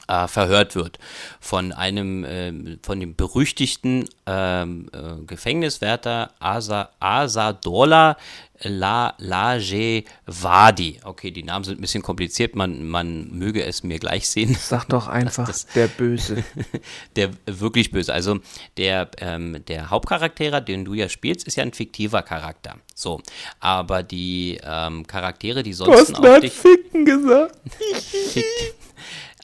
äh, 0.08 0.28
verhört 0.28 0.76
wird 0.76 1.00
von 1.40 1.72
einem, 1.72 2.24
äh, 2.24 2.78
von 2.82 3.00
dem 3.00 3.16
berüchtigten 3.16 4.06
ähm, 4.26 4.90
äh, 4.94 5.26
Gefängniswärter 5.26 6.32
Asa, 6.40 6.90
Asadollah 7.00 8.18
La, 8.64 9.14
Lajewadi. 9.20 11.00
Okay, 11.04 11.30
die 11.30 11.44
Namen 11.44 11.64
sind 11.64 11.78
ein 11.78 11.82
bisschen 11.82 12.02
kompliziert, 12.02 12.56
man, 12.56 12.88
man 12.88 13.30
möge 13.32 13.64
es 13.64 13.84
mir 13.84 14.00
gleich 14.00 14.28
sehen. 14.28 14.56
Sag 14.60 14.86
doch 14.90 15.08
einfach 15.08 15.46
das, 15.48 15.68
der 15.68 15.88
Böse. 15.88 16.44
der 17.16 17.30
wirklich 17.46 17.92
Böse. 17.92 18.14
Also 18.14 18.40
der, 18.78 19.12
ähm, 19.20 19.64
der 19.68 19.92
Hauptcharakter, 19.92 20.62
den 20.62 20.86
du 20.86 20.96
ja 20.96 21.08
spielst, 21.08 21.46
ist 21.46 21.56
ja 21.56 21.64
ein 21.64 21.74
fiktiver 21.74 22.24
Charakter. 22.24 22.78
So, 22.96 23.22
aber 23.60 24.02
die 24.02 24.60
ähm, 24.64 25.06
Charaktere, 25.06 25.62
die 25.62 25.74
sonst 25.74 26.10
du 26.10 26.16
hast 26.16 26.26
auf 26.26 26.40
dich... 26.40 26.54
Ficken 26.54 27.06
gesagt. 27.06 27.56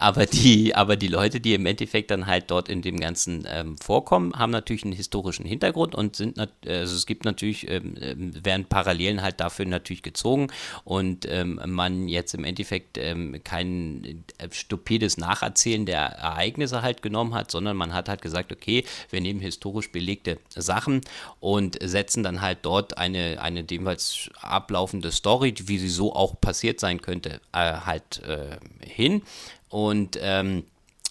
Aber 0.03 0.25
die, 0.25 0.75
aber 0.75 0.97
die 0.97 1.07
Leute, 1.07 1.39
die 1.39 1.53
im 1.53 1.65
Endeffekt 1.65 2.11
dann 2.11 2.25
halt 2.25 2.51
dort 2.51 2.67
in 2.67 2.81
dem 2.81 2.99
Ganzen 2.99 3.47
ähm, 3.47 3.77
vorkommen, 3.77 4.33
haben 4.37 4.51
natürlich 4.51 4.83
einen 4.83 4.91
historischen 4.91 5.45
Hintergrund 5.45 5.95
und 5.95 6.17
sind, 6.17 6.37
also 6.37 6.51
es 6.93 7.05
gibt 7.05 7.23
natürlich, 7.23 7.69
ähm, 7.69 7.95
ähm, 8.01 8.33
werden 8.43 8.65
Parallelen 8.65 9.21
halt 9.21 9.39
dafür 9.39 9.65
natürlich 9.65 10.03
gezogen 10.03 10.47
und 10.83 11.25
ähm, 11.29 11.57
man 11.67 12.09
jetzt 12.09 12.33
im 12.33 12.43
Endeffekt 12.43 12.97
ähm, 12.97 13.39
kein 13.45 14.25
äh, 14.39 14.49
stupides 14.51 15.15
Nacherzählen 15.15 15.85
der 15.85 16.01
Ereignisse 16.01 16.81
halt 16.81 17.01
genommen 17.01 17.33
hat, 17.33 17.49
sondern 17.49 17.77
man 17.77 17.93
hat 17.93 18.09
halt 18.09 18.21
gesagt, 18.21 18.51
okay, 18.51 18.83
wir 19.09 19.21
nehmen 19.21 19.39
historisch 19.39 19.89
belegte 19.89 20.37
Sachen 20.49 20.99
und 21.39 21.77
setzen 21.81 22.23
dann 22.23 22.41
halt 22.41 22.57
dort 22.63 22.97
eine, 22.97 23.41
eine 23.41 23.63
jeweils 23.69 24.29
ablaufende 24.41 25.13
Story, 25.13 25.53
wie 25.63 25.77
sie 25.77 25.87
so 25.87 26.13
auch 26.13 26.41
passiert 26.41 26.81
sein 26.81 26.99
könnte, 27.01 27.39
äh, 27.53 27.73
halt 27.85 28.21
äh, 28.23 28.57
hin 28.85 29.21
und 29.73 30.19
ähm, 30.21 30.65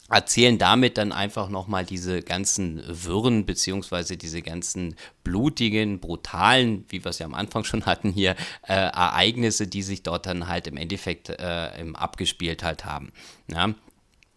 erzählen 0.09 0.57
damit 0.57 0.97
dann 0.97 1.11
einfach 1.11 1.49
nochmal 1.49 1.85
diese 1.85 2.23
ganzen 2.23 2.81
Wirren, 2.87 3.45
beziehungsweise 3.45 4.17
diese 4.17 4.41
ganzen 4.41 4.95
blutigen, 5.25 5.99
brutalen, 5.99 6.85
wie 6.89 7.05
wir 7.05 7.11
es 7.11 7.19
ja 7.19 7.27
am 7.27 7.35
Anfang 7.35 7.65
schon 7.65 7.87
hatten 7.87 8.13
hier, 8.13 8.37
äh, 8.69 8.75
Ereignisse, 8.75 9.67
die 9.67 9.83
sich 9.83 10.05
dort 10.05 10.27
dann 10.27 10.47
halt 10.47 10.69
im 10.69 10.77
Endeffekt 10.77 11.29
äh, 11.31 11.81
im 11.81 11.97
abgespielt 11.97 12.63
halt 12.63 12.85
haben. 12.85 13.13
Ja? 13.49 13.75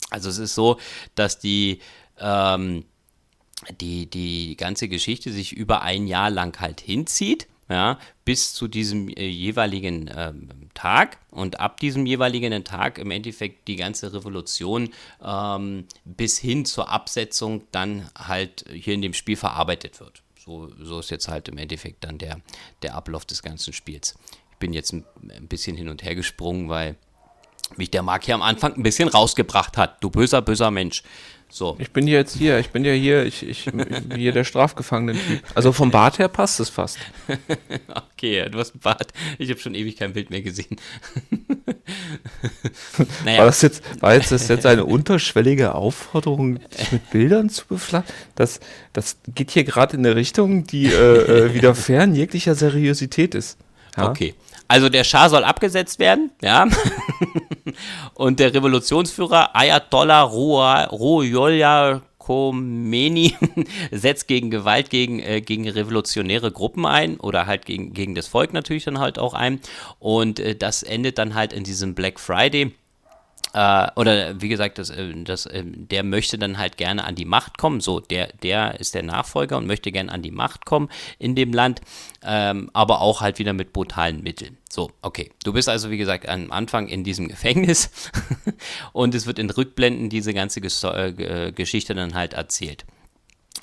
Also 0.10 0.30
es 0.30 0.40
ist 0.40 0.56
so, 0.56 0.80
dass 1.14 1.38
die, 1.38 1.80
ähm, 2.20 2.84
die, 3.80 4.10
die 4.10 4.58
ganze 4.58 4.88
Geschichte 4.88 5.32
sich 5.32 5.54
über 5.54 5.84
ein 5.84 6.08
Jahr 6.08 6.32
lang 6.32 6.60
halt 6.60 6.82
hinzieht 6.82 7.48
ja, 7.70 8.00
bis 8.26 8.54
zu 8.54 8.68
diesem 8.68 9.10
äh, 9.10 9.28
jeweiligen 9.28 10.08
äh, 10.08 10.34
Tag 10.74 11.18
und 11.32 11.60
ab 11.60 11.80
diesem 11.80 12.06
jeweiligen 12.06 12.64
Tag 12.64 13.00
im 13.00 13.12
Endeffekt 13.12 13.68
die 13.68 13.76
ganze 13.76 14.14
Revolution 14.14 14.90
ähm, 15.24 15.86
bis 16.04 16.38
hin 16.38 16.66
zur 16.66 16.90
Absetzung 16.90 17.64
dann 17.72 18.10
halt 18.16 18.66
hier 18.72 18.94
in 18.94 19.02
dem 19.02 19.14
Spiel 19.14 19.36
verarbeitet 19.36 20.00
wird. 20.00 20.22
So, 20.38 20.72
so 20.80 21.00
ist 21.00 21.10
jetzt 21.10 21.28
halt 21.28 21.48
im 21.48 21.58
Endeffekt 21.58 22.04
dann 22.04 22.20
der, 22.20 22.40
der 22.84 22.94
Ablauf 22.94 23.26
des 23.26 23.42
ganzen 23.42 23.74
Spiels. 23.74 24.16
Ich 24.52 24.58
bin 24.58 24.74
jetzt 24.74 24.94
ein, 24.94 25.06
ein 25.36 25.48
bisschen 25.48 25.76
hin 25.76 25.90
und 25.90 26.04
her 26.04 26.14
gesprungen, 26.14 26.70
weil 26.70 26.96
mich 27.78 27.92
der 27.92 28.04
Mark 28.04 28.26
hier 28.26 28.36
am 28.36 28.42
Anfang 28.42 28.74
ein 28.76 28.84
bisschen 28.84 29.08
rausgebracht 29.08 29.78
hat. 29.78 30.04
Du 30.04 30.10
böser, 30.10 30.42
böser 30.42 30.72
Mensch. 30.72 31.04
So. 31.50 31.78
Ich 31.80 31.92
bin 31.92 32.08
jetzt 32.08 32.36
hier, 32.36 32.60
ich 32.60 32.72
bin 32.72 32.84
ja 32.84 32.92
hier, 32.92 33.24
ich, 33.24 33.48
ich 33.48 33.70
hier 34.14 34.32
der 34.34 34.44
Strafgefangenen-Typ. 34.44 35.42
Also 35.54 35.72
vom 35.72 35.90
Bart 35.92 36.20
her 36.20 36.28
passt 36.28 36.60
es 36.60 36.70
fast. 36.70 36.98
okay, 38.14 38.50
du 38.50 38.60
hast 38.60 38.74
einen 38.74 38.82
Bart. 38.82 39.14
Ich 39.38 39.50
habe 39.50 39.60
schon 39.60 39.74
ewig 39.74 39.96
kein 39.96 40.12
Bild 40.14 40.32
mehr 40.32 40.42
gesehen. 40.42 40.76
naja. 43.24 43.40
War 43.40 43.46
das 43.46 43.62
jetzt, 43.62 43.84
war 44.02 44.16
jetzt 44.16 44.32
das 44.34 44.48
jetzt 44.50 44.66
eine 44.66 44.84
unterschwellige 44.84 45.76
Aufforderung, 45.76 46.60
dich 46.78 46.92
mit 46.92 47.10
Bildern 47.12 47.50
zu 47.50 47.66
beflachen? 47.68 48.08
Das, 48.34 48.60
das 48.92 49.18
geht 49.34 49.52
hier 49.52 49.64
gerade 49.64 49.96
in 49.96 50.06
eine 50.06 50.16
Richtung, 50.16 50.66
die 50.66 50.88
äh, 50.88 50.90
äh 50.90 51.54
wieder 51.54 51.74
fern 51.74 52.16
jeglicher 52.16 52.56
Seriosität 52.56 53.34
ist. 53.34 53.58
Ja? 53.96 54.10
Okay. 54.10 54.36
Also 54.68 54.90
der 54.90 55.04
Schah 55.04 55.30
soll 55.30 55.44
abgesetzt 55.44 56.00
werden, 56.00 56.32
ja. 56.42 56.68
Und 58.14 58.40
der 58.40 58.54
Revolutionsführer 58.54 59.56
Ayatollah 59.56 60.24
Ruhollah 60.24 62.02
Khomeini 62.26 63.36
setzt 63.92 64.28
gegen 64.28 64.50
Gewalt 64.50 64.90
gegen, 64.90 65.20
äh, 65.20 65.42
gegen 65.42 65.70
revolutionäre 65.70 66.52
Gruppen 66.52 66.88
ein 66.88 67.18
oder 67.18 67.46
halt 67.46 67.66
gegen, 67.66 67.94
gegen 67.94 68.16
das 68.16 68.28
Volk 68.28 68.52
natürlich 68.52 68.86
dann 68.86 68.98
halt 69.00 69.20
auch 69.20 69.36
ein. 69.36 69.60
Und 70.00 70.40
äh, 70.40 70.56
das 70.56 70.82
endet 70.82 71.20
dann 71.20 71.36
halt 71.36 71.54
in 71.54 71.64
diesem 71.64 71.94
Black 71.94 72.20
Friday 72.20 72.74
äh, 73.56 73.88
oder 73.96 74.42
wie 74.42 74.50
gesagt, 74.50 74.80
das, 74.80 74.90
äh, 74.90 75.14
das, 75.24 75.46
äh, 75.46 75.64
der 75.66 76.04
möchte 76.04 76.38
dann 76.38 76.58
halt 76.58 76.76
gerne 76.76 77.06
an 77.06 77.16
die 77.16 77.24
Macht 77.24 77.58
kommen. 77.58 77.80
So, 77.80 78.02
der, 78.02 78.28
der 78.44 78.82
ist 78.82 78.96
der 78.96 79.04
Nachfolger 79.04 79.58
und 79.58 79.66
möchte 79.66 79.94
gerne 79.94 80.12
an 80.12 80.22
die 80.22 80.32
Macht 80.32 80.66
kommen 80.66 80.90
in 81.20 81.36
dem 81.36 81.54
Land, 81.54 81.80
ähm, 82.22 82.70
aber 82.74 83.00
auch 83.00 83.22
halt 83.22 83.40
wieder 83.40 83.54
mit 83.54 83.72
brutalen 83.72 84.22
Mitteln. 84.22 84.58
So, 84.70 84.92
okay. 85.02 85.32
Du 85.46 85.54
bist 85.54 85.70
also, 85.70 85.90
wie 85.90 85.98
gesagt, 85.98 86.28
am 86.28 86.52
Anfang 86.52 86.90
in 86.90 87.06
diesem 87.06 87.28
Gefängnis 87.30 87.92
und 88.92 89.16
es 89.16 89.26
wird 89.26 89.40
in 89.40 89.50
Rückblenden 89.50 90.10
diese 90.10 90.34
ganze 90.34 90.60
Ges 90.60 90.84
äh, 90.84 91.54
Geschichte 91.56 91.96
dann 91.96 92.14
halt 92.14 92.34
erzählt. 92.34 92.86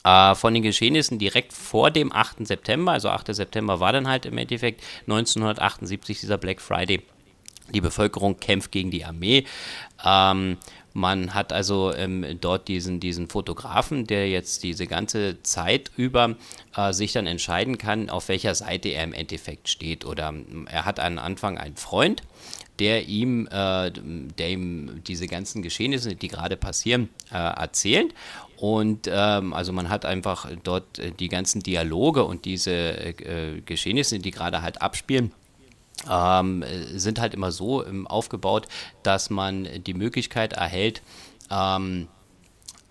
Uh, 0.05 0.35
von 0.35 0.53
den 0.53 0.65
Geschehnissen 0.65 1.19
direkt 1.19 1.53
vor 1.53 1.93
dem 1.93 2.13
8. 2.13 2.45
September, 2.47 2.93
also 2.93 3.11
8. 3.11 3.33
September 3.37 3.79
war 3.79 3.93
dann 3.93 4.09
halt 4.09 4.27
im 4.27 4.37
Endeffekt 4.37 4.83
1978 5.03 6.19
dieser 6.19 6.39
Black 6.39 6.61
Friday. 6.61 7.03
Die 7.73 7.81
Bevölkerung 7.81 8.39
kämpft 8.39 8.73
gegen 8.73 8.91
die 8.91 9.05
Armee. 9.05 9.45
Ähm, 10.05 10.59
man 10.95 11.33
hat 11.35 11.53
also 11.53 11.95
ähm, 11.95 12.39
dort 12.41 12.69
diesen, 12.69 13.01
diesen 13.01 13.29
Fotografen, 13.29 14.07
der 14.07 14.29
jetzt 14.29 14.63
diese 14.63 14.87
ganze 14.87 15.43
Zeit 15.43 15.91
über 15.97 16.37
äh, 16.77 16.93
sich 16.93 17.13
dann 17.13 17.27
entscheiden 17.27 17.79
kann, 17.79 18.11
auf 18.11 18.29
welcher 18.29 18.55
Seite 18.55 18.91
er 18.91 19.05
im 19.05 19.13
Endeffekt 19.13 19.69
steht. 19.69 20.05
Oder 20.05 20.29
ähm, 20.29 20.67
er 20.71 20.85
hat 20.85 21.01
am 21.01 21.19
Anfang 21.19 21.57
einen 21.57 21.77
Freund, 21.77 22.23
der 22.79 23.07
ihm, 23.09 23.47
äh, 23.51 23.91
der 23.91 24.51
ihm 24.51 25.03
diese 25.07 25.27
ganzen 25.27 25.63
Geschehnisse, 25.63 26.15
die 26.15 26.29
gerade 26.29 26.57
passieren, 26.57 27.09
äh, 27.31 27.37
erzählt. 27.37 28.13
Und 28.57 29.09
ähm, 29.11 29.55
also 29.55 29.73
man 29.73 29.89
hat 29.89 30.05
einfach 30.05 30.49
dort 30.63 30.99
äh, 30.99 31.11
die 31.11 31.29
ganzen 31.29 31.63
Dialoge 31.63 32.25
und 32.25 32.45
diese 32.45 32.73
äh, 32.73 33.61
Geschehnisse, 33.65 34.19
die 34.19 34.31
gerade 34.31 34.63
halt 34.63 34.83
abspielen 34.83 35.33
ähm, 36.11 36.65
sind 36.95 37.21
halt 37.21 37.35
immer 37.35 37.53
so 37.53 37.85
ähm, 37.85 38.07
aufgebaut, 38.07 38.69
dass 39.03 39.31
man 39.31 39.69
die 39.85 39.95
Möglichkeit 39.95 40.53
erhält, 40.53 41.03
ähm, 41.51 42.09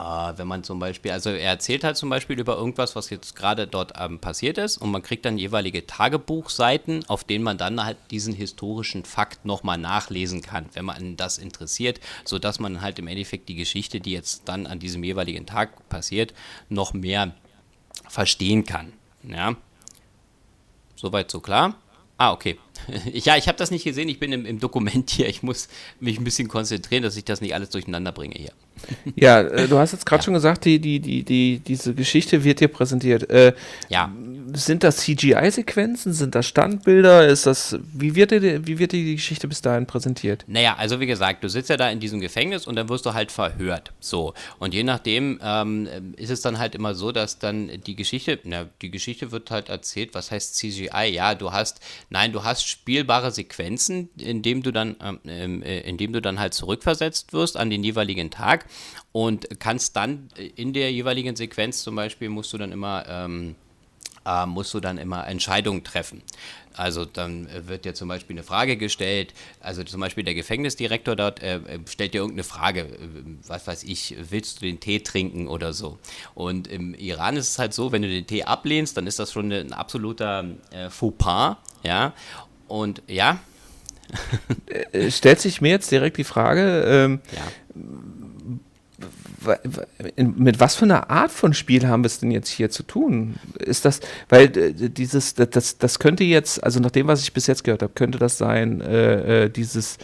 äh, 0.01 0.33
wenn 0.37 0.47
man 0.47 0.63
zum 0.63 0.79
Beispiel, 0.79 1.11
also 1.11 1.29
er 1.29 1.51
erzählt 1.51 1.83
halt 1.83 1.95
zum 1.95 2.09
Beispiel 2.09 2.39
über 2.39 2.55
irgendwas, 2.55 2.95
was 2.95 3.09
jetzt 3.09 3.35
gerade 3.35 3.67
dort 3.67 3.93
ähm, 3.99 4.19
passiert 4.19 4.57
ist 4.57 4.77
und 4.77 4.89
man 4.91 5.03
kriegt 5.03 5.25
dann 5.25 5.37
jeweilige 5.37 5.85
Tagebuchseiten, 5.85 7.07
auf 7.07 7.23
denen 7.23 7.43
man 7.43 7.57
dann 7.57 7.83
halt 7.83 7.97
diesen 8.09 8.33
historischen 8.33 9.05
Fakt 9.05 9.45
nochmal 9.45 9.77
nachlesen 9.77 10.41
kann, 10.41 10.65
wenn 10.73 10.85
man 10.85 11.17
das 11.17 11.37
interessiert, 11.37 11.99
sodass 12.25 12.59
man 12.59 12.81
halt 12.81 12.97
im 12.97 13.07
Endeffekt 13.07 13.47
die 13.49 13.55
Geschichte, 13.55 13.99
die 13.99 14.11
jetzt 14.11 14.43
dann 14.45 14.65
an 14.65 14.79
diesem 14.79 15.03
jeweiligen 15.03 15.45
Tag 15.45 15.87
passiert, 15.89 16.33
noch 16.69 16.93
mehr 16.93 17.33
verstehen 18.07 18.65
kann. 18.65 18.93
Ja. 19.23 19.55
Soweit 20.95 21.29
so 21.29 21.39
klar. 21.39 21.75
Ah, 22.17 22.31
okay. 22.31 22.57
Ja, 23.13 23.37
ich 23.37 23.47
habe 23.47 23.57
das 23.57 23.71
nicht 23.71 23.83
gesehen. 23.83 24.09
Ich 24.09 24.19
bin 24.19 24.31
im, 24.31 24.45
im, 24.45 24.59
Dokument 24.59 25.09
hier. 25.09 25.27
Ich 25.27 25.43
muss 25.43 25.67
mich 25.99 26.19
ein 26.19 26.23
bisschen 26.23 26.47
konzentrieren, 26.47 27.03
dass 27.03 27.17
ich 27.17 27.25
das 27.25 27.41
nicht 27.41 27.53
alles 27.53 27.69
durcheinander 27.69 28.11
bringe 28.11 28.35
hier. 28.35 28.51
Ja, 29.15 29.41
äh, 29.41 29.67
du 29.67 29.77
hast 29.77 29.91
jetzt 29.91 30.05
gerade 30.05 30.21
ja. 30.21 30.25
schon 30.25 30.33
gesagt, 30.33 30.65
die, 30.65 30.79
die, 30.79 30.99
die, 30.99 31.23
die, 31.23 31.59
diese 31.59 31.93
Geschichte 31.93 32.43
wird 32.43 32.59
dir 32.59 32.67
präsentiert. 32.67 33.29
Äh, 33.29 33.53
ja. 33.89 34.11
Sind 34.53 34.83
das 34.83 34.97
CGI-Sequenzen? 34.97 36.13
Sind 36.13 36.35
das 36.35 36.47
Standbilder? 36.47 37.27
Ist 37.27 37.45
das, 37.45 37.77
wie 37.93 38.15
wird, 38.15 38.31
dir, 38.31 38.65
wie 38.65 38.79
wird 38.79 38.91
dir 38.91 39.03
die 39.03 39.15
Geschichte 39.15 39.47
bis 39.47 39.61
dahin 39.61 39.85
präsentiert? 39.85 40.43
Naja, 40.47 40.75
also 40.77 40.99
wie 40.99 41.05
gesagt, 41.05 41.43
du 41.43 41.49
sitzt 41.49 41.69
ja 41.69 41.77
da 41.77 41.89
in 41.89 41.99
diesem 41.99 42.19
Gefängnis 42.19 42.67
und 42.67 42.75
dann 42.75 42.89
wirst 42.89 43.05
du 43.05 43.13
halt 43.13 43.31
verhört. 43.31 43.91
So. 43.99 44.33
Und 44.59 44.73
je 44.73 44.83
nachdem 44.83 45.39
ähm, 45.43 45.87
ist 46.17 46.29
es 46.29 46.41
dann 46.41 46.59
halt 46.59 46.75
immer 46.75 46.95
so, 46.95 47.11
dass 47.11 47.39
dann 47.39 47.69
die 47.85 47.95
Geschichte, 47.95 48.39
na, 48.43 48.67
die 48.81 48.91
Geschichte 48.91 49.31
wird 49.31 49.51
halt 49.51 49.69
erzählt, 49.69 50.13
was 50.13 50.31
heißt 50.31 50.55
CGI? 50.55 51.11
Ja, 51.11 51.35
du 51.35 51.51
hast, 51.51 51.79
nein, 52.09 52.31
du 52.31 52.43
hast 52.43 52.67
spielbare 52.67 53.31
Sequenzen, 53.31 54.09
indem 54.17 54.63
du 54.63 54.71
dann, 54.71 54.95
ähm, 55.03 55.19
ähm, 55.27 55.63
äh, 55.63 55.81
indem 55.81 56.13
du 56.13 56.21
dann 56.21 56.39
halt 56.39 56.53
zurückversetzt 56.53 57.33
wirst 57.33 57.57
an 57.57 57.69
den 57.69 57.83
jeweiligen 57.83 58.31
Tag 58.31 58.65
und 59.11 59.59
kannst 59.59 59.95
dann 59.95 60.29
in 60.55 60.73
der 60.73 60.91
jeweiligen 60.91 61.35
Sequenz 61.35 61.83
zum 61.83 61.95
Beispiel 61.95 62.29
musst 62.29 62.53
du 62.53 62.57
dann 62.57 62.71
immer 62.71 63.05
ähm, 63.07 63.55
äh, 64.25 64.45
musst 64.45 64.73
du 64.73 64.79
dann 64.79 64.97
immer 64.97 65.27
Entscheidungen 65.27 65.83
treffen. 65.83 66.21
Also 66.75 67.05
dann 67.05 67.47
äh, 67.47 67.67
wird 67.67 67.85
dir 67.85 67.93
zum 67.93 68.07
Beispiel 68.07 68.35
eine 68.35 68.43
Frage 68.43 68.77
gestellt, 68.77 69.33
also 69.59 69.83
zum 69.83 69.99
Beispiel 69.99 70.23
der 70.23 70.33
Gefängnisdirektor 70.33 71.15
dort 71.15 71.41
äh, 71.41 71.57
äh, 71.57 71.79
stellt 71.87 72.13
dir 72.13 72.19
irgendeine 72.19 72.43
Frage, 72.43 72.81
äh, 72.81 72.97
was 73.47 73.67
weiß 73.67 73.83
ich, 73.83 74.15
willst 74.29 74.61
du 74.61 74.65
den 74.65 74.79
Tee 74.79 74.99
trinken 74.99 75.47
oder 75.47 75.73
so. 75.73 75.99
Und 76.33 76.67
im 76.67 76.93
Iran 76.93 77.35
ist 77.35 77.49
es 77.49 77.59
halt 77.59 77.73
so, 77.73 77.91
wenn 77.91 78.01
du 78.01 78.07
den 78.07 78.25
Tee 78.25 78.43
ablehnst, 78.43 78.95
dann 78.95 79.07
ist 79.07 79.19
das 79.19 79.31
schon 79.31 79.51
ein 79.51 79.73
absoluter 79.73 80.45
äh, 80.71 80.89
Fauxpas, 80.89 81.57
ja. 81.83 82.13
Und 82.67 83.01
ja. 83.07 83.39
Stellt 85.09 85.39
sich 85.39 85.61
mir 85.61 85.69
jetzt 85.69 85.91
direkt 85.91 86.17
die 86.17 86.25
Frage, 86.25 86.83
ähm, 86.85 87.21
ja 87.33 87.41
mit 90.15 90.59
was 90.59 90.75
für 90.75 90.85
einer 90.85 91.09
Art 91.09 91.31
von 91.31 91.53
Spiel 91.53 91.87
haben 91.87 92.03
wir 92.03 92.07
es 92.07 92.19
denn 92.19 92.31
jetzt 92.31 92.49
hier 92.49 92.69
zu 92.69 92.83
tun? 92.83 93.35
Ist 93.57 93.85
das, 93.85 93.99
weil 94.29 94.49
dieses, 94.49 95.33
das, 95.33 95.77
das 95.77 95.99
könnte 95.99 96.23
jetzt, 96.23 96.63
also 96.63 96.79
nach 96.79 96.91
dem, 96.91 97.07
was 97.07 97.23
ich 97.23 97.33
bis 97.33 97.47
jetzt 97.47 97.63
gehört 97.63 97.81
habe, 97.81 97.93
könnte 97.93 98.19
das 98.19 98.37
sein, 98.37 98.81
äh, 98.81 99.45
äh, 99.45 99.49
dieses 99.49 99.97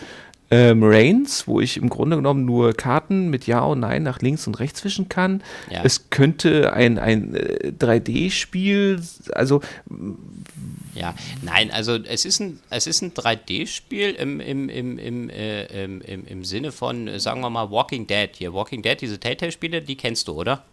ähm, 0.49 0.83
Reigns, 0.83 1.47
wo 1.47 1.59
ich 1.59 1.77
im 1.77 1.89
Grunde 1.89 2.15
genommen 2.15 2.45
nur 2.45 2.73
Karten 2.73 3.29
mit 3.29 3.47
Ja 3.47 3.61
und 3.63 3.81
Nein 3.81 4.03
nach 4.03 4.21
links 4.21 4.47
und 4.47 4.59
rechts 4.59 4.83
wischen 4.85 5.09
kann. 5.09 5.43
Ja. 5.69 5.81
Es 5.83 6.09
könnte 6.09 6.73
ein, 6.73 6.97
ein 6.99 7.35
äh, 7.35 7.71
3D-Spiel, 7.77 9.01
also 9.33 9.61
ja, 10.95 11.13
nein, 11.43 11.69
also 11.71 11.95
es 11.95 12.25
ist 12.25 12.39
ein, 12.39 12.59
es 12.69 12.87
ist 12.87 13.01
ein 13.01 13.13
3D-Spiel 13.13 14.11
im, 14.11 14.39
im, 14.39 14.67
im, 14.67 14.97
im, 14.97 15.29
äh, 15.29 15.83
im, 15.83 16.01
im, 16.01 16.25
im 16.25 16.43
Sinne 16.43 16.71
von, 16.71 17.19
sagen 17.19 17.41
wir 17.41 17.49
mal, 17.49 17.69
Walking 17.69 18.07
Dead. 18.07 18.29
Hier, 18.35 18.53
Walking 18.53 18.81
Dead, 18.81 18.99
diese 18.99 19.19
Telltale-Spiele, 19.19 19.81
die 19.81 19.95
kennst 19.95 20.27
du, 20.27 20.33
oder? 20.33 20.63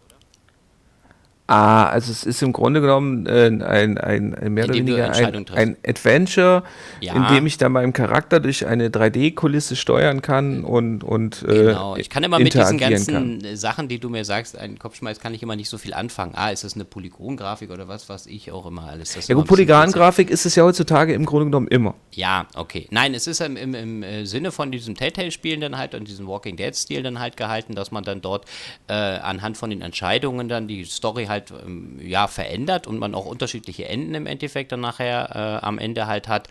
Ah, 1.46 1.84
also 1.90 2.10
es 2.10 2.24
ist 2.24 2.42
im 2.42 2.54
Grunde 2.54 2.80
genommen 2.80 3.26
äh, 3.26 3.48
ein, 3.48 3.60
ein, 3.62 3.98
ein, 4.34 4.54
mehr 4.54 4.64
oder 4.64 4.74
weniger 4.74 5.12
ein, 5.12 5.46
ein, 5.52 5.76
Adventure, 5.86 6.62
ja. 7.02 7.14
in 7.14 7.34
dem 7.34 7.46
ich 7.46 7.58
dann 7.58 7.72
meinem 7.72 7.92
Charakter 7.92 8.40
durch 8.40 8.66
eine 8.66 8.88
3D-Kulisse 8.88 9.76
steuern 9.76 10.22
kann 10.22 10.64
und, 10.64 11.04
und 11.04 11.42
äh, 11.42 11.64
Genau, 11.64 11.96
ich 11.96 12.08
kann 12.08 12.22
immer 12.22 12.38
mit 12.38 12.54
diesen 12.54 12.78
ganzen 12.78 13.40
kann. 13.42 13.56
Sachen, 13.56 13.88
die 13.88 13.98
du 13.98 14.08
mir 14.08 14.24
sagst, 14.24 14.56
einen 14.56 14.78
Kopf 14.78 14.96
schmeißt, 14.96 15.20
kann 15.20 15.34
ich 15.34 15.42
immer 15.42 15.54
nicht 15.54 15.68
so 15.68 15.76
viel 15.76 15.92
anfangen. 15.92 16.32
Ah, 16.34 16.48
ist 16.48 16.64
das 16.64 16.76
eine 16.76 16.86
Polygongrafik 16.86 17.70
oder 17.70 17.88
was, 17.88 18.08
was 18.08 18.26
ich 18.26 18.50
auch 18.50 18.64
immer 18.64 18.84
alles. 18.84 19.12
Das 19.12 19.28
ja 19.28 19.34
gut, 19.34 19.46
Polygongrafik 19.46 20.30
ist 20.30 20.46
es 20.46 20.54
ja 20.54 20.64
heutzutage 20.64 21.12
im 21.12 21.26
Grunde 21.26 21.44
genommen 21.44 21.68
immer. 21.68 21.94
Ja, 22.12 22.46
okay. 22.54 22.86
Nein, 22.90 23.12
es 23.12 23.26
ist 23.26 23.42
im, 23.42 23.58
im, 23.58 23.74
im 23.74 24.02
äh, 24.02 24.24
Sinne 24.24 24.50
von 24.50 24.72
diesem 24.72 24.94
Telltale-Spielen 24.94 25.60
dann 25.60 25.76
halt 25.76 25.94
und 25.94 26.08
diesem 26.08 26.26
Walking 26.26 26.56
Dead-Stil 26.56 27.02
dann 27.02 27.18
halt 27.18 27.36
gehalten, 27.36 27.74
dass 27.74 27.90
man 27.90 28.02
dann 28.02 28.22
dort 28.22 28.46
äh, 28.88 28.94
anhand 28.94 29.58
von 29.58 29.68
den 29.68 29.82
Entscheidungen 29.82 30.48
dann 30.48 30.68
die 30.68 30.84
Story 30.84 31.26
halt 31.26 31.33
halt 31.34 31.52
ähm, 31.66 31.98
ja, 32.00 32.26
verändert 32.26 32.86
und 32.86 32.98
man 32.98 33.14
auch 33.14 33.26
unterschiedliche 33.26 33.88
Enden 33.88 34.14
im 34.14 34.26
Endeffekt 34.26 34.72
dann 34.72 34.80
nachher 34.80 35.60
äh, 35.62 35.64
am 35.66 35.78
Ende 35.78 36.06
halt 36.06 36.28
hat. 36.28 36.48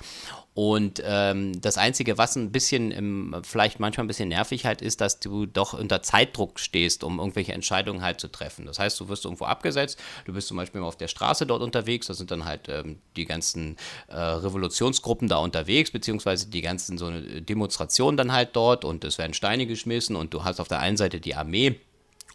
Und 0.55 1.01
ähm, 1.03 1.59
das 1.61 1.79
Einzige, 1.79 2.19
was 2.19 2.35
ein 2.35 2.51
bisschen, 2.51 2.91
im, 2.91 3.35
vielleicht 3.43 3.79
manchmal 3.79 4.05
ein 4.05 4.07
bisschen 4.07 4.29
nervig 4.29 4.65
halt 4.65 4.83
ist, 4.83 5.01
dass 5.01 5.19
du 5.19 5.47
doch 5.47 5.73
unter 5.73 6.03
Zeitdruck 6.03 6.59
stehst, 6.59 7.03
um 7.03 7.17
irgendwelche 7.17 7.53
Entscheidungen 7.53 8.03
halt 8.03 8.19
zu 8.19 8.27
treffen. 8.27 8.67
Das 8.67 8.77
heißt, 8.77 8.99
du 8.99 9.09
wirst 9.09 9.25
irgendwo 9.25 9.45
abgesetzt, 9.45 9.99
du 10.25 10.33
bist 10.33 10.47
zum 10.47 10.57
Beispiel 10.57 10.81
auf 10.81 10.95
der 10.95 11.07
Straße 11.07 11.47
dort 11.47 11.63
unterwegs, 11.63 12.05
da 12.05 12.13
sind 12.13 12.29
dann 12.29 12.45
halt 12.45 12.69
ähm, 12.69 12.99
die 13.15 13.25
ganzen 13.25 13.77
äh, 14.09 14.15
Revolutionsgruppen 14.15 15.27
da 15.27 15.37
unterwegs, 15.37 15.89
beziehungsweise 15.89 16.47
die 16.47 16.61
ganzen 16.61 16.99
so 16.99 17.07
eine 17.07 17.41
Demonstrationen 17.41 18.17
dann 18.17 18.31
halt 18.31 18.55
dort 18.55 18.85
und 18.85 19.03
es 19.05 19.17
werden 19.17 19.33
Steine 19.33 19.65
geschmissen 19.65 20.15
und 20.15 20.35
du 20.35 20.43
hast 20.43 20.59
auf 20.59 20.67
der 20.67 20.79
einen 20.79 20.97
Seite 20.97 21.19
die 21.19 21.33
Armee 21.33 21.79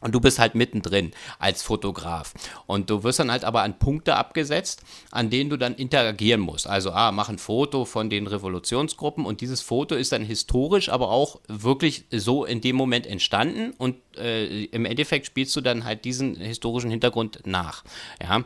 und 0.01 0.15
du 0.15 0.21
bist 0.21 0.39
halt 0.39 0.55
mittendrin 0.55 1.13
als 1.39 1.63
Fotograf. 1.63 2.35
Und 2.67 2.91
du 2.91 3.03
wirst 3.03 3.19
dann 3.19 3.31
halt 3.31 3.45
aber 3.45 3.63
an 3.63 3.79
Punkte 3.79 4.17
abgesetzt, 4.17 4.83
an 5.11 5.31
denen 5.31 5.51
du 5.51 5.57
dann 5.57 5.75
interagieren 5.75 6.41
musst. 6.41 6.67
Also, 6.67 6.91
ah, 6.93 7.13
mach 7.13 7.29
ein 7.29 7.39
Foto 7.39 7.85
von 7.85 8.11
den 8.11 8.27
Revolutionsgruppen 8.27 9.25
und 9.27 9.41
dieses 9.41 9.61
Foto 9.61 9.95
ist 9.95 10.13
dann 10.13 10.25
historisch, 10.25 10.89
aber 10.89 11.11
auch 11.11 11.41
wirklich 11.49 12.05
so 12.11 12.45
in 12.45 12.61
dem 12.61 12.77
Moment 12.77 13.07
entstanden 13.07 13.73
und 13.77 13.97
äh, 14.17 14.65
im 14.65 14.85
Endeffekt 14.85 15.27
spielst 15.27 15.55
du 15.57 15.61
dann 15.61 15.85
halt 15.85 16.05
diesen 16.05 16.37
historischen 16.37 16.91
Hintergrund 16.91 17.41
nach. 17.45 17.85
Ja. 18.23 18.45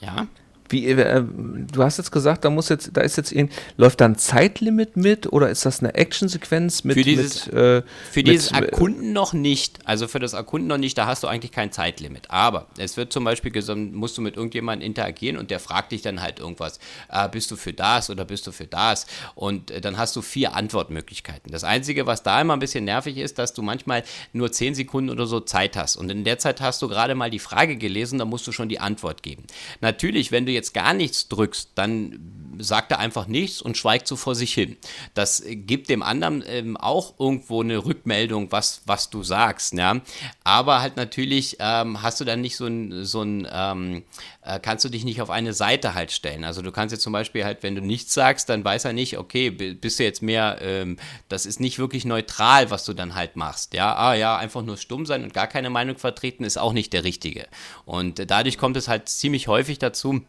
Ja. 0.00 0.26
Wie, 0.68 0.86
äh, 0.86 1.22
du 1.22 1.82
hast 1.82 1.98
jetzt 1.98 2.10
gesagt, 2.10 2.44
da 2.44 2.50
muss 2.50 2.68
jetzt, 2.68 2.90
da 2.94 3.00
ist 3.00 3.16
jetzt 3.16 3.32
irgend, 3.32 3.52
läuft 3.76 4.00
da 4.00 4.06
ein 4.06 4.16
Zeitlimit 4.16 4.96
mit 4.96 5.32
oder 5.32 5.50
ist 5.50 5.66
das 5.66 5.80
eine 5.80 5.94
Actionsequenz 5.94 6.84
mit? 6.84 6.96
Für 6.96 7.02
dieses, 7.02 7.46
mit, 7.46 7.54
äh, 7.54 7.82
für 7.82 8.20
mit, 8.20 8.28
dieses 8.28 8.52
Erkunden 8.52 9.12
noch 9.12 9.32
nicht. 9.32 9.78
Also 9.84 10.08
für 10.08 10.18
das 10.18 10.32
Erkunden 10.32 10.68
noch 10.68 10.78
nicht, 10.78 10.98
da 10.98 11.06
hast 11.06 11.22
du 11.22 11.28
eigentlich 11.28 11.52
kein 11.52 11.72
Zeitlimit. 11.72 12.30
Aber 12.30 12.66
es 12.78 12.96
wird 12.96 13.12
zum 13.12 13.24
Beispiel 13.24 13.50
gesagt, 13.50 13.78
musst 13.78 14.18
du 14.18 14.22
mit 14.22 14.36
irgendjemandem 14.36 14.86
interagieren 14.86 15.36
und 15.36 15.50
der 15.50 15.60
fragt 15.60 15.92
dich 15.92 16.02
dann 16.02 16.22
halt 16.22 16.38
irgendwas. 16.38 16.78
Äh, 17.10 17.28
bist 17.28 17.50
du 17.50 17.56
für 17.56 17.72
das 17.72 18.10
oder 18.10 18.24
bist 18.24 18.46
du 18.46 18.52
für 18.52 18.66
das? 18.66 19.06
Und 19.34 19.70
äh, 19.70 19.80
dann 19.80 19.98
hast 19.98 20.16
du 20.16 20.22
vier 20.22 20.54
Antwortmöglichkeiten. 20.54 21.52
Das 21.52 21.64
Einzige, 21.64 22.06
was 22.06 22.22
da 22.22 22.40
immer 22.40 22.54
ein 22.54 22.60
bisschen 22.60 22.84
nervig 22.84 23.16
ist, 23.18 23.38
dass 23.38 23.52
du 23.52 23.62
manchmal 23.62 24.02
nur 24.32 24.52
zehn 24.52 24.74
Sekunden 24.74 25.10
oder 25.10 25.26
so 25.26 25.40
Zeit 25.40 25.76
hast. 25.76 25.96
Und 25.96 26.10
in 26.10 26.24
der 26.24 26.38
Zeit 26.38 26.60
hast 26.60 26.82
du 26.82 26.88
gerade 26.88 27.14
mal 27.14 27.30
die 27.30 27.38
Frage 27.38 27.76
gelesen, 27.76 28.18
dann 28.18 28.28
musst 28.28 28.46
du 28.46 28.52
schon 28.52 28.68
die 28.68 28.80
Antwort 28.80 29.22
geben. 29.22 29.44
Natürlich, 29.80 30.32
wenn 30.32 30.46
du 30.46 30.52
jetzt 30.56 30.74
gar 30.74 30.92
nichts 30.92 31.28
drückst, 31.28 31.70
dann 31.74 32.18
sagt 32.58 32.92
er 32.92 32.98
einfach 32.98 33.26
nichts 33.26 33.60
und 33.60 33.76
schweigt 33.76 34.06
so 34.08 34.16
vor 34.16 34.34
sich 34.34 34.52
hin. 34.54 34.76
Das 35.14 35.42
gibt 35.46 35.88
dem 35.88 36.02
anderen 36.02 36.42
ähm, 36.46 36.76
auch 36.76 37.14
irgendwo 37.18 37.62
eine 37.62 37.84
Rückmeldung, 37.84 38.50
was, 38.52 38.82
was 38.86 39.10
du 39.10 39.22
sagst. 39.22 39.74
Ja? 39.74 40.00
Aber 40.44 40.80
halt 40.80 40.96
natürlich 40.96 41.56
ähm, 41.60 42.02
hast 42.02 42.20
du 42.20 42.24
dann 42.24 42.40
nicht 42.40 42.56
so 42.56 42.66
ein, 42.66 43.04
so 43.04 43.22
ein 43.22 43.46
ähm, 43.50 44.04
äh, 44.42 44.60
kannst 44.60 44.84
du 44.84 44.88
dich 44.88 45.04
nicht 45.04 45.20
auf 45.20 45.30
eine 45.30 45.52
Seite 45.52 45.94
halt 45.94 46.12
stellen. 46.12 46.44
Also 46.44 46.62
du 46.62 46.72
kannst 46.72 46.92
jetzt 46.92 47.02
zum 47.02 47.12
Beispiel 47.12 47.44
halt, 47.44 47.62
wenn 47.62 47.74
du 47.74 47.80
nichts 47.80 48.14
sagst, 48.14 48.48
dann 48.48 48.64
weiß 48.64 48.84
er 48.84 48.92
nicht, 48.92 49.18
okay, 49.18 49.50
bist 49.50 49.98
du 49.98 50.04
jetzt 50.04 50.22
mehr, 50.22 50.58
ähm, 50.60 50.98
das 51.28 51.46
ist 51.46 51.60
nicht 51.60 51.78
wirklich 51.78 52.04
neutral, 52.04 52.70
was 52.70 52.84
du 52.84 52.94
dann 52.94 53.14
halt 53.14 53.36
machst. 53.36 53.74
Ja, 53.74 53.94
ah 53.96 54.14
ja, 54.14 54.36
einfach 54.36 54.62
nur 54.62 54.76
stumm 54.76 55.06
sein 55.06 55.24
und 55.24 55.34
gar 55.34 55.46
keine 55.46 55.70
Meinung 55.70 55.98
vertreten 55.98 56.44
ist 56.44 56.58
auch 56.58 56.72
nicht 56.72 56.92
der 56.92 57.04
richtige. 57.04 57.46
Und 57.84 58.30
dadurch 58.30 58.58
kommt 58.58 58.76
es 58.76 58.88
halt 58.88 59.08
ziemlich 59.08 59.48
häufig 59.48 59.78
dazu, 59.78 60.22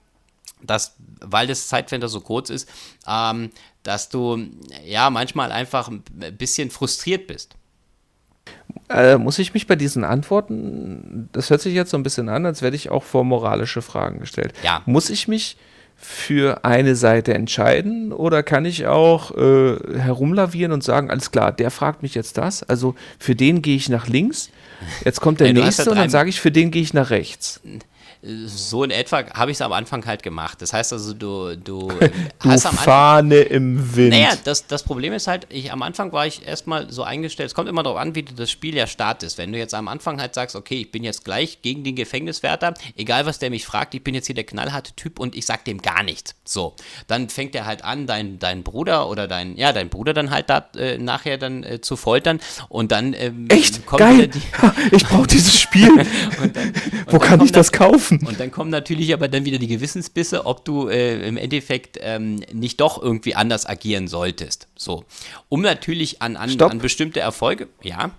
dass, 0.62 0.96
weil 1.22 1.48
das 1.48 1.68
Zeitfenster 1.68 2.08
so 2.08 2.22
kurz 2.22 2.50
ist, 2.50 2.70
ähm, 3.08 3.52
dass 3.84 4.10
du 4.10 4.40
ja 4.86 5.10
manchmal 5.10 5.52
einfach 5.52 5.88
ein 5.88 6.04
bisschen 6.38 6.72
frustriert 6.72 7.28
bist. 7.28 7.56
Äh, 8.90 9.18
muss 9.18 9.40
ich 9.40 9.54
mich 9.54 9.68
bei 9.68 9.76
diesen 9.76 10.04
Antworten, 10.04 11.30
das 11.34 11.50
hört 11.50 11.62
sich 11.62 11.74
jetzt 11.74 11.92
so 11.92 11.98
ein 11.98 12.04
bisschen 12.04 12.30
an, 12.30 12.46
als 12.46 12.62
werde 12.62 12.76
ich 12.76 12.90
auch 12.90 13.04
vor 13.04 13.26
moralische 13.26 13.82
Fragen 13.82 14.20
gestellt. 14.20 14.54
Ja. 14.64 14.82
Muss 14.86 15.10
ich 15.10 15.28
mich 15.28 15.58
für 15.98 16.64
eine 16.64 16.96
Seite 16.96 17.34
entscheiden 17.34 18.14
oder 18.14 18.44
kann 18.44 18.66
ich 18.66 18.86
auch 18.86 19.32
äh, 19.32 19.78
herumlavieren 20.00 20.72
und 20.72 20.84
sagen, 20.84 21.10
alles 21.10 21.32
klar, 21.32 21.52
der 21.52 21.72
fragt 21.72 22.04
mich 22.04 22.14
jetzt 22.14 22.38
das, 22.38 22.64
also 22.64 22.96
für 23.20 23.36
den 23.36 23.62
gehe 23.62 23.76
ich 23.76 23.90
nach 23.90 24.08
links, 24.08 24.52
jetzt 25.04 25.20
kommt 25.20 25.40
der 25.40 25.52
nächste 25.54 25.90
und 25.90 25.98
dann 25.98 26.10
sage 26.10 26.30
ich, 26.30 26.40
für 26.40 26.52
den 26.52 26.70
gehe 26.72 26.84
ich 26.84 26.94
nach 26.94 27.10
rechts 27.10 27.62
so 28.22 28.84
in 28.84 28.92
etwa 28.92 29.24
habe 29.34 29.52
ich 29.52 29.58
es 29.58 29.62
am 29.62 29.74
Anfang 29.74 30.06
halt 30.06 30.24
gemacht. 30.24 30.62
Das 30.62 30.74
heißt 30.74 30.94
also, 30.94 31.14
du, 31.14 31.56
du, 31.56 31.88
du 32.40 32.50
hast 32.50 32.66
am 32.66 32.76
Fahne 32.76 33.36
im 33.36 33.96
Wind. 33.96 34.10
Naja, 34.10 34.34
das, 34.44 34.68
das 34.68 34.84
Problem 34.84 35.14
ist 35.14 35.28
halt, 35.28 35.48
ich, 35.50 35.72
am 35.72 35.82
Anfang 35.82 36.12
war 36.12 36.26
ich 36.26 36.46
erstmal 36.46 36.92
so 36.92 37.04
eingestellt, 37.04 37.48
es 37.48 37.56
kommt 37.56 37.70
immer 37.70 37.84
darauf 37.84 38.00
an, 38.00 38.16
wie 38.16 38.24
du 38.24 38.34
das 38.34 38.50
Spiel 38.50 38.76
ja 38.76 38.88
startest. 38.88 39.38
Wenn 39.38 39.52
du 39.52 39.58
jetzt 39.58 39.74
am 39.74 39.88
Anfang 39.88 40.20
halt 40.20 40.34
sagst, 40.34 40.56
okay, 40.56 40.82
ich 40.82 40.92
bin 40.92 41.04
jetzt 41.04 41.24
gleich 41.24 41.62
gegen 41.62 41.84
den 41.84 41.96
Gefängniswärter, 41.96 42.74
egal 42.96 43.26
was 43.26 43.40
der 43.40 43.50
mich 43.50 43.66
fragt, 43.66 43.94
ich 43.94 44.04
bin 44.04 44.16
jetzt 44.16 44.26
hier 44.26 44.36
der 44.36 44.46
knallharte 44.46 44.94
Typ 44.94 45.20
und 45.20 45.36
ich 45.36 45.46
sag 45.46 45.66
dem 45.66 45.82
gar 45.82 46.04
nichts. 46.04 46.36
So, 46.44 46.76
dann 47.08 47.30
fängt 47.30 47.56
er 47.56 47.66
halt 47.66 47.84
an, 47.84 48.08
dein, 48.08 48.40
dein 48.40 48.64
Bruder 48.64 49.10
oder 49.10 49.28
dein, 49.28 49.56
ja, 49.58 49.74
dein 49.74 49.90
Bruder 49.90 50.14
dann 50.14 50.32
halt 50.32 50.50
da 50.50 50.68
äh, 50.76 50.98
nachher 50.98 51.38
dann 51.38 51.64
äh, 51.64 51.82
zu 51.82 51.96
foltern 51.96 52.40
und 52.70 52.92
dann 52.92 53.14
ähm, 53.14 53.48
Echt? 53.50 53.86
kommt 53.86 54.00
Geil. 54.00 54.28
Die 54.28 54.42
ich 54.96 55.06
brauche 55.06 55.28
dieses 55.28 55.60
Spiel. 55.60 55.90
und 56.42 56.56
dann, 56.56 56.68
und 56.68 57.14
Wo 57.14 57.20
kann 57.20 57.42
ich 57.42 57.52
das 57.52 57.72
kaufen? 57.72 58.07
Und 58.12 58.40
dann 58.40 58.52
kommen 58.52 58.70
natürlich 58.70 59.14
aber 59.14 59.28
dann 59.28 59.46
wieder 59.46 59.58
die 59.58 59.68
Gewissensbisse, 59.68 60.46
ob 60.46 60.66
du 60.66 60.88
äh, 60.88 61.28
im 61.28 61.38
Endeffekt 61.38 61.98
ähm, 62.02 62.42
nicht 62.54 62.80
doch 62.82 63.02
irgendwie 63.02 63.36
anders 63.36 63.66
agieren 63.66 64.08
solltest. 64.08 64.68
So. 64.76 65.04
Um 65.50 65.62
natürlich 65.62 66.22
an, 66.22 66.36
an, 66.36 66.60
an 66.60 66.80
bestimmte 66.80 67.20
Erfolge, 67.20 67.68
ja. 67.82 68.12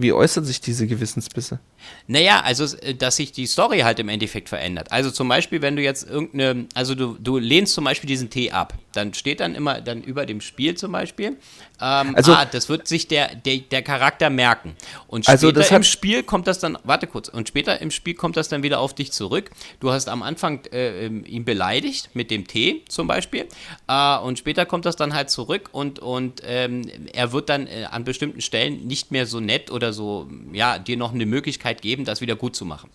Wie 0.00 0.12
äußern 0.12 0.44
sich 0.44 0.60
diese 0.60 0.86
Gewissensbisse? 0.86 1.58
Naja, 2.06 2.40
also, 2.40 2.76
äh, 2.78 2.94
dass 2.94 3.16
sich 3.16 3.32
die 3.32 3.46
Story 3.46 3.80
halt 3.80 3.98
im 3.98 4.08
Endeffekt 4.08 4.48
verändert. 4.48 4.92
Also 4.92 5.10
zum 5.10 5.28
Beispiel, 5.28 5.62
wenn 5.62 5.76
du 5.76 5.82
jetzt 5.82 6.08
irgendeine, 6.08 6.66
also 6.74 6.94
du, 6.94 7.16
du 7.18 7.38
lehnst 7.38 7.74
zum 7.74 7.84
Beispiel 7.84 8.08
diesen 8.08 8.30
Tee 8.30 8.50
ab, 8.50 8.74
dann 8.92 9.14
steht 9.14 9.40
dann 9.40 9.54
immer 9.54 9.80
dann 9.80 10.02
über 10.02 10.26
dem 10.26 10.40
Spiel 10.40 10.74
zum 10.74 10.92
Beispiel, 10.92 11.36
ähm, 11.80 12.16
also, 12.16 12.32
ah, 12.32 12.44
das 12.44 12.68
wird 12.68 12.88
sich 12.88 13.06
der, 13.06 13.34
der, 13.34 13.58
der 13.58 13.82
Charakter 13.82 14.30
merken. 14.30 14.74
Und 15.06 15.28
also 15.28 15.48
später 15.48 15.60
also 15.60 15.76
im 15.76 15.82
Spiel 15.84 16.22
kommt 16.22 16.46
das 16.46 16.58
dann, 16.58 16.78
warte 16.84 17.06
kurz, 17.06 17.28
und 17.28 17.46
später 17.46 17.80
im 17.80 17.90
Spiel 17.90 18.14
kommt 18.14 18.36
das 18.36 18.48
dann 18.48 18.62
wieder 18.62 18.80
auf 18.80 18.94
dich 18.94 19.12
zurück. 19.12 19.50
Du 19.80 19.92
hast 19.92 20.08
am 20.08 20.22
Anfang 20.22 20.64
äh, 20.72 21.06
ähm, 21.06 21.24
ihn 21.24 21.44
beleidigt 21.44 22.10
mit 22.14 22.30
dem 22.30 22.46
Tee 22.46 22.82
zum 22.88 23.06
Beispiel, 23.06 23.46
äh, 23.86 24.18
und 24.18 24.38
später 24.38 24.66
kommt 24.66 24.86
das 24.86 24.96
dann 24.96 25.14
halt 25.14 25.30
zurück 25.30 25.68
und, 25.72 25.98
und 25.98 26.42
ähm, 26.44 26.90
er 27.12 27.32
wird 27.32 27.48
dann 27.48 27.66
äh, 27.66 27.84
an 27.90 28.04
bestimmten 28.04 28.40
Stellen 28.40 28.86
nicht 28.86 29.10
mehr 29.12 29.26
so 29.26 29.38
nett 29.40 29.70
oder 29.70 29.92
so, 29.92 30.28
ja, 30.52 30.78
dir 30.78 30.96
noch 30.96 31.12
eine 31.12 31.26
Möglichkeit 31.26 31.67
geben, 31.74 32.04
das 32.04 32.20
wieder 32.20 32.36
gut 32.36 32.56
zu 32.56 32.64
machen. 32.64 32.90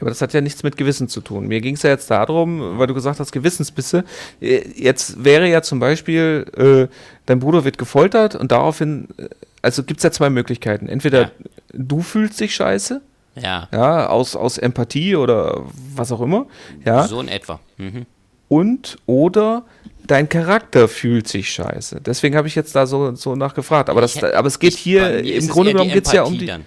Aber 0.00 0.10
das 0.10 0.22
hat 0.22 0.32
ja 0.32 0.40
nichts 0.40 0.62
mit 0.62 0.76
Gewissen 0.76 1.08
zu 1.08 1.20
tun. 1.20 1.48
Mir 1.48 1.60
ging 1.60 1.74
es 1.74 1.82
ja 1.82 1.90
jetzt 1.90 2.10
darum, 2.10 2.78
weil 2.78 2.86
du 2.86 2.94
gesagt 2.94 3.18
hast, 3.18 3.32
Gewissensbisse. 3.32 4.04
Äh, 4.40 4.62
jetzt 4.76 5.24
wäre 5.24 5.48
ja 5.48 5.62
zum 5.62 5.80
Beispiel, 5.80 6.46
äh, 6.56 6.94
dein 7.26 7.40
Bruder 7.40 7.64
wird 7.64 7.78
gefoltert 7.78 8.34
und 8.36 8.52
daraufhin, 8.52 9.08
äh, 9.18 9.28
also 9.60 9.82
gibt 9.82 9.98
es 9.98 10.04
ja 10.04 10.12
zwei 10.12 10.30
Möglichkeiten. 10.30 10.88
Entweder 10.88 11.22
ja. 11.22 11.30
du 11.72 12.00
fühlst 12.02 12.38
dich 12.40 12.54
scheiße, 12.54 13.00
ja. 13.36 13.68
ja, 13.72 14.08
aus, 14.08 14.36
aus 14.36 14.58
Empathie 14.58 15.16
oder 15.16 15.64
was 15.94 16.12
auch 16.12 16.20
immer. 16.20 16.46
Ja. 16.84 17.06
So 17.06 17.20
in 17.20 17.28
etwa. 17.28 17.60
Mhm. 17.76 18.06
Und 18.48 18.98
oder 19.06 19.64
dein 20.06 20.28
Charakter 20.28 20.88
fühlt 20.88 21.28
sich 21.28 21.50
scheiße. 21.50 22.00
Deswegen 22.00 22.36
habe 22.36 22.48
ich 22.48 22.54
jetzt 22.54 22.74
da 22.74 22.86
so, 22.86 23.14
so 23.14 23.36
nachgefragt. 23.36 23.90
Aber, 23.90 24.00
das, 24.00 24.22
aber 24.22 24.46
es 24.46 24.58
geht 24.58 24.74
hier, 24.74 25.22
im 25.22 25.48
Grunde 25.48 25.72
genommen 25.72 25.92
geht 25.92 26.06
es 26.06 26.12
ja 26.12 26.22
um 26.22 26.38
die. 26.38 26.46
Dann. 26.46 26.64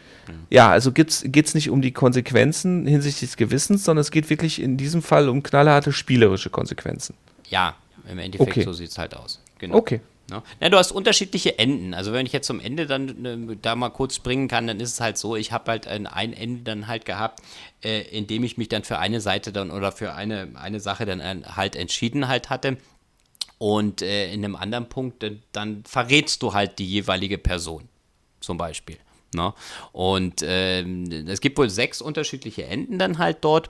Ja, 0.50 0.70
also 0.70 0.92
geht 0.92 1.10
es 1.10 1.54
nicht 1.54 1.70
um 1.70 1.82
die 1.82 1.92
Konsequenzen 1.92 2.86
hinsichtlich 2.86 3.32
des 3.32 3.38
Gewissens, 3.38 3.84
sondern 3.84 4.02
es 4.02 4.12
geht 4.12 4.30
wirklich 4.30 4.62
in 4.62 4.78
diesem 4.78 5.02
Fall 5.02 5.30
um 5.30 5.44
knallharte 5.44 5.92
spielerische 5.92 6.50
Konsequenzen. 6.50 7.16
Ja, 7.50 7.76
im 8.10 8.20
Endeffekt 8.20 8.52
okay. 8.52 8.64
so 8.64 8.74
sieht 8.74 8.90
es 8.90 8.98
halt 8.98 9.16
aus. 9.16 9.40
Genau. 9.60 9.76
Okay. 9.76 10.02
Ja. 10.30 10.44
ja, 10.62 10.70
du 10.70 10.78
hast 10.78 10.94
unterschiedliche 10.94 11.60
Enden. 11.60 11.94
Also 11.94 12.14
wenn 12.14 12.26
ich 12.26 12.32
jetzt 12.32 12.48
zum 12.48 12.62
Ende 12.62 12.86
dann 12.88 13.26
äh, 13.26 13.58
da 13.62 13.76
mal 13.76 13.90
kurz 13.90 14.16
springen 14.16 14.48
kann, 14.48 14.66
dann 14.66 14.80
ist 14.80 14.94
es 14.94 15.02
halt 15.02 15.18
so, 15.18 15.36
ich 15.36 15.52
habe 15.52 15.70
halt 15.70 15.88
ein, 15.88 16.08
ein, 16.08 16.32
Ende 16.32 16.64
dann 16.64 16.88
halt 16.88 17.04
gehabt, 17.04 17.42
äh, 17.84 18.02
in 18.02 18.28
dem 18.28 18.44
ich 18.46 18.58
mich 18.58 18.70
dann 18.70 18.84
für 18.84 18.98
eine 18.98 19.20
Seite 19.20 19.52
dann 19.52 19.72
oder 19.72 19.92
für 19.92 20.14
eine, 20.14 20.50
eine 20.56 20.80
Sache 20.80 21.06
dann 21.06 21.20
äh, 21.20 21.42
halt 21.56 21.76
entschieden 21.76 22.30
halt 22.30 22.50
hatte. 22.50 22.78
Und 23.58 24.02
äh, 24.02 24.32
in 24.34 24.46
einem 24.46 24.56
anderen 24.56 24.88
Punkt, 24.88 25.22
äh, 25.24 25.36
dann 25.52 25.84
verrätst 25.86 26.42
du 26.42 26.54
halt 26.54 26.80
die 26.80 26.90
jeweilige 26.90 27.38
Person, 27.38 27.90
zum 28.40 28.58
Beispiel. 28.58 28.98
Ne? 29.34 29.54
Und 29.92 30.42
ähm, 30.44 31.28
es 31.28 31.42
gibt 31.42 31.58
wohl 31.58 31.70
sechs 31.70 32.02
unterschiedliche 32.02 32.66
Enden 32.66 33.00
dann 33.00 33.18
halt 33.18 33.38
dort. 33.42 33.70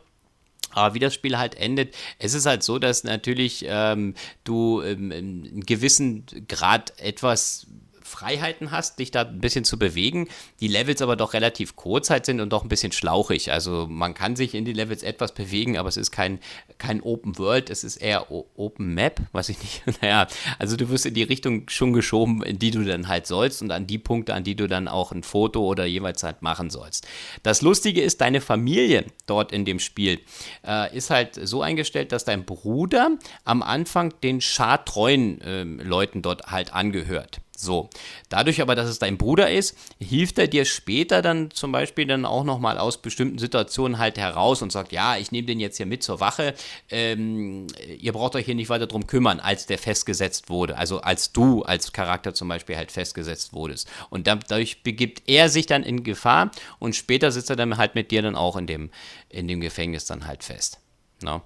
Aber 0.74 0.93
wie 0.93 0.99
das 0.99 1.14
Spiel 1.14 1.38
halt 1.38 1.55
endet, 1.55 1.95
es 2.18 2.34
ist 2.34 2.45
halt 2.45 2.64
so, 2.64 2.80
dass 2.80 3.03
natürlich 3.03 3.66
ähm, 3.68 4.16
du 4.45 4.82
ähm, 4.82 5.12
einen 5.12 5.66
gewissen 5.66 6.26
Grad 6.47 6.97
etwas 6.97 7.68
Freiheiten 8.12 8.72
hast, 8.72 8.99
dich 8.99 9.09
da 9.09 9.22
ein 9.22 9.39
bisschen 9.39 9.64
zu 9.64 9.80
bewegen, 9.80 10.28
die 10.59 10.68
Levels 10.68 11.01
aber 11.01 11.16
doch 11.16 11.34
relativ 11.34 11.76
kurz 11.76 12.09
halt 12.09 12.26
sind 12.26 12.41
und 12.41 12.51
doch 12.51 12.64
ein 12.64 12.70
bisschen 12.70 12.91
schlauchig. 12.91 13.51
Also 13.51 13.88
man 13.89 14.14
kann 14.14 14.36
sich 14.36 14.53
in 14.53 14.66
die 14.66 14.74
Levels 14.74 15.01
etwas 15.01 15.34
bewegen, 15.34 15.78
aber 15.78 15.89
es 15.89 15.97
ist 15.97 16.12
kein, 16.12 16.39
kein 16.78 17.01
Open 17.01 17.38
World, 17.38 17.70
es 17.70 17.84
ist 17.84 17.97
eher 17.97 18.32
o 18.32 18.45
Open 18.55 18.93
Map, 18.93 19.22
was 19.32 19.49
ich 19.49 19.59
nicht, 19.59 19.84
naja, 20.01 20.28
also 20.59 20.76
du 20.76 20.89
wirst 20.89 21.05
in 21.05 21.14
die 21.14 21.24
Richtung 21.24 21.70
schon 21.70 21.93
geschoben, 21.93 22.43
in 22.43 22.59
die 22.59 22.72
du 22.72 22.84
dann 22.84 23.07
halt 23.07 23.26
sollst 23.28 23.62
und 23.62 23.72
an 23.72 23.88
die 23.88 23.97
Punkte, 23.97 24.34
an 24.34 24.43
die 24.43 24.55
du 24.55 24.68
dann 24.68 24.88
auch 24.88 25.12
ein 25.12 25.24
Foto 25.24 25.66
oder 25.66 25.86
jeweils 25.86 26.24
halt 26.24 26.41
machen 26.41 26.70
sollst. 26.70 27.07
Das 27.43 27.62
Lustige 27.62 28.01
ist, 28.01 28.22
deine 28.22 28.41
Familie 28.41 29.05
dort 29.26 29.51
in 29.51 29.66
dem 29.66 29.80
Spiel 29.80 30.20
äh, 30.68 30.95
ist 30.95 31.09
halt 31.09 31.39
so 31.41 31.62
eingestellt, 31.62 32.12
dass 32.12 32.26
dein 32.26 32.45
Bruder 32.45 33.12
am 33.45 33.62
Anfang 33.62 34.14
den 34.22 34.41
schadtreuen 34.41 35.41
äh, 35.41 35.64
Leuten 35.64 36.22
dort 36.22 36.47
halt 36.51 36.74
angehört. 36.74 37.41
So, 37.62 37.91
dadurch 38.30 38.59
aber, 38.59 38.74
dass 38.74 38.89
es 38.89 38.97
dein 38.97 39.20
Bruder 39.20 39.51
ist, 39.51 39.78
hilft 39.99 40.39
er 40.39 40.47
dir 40.47 40.66
später 40.66 41.22
dann 41.22 41.51
zum 41.51 41.72
Beispiel 41.72 42.07
dann 42.07 42.26
auch 42.26 42.43
nochmal 42.43 42.80
aus 42.80 43.03
bestimmten 43.03 43.38
Situationen 43.38 43.99
halt 43.99 44.18
heraus 44.18 44.64
und 44.64 44.72
sagt, 44.72 44.91
ja, 44.91 45.16
ich 45.16 45.32
nehme 45.32 45.45
den 45.45 45.59
jetzt 45.59 45.78
hier 45.78 45.86
mit 45.86 46.01
zur 46.01 46.20
Wache, 46.20 46.55
ähm, 46.89 47.68
ihr 47.99 48.14
braucht 48.14 48.36
euch 48.36 48.45
hier 48.45 48.55
nicht 48.55 48.70
weiter 48.70 48.88
drum 48.88 49.05
kümmern, 49.05 49.39
als 49.39 49.68
der 49.68 49.78
festgesetzt 49.78 50.49
wurde, 50.49 50.76
also 50.76 51.01
als 51.01 51.34
du 51.34 51.62
als 51.62 51.93
Charakter 51.93 52.34
zum 52.34 52.47
Beispiel 52.47 52.78
halt 52.78 52.91
festgesetzt 52.91 53.53
wurdest. 53.53 53.88
Und 54.09 54.26
dadurch 54.26 54.82
begibt 54.82 55.30
er 55.30 55.47
sich 55.47 55.68
dann 55.68 55.84
in 55.84 56.03
Gefahr 56.03 56.49
und 56.80 56.95
später 56.95 57.32
sitzt 57.32 57.51
er 57.51 57.57
dann 57.57 57.78
halt 57.78 57.93
mit 57.93 58.09
dir 58.09 58.24
dann 58.24 58.36
auch 58.36 58.55
in 58.55 58.66
dem, 58.66 58.89
in 59.30 59.47
dem 59.47 59.62
Gefängnis 59.62 60.05
dann 60.05 60.26
halt 60.26 60.43
fest. 60.43 60.80
No? 61.22 61.36
Ne? 61.36 61.41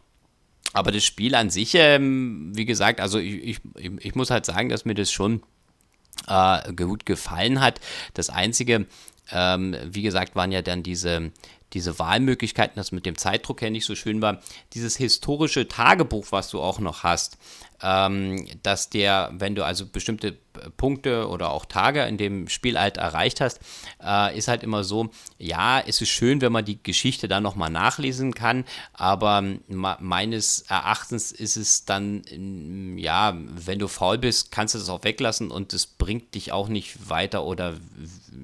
Aber 0.72 0.92
das 0.92 1.06
Spiel 1.06 1.36
an 1.36 1.50
sich, 1.50 1.74
ähm, 1.76 2.52
wie 2.54 2.66
gesagt, 2.66 3.00
also 3.00 3.18
ich, 3.18 3.44
ich, 3.44 3.60
ich 4.00 4.16
muss 4.16 4.30
halt 4.30 4.46
sagen, 4.46 4.70
dass 4.70 4.84
mir 4.84 4.94
das 4.96 5.12
schon 5.12 5.42
äh, 6.28 6.74
gut 6.74 7.06
gefallen 7.06 7.62
hat. 7.62 7.80
Das 8.14 8.30
Einzige, 8.30 8.86
ähm, 9.32 9.76
wie 9.86 10.02
gesagt, 10.02 10.36
waren 10.36 10.52
ja 10.52 10.62
dann 10.62 10.84
diese, 10.84 11.32
diese 11.74 12.00
Wahlmöglichkeiten, 12.00 12.76
das 12.76 12.92
mit 12.92 13.06
dem 13.06 13.18
Zeitdruck 13.18 13.62
her 13.62 13.70
nicht 13.70 13.86
so 13.86 13.96
schön 13.96 14.22
war. 14.22 14.40
Dieses 14.74 14.96
historische 14.98 15.68
Tagebuch, 15.68 16.28
was 16.32 16.50
du 16.50 16.62
auch 16.62 16.80
noch 16.80 17.04
hast, 17.04 17.38
ähm, 17.82 18.46
dass 18.64 18.90
der, 18.90 19.32
wenn 19.34 19.56
du 19.56 19.66
also 19.66 19.86
bestimmte 19.86 20.38
Punkte 20.78 21.28
oder 21.28 21.52
auch 21.52 21.66
Tage 21.66 22.04
in 22.04 22.18
dem 22.18 22.48
Spiel 22.48 22.80
halt 22.80 22.96
erreicht 22.96 23.42
hast, 23.42 23.60
äh, 24.02 24.38
ist 24.38 24.48
halt 24.48 24.64
immer 24.64 24.86
so, 24.86 25.10
ja, 25.38 25.82
es 25.82 26.00
ist 26.00 26.10
schön, 26.10 26.40
wenn 26.40 26.54
man 26.54 26.64
die 26.64 26.82
Geschichte 26.82 27.28
dann 27.28 27.44
nochmal 27.44 27.70
nachlesen 27.70 28.34
kann, 28.34 28.64
aber 28.94 29.44
meines 29.68 30.62
Erachtens 30.70 31.34
ist 31.34 31.58
es 31.58 31.84
dann, 31.84 32.98
ja, 32.98 33.34
wenn 33.36 33.80
du 33.80 33.90
faul 33.90 34.18
bist, 34.18 34.52
kannst 34.52 34.76
du 34.76 34.80
das 34.80 34.90
auch 34.90 35.04
weglassen 35.04 35.52
und 35.52 35.74
es 35.74 35.86
bringt 35.86 36.34
dich 36.36 36.54
auch 36.54 36.70
nicht 36.70 37.10
weiter 37.10 37.44
oder, 37.44 37.74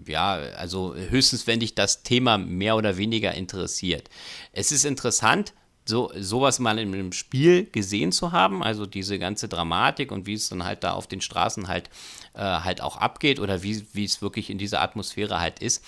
ja, 0.06 0.34
also 0.34 0.94
höchstens, 0.94 1.48
wenn 1.48 1.62
dich 1.62 1.74
das 1.74 2.04
Thema 2.04 2.38
mehr 2.38 2.76
oder 2.76 2.98
weniger 2.98 3.11
interessiert. 3.20 4.10
Es 4.54 4.72
ist 4.72 4.86
interessant, 4.86 5.54
so, 5.86 6.12
sowas 6.18 6.60
mal 6.60 6.78
in 6.80 6.94
einem 6.94 7.12
Spiel 7.12 7.66
gesehen 7.66 8.12
zu 8.12 8.32
haben, 8.32 8.64
also 8.64 8.86
diese 8.86 9.20
ganze 9.20 9.48
Dramatik 9.48 10.12
und 10.12 10.26
wie 10.28 10.34
es 10.34 10.50
dann 10.50 10.64
halt 10.64 10.84
da 10.84 10.94
auf 10.94 11.08
den 11.08 11.22
Straßen 11.22 11.68
halt, 11.68 11.90
äh, 12.34 12.40
halt 12.40 12.82
auch 12.82 12.98
abgeht 12.98 13.40
oder 13.40 13.64
wie, 13.64 13.86
wie 13.94 14.06
es 14.06 14.22
wirklich 14.22 14.50
in 14.50 14.58
dieser 14.58 14.82
Atmosphäre 14.82 15.40
halt 15.40 15.60
ist. 15.60 15.84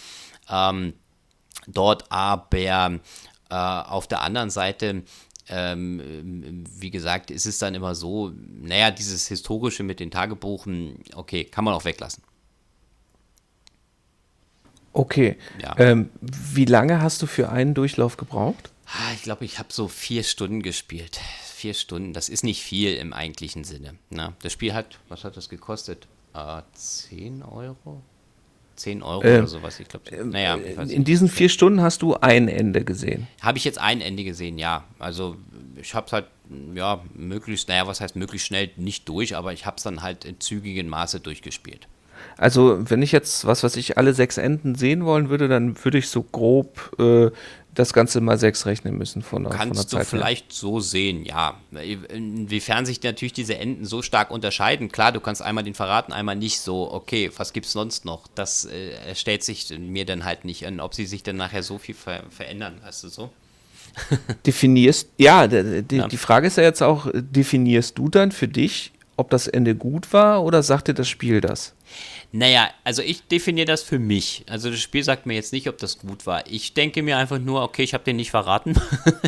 Ähm, 0.49 0.93
dort 1.67 2.11
aber 2.11 2.99
äh, 3.49 3.55
auf 3.55 4.07
der 4.07 4.21
anderen 4.21 4.49
Seite 4.49 5.03
ähm, 5.49 6.63
wie 6.79 6.89
gesagt, 6.89 7.29
ist 7.29 7.45
es 7.45 7.59
dann 7.59 7.75
immer 7.75 7.95
so, 7.95 8.31
naja, 8.35 8.91
dieses 8.91 9.27
Historische 9.27 9.83
mit 9.83 9.99
den 9.99 10.11
Tagebuchen, 10.11 10.99
okay, 11.15 11.43
kann 11.43 11.65
man 11.65 11.73
auch 11.73 11.85
weglassen. 11.85 12.23
Okay. 14.93 15.37
Ja. 15.61 15.75
Ähm, 15.77 16.09
wie 16.21 16.65
lange 16.65 17.01
hast 17.01 17.21
du 17.21 17.25
für 17.25 17.49
einen 17.49 17.73
Durchlauf 17.73 18.17
gebraucht? 18.17 18.71
Ah, 18.85 19.13
ich 19.15 19.23
glaube, 19.23 19.43
ich 19.43 19.59
habe 19.59 19.69
so 19.71 19.87
vier 19.87 20.23
Stunden 20.23 20.61
gespielt. 20.61 21.19
Vier 21.55 21.73
Stunden, 21.73 22.13
das 22.13 22.29
ist 22.29 22.43
nicht 22.43 22.61
viel 22.61 22.93
im 22.95 23.11
eigentlichen 23.13 23.63
Sinne. 23.63 23.95
Ne? 24.09 24.33
Das 24.41 24.53
Spiel 24.53 24.73
hat, 24.73 24.99
was 25.09 25.23
hat 25.23 25.35
das 25.35 25.49
gekostet? 25.49 26.07
Äh, 26.33 26.61
10 26.73 27.43
Euro? 27.43 28.01
10 28.75 29.03
Euro 29.03 29.23
äh, 29.23 29.37
oder 29.37 29.47
sowas, 29.47 29.79
ich 29.79 29.87
glaube. 29.87 30.11
Äh, 30.11 30.23
naja, 30.23 30.57
ich 30.57 30.77
in 30.77 30.87
nicht. 30.87 31.07
diesen 31.07 31.29
vier 31.29 31.49
Stunden 31.49 31.81
hast 31.81 32.01
du 32.01 32.15
ein 32.15 32.47
Ende 32.47 32.83
gesehen. 32.83 33.27
Habe 33.41 33.57
ich 33.57 33.63
jetzt 33.63 33.79
ein 33.79 34.01
Ende 34.01 34.23
gesehen, 34.23 34.57
ja. 34.57 34.83
Also 34.99 35.37
ich 35.81 35.93
habe 35.95 36.07
es 36.07 36.13
halt, 36.13 36.25
ja, 36.73 37.03
möglichst, 37.13 37.67
naja, 37.67 37.87
was 37.87 38.01
heißt 38.01 38.15
möglichst 38.15 38.47
schnell 38.47 38.71
nicht 38.75 39.07
durch, 39.09 39.35
aber 39.35 39.53
ich 39.53 39.65
habe 39.65 39.77
es 39.77 39.83
dann 39.83 40.01
halt 40.01 40.25
in 40.25 40.39
zügigem 40.39 40.87
Maße 40.87 41.19
durchgespielt. 41.19 41.87
Also, 42.37 42.89
wenn 42.89 43.01
ich 43.01 43.11
jetzt, 43.11 43.45
was 43.45 43.63
weiß 43.63 43.75
ich, 43.77 43.97
alle 43.97 44.13
sechs 44.13 44.37
Enden 44.37 44.75
sehen 44.75 45.05
wollen 45.05 45.29
würde, 45.29 45.47
dann 45.47 45.83
würde 45.83 45.97
ich 45.97 46.09
so 46.09 46.23
grob 46.23 46.91
äh, 46.99 47.31
das 47.73 47.93
Ganze 47.93 48.21
mal 48.21 48.37
sechs 48.37 48.65
rechnen 48.65 48.97
müssen 48.97 49.21
von, 49.21 49.43
der, 49.43 49.53
Kannst 49.53 49.67
von 49.67 49.77
der 49.77 49.87
Zeit 49.87 50.01
du 50.01 50.17
vielleicht 50.17 50.45
her. 50.45 50.55
so 50.55 50.79
sehen, 50.79 51.25
ja. 51.25 51.59
Inwiefern 52.09 52.85
sich 52.85 53.01
natürlich 53.01 53.33
diese 53.33 53.57
Enden 53.57 53.85
so 53.85 54.01
stark 54.01 54.31
unterscheiden. 54.31 54.91
Klar, 54.91 55.11
du 55.11 55.19
kannst 55.19 55.41
einmal 55.41 55.63
den 55.63 55.73
verraten, 55.73 56.13
einmal 56.13 56.35
nicht 56.35 56.59
so, 56.59 56.91
okay, 56.91 57.31
was 57.35 57.53
gibt 57.53 57.65
es 57.65 57.71
sonst 57.71 58.05
noch? 58.05 58.27
Das 58.35 58.65
äh, 58.65 59.15
stellt 59.15 59.43
sich 59.43 59.73
mir 59.77 60.05
dann 60.05 60.23
halt 60.23 60.45
nicht 60.45 60.65
an, 60.67 60.79
ob 60.79 60.93
sie 60.93 61.05
sich 61.05 61.23
dann 61.23 61.35
nachher 61.35 61.63
so 61.63 61.77
viel 61.77 61.95
ver 61.95 62.23
verändern, 62.29 62.75
weißt 62.83 63.05
du 63.05 63.07
so? 63.09 63.29
Definierst, 64.45 65.09
ja, 65.17 65.47
die, 65.47 65.97
ja, 65.97 66.07
die 66.07 66.17
Frage 66.17 66.47
ist 66.47 66.57
ja 66.57 66.63
jetzt 66.63 66.81
auch, 66.81 67.07
definierst 67.13 67.97
du 67.97 68.09
dann 68.09 68.31
für 68.31 68.47
dich, 68.47 68.91
ob 69.17 69.29
das 69.29 69.47
Ende 69.47 69.75
gut 69.75 70.13
war 70.13 70.43
oder 70.43 70.63
sagt 70.63 70.87
dir 70.87 70.93
das 70.93 71.07
Spiel 71.07 71.41
das? 71.41 71.73
Naja, 72.35 72.71
also 72.83 73.03
ich 73.03 73.27
definiere 73.27 73.67
das 73.67 73.83
für 73.83 73.99
mich. 73.99 74.43
Also 74.49 74.71
das 74.71 74.79
Spiel 74.79 75.03
sagt 75.03 75.27
mir 75.27 75.35
jetzt 75.35 75.53
nicht, 75.53 75.69
ob 75.69 75.77
das 75.77 75.99
gut 75.99 76.25
war. 76.25 76.43
Ich 76.49 76.73
denke 76.73 77.03
mir 77.03 77.17
einfach 77.17 77.37
nur, 77.37 77.61
okay, 77.61 77.83
ich 77.83 77.93
habe 77.93 78.03
den 78.03 78.15
nicht 78.15 78.31
verraten. 78.31 78.73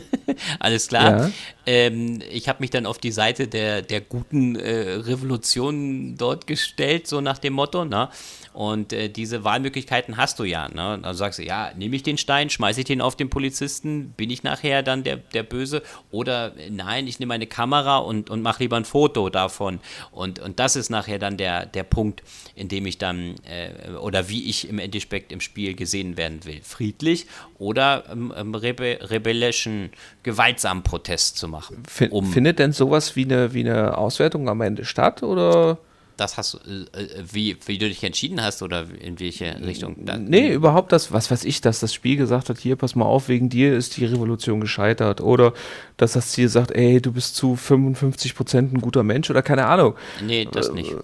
Alles 0.59 0.87
klar. 0.87 1.27
Ja. 1.27 1.31
Ähm, 1.67 2.19
ich 2.31 2.49
habe 2.49 2.61
mich 2.61 2.71
dann 2.71 2.87
auf 2.87 2.97
die 2.97 3.11
Seite 3.11 3.47
der, 3.47 3.83
der 3.83 4.01
guten 4.01 4.55
äh, 4.55 4.93
Revolution 4.93 6.17
dort 6.17 6.47
gestellt, 6.47 7.05
so 7.05 7.21
nach 7.21 7.37
dem 7.37 7.53
Motto. 7.53 7.85
Na? 7.85 8.09
Und 8.55 8.93
äh, 8.93 9.09
diese 9.09 9.43
Wahlmöglichkeiten 9.43 10.15
hast 10.15 10.39
du 10.39 10.45
ja. 10.45 10.69
Ne? 10.69 10.99
Also 11.03 11.17
sagst 11.19 11.39
du, 11.39 11.43
ja, 11.43 11.71
nehme 11.75 11.93
ich 11.93 12.03
den 12.03 12.17
Stein, 12.17 12.49
schmeiße 12.49 12.79
ich 12.79 12.85
den 12.85 13.01
auf 13.01 13.17
den 13.17 13.29
Polizisten, 13.29 14.13
bin 14.15 14.29
ich 14.29 14.43
nachher 14.43 14.81
dann 14.81 15.03
der, 15.03 15.17
der 15.17 15.43
Böse? 15.43 15.83
Oder 16.09 16.57
äh, 16.57 16.69
nein, 16.69 17.05
ich 17.05 17.19
nehme 17.19 17.33
eine 17.33 17.47
Kamera 17.47 17.97
und, 17.97 18.29
und 18.29 18.41
mache 18.41 18.63
lieber 18.63 18.77
ein 18.77 18.85
Foto 18.85 19.29
davon. 19.29 19.81
Und, 20.11 20.39
und 20.39 20.57
das 20.57 20.77
ist 20.77 20.89
nachher 20.89 21.19
dann 21.19 21.35
der, 21.35 21.65
der 21.65 21.83
Punkt, 21.83 22.23
in 22.55 22.69
dem 22.69 22.85
ich 22.85 22.97
dann, 22.97 23.35
äh, 23.43 23.91
oder 23.97 24.29
wie 24.29 24.49
ich 24.49 24.69
im 24.69 24.79
Endeffekt 24.79 25.33
im 25.33 25.41
Spiel 25.41 25.75
gesehen 25.75 26.15
werden 26.15 26.45
will. 26.45 26.61
Friedlich 26.63 27.27
oder 27.59 28.05
ähm, 28.09 28.33
ähm 28.37 28.55
rebe 28.55 28.99
rebellischen, 29.01 29.89
gewaltsamen 30.23 30.81
Protest 30.81 31.37
zu 31.37 31.49
machen. 31.49 31.83
Um 32.09 32.31
Findet 32.31 32.59
denn 32.59 32.71
sowas 32.71 33.17
wie 33.17 33.25
eine, 33.25 33.53
wie 33.53 33.67
eine 33.67 33.97
Auswertung 33.97 34.47
am 34.47 34.61
Ende 34.61 34.85
statt? 34.85 35.23
Oder? 35.23 35.77
Das 36.17 36.37
hast 36.37 36.55
äh, 36.55 37.23
wie, 37.31 37.57
wie 37.65 37.77
du 37.77 37.87
dich 37.87 38.03
entschieden 38.03 38.41
hast 38.41 38.61
oder 38.61 38.85
in 38.99 39.19
welche 39.19 39.59
Richtung? 39.65 39.95
Nee, 40.19 40.51
überhaupt 40.53 40.91
das, 40.91 41.11
was 41.11 41.29
weiß 41.31 41.43
ich, 41.45 41.61
dass 41.61 41.79
das 41.79 41.93
Spiel 41.93 42.17
gesagt 42.17 42.49
hat, 42.49 42.57
hier, 42.59 42.75
pass 42.75 42.95
mal 42.95 43.05
auf, 43.05 43.27
wegen 43.27 43.49
dir 43.49 43.75
ist 43.75 43.97
die 43.97 44.05
Revolution 44.05 44.59
gescheitert. 44.59 45.21
Oder 45.21 45.53
dass 45.97 46.13
das 46.13 46.31
Ziel 46.31 46.49
sagt, 46.49 46.71
ey, 46.71 47.01
du 47.01 47.11
bist 47.11 47.35
zu 47.35 47.55
55 47.55 48.35
Prozent 48.35 48.73
ein 48.73 48.81
guter 48.81 49.03
Mensch 49.03 49.29
oder 49.29 49.41
keine 49.41 49.65
Ahnung. 49.65 49.95
Nee, 50.23 50.47
das 50.51 50.69
äh, 50.69 50.73
nicht. 50.73 50.95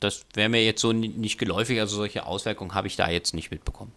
Das 0.00 0.26
wäre 0.34 0.48
mir 0.48 0.64
jetzt 0.64 0.82
so 0.82 0.92
nicht 0.92 1.38
geläufig, 1.38 1.80
also 1.80 1.96
solche 1.96 2.26
Auswirkungen 2.26 2.74
habe 2.74 2.86
ich 2.86 2.96
da 2.96 3.08
jetzt 3.08 3.34
nicht 3.34 3.50
mitbekommen. 3.50 3.92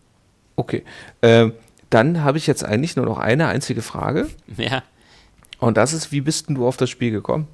Okay. 0.55 0.83
Äh, 1.21 1.51
dann 1.89 2.23
habe 2.23 2.37
ich 2.37 2.47
jetzt 2.47 2.63
eigentlich 2.63 2.95
nur 2.95 3.05
noch 3.05 3.17
eine 3.17 3.47
einzige 3.47 3.81
Frage. 3.81 4.29
Ja. 4.57 4.83
Und 5.59 5.77
das 5.77 5.93
ist, 5.93 6.11
wie 6.11 6.21
bist 6.21 6.47
denn 6.47 6.55
du 6.55 6.67
auf 6.67 6.77
das 6.77 6.89
Spiel 6.89 7.11
gekommen? 7.11 7.47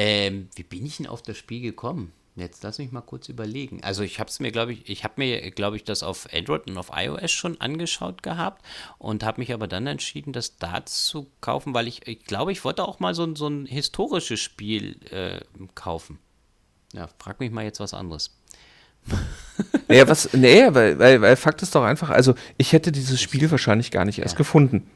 Ähm, 0.00 0.48
wie 0.54 0.62
bin 0.62 0.86
ich 0.86 0.98
denn 0.98 1.08
auf 1.08 1.22
das 1.22 1.36
Spiel 1.36 1.60
gekommen? 1.60 2.12
Jetzt 2.36 2.62
lass 2.62 2.78
mich 2.78 2.92
mal 2.92 3.00
kurz 3.00 3.28
überlegen. 3.28 3.82
Also 3.82 4.04
ich 4.04 4.20
habe 4.20 4.30
es 4.30 4.38
mir, 4.38 4.52
glaube 4.52 4.72
ich, 4.72 4.88
ich 4.88 5.02
habe 5.02 5.14
mir, 5.16 5.50
glaube 5.50 5.74
ich, 5.74 5.82
das 5.82 6.04
auf 6.04 6.28
Android 6.32 6.68
und 6.68 6.78
auf 6.78 6.92
iOS 6.94 7.32
schon 7.32 7.60
angeschaut 7.60 8.22
gehabt 8.22 8.64
und 8.98 9.24
habe 9.24 9.40
mich 9.40 9.52
aber 9.52 9.66
dann 9.66 9.88
entschieden, 9.88 10.32
das 10.32 10.56
da 10.56 10.86
zu 10.86 11.26
kaufen, 11.40 11.74
weil 11.74 11.88
ich, 11.88 12.06
ich 12.06 12.22
glaube, 12.22 12.52
ich 12.52 12.62
wollte 12.62 12.86
auch 12.86 13.00
mal 13.00 13.12
so, 13.12 13.34
so 13.34 13.48
ein 13.48 13.66
historisches 13.66 14.38
Spiel 14.38 15.00
äh, 15.10 15.40
kaufen. 15.74 16.20
Ja, 16.92 17.08
frag 17.18 17.40
mich 17.40 17.50
mal 17.50 17.64
jetzt 17.64 17.80
was 17.80 17.92
anderes. 17.92 18.38
naja, 19.88 20.06
was, 20.06 20.32
nee, 20.32 20.62
weil, 20.70 20.96
weil, 21.00 21.20
weil 21.20 21.34
Fakt 21.34 21.60
ist 21.62 21.74
doch 21.74 21.82
einfach, 21.82 22.10
also 22.10 22.36
ich 22.56 22.72
hätte 22.72 22.92
dieses 22.92 23.20
Spiel 23.20 23.50
wahrscheinlich 23.50 23.90
gar 23.90 24.04
nicht 24.04 24.20
erst 24.20 24.34
ja. 24.34 24.38
gefunden. 24.38 24.88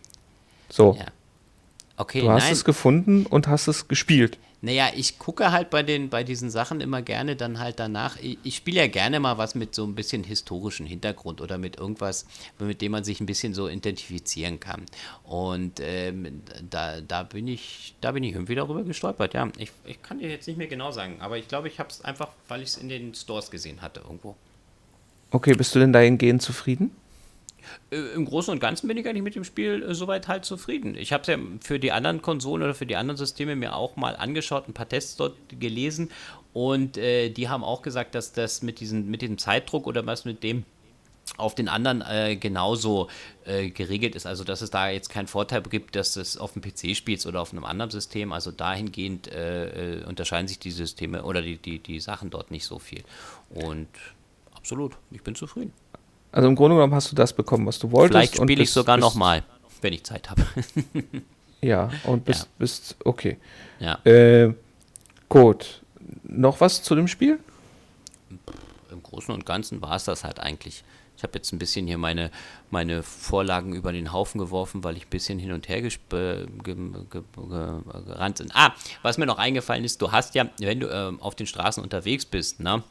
So. 0.70 0.96
Ja. 0.96 1.06
Okay, 1.96 2.20
du 2.20 2.30
hast 2.30 2.44
nein. 2.44 2.52
es 2.52 2.64
gefunden 2.64 3.26
und 3.26 3.48
hast 3.48 3.68
es 3.68 3.88
gespielt. 3.88 4.38
Naja, 4.64 4.90
ich 4.94 5.18
gucke 5.18 5.50
halt 5.50 5.70
bei, 5.70 5.82
den, 5.82 6.08
bei 6.08 6.22
diesen 6.22 6.48
Sachen 6.48 6.80
immer 6.80 7.02
gerne 7.02 7.34
dann 7.34 7.58
halt 7.58 7.80
danach. 7.80 8.16
Ich, 8.22 8.38
ich 8.44 8.56
spiele 8.56 8.82
ja 8.82 8.86
gerne 8.86 9.18
mal 9.18 9.36
was 9.36 9.56
mit 9.56 9.74
so 9.74 9.84
ein 9.84 9.96
bisschen 9.96 10.22
historischen 10.22 10.86
Hintergrund 10.86 11.40
oder 11.40 11.58
mit 11.58 11.78
irgendwas, 11.78 12.26
mit 12.60 12.80
dem 12.80 12.92
man 12.92 13.02
sich 13.02 13.20
ein 13.20 13.26
bisschen 13.26 13.54
so 13.54 13.68
identifizieren 13.68 14.60
kann. 14.60 14.86
Und 15.24 15.80
ähm, 15.80 16.42
da, 16.70 17.00
da, 17.00 17.24
bin 17.24 17.48
ich, 17.48 17.96
da 18.00 18.12
bin 18.12 18.22
ich 18.22 18.34
irgendwie 18.34 18.54
darüber 18.54 18.84
gestolpert. 18.84 19.34
Ja, 19.34 19.48
ich, 19.58 19.72
ich 19.84 20.00
kann 20.00 20.20
dir 20.20 20.30
jetzt 20.30 20.46
nicht 20.46 20.58
mehr 20.58 20.68
genau 20.68 20.92
sagen, 20.92 21.16
aber 21.18 21.38
ich 21.38 21.48
glaube, 21.48 21.66
ich 21.66 21.80
habe 21.80 21.90
es 21.90 22.04
einfach, 22.04 22.28
weil 22.46 22.62
ich 22.62 22.68
es 22.68 22.76
in 22.76 22.88
den 22.88 23.16
Stores 23.16 23.50
gesehen 23.50 23.82
hatte 23.82 23.98
irgendwo. 23.98 24.36
Okay, 25.32 25.54
bist 25.54 25.74
du 25.74 25.80
denn 25.80 25.92
dahingehend 25.92 26.40
zufrieden? 26.40 26.92
Äh, 27.90 27.96
im 28.14 28.24
Großen 28.24 28.52
und 28.52 28.60
Ganzen 28.60 28.88
bin 28.88 28.96
ich 28.96 29.06
eigentlich 29.06 29.22
mit 29.22 29.34
dem 29.34 29.44
Spiel 29.44 29.82
äh, 29.82 29.94
soweit 29.94 30.28
halt 30.28 30.44
zufrieden. 30.44 30.96
Ich 30.96 31.12
habe 31.12 31.22
es 31.22 31.28
ja 31.28 31.38
für 31.60 31.78
die 31.78 31.92
anderen 31.92 32.22
Konsolen 32.22 32.62
oder 32.62 32.74
für 32.74 32.86
die 32.86 32.96
anderen 32.96 33.16
Systeme 33.16 33.56
mir 33.56 33.74
auch 33.74 33.96
mal 33.96 34.16
angeschaut, 34.16 34.68
ein 34.68 34.74
paar 34.74 34.88
Tests 34.88 35.16
dort 35.16 35.34
gelesen 35.48 36.10
und 36.52 36.96
äh, 36.96 37.30
die 37.30 37.48
haben 37.48 37.64
auch 37.64 37.82
gesagt, 37.82 38.14
dass 38.14 38.32
das 38.32 38.62
mit, 38.62 38.80
diesen, 38.80 39.10
mit 39.10 39.22
diesem 39.22 39.38
Zeitdruck 39.38 39.86
oder 39.86 40.06
was 40.06 40.24
mit 40.24 40.42
dem 40.42 40.64
auf 41.38 41.54
den 41.54 41.68
anderen 41.68 42.02
äh, 42.02 42.36
genauso 42.36 43.08
äh, 43.44 43.70
geregelt 43.70 44.14
ist. 44.14 44.26
Also, 44.26 44.44
dass 44.44 44.60
es 44.60 44.70
da 44.70 44.90
jetzt 44.90 45.08
keinen 45.08 45.28
Vorteil 45.28 45.62
gibt, 45.62 45.96
dass 45.96 46.16
es 46.16 46.36
auf 46.36 46.52
dem 46.52 46.62
PC 46.62 46.94
spielt 46.96 47.24
oder 47.24 47.40
auf 47.40 47.52
einem 47.52 47.64
anderen 47.64 47.90
System. 47.90 48.32
Also, 48.32 48.50
dahingehend 48.50 49.28
äh, 49.28 50.00
äh, 50.00 50.04
unterscheiden 50.04 50.48
sich 50.48 50.58
die 50.58 50.70
Systeme 50.70 51.22
oder 51.22 51.40
die, 51.40 51.56
die, 51.56 51.78
die 51.78 52.00
Sachen 52.00 52.28
dort 52.28 52.50
nicht 52.50 52.66
so 52.66 52.78
viel. 52.78 53.02
Und 53.50 53.88
absolut, 54.54 54.96
ich 55.10 55.22
bin 55.22 55.34
zufrieden. 55.34 55.72
Also 56.32 56.48
im 56.48 56.56
Grunde 56.56 56.76
genommen 56.76 56.94
hast 56.94 57.12
du 57.12 57.14
das 57.14 57.32
bekommen, 57.32 57.66
was 57.66 57.78
du 57.78 57.90
wolltest. 57.92 58.12
Vielleicht 58.12 58.36
spiele 58.42 58.62
ich 58.62 58.70
sogar 58.70 58.96
nochmal, 58.96 59.44
wenn 59.82 59.92
ich 59.92 60.02
Zeit 60.02 60.30
habe. 60.30 60.42
ja, 61.60 61.90
und 62.04 62.24
bist, 62.24 62.44
ja. 62.44 62.48
bist 62.58 62.96
okay. 63.04 63.36
Ja. 63.78 63.98
Äh, 64.04 64.54
gut. 65.28 65.82
Noch 66.24 66.60
was 66.60 66.82
zu 66.82 66.94
dem 66.94 67.06
Spiel? 67.06 67.38
Im 68.90 69.02
Großen 69.02 69.34
und 69.34 69.44
Ganzen 69.44 69.82
war 69.82 69.96
es 69.96 70.04
das 70.04 70.24
halt 70.24 70.40
eigentlich. 70.40 70.82
Ich 71.16 71.22
habe 71.22 71.34
jetzt 71.38 71.52
ein 71.52 71.58
bisschen 71.58 71.86
hier 71.86 71.98
meine, 71.98 72.30
meine 72.70 73.02
Vorlagen 73.02 73.74
über 73.74 73.92
den 73.92 74.12
Haufen 74.12 74.38
geworfen, 74.38 74.82
weil 74.82 74.96
ich 74.96 75.04
ein 75.06 75.10
bisschen 75.10 75.38
hin 75.38 75.52
und 75.52 75.68
her 75.68 75.82
gerannt 75.82 75.98
bin. 78.38 78.50
Ah, 78.54 78.72
was 79.02 79.18
mir 79.18 79.26
noch 79.26 79.38
eingefallen 79.38 79.84
ist, 79.84 80.00
du 80.02 80.10
hast 80.10 80.34
ja, 80.34 80.48
wenn 80.58 80.80
du 80.80 80.88
äh, 80.88 81.12
auf 81.20 81.34
den 81.34 81.46
Straßen 81.46 81.82
unterwegs 81.82 82.24
bist, 82.24 82.58
ne? 82.60 82.82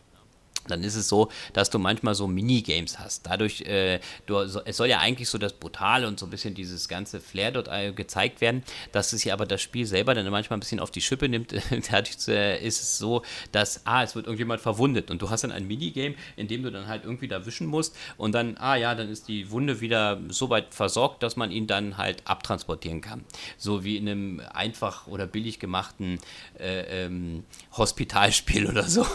Dann 0.68 0.84
ist 0.84 0.95
es 0.95 1.09
so, 1.09 1.30
dass 1.53 1.70
du 1.70 1.80
manchmal 1.80 2.16
so 2.16 2.28
Minigames 2.28 2.99
hast. 2.99 3.26
Dadurch, 3.26 3.62
äh, 3.62 3.99
du, 4.26 4.38
es 4.38 4.78
soll 4.78 4.88
ja 4.88 4.99
eigentlich 4.99 5.30
so 5.30 5.38
das 5.38 5.53
Brutale 5.53 6.07
und 6.07 6.20
so 6.20 6.26
ein 6.26 6.30
bisschen 6.30 6.53
dieses 6.53 6.88
ganze 6.88 7.20
Flair 7.20 7.51
dort 7.51 7.68
äh, 7.68 7.91
gezeigt 7.91 8.41
werden, 8.41 8.64
dass 8.91 9.14
es 9.14 9.24
ja 9.24 9.34
aber 9.34 9.45
das 9.45 9.62
Spiel 9.62 9.86
selber 9.86 10.14
dann 10.14 10.30
manchmal 10.30 10.57
ein 10.57 10.62
bisschen 10.62 10.80
auf 10.80 10.91
die 10.91 11.01
Schippe 11.01 11.30
nimmt. 11.30 11.53
Dadurch 11.91 12.28
äh, 12.28 12.66
ist 12.66 12.82
es 12.82 12.97
so, 12.97 13.24
dass, 13.51 13.86
ah, 13.86 14.03
es 14.03 14.16
wird 14.16 14.26
irgendjemand 14.26 14.62
verwundet 14.62 15.12
und 15.12 15.22
du 15.22 15.30
hast 15.30 15.43
dann 15.43 15.51
ein 15.51 15.68
Minigame, 15.68 16.16
in 16.36 16.47
dem 16.47 16.64
du 16.64 16.72
dann 16.72 16.88
halt 16.88 17.03
irgendwie 17.03 17.28
da 17.28 17.45
wischen 17.45 17.68
musst 17.68 17.95
und 18.18 18.34
dann, 18.34 18.57
ah 18.57 18.76
ja, 18.76 18.95
dann 18.95 19.09
ist 19.09 19.28
die 19.28 19.51
Wunde 19.51 19.82
wieder 19.82 20.20
so 20.30 20.49
weit 20.49 20.74
versorgt, 20.74 21.24
dass 21.24 21.36
man 21.36 21.51
ihn 21.51 21.68
dann 21.68 21.97
halt 21.97 22.22
abtransportieren 22.26 23.01
kann. 23.01 23.24
So 23.57 23.84
wie 23.84 23.97
in 23.97 24.07
einem 24.07 24.41
einfach 24.53 25.07
oder 25.07 25.28
billig 25.28 25.59
gemachten 25.59 26.20
äh, 26.59 27.05
ähm, 27.05 27.43
Hospitalspiel 27.78 28.68
oder 28.70 28.84
so. 28.84 29.05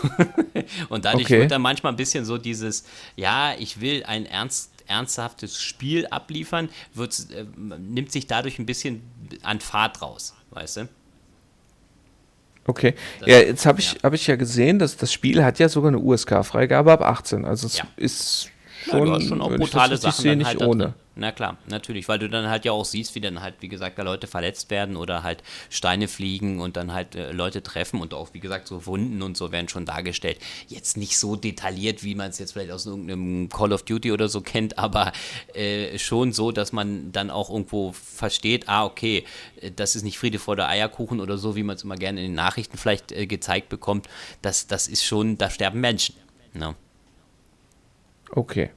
und 0.88 1.04
dadurch 1.04 1.26
okay. 1.26 1.35
Wird 1.40 1.50
dann 1.50 1.62
manchmal 1.62 1.92
ein 1.92 1.96
bisschen 1.96 2.24
so 2.24 2.38
dieses, 2.38 2.84
ja, 3.16 3.54
ich 3.58 3.80
will 3.80 4.04
ein 4.04 4.26
ernst, 4.26 4.70
ernsthaftes 4.86 5.60
Spiel 5.60 6.06
abliefern, 6.06 6.68
wird, 6.94 7.26
äh, 7.30 7.44
nimmt 7.56 8.12
sich 8.12 8.26
dadurch 8.26 8.58
ein 8.58 8.66
bisschen 8.66 9.02
an 9.42 9.60
Fahrt 9.60 10.02
raus, 10.02 10.34
weißt 10.50 10.76
du? 10.78 10.88
Okay. 12.66 12.94
Das, 13.20 13.28
ja, 13.28 13.38
jetzt 13.38 13.66
habe 13.66 13.80
ich, 13.80 13.92
ja. 13.92 14.02
Hab 14.02 14.12
ich 14.12 14.26
ja 14.26 14.36
gesehen, 14.36 14.78
dass 14.78 14.96
das 14.96 15.12
Spiel 15.12 15.44
hat 15.44 15.58
ja 15.58 15.68
sogar 15.68 15.88
eine 15.88 15.98
USK-Freigabe 15.98 16.92
ab 16.92 17.02
18. 17.02 17.44
Also 17.44 17.66
es 17.66 17.78
ja. 17.78 17.84
ist 17.96 18.50
schon, 18.84 19.06
ja, 19.08 19.20
schon 19.20 19.40
auch 19.40 19.54
brutale 19.56 19.96
Sachen 19.96 20.22
sehe, 20.22 20.36
nicht 20.36 20.46
halt 20.46 20.62
ohne. 20.62 20.94
Na 21.18 21.32
klar, 21.32 21.56
natürlich, 21.66 22.08
weil 22.08 22.18
du 22.18 22.28
dann 22.28 22.50
halt 22.50 22.66
ja 22.66 22.72
auch 22.72 22.84
siehst, 22.84 23.14
wie 23.14 23.22
dann 23.22 23.40
halt, 23.40 23.54
wie 23.60 23.68
gesagt, 23.68 23.98
da 23.98 24.02
Leute 24.02 24.26
verletzt 24.26 24.70
werden 24.70 24.96
oder 24.96 25.22
halt 25.22 25.42
Steine 25.70 26.08
fliegen 26.08 26.60
und 26.60 26.76
dann 26.76 26.92
halt 26.92 27.14
äh, 27.14 27.32
Leute 27.32 27.62
treffen 27.62 28.02
und 28.02 28.12
auch, 28.12 28.34
wie 28.34 28.40
gesagt, 28.40 28.68
so 28.68 28.84
Wunden 28.84 29.22
und 29.22 29.34
so 29.34 29.50
werden 29.50 29.70
schon 29.70 29.86
dargestellt. 29.86 30.38
Jetzt 30.68 30.98
nicht 30.98 31.16
so 31.16 31.34
detailliert, 31.34 32.04
wie 32.04 32.14
man 32.14 32.28
es 32.28 32.38
jetzt 32.38 32.52
vielleicht 32.52 32.70
aus 32.70 32.84
irgendeinem 32.84 33.48
Call 33.48 33.72
of 33.72 33.84
Duty 33.84 34.12
oder 34.12 34.28
so 34.28 34.42
kennt, 34.42 34.78
aber 34.78 35.12
äh, 35.54 35.98
schon 35.98 36.34
so, 36.34 36.52
dass 36.52 36.72
man 36.72 37.12
dann 37.12 37.30
auch 37.30 37.48
irgendwo 37.48 37.92
versteht, 37.92 38.68
ah, 38.68 38.84
okay, 38.84 39.24
äh, 39.62 39.70
das 39.70 39.96
ist 39.96 40.02
nicht 40.02 40.18
Friede 40.18 40.38
vor 40.38 40.54
der 40.54 40.68
Eierkuchen 40.68 41.20
oder 41.20 41.38
so, 41.38 41.56
wie 41.56 41.62
man 41.62 41.76
es 41.76 41.84
immer 41.84 41.96
gerne 41.96 42.20
in 42.20 42.26
den 42.26 42.34
Nachrichten 42.34 42.76
vielleicht 42.76 43.12
äh, 43.12 43.26
gezeigt 43.26 43.70
bekommt. 43.70 44.06
Das, 44.42 44.66
das 44.66 44.86
ist 44.86 45.02
schon, 45.02 45.38
da 45.38 45.48
sterben 45.48 45.80
Menschen. 45.80 46.14
Ne? 46.52 46.74
Okay. 48.32 48.70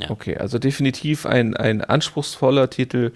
Ja. 0.00 0.10
Okay, 0.10 0.36
also 0.36 0.58
definitiv 0.58 1.26
ein, 1.26 1.56
ein 1.56 1.82
anspruchsvoller 1.82 2.70
Titel 2.70 3.12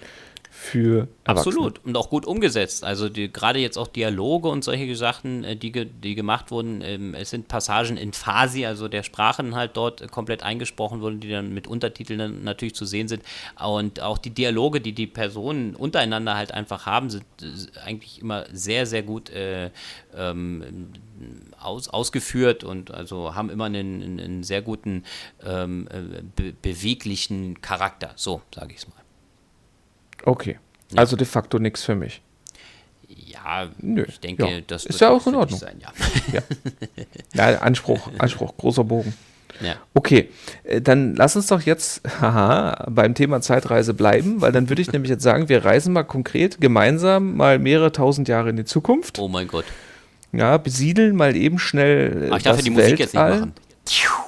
für. 0.63 1.07
Absolut 1.25 1.83
und 1.85 1.95
auch 1.97 2.09
gut 2.09 2.25
umgesetzt. 2.25 2.83
Also 2.83 3.09
die, 3.09 3.31
gerade 3.31 3.59
jetzt 3.59 3.77
auch 3.77 3.87
Dialoge 3.87 4.47
und 4.47 4.63
solche 4.63 4.95
Sachen, 4.95 5.43
äh, 5.43 5.55
die, 5.55 5.71
die 5.71 6.15
gemacht 6.15 6.51
wurden. 6.51 6.81
Ähm, 6.81 7.13
es 7.15 7.29
sind 7.29 7.47
Passagen 7.47 7.97
in 7.97 8.13
Farsi, 8.13 8.65
also 8.65 8.87
der 8.87 9.03
Sprachen 9.03 9.55
halt 9.55 9.75
dort 9.75 10.09
komplett 10.11 10.41
eingesprochen 10.43 11.01
wurden, 11.01 11.19
die 11.19 11.29
dann 11.29 11.53
mit 11.53 11.67
Untertiteln 11.67 12.43
natürlich 12.43 12.75
zu 12.75 12.85
sehen 12.85 13.07
sind. 13.07 13.23
Und 13.63 14.01
auch 14.01 14.17
die 14.17 14.29
Dialoge, 14.29 14.81
die 14.81 14.93
die 14.93 15.07
Personen 15.07 15.75
untereinander 15.75 16.35
halt 16.35 16.53
einfach 16.53 16.85
haben, 16.85 17.09
sind 17.09 17.25
äh, 17.41 17.79
eigentlich 17.85 18.21
immer 18.21 18.45
sehr, 18.51 18.85
sehr 18.85 19.03
gut 19.03 19.29
äh, 19.29 19.69
ähm, 20.15 20.89
aus, 21.59 21.89
ausgeführt 21.89 22.63
und 22.63 22.91
also 22.91 23.35
haben 23.35 23.49
immer 23.49 23.65
einen, 23.65 24.19
einen 24.19 24.43
sehr 24.43 24.61
guten 24.61 25.03
ähm, 25.45 25.87
äh, 25.91 26.21
be 26.35 26.53
beweglichen 26.61 27.61
Charakter. 27.61 28.11
So 28.15 28.41
sage 28.53 28.71
ich 28.71 28.79
es 28.79 28.87
mal. 28.87 29.02
Okay. 30.25 30.59
Ja. 30.91 30.99
Also 30.99 31.15
de 31.15 31.25
facto 31.25 31.59
nichts 31.59 31.83
für 31.83 31.95
mich. 31.95 32.21
Ja, 33.07 33.69
Nö. 33.79 34.05
ich 34.07 34.19
denke, 34.19 34.47
ja. 34.47 34.61
das 34.65 34.85
ist 34.85 35.01
ja 35.01 35.09
auch 35.09 35.25
in 35.27 35.35
Ordnung. 35.35 35.59
Sein, 35.59 35.79
ja. 35.79 35.91
ja. 37.33 37.51
ja, 37.51 37.59
Anspruch, 37.59 38.09
Anspruch, 38.17 38.55
großer 38.57 38.83
Bogen. 38.83 39.13
Ja. 39.61 39.75
Okay, 39.93 40.29
äh, 40.63 40.81
dann 40.81 41.15
lass 41.15 41.35
uns 41.35 41.47
doch 41.47 41.61
jetzt 41.61 42.01
haha, 42.21 42.87
beim 42.89 43.13
Thema 43.13 43.41
Zeitreise 43.41 43.93
bleiben, 43.93 44.41
weil 44.41 44.51
dann 44.51 44.69
würde 44.69 44.81
ich 44.81 44.91
nämlich 44.91 45.09
jetzt 45.09 45.23
sagen, 45.23 45.49
wir 45.49 45.63
reisen 45.63 45.93
mal 45.93 46.03
konkret 46.03 46.59
gemeinsam 46.59 47.35
mal 47.35 47.59
mehrere 47.59 47.91
tausend 47.91 48.27
Jahre 48.27 48.49
in 48.49 48.57
die 48.57 48.65
Zukunft. 48.65 49.19
Oh 49.19 49.27
mein 49.27 49.47
Gott. 49.47 49.65
Ja, 50.31 50.57
besiedeln 50.57 51.15
mal 51.15 51.35
eben 51.35 51.59
schnell. 51.59 52.29
Ach, 52.31 52.37
ich 52.37 52.43
darf 52.43 52.57
ja 52.57 52.63
die 52.63 52.71
Musik 52.71 52.99
jetzt 52.99 53.13
nicht 53.13 53.23
machen. 53.23 53.53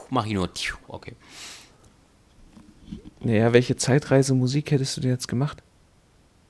Mach 0.10 0.26
ich 0.28 0.34
nur. 0.34 0.50
Okay. 0.88 1.14
Naja, 3.22 3.54
welche 3.54 3.76
Zeitreise-Musik 3.76 4.70
hättest 4.70 4.98
du 4.98 5.02
denn 5.02 5.10
jetzt 5.10 5.28
gemacht? 5.28 5.64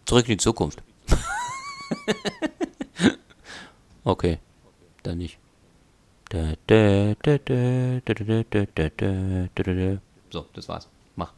Zurück 0.06 0.26
in 0.28 0.34
die 0.34 0.38
Zukunft. 0.38 0.82
okay, 4.04 4.40
dann 5.04 5.18
nicht. 5.18 5.38
So, 10.32 10.46
das 10.54 10.68
war's. 10.68 10.88
Mach. 11.16 11.34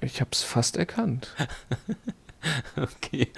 Ich 0.00 0.20
hab's 0.20 0.42
fast 0.42 0.76
erkannt. 0.76 1.34
okay. 2.76 3.28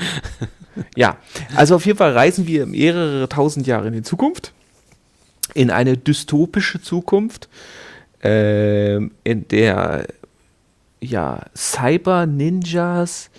ja, 0.96 1.18
also 1.54 1.76
auf 1.76 1.86
jeden 1.86 1.98
Fall 1.98 2.12
reisen 2.12 2.46
wir 2.46 2.66
mehrere 2.66 3.28
tausend 3.28 3.66
Jahre 3.66 3.88
in 3.88 3.94
die 3.94 4.02
Zukunft. 4.02 4.52
in 5.54 5.70
eine 5.70 5.96
dystopische 5.96 6.80
Zukunft, 6.80 7.48
äh, 8.22 8.96
in 8.96 9.48
der 9.48 10.06
ja, 11.00 11.46
Cyber-Ninjas 11.56 13.30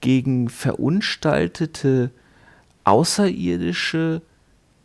gegen 0.00 0.48
verunstaltete 0.48 2.10
Außerirdische 2.84 4.22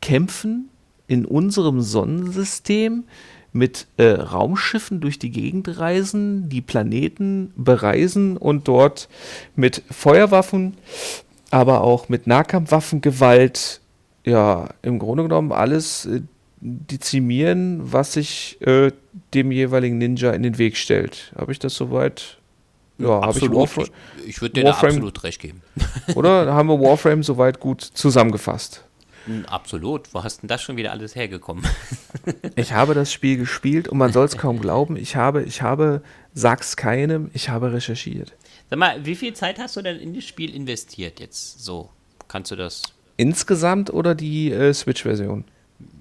kämpfen 0.01 0.69
in 1.07 1.25
unserem 1.25 1.81
Sonnensystem 1.81 3.05
mit 3.53 3.87
äh, 3.97 4.07
Raumschiffen 4.07 4.99
durch 4.99 5.19
die 5.19 5.29
Gegend 5.29 5.79
reisen, 5.79 6.49
die 6.49 6.61
Planeten 6.61 7.53
bereisen 7.55 8.35
und 8.35 8.67
dort 8.67 9.07
mit 9.55 9.83
Feuerwaffen, 9.91 10.75
aber 11.51 11.81
auch 11.81 12.09
mit 12.09 12.25
Nahkampfwaffengewalt, 12.25 13.79
ja, 14.25 14.69
im 14.81 14.97
Grunde 14.99 15.23
genommen 15.23 15.51
alles 15.51 16.05
äh, 16.07 16.21
dezimieren, 16.59 17.79
was 17.83 18.13
sich 18.13 18.57
äh, 18.61 18.91
dem 19.33 19.51
jeweiligen 19.51 19.97
Ninja 19.97 20.31
in 20.31 20.43
den 20.43 20.57
Weg 20.57 20.75
stellt. 20.75 21.31
Habe 21.35 21.51
ich 21.51 21.59
das 21.59 21.75
soweit? 21.75 22.39
Ja, 22.97 23.21
habe 23.21 23.37
ich 23.37 23.51
Warframe. 23.51 23.87
Ich, 24.17 24.27
ich 24.27 24.41
würde 24.41 24.53
dir 24.53 24.63
Warframe, 24.65 24.89
da 24.89 24.95
absolut 24.95 25.23
recht 25.23 25.41
geben. 25.41 25.61
oder 26.15 26.53
haben 26.53 26.69
wir 26.69 26.79
Warframe 26.79 27.23
soweit 27.23 27.59
gut 27.59 27.81
zusammengefasst? 27.81 28.83
Hm, 29.25 29.45
absolut. 29.45 30.13
Wo 30.13 30.23
hast 30.23 30.41
denn 30.41 30.47
das 30.47 30.61
schon 30.61 30.77
wieder 30.77 30.91
alles 30.91 31.15
hergekommen? 31.15 31.65
ich 32.55 32.73
habe 32.73 32.93
das 32.93 33.11
Spiel 33.11 33.37
gespielt 33.37 33.87
und 33.87 33.97
man 33.97 34.11
soll 34.11 34.25
es 34.25 34.37
kaum 34.37 34.59
glauben. 34.59 34.97
Ich 34.97 35.15
habe, 35.15 35.43
ich 35.43 35.61
habe, 35.61 36.01
sag's 36.33 36.75
keinem, 36.75 37.31
ich 37.33 37.49
habe 37.49 37.73
recherchiert. 37.73 38.33
Sag 38.69 38.79
mal, 38.79 39.05
wie 39.05 39.15
viel 39.15 39.33
Zeit 39.33 39.59
hast 39.59 39.75
du 39.75 39.81
denn 39.81 39.99
in 39.99 40.13
das 40.13 40.25
Spiel 40.25 40.53
investiert 40.53 41.19
jetzt? 41.19 41.63
So, 41.63 41.89
kannst 42.27 42.51
du 42.51 42.55
das? 42.55 42.83
Insgesamt 43.17 43.91
oder 43.93 44.15
die 44.15 44.51
äh, 44.51 44.73
Switch-Version? 44.73 45.45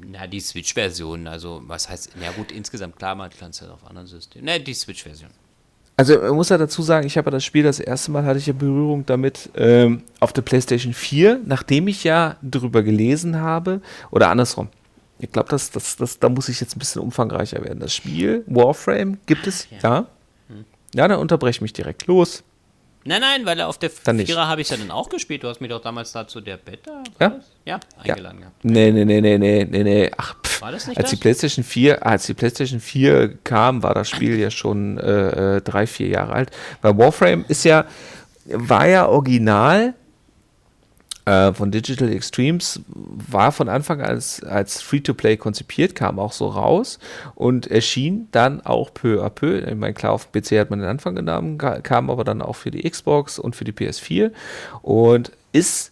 Na, 0.06 0.26
die 0.26 0.40
Switch-Version. 0.40 1.26
Also, 1.26 1.62
was 1.66 1.88
heißt, 1.88 2.12
na 2.20 2.30
gut, 2.32 2.50
insgesamt 2.50 2.96
klar, 2.96 3.14
man 3.14 3.30
kann 3.30 3.50
es 3.50 3.60
ja 3.60 3.70
auf 3.70 3.86
anderen 3.86 4.06
Systemen. 4.06 4.46
Na, 4.46 4.58
die 4.58 4.74
Switch-Version. 4.74 5.30
Also 5.96 6.18
man 6.18 6.34
muss 6.34 6.48
ja 6.48 6.58
dazu 6.58 6.82
sagen, 6.82 7.06
ich 7.06 7.16
habe 7.18 7.26
ja 7.26 7.32
das 7.32 7.44
Spiel 7.44 7.62
das 7.62 7.78
erste 7.78 8.10
Mal 8.10 8.24
hatte 8.24 8.38
ich 8.38 8.46
ja 8.46 8.52
Berührung 8.52 9.04
damit 9.04 9.50
ähm, 9.56 10.02
auf 10.20 10.32
der 10.32 10.42
PlayStation 10.42 10.94
4, 10.94 11.40
nachdem 11.44 11.86
ich 11.88 12.02
ja 12.04 12.36
drüber 12.42 12.82
gelesen 12.82 13.40
habe 13.40 13.80
oder 14.10 14.30
andersrum. 14.30 14.68
Ich 15.18 15.30
glaube, 15.30 15.48
das, 15.50 15.70
das, 15.70 15.96
das, 15.96 16.18
da 16.18 16.28
muss 16.28 16.48
ich 16.48 16.60
jetzt 16.60 16.74
ein 16.74 16.78
bisschen 16.78 17.02
umfangreicher 17.02 17.62
werden. 17.62 17.78
Das 17.78 17.94
Spiel 17.94 18.42
Warframe 18.46 19.18
gibt 19.26 19.46
es 19.46 19.68
ja. 19.70 19.78
Ja, 19.82 20.06
hm. 20.48 20.64
ja 20.94 21.08
dann 21.08 21.20
unterbreche 21.20 21.62
mich 21.62 21.72
direkt 21.72 22.06
los. 22.06 22.42
Nein, 23.04 23.20
nein, 23.20 23.46
weil 23.46 23.60
auf 23.60 23.78
der 23.78 23.90
Vierer 23.90 24.46
habe 24.46 24.60
ich 24.60 24.70
ja 24.70 24.76
dann 24.76 24.90
auch 24.90 25.08
gespielt. 25.08 25.42
Du 25.42 25.48
hast 25.48 25.60
mich 25.60 25.70
doch 25.70 25.80
damals 25.80 26.12
dazu 26.12 26.40
der 26.40 26.56
Beta 26.56 27.02
ja? 27.20 27.40
ja 27.64 27.80
eingeladen 27.98 28.38
ja. 28.38 28.46
gehabt. 28.46 28.64
Nee, 28.64 28.92
nee, 28.92 29.04
nee, 29.04 29.20
nee, 29.20 29.38
nee, 29.38 29.64
nee, 29.64 29.82
nee. 29.82 30.10
Ach. 30.16 30.36
War 30.60 30.72
das 30.72 30.86
nicht 30.86 30.98
als 30.98 31.10
das? 31.10 31.18
die 31.18 31.22
PlayStation 31.22 31.64
4, 31.64 32.06
als 32.06 32.26
die 32.26 32.34
PlayStation 32.34 32.80
4 32.80 33.38
kam, 33.44 33.82
war 33.82 33.94
das 33.94 34.08
Spiel 34.08 34.38
ja 34.38 34.50
schon 34.50 34.98
äh, 34.98 35.56
äh, 35.56 35.60
drei, 35.60 35.86
vier 35.86 36.08
Jahre 36.08 36.32
alt. 36.32 36.50
Weil 36.80 36.96
Warframe 36.98 37.44
ist 37.48 37.64
ja, 37.64 37.84
war 38.46 38.86
ja 38.86 39.08
original 39.08 39.94
äh, 41.24 41.52
von 41.52 41.70
Digital 41.70 42.10
Extremes 42.12 42.80
war 42.88 43.52
von 43.52 43.68
Anfang 43.68 44.00
an 44.00 44.08
als, 44.08 44.42
als 44.42 44.82
Free-to-Play 44.82 45.36
konzipiert, 45.36 45.94
kam 45.94 46.18
auch 46.18 46.32
so 46.32 46.48
raus 46.48 46.98
und 47.34 47.68
erschien 47.68 48.28
dann 48.32 48.60
auch 48.60 48.92
peu 48.92 49.24
à 49.24 49.30
peu. 49.30 49.58
Ich 49.58 49.74
meine, 49.76 49.94
klar, 49.94 50.12
auf 50.12 50.26
dem 50.26 50.42
PC 50.42 50.58
hat 50.58 50.70
man 50.70 50.80
den 50.80 50.88
Anfang 50.88 51.14
genommen, 51.14 51.58
kam 51.58 52.10
aber 52.10 52.24
dann 52.24 52.42
auch 52.42 52.56
für 52.56 52.70
die 52.70 52.88
Xbox 52.88 53.38
und 53.38 53.54
für 53.54 53.64
die 53.64 53.72
PS4 53.72 54.32
und 54.82 55.32
ist 55.52 55.91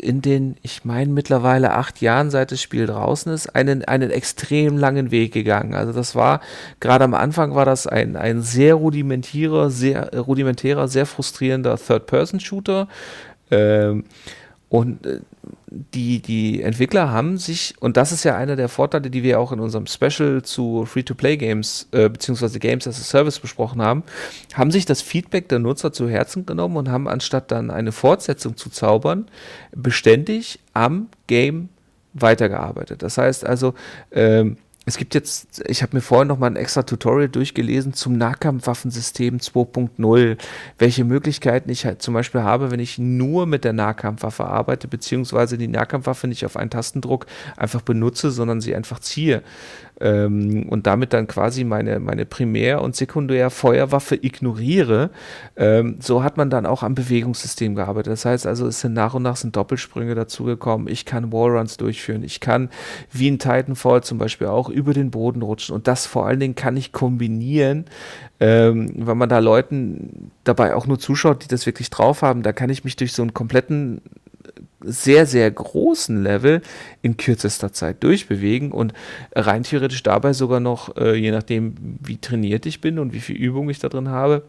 in 0.00 0.22
den, 0.22 0.56
ich 0.62 0.84
meine, 0.84 1.12
mittlerweile 1.12 1.72
acht 1.72 2.00
Jahren, 2.00 2.30
seit 2.30 2.52
das 2.52 2.60
Spiel 2.62 2.86
draußen 2.86 3.32
ist, 3.32 3.54
einen, 3.54 3.84
einen 3.84 4.10
extrem 4.10 4.78
langen 4.78 5.10
Weg 5.10 5.32
gegangen. 5.32 5.74
Also 5.74 5.92
das 5.92 6.14
war, 6.14 6.40
gerade 6.80 7.04
am 7.04 7.14
Anfang 7.14 7.54
war 7.54 7.64
das 7.64 7.86
ein, 7.86 8.16
ein 8.16 8.42
sehr 8.42 8.74
rudimentärer, 8.74 9.70
sehr 9.70 10.10
rudimentärer, 10.14 10.88
sehr 10.88 11.06
frustrierender 11.06 11.76
Third-Person-Shooter, 11.76 12.88
ähm, 13.50 14.04
und 14.68 15.06
äh, 15.06 15.20
die, 15.68 16.20
die 16.20 16.62
Entwickler 16.62 17.10
haben 17.10 17.38
sich, 17.38 17.74
und 17.80 17.96
das 17.96 18.12
ist 18.12 18.24
ja 18.24 18.36
einer 18.36 18.56
der 18.56 18.68
Vorteile, 18.68 19.10
die 19.10 19.22
wir 19.22 19.40
auch 19.40 19.52
in 19.52 19.60
unserem 19.60 19.86
Special 19.86 20.42
zu 20.42 20.84
Free-to-Play-Games 20.84 21.88
äh, 21.92 22.08
beziehungsweise 22.08 22.58
Games 22.58 22.86
as 22.86 23.00
a 23.00 23.04
Service 23.04 23.38
besprochen 23.40 23.82
haben, 23.82 24.02
haben 24.54 24.70
sich 24.70 24.84
das 24.84 25.02
Feedback 25.02 25.48
der 25.48 25.58
Nutzer 25.58 25.92
zu 25.92 26.08
Herzen 26.08 26.46
genommen 26.46 26.76
und 26.76 26.90
haben 26.90 27.08
anstatt 27.08 27.50
dann 27.50 27.70
eine 27.70 27.92
Fortsetzung 27.92 28.56
zu 28.56 28.70
zaubern, 28.70 29.26
beständig 29.74 30.60
am 30.74 31.08
Game 31.26 31.68
weitergearbeitet. 32.14 33.02
Das 33.02 33.18
heißt 33.18 33.44
also, 33.44 33.74
ähm, 34.10 34.58
es 34.84 34.96
gibt 34.96 35.14
jetzt, 35.14 35.62
ich 35.68 35.82
habe 35.82 35.96
mir 35.96 36.00
vorhin 36.00 36.26
noch 36.26 36.38
mal 36.38 36.48
ein 36.48 36.56
extra 36.56 36.82
Tutorial 36.82 37.28
durchgelesen 37.28 37.92
zum 37.92 38.18
Nahkampfwaffensystem 38.18 39.38
2.0, 39.38 40.36
welche 40.78 41.04
Möglichkeiten 41.04 41.70
ich 41.70 41.86
halt 41.86 42.02
zum 42.02 42.14
Beispiel 42.14 42.42
habe, 42.42 42.72
wenn 42.72 42.80
ich 42.80 42.98
nur 42.98 43.46
mit 43.46 43.62
der 43.64 43.74
Nahkampfwaffe 43.74 44.44
arbeite, 44.44 44.88
beziehungsweise 44.88 45.56
die 45.56 45.68
Nahkampfwaffe 45.68 46.26
nicht 46.26 46.44
auf 46.44 46.56
einen 46.56 46.70
Tastendruck 46.70 47.26
einfach 47.56 47.82
benutze, 47.82 48.32
sondern 48.32 48.60
sie 48.60 48.74
einfach 48.74 48.98
ziehe 48.98 49.42
ähm, 50.02 50.66
und 50.68 50.86
damit 50.86 51.12
dann 51.12 51.28
quasi 51.28 51.64
meine, 51.64 52.00
meine 52.00 52.26
Primär- 52.26 52.82
und 52.82 52.96
Sekundär-Feuerwaffe 52.96 54.16
ignoriere, 54.16 55.10
ähm, 55.56 55.96
so 56.00 56.24
hat 56.24 56.36
man 56.36 56.50
dann 56.50 56.66
auch 56.66 56.82
am 56.82 56.94
Bewegungssystem 56.94 57.76
gearbeitet. 57.76 58.12
Das 58.12 58.24
heißt 58.24 58.46
also, 58.46 58.66
es 58.66 58.80
sind 58.80 58.94
nach 58.94 59.14
und 59.14 59.22
nach 59.22 59.36
sind 59.36 59.54
Doppelsprünge 59.54 60.14
dazugekommen. 60.14 60.88
Ich 60.88 61.04
kann 61.04 61.32
Wallruns 61.32 61.76
durchführen. 61.76 62.24
Ich 62.24 62.40
kann 62.40 62.68
wie 63.12 63.28
in 63.28 63.38
Titanfall 63.38 64.02
zum 64.02 64.18
Beispiel 64.18 64.48
auch 64.48 64.68
über 64.72 64.94
den 64.94 65.10
Boden 65.10 65.42
rutschen. 65.42 65.74
Und 65.74 65.86
das 65.88 66.06
vor 66.06 66.26
allen 66.26 66.40
Dingen 66.40 66.54
kann 66.54 66.76
ich 66.76 66.92
kombinieren, 66.92 67.86
ähm, 68.40 68.92
wenn 68.96 69.18
man 69.18 69.28
da 69.28 69.38
Leuten 69.38 70.30
dabei 70.44 70.74
auch 70.74 70.86
nur 70.86 70.98
zuschaut, 70.98 71.44
die 71.44 71.48
das 71.48 71.66
wirklich 71.66 71.90
drauf 71.90 72.22
haben. 72.22 72.42
Da 72.42 72.52
kann 72.52 72.70
ich 72.70 72.84
mich 72.84 72.96
durch 72.96 73.12
so 73.12 73.22
einen 73.22 73.34
kompletten 73.34 74.00
sehr, 74.84 75.26
sehr 75.26 75.50
großen 75.50 76.22
Level 76.22 76.60
in 77.02 77.16
kürzester 77.16 77.72
Zeit 77.72 78.02
durchbewegen 78.02 78.72
und 78.72 78.92
rein 79.34 79.62
theoretisch 79.62 80.02
dabei 80.02 80.32
sogar 80.32 80.60
noch, 80.60 80.96
äh, 80.96 81.14
je 81.14 81.30
nachdem, 81.30 81.74
wie 82.00 82.18
trainiert 82.18 82.66
ich 82.66 82.80
bin 82.80 82.98
und 82.98 83.12
wie 83.12 83.20
viel 83.20 83.36
Übung 83.36 83.70
ich 83.70 83.78
da 83.78 83.88
drin 83.88 84.08
habe, 84.08 84.42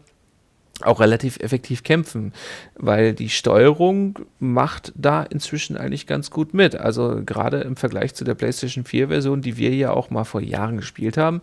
auch 0.82 1.00
relativ 1.00 1.38
effektiv 1.38 1.84
kämpfen, 1.84 2.32
weil 2.74 3.14
die 3.14 3.28
Steuerung 3.28 4.18
macht 4.40 4.92
da 4.96 5.22
inzwischen 5.22 5.76
eigentlich 5.76 6.06
ganz 6.06 6.30
gut 6.30 6.52
mit. 6.52 6.74
Also 6.74 7.22
gerade 7.24 7.60
im 7.60 7.76
Vergleich 7.76 8.14
zu 8.14 8.24
der 8.24 8.34
PlayStation 8.34 8.84
4 8.84 9.08
Version, 9.08 9.40
die 9.40 9.56
wir 9.56 9.72
ja 9.72 9.92
auch 9.92 10.10
mal 10.10 10.24
vor 10.24 10.40
Jahren 10.40 10.76
gespielt 10.76 11.16
haben, 11.16 11.42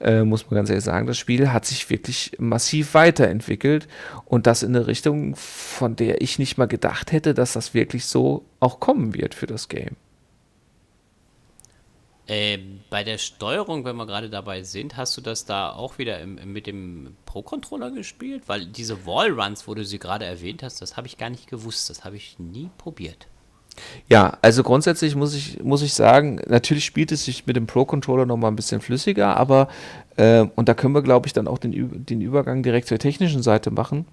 äh, 0.00 0.24
muss 0.24 0.50
man 0.50 0.56
ganz 0.56 0.68
ehrlich 0.68 0.84
sagen, 0.84 1.06
das 1.06 1.16
Spiel 1.16 1.52
hat 1.52 1.64
sich 1.64 1.90
wirklich 1.90 2.32
massiv 2.38 2.94
weiterentwickelt 2.94 3.86
und 4.24 4.48
das 4.48 4.64
in 4.64 4.74
eine 4.74 4.88
Richtung, 4.88 5.36
von 5.36 5.94
der 5.94 6.20
ich 6.20 6.40
nicht 6.40 6.58
mal 6.58 6.66
gedacht 6.66 7.12
hätte, 7.12 7.34
dass 7.34 7.52
das 7.52 7.74
wirklich 7.74 8.06
so 8.06 8.44
auch 8.58 8.80
kommen 8.80 9.14
wird 9.14 9.34
für 9.34 9.46
das 9.46 9.68
Game. 9.68 9.96
Äh, 12.28 12.58
bei 12.88 13.02
der 13.02 13.18
Steuerung, 13.18 13.84
wenn 13.84 13.96
wir 13.96 14.06
gerade 14.06 14.30
dabei 14.30 14.62
sind, 14.62 14.96
hast 14.96 15.16
du 15.16 15.20
das 15.20 15.44
da 15.44 15.72
auch 15.72 15.98
wieder 15.98 16.20
im, 16.20 16.38
mit 16.52 16.66
dem 16.66 17.16
Pro-Controller 17.26 17.90
gespielt? 17.90 18.44
Weil 18.46 18.66
diese 18.66 19.06
Wallruns, 19.06 19.66
wo 19.66 19.74
du 19.74 19.84
sie 19.84 19.98
gerade 19.98 20.24
erwähnt 20.24 20.62
hast, 20.62 20.80
das 20.80 20.96
habe 20.96 21.08
ich 21.08 21.18
gar 21.18 21.30
nicht 21.30 21.48
gewusst. 21.48 21.90
Das 21.90 22.04
habe 22.04 22.16
ich 22.16 22.38
nie 22.38 22.70
probiert. 22.78 23.26
Ja, 24.08 24.38
also 24.42 24.62
grundsätzlich 24.62 25.16
muss 25.16 25.34
ich, 25.34 25.62
muss 25.62 25.82
ich 25.82 25.94
sagen, 25.94 26.40
natürlich 26.46 26.84
spielt 26.84 27.10
es 27.10 27.24
sich 27.24 27.46
mit 27.46 27.56
dem 27.56 27.66
Pro-Controller 27.66 28.26
nochmal 28.26 28.52
ein 28.52 28.56
bisschen 28.56 28.80
flüssiger, 28.80 29.36
aber, 29.36 29.68
äh, 30.16 30.46
und 30.54 30.68
da 30.68 30.74
können 30.74 30.94
wir, 30.94 31.02
glaube 31.02 31.26
ich, 31.26 31.32
dann 31.32 31.48
auch 31.48 31.58
den, 31.58 32.04
den 32.04 32.20
Übergang 32.20 32.62
direkt 32.62 32.88
zur 32.88 32.98
technischen 32.98 33.42
Seite 33.42 33.70
machen. 33.70 34.06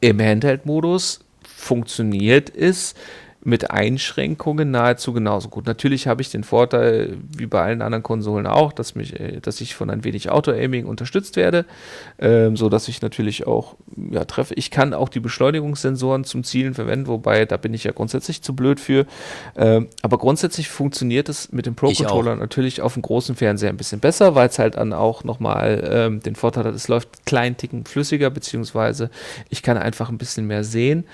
Im 0.00 0.20
Handheld-Modus 0.20 1.20
funktioniert 1.42 2.54
es 2.54 2.94
mit 3.42 3.70
Einschränkungen 3.70 4.70
nahezu 4.70 5.12
genauso 5.12 5.48
gut. 5.48 5.66
Natürlich 5.66 6.06
habe 6.06 6.20
ich 6.20 6.30
den 6.30 6.44
Vorteil, 6.44 7.16
wie 7.36 7.46
bei 7.46 7.62
allen 7.62 7.80
anderen 7.80 8.02
Konsolen 8.02 8.46
auch, 8.46 8.72
dass, 8.72 8.94
mich, 8.94 9.18
äh, 9.18 9.40
dass 9.40 9.62
ich 9.62 9.74
von 9.74 9.88
ein 9.88 10.04
wenig 10.04 10.30
Auto-Aiming 10.30 10.84
unterstützt 10.84 11.36
werde, 11.36 11.64
ähm, 12.18 12.56
so 12.56 12.68
dass 12.68 12.88
ich 12.88 13.00
natürlich 13.00 13.46
auch 13.46 13.76
ja, 14.10 14.24
treffe. 14.26 14.54
Ich 14.54 14.70
kann 14.70 14.92
auch 14.92 15.08
die 15.08 15.20
Beschleunigungssensoren 15.20 16.24
zum 16.24 16.44
Zielen 16.44 16.74
verwenden, 16.74 17.06
wobei 17.06 17.46
da 17.46 17.56
bin 17.56 17.72
ich 17.72 17.84
ja 17.84 17.92
grundsätzlich 17.92 18.42
zu 18.42 18.54
blöd 18.54 18.78
für. 18.78 19.06
Ähm, 19.56 19.88
aber 20.02 20.18
grundsätzlich 20.18 20.68
funktioniert 20.68 21.30
es 21.30 21.50
mit 21.50 21.64
dem 21.64 21.74
Pro-Controller 21.74 22.36
natürlich 22.36 22.82
auf 22.82 22.92
dem 22.92 23.02
großen 23.02 23.36
Fernseher 23.36 23.70
ein 23.70 23.78
bisschen 23.78 24.00
besser, 24.00 24.34
weil 24.34 24.48
es 24.48 24.58
halt 24.58 24.76
dann 24.76 24.92
auch 24.92 25.24
nochmal 25.24 25.88
ähm, 25.90 26.20
den 26.20 26.36
Vorteil 26.36 26.64
hat, 26.64 26.74
es 26.74 26.88
läuft 26.88 27.24
kleinen 27.24 27.56
Ticken 27.56 27.86
flüssiger, 27.86 28.28
beziehungsweise 28.28 29.08
ich 29.48 29.62
kann 29.62 29.78
einfach 29.78 30.10
ein 30.10 30.18
bisschen 30.18 30.46
mehr 30.46 30.62
sehen. 30.62 31.04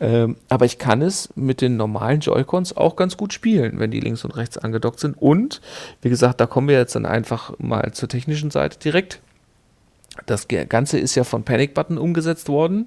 Ähm, 0.00 0.36
aber 0.48 0.64
ich 0.64 0.78
kann 0.78 1.02
es 1.02 1.28
mit 1.36 1.60
den 1.60 1.76
normalen 1.76 2.20
Joy-Cons 2.20 2.76
auch 2.76 2.96
ganz 2.96 3.16
gut 3.16 3.32
spielen, 3.32 3.78
wenn 3.78 3.90
die 3.90 4.00
links 4.00 4.24
und 4.24 4.36
rechts 4.36 4.56
angedockt 4.56 4.98
sind. 4.98 5.16
Und 5.20 5.60
wie 6.00 6.08
gesagt, 6.08 6.40
da 6.40 6.46
kommen 6.46 6.68
wir 6.68 6.78
jetzt 6.78 6.94
dann 6.94 7.06
einfach 7.06 7.52
mal 7.58 7.92
zur 7.92 8.08
technischen 8.08 8.50
Seite 8.50 8.78
direkt. 8.78 9.20
Das 10.26 10.48
Ganze 10.48 10.98
ist 10.98 11.14
ja 11.14 11.24
von 11.24 11.44
Panic 11.44 11.74
Button 11.74 11.98
umgesetzt 11.98 12.48
worden. 12.48 12.86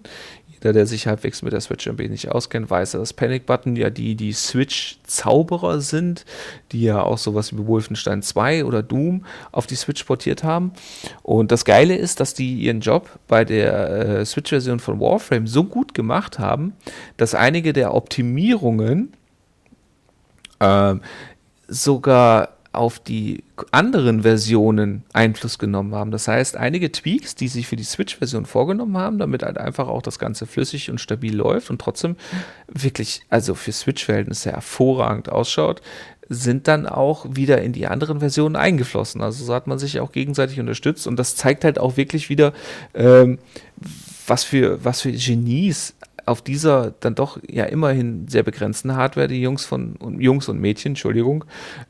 Der, 0.64 0.74
der 0.74 0.86
sich 0.86 1.08
halbwegs 1.08 1.42
mit 1.42 1.54
der 1.54 1.62
Switch 1.62 1.88
ein 1.88 1.98
wenig 1.98 2.32
auskennt, 2.32 2.70
weiß, 2.70 2.92
dass 2.92 3.14
Panic 3.14 3.46
Button 3.46 3.76
ja 3.76 3.90
die, 3.90 4.16
die 4.16 4.32
Switch-Zauberer 4.32 5.82
sind, 5.82 6.26
die 6.72 6.84
ja 6.84 7.02
auch 7.02 7.18
sowas 7.18 7.54
wie 7.54 7.68
Wolfenstein 7.68 8.22
2 8.22 8.66
oder 8.66 8.82
Doom 8.82 9.26
auf 9.52 9.68
die 9.68 9.76
Switch 9.76 10.04
portiert 10.04 10.44
haben. 10.44 10.72
Und 11.22 11.52
das 11.52 11.66
Geile 11.66 11.96
ist, 11.96 12.20
dass 12.20 12.34
die 12.34 12.56
ihren 12.56 12.80
Job 12.80 13.10
bei 13.28 13.44
der 13.46 14.20
äh, 14.20 14.26
Switch-Version 14.26 14.80
von 14.80 15.00
Warframe 15.00 15.48
so 15.48 15.66
gut 15.66 15.94
gemacht 15.94 16.40
haben, 16.40 16.74
dass 17.18 17.36
einige 17.36 17.74
der 17.74 17.94
Optimierungen 17.94 19.14
äh, 20.60 20.96
sogar 21.68 22.53
auf 22.74 23.00
die 23.00 23.44
anderen 23.72 24.24
Versionen 24.24 25.04
Einfluss 25.14 25.60
genommen 25.60 25.94
haben. 25.94 26.12
Das 26.12 26.28
heißt, 26.28 26.58
einige 26.58 26.92
Tweaks, 26.92 27.36
die 27.36 27.48
sich 27.48 27.68
für 27.68 27.76
die 27.76 27.84
Switch-Version 27.84 28.46
vorgenommen 28.46 28.98
haben, 28.98 29.20
damit 29.20 29.44
halt 29.44 29.60
einfach 29.60 29.88
auch 29.88 30.02
das 30.02 30.18
Ganze 30.18 30.48
flüssig 30.48 30.90
und 30.90 31.00
stabil 31.00 31.36
läuft 31.36 31.70
und 31.70 31.80
trotzdem 31.80 32.16
wirklich, 32.68 33.22
also 33.30 33.54
für 33.54 33.72
Switch-Verhältnisse 33.72 34.52
hervorragend 34.52 35.30
ausschaut, 35.30 35.82
sind 36.30 36.68
dann 36.68 36.88
auch 36.88 37.28
wieder 37.30 37.62
in 37.62 37.74
die 37.74 37.86
anderen 37.86 38.20
Versionen 38.20 38.56
eingeflossen. 38.56 39.22
Also 39.22 39.46
so 39.46 39.54
hat 39.54 39.68
man 39.68 39.78
sich 39.78 40.00
auch 40.00 40.12
gegenseitig 40.12 40.60
unterstützt 40.60 41.06
und 41.06 41.18
das 41.18 41.36
zeigt 41.36 41.64
halt 41.64 41.78
auch 41.78 41.96
wirklich 41.96 42.30
wieder, 42.30 42.54
ähm, 42.96 43.38
was 44.26 44.44
für, 44.44 44.84
was 44.84 45.02
für 45.02 45.12
Genies 45.12 45.94
auf 46.26 46.42
dieser 46.42 46.92
dann 47.00 47.16
doch 47.16 47.38
ja 47.48 47.66
immerhin 47.66 48.28
sehr 48.28 48.44
begrenzten 48.44 48.96
Hardware 48.96 49.28
die 49.28 49.42
Jungs 49.42 49.66
von 49.66 49.96
Jungs 50.20 50.50
und 50.50 50.60
Mädchen, 50.60 50.92
Entschuldigung, 50.92 51.46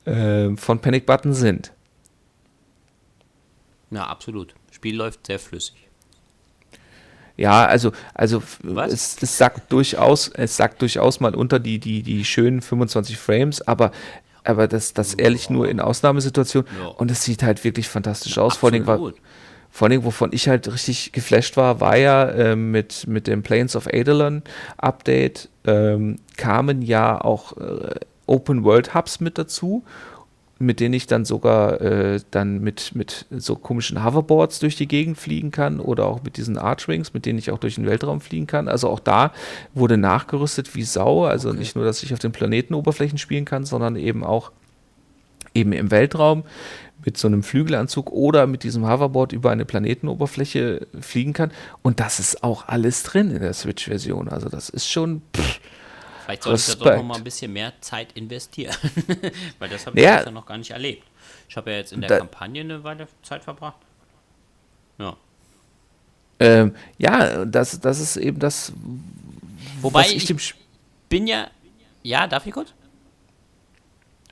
äh, 0.06 0.56
von 0.56 0.80
Panic 0.80 1.06
Button 1.06 1.34
sind. 1.34 1.72
Ja, 3.92 4.08
absolut. 4.08 4.56
Spiel 4.72 4.96
läuft 4.96 5.28
sehr 5.28 5.40
flüssig. 5.40 5.88
Ja, 7.36 7.66
also, 7.66 7.92
also 8.14 8.44
es, 8.88 9.18
es, 9.22 9.38
sagt 9.38 9.72
durchaus, 9.72 10.30
es 10.30 10.56
sagt 10.56 10.82
durchaus 10.82 11.20
mal 11.20 11.34
unter 11.34 11.60
die, 11.60 11.80
die, 11.80 12.04
die 12.04 12.26
schönen 12.26 12.62
25 12.62 13.18
Frames, 13.18 13.62
aber, 13.68 13.92
aber 14.44 14.68
das, 14.68 14.94
das 14.94 15.16
ehrlich 15.16 15.50
nur 15.50 15.68
in 15.68 15.80
Ausnahmesituationen 15.80 16.70
ja. 16.80 16.88
und 16.90 17.10
es 17.10 17.24
sieht 17.24 17.42
halt 17.42 17.64
wirklich 17.64 17.88
fantastisch 17.88 18.38
aus. 18.38 18.58
Vor 18.58 18.72
allem, 18.72 18.86
vor 19.76 19.90
allem, 19.90 20.04
wovon 20.04 20.30
ich 20.34 20.48
halt 20.48 20.72
richtig 20.72 21.14
geflasht 21.14 21.58
war, 21.58 21.82
war 21.82 21.98
ja 21.98 22.30
äh, 22.30 22.56
mit, 22.56 23.08
mit 23.08 23.26
dem 23.26 23.42
Planes 23.42 23.76
of 23.76 23.88
Eidolon 23.88 24.44
Update 24.78 25.50
ähm, 25.66 26.20
kamen 26.38 26.84
ja 26.84 27.20
auch 27.20 27.58
äh, 27.58 27.96
Open 28.28 28.64
World 28.66 28.94
Hubs 28.94 29.20
mit 29.20 29.40
dazu, 29.40 29.84
mit 30.60 30.80
denen 30.80 30.94
ich 30.94 31.08
dann 31.08 31.26
sogar 31.26 31.82
äh, 31.82 32.20
dann 32.30 32.62
mit, 32.62 32.94
mit 32.94 33.26
so 33.32 33.56
komischen 33.56 34.06
Hoverboards 34.06 34.60
durch 34.60 34.76
die 34.76 34.88
Gegend 34.88 35.18
fliegen 35.18 35.50
kann 35.50 35.80
oder 35.80 36.06
auch 36.06 36.22
mit 36.22 36.38
diesen 36.38 36.60
Archwings, 36.60 37.16
mit 37.16 37.26
denen 37.26 37.40
ich 37.40 37.50
auch 37.50 37.58
durch 37.58 37.74
den 37.74 37.88
Weltraum 37.88 38.22
fliegen 38.22 38.46
kann. 38.46 38.68
Also 38.68 38.90
auch 38.90 39.00
da 39.00 39.34
wurde 39.74 39.98
nachgerüstet 39.98 40.76
wie 40.76 40.84
Sau. 40.84 41.26
Also 41.26 41.50
okay. 41.50 41.58
nicht 41.58 41.76
nur, 41.76 41.84
dass 41.84 42.04
ich 42.04 42.14
auf 42.14 42.20
den 42.20 42.32
Planetenoberflächen 42.32 43.18
spielen 43.18 43.46
kann, 43.46 43.66
sondern 43.66 43.96
eben 43.96 44.24
auch 44.24 44.52
eben 45.54 45.74
im 45.74 45.92
Weltraum 45.92 46.44
mit 47.06 47.18
so 47.18 47.28
einem 47.28 47.44
Flügelanzug 47.44 48.12
oder 48.12 48.48
mit 48.48 48.64
diesem 48.64 48.88
Hoverboard 48.88 49.34
über 49.34 49.52
eine 49.52 49.66
Planetenoberfläche 49.66 50.88
fliegen 51.00 51.34
kann. 51.34 51.52
Und 51.82 52.00
das 52.00 52.20
ist 52.20 52.44
auch 52.44 52.68
alles 52.68 53.04
drin 53.04 53.32
in 53.32 53.42
der 53.42 53.54
Switch-Version. 53.54 54.30
Also 54.30 54.50
das 54.50 54.70
ist 54.70 54.90
schon. 54.90 55.22
Pff, 55.36 55.60
Vielleicht 56.26 56.44
sollte 56.44 56.62
ich 56.72 56.78
da 56.78 56.86
doch 56.86 56.98
noch 56.98 57.04
mal 57.04 57.18
ein 57.18 57.24
bisschen 57.24 57.52
mehr 57.52 57.74
Zeit 57.82 58.14
investieren. 58.14 58.76
Weil 59.60 59.70
das 59.70 59.86
habe 59.86 59.98
ich 59.98 60.06
ja. 60.06 60.30
noch 60.32 60.46
gar 60.46 60.58
nicht 60.58 60.72
erlebt. 60.72 61.04
Ich 61.50 61.58
habe 61.58 61.72
ja 61.72 61.78
jetzt 61.78 61.92
in 61.92 62.02
der 62.02 62.10
da, 62.10 62.18
Kampagne 62.20 62.62
eine 62.62 62.84
Weile 62.84 63.08
Zeit 63.24 63.44
verbracht. 63.44 63.78
Ja. 64.98 65.18
Ähm, 66.40 66.76
ja, 66.98 67.46
das, 67.46 67.80
das 67.80 68.00
ist 68.00 68.18
eben 68.18 68.40
das. 68.40 68.72
Wobei 69.82 70.08
ich, 70.08 70.30
ich 70.30 70.56
bin 71.10 71.28
ja. 71.28 71.48
Ja, 72.04 72.28
darf 72.28 72.46
ich 72.46 72.54
kurz? 72.54 72.74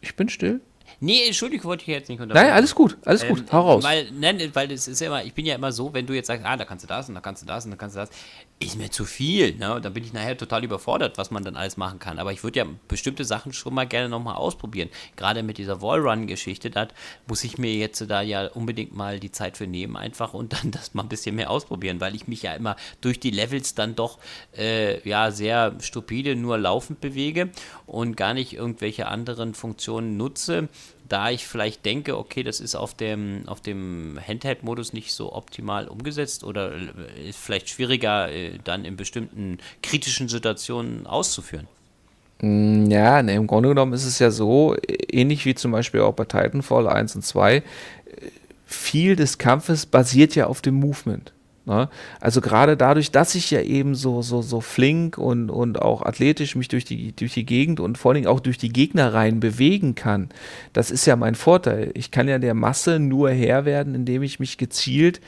Ich 0.02 0.16
bin 0.16 0.30
still. 0.30 0.62
Nee, 1.04 1.26
Entschuldigung, 1.26 1.66
wollte 1.66 1.82
ich 1.82 1.88
jetzt 1.88 2.10
nicht 2.10 2.22
unterbrechen. 2.22 2.48
Nein, 2.48 2.56
alles 2.56 2.76
gut, 2.76 2.96
alles 3.06 3.28
gut, 3.28 3.40
ähm, 3.40 3.52
hau 3.52 3.62
raus. 3.62 3.84
Weil, 3.84 4.12
nein, 4.12 4.40
weil 4.54 4.72
es 4.72 4.88
ist 4.88 5.02
ja 5.02 5.08
immer, 5.08 5.24
ich 5.24 5.34
bin 5.34 5.48
ja 5.48 5.56
immer 5.56 5.72
so, 5.72 5.92
wenn 5.96 6.06
du 6.06 6.14
jetzt 6.14 6.28
sagst, 6.28 6.46
ah, 6.46 6.56
da 6.56 6.64
kannst 6.64 6.84
du 6.84 6.88
das 6.88 7.10
und 7.10 7.16
da 7.16 7.22
kannst 7.22 7.42
du 7.42 7.48
das 7.48 7.66
und 7.66 7.72
da 7.72 7.78
kannst 7.78 7.96
du 7.96 8.02
das, 8.02 8.10
ist 8.64 8.78
mir 8.78 8.92
zu 8.92 9.06
viel, 9.06 9.56
ne? 9.56 9.80
Dann 9.82 9.94
bin 9.94 10.04
ich 10.04 10.14
nachher 10.14 10.38
total 10.38 10.64
überfordert, 10.64 11.18
was 11.18 11.32
man 11.32 11.44
dann 11.44 11.56
alles 11.56 11.78
machen 11.78 12.00
kann. 12.00 12.20
Aber 12.20 12.32
ich 12.32 12.44
würde 12.44 12.60
ja 12.60 12.66
bestimmte 12.88 13.26
Sachen 13.26 13.54
schon 13.54 13.74
mal 13.74 13.88
gerne 13.88 14.08
nochmal 14.08 14.36
ausprobieren. 14.36 14.90
Gerade 15.16 15.44
mit 15.44 15.58
dieser 15.58 15.82
Wallrun-Geschichte, 15.82 16.70
da 16.70 16.88
muss 17.28 17.44
ich 17.44 17.58
mir 17.58 17.74
jetzt 17.74 18.02
da 18.10 18.22
ja 18.22 18.48
unbedingt 18.48 18.96
mal 18.96 19.20
die 19.20 19.32
Zeit 19.32 19.58
für 19.58 19.68
nehmen, 19.68 19.98
einfach 19.98 20.34
und 20.34 20.54
dann 20.64 20.72
das 20.72 20.94
mal 20.94 21.04
ein 21.04 21.10
bisschen 21.10 21.36
mehr 21.36 21.50
ausprobieren, 21.50 22.00
weil 22.00 22.16
ich 22.16 22.28
mich 22.28 22.44
ja 22.44 22.54
immer 22.54 22.76
durch 23.02 23.20
die 23.20 23.32
Levels 23.32 23.74
dann 23.74 23.96
doch 23.96 24.20
äh, 24.56 25.08
ja 25.08 25.32
sehr 25.32 25.76
stupide 25.80 26.36
nur 26.36 26.58
laufend 26.58 27.02
bewege 27.02 27.50
und 27.88 28.16
gar 28.16 28.34
nicht 28.34 28.54
irgendwelche 28.54 29.08
anderen 29.08 29.54
Funktionen 29.54 30.18
nutze 30.18 30.70
da 31.12 31.30
ich 31.30 31.46
vielleicht 31.46 31.86
denke, 31.86 32.18
okay, 32.18 32.42
das 32.42 32.62
ist 32.62 32.76
auf 32.76 32.94
dem, 32.94 33.44
auf 33.48 33.60
dem 33.60 34.18
Handheld-Modus 34.26 34.94
nicht 34.94 35.14
so 35.14 35.34
optimal 35.34 35.90
umgesetzt 35.90 36.44
oder 36.46 36.72
äh, 36.72 37.30
ist 37.30 37.38
vielleicht 37.38 37.70
schwieriger 37.70 38.32
äh, 38.32 38.60
dann 38.64 38.86
in 38.86 38.96
bestimmten 38.96 39.58
kritischen 39.84 40.30
Situationen 40.30 41.06
auszuführen. 41.06 41.68
Mm, 42.40 42.90
ja, 42.90 43.22
ne, 43.22 43.34
im 43.34 43.46
Grunde 43.46 43.70
genommen 43.70 43.92
ist 43.92 44.06
es 44.06 44.20
ja 44.20 44.32
so, 44.32 44.78
ähnlich 45.12 45.46
wie 45.46 45.54
zum 45.54 45.74
Beispiel 45.74 46.00
auch 46.00 46.14
bei 46.14 46.24
Titanfall 46.24 46.88
1 46.88 47.16
und 47.16 47.26
2, 47.26 47.58
äh, 47.58 47.64
viel 48.66 49.18
des 49.18 49.38
Kampfes 49.38 49.86
basiert 49.86 50.36
ja 50.36 50.48
auf 50.48 50.62
dem 50.62 50.76
Movement. 50.76 51.34
Ne? 51.66 51.90
Also 52.20 52.42
gerade 52.42 52.76
dadurch, 52.76 53.12
dass 53.12 53.36
ich 53.36 53.52
ja 53.52 53.62
eben 53.62 53.94
so, 53.94 54.22
so, 54.24 54.42
so 54.42 54.62
flink 54.62 55.18
und, 55.18 55.52
und 55.52 55.80
auch 55.82 56.02
athletisch 56.02 56.56
mich 56.56 56.70
durch 56.70 56.86
die, 56.86 57.16
durch 57.16 57.34
die 57.34 57.46
Gegend 57.46 57.80
und 57.80 58.00
vor 58.00 58.14
allem 58.14 58.26
auch 58.26 58.40
durch 58.40 58.58
die 58.58 58.74
Gegnerreihen 58.74 59.40
bewegen 59.40 59.94
kann, 59.94 60.30
das 60.74 60.90
ist 60.90 61.06
ja 61.06 61.16
mein 61.16 61.36
Vorteil. 61.36 61.92
Ich 61.94 62.10
kann 62.10 62.28
ja 62.28 62.40
der 62.40 62.56
Masse 62.56 63.00
nur 63.00 63.30
Herr 63.30 63.66
werden, 63.66 63.94
indem 63.94 64.24
ich 64.24 64.40
mich 64.40 64.58
gezielt 64.58 65.22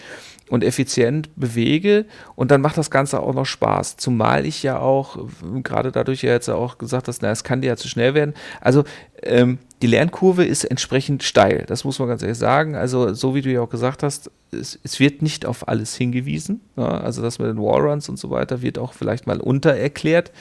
und 0.49 0.63
effizient 0.63 1.29
bewege 1.36 2.05
und 2.36 2.51
dann 2.51 2.61
macht 2.61 2.77
das 2.77 2.91
Ganze 2.91 3.19
auch 3.21 3.34
noch 3.34 3.45
Spaß. 3.45 3.97
Zumal 3.97 4.45
ich 4.45 4.63
ja 4.63 4.79
auch, 4.79 5.17
gerade 5.63 5.91
dadurch 5.91 6.23
ja 6.23 6.31
jetzt 6.31 6.49
auch 6.49 6.77
gesagt 6.77 7.07
hast, 7.07 7.21
na, 7.21 7.31
es 7.31 7.43
kann 7.43 7.61
dir 7.61 7.67
ja 7.67 7.77
zu 7.77 7.88
schnell 7.88 8.13
werden. 8.13 8.34
Also 8.59 8.84
ähm, 9.21 9.59
die 9.84 9.88
Lernkurve 9.88 10.45
ist 10.45 10.63
entsprechend 10.63 11.23
steil, 11.23 11.65
das 11.67 11.84
muss 11.84 11.99
man 11.99 12.07
ganz 12.07 12.21
ehrlich 12.21 12.38
sagen. 12.38 12.77
Also 12.77 13.13
so 13.13 13.36
wie 13.36 13.41
du 13.41 13.51
ja 13.51 13.59
auch 13.59 13.69
gesagt 13.69 14.01
hast, 14.01 14.31
es, 14.49 14.79
es 14.81 15.01
wird 15.01 15.21
nicht 15.21 15.45
auf 15.45 15.67
alles 15.67 15.93
hingewiesen. 15.97 16.61
Ne? 16.77 16.88
also 16.89 17.21
das 17.21 17.38
mit 17.38 17.49
den 17.49 17.57
Wallruns 17.57 18.07
und 18.07 18.17
so 18.17 18.29
weiter 18.31 18.61
wird 18.61 18.79
auch 18.79 18.93
vielleicht 18.93 19.27
mal 19.27 19.41
untererklärt, 19.41 20.31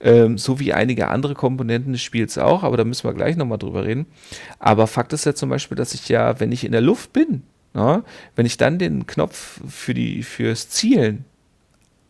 ähm, 0.00 0.36
so 0.36 0.60
wie 0.60 0.74
einige 0.74 1.08
andere 1.08 1.32
Komponenten 1.32 1.92
des 1.94 2.02
Spiels 2.02 2.36
auch, 2.36 2.64
aber 2.64 2.76
da 2.76 2.84
müssen 2.84 3.08
wir 3.08 3.14
gleich 3.14 3.34
nochmal 3.34 3.56
drüber 3.56 3.86
reden. 3.86 4.04
Aber 4.58 4.86
Fakt 4.86 5.14
ist 5.14 5.24
ja 5.24 5.34
zum 5.34 5.48
Beispiel, 5.48 5.76
dass 5.76 5.94
ich 5.94 6.10
ja, 6.10 6.38
wenn 6.38 6.52
ich 6.52 6.62
in 6.62 6.72
der 6.72 6.82
Luft 6.82 7.14
bin, 7.14 7.44
ja, 7.74 8.04
wenn 8.36 8.44
ich 8.44 8.58
dann 8.58 8.78
den 8.78 9.06
Knopf 9.06 9.62
für 9.70 9.94
die, 9.94 10.22
fürs 10.22 10.68
Zielen 10.68 11.24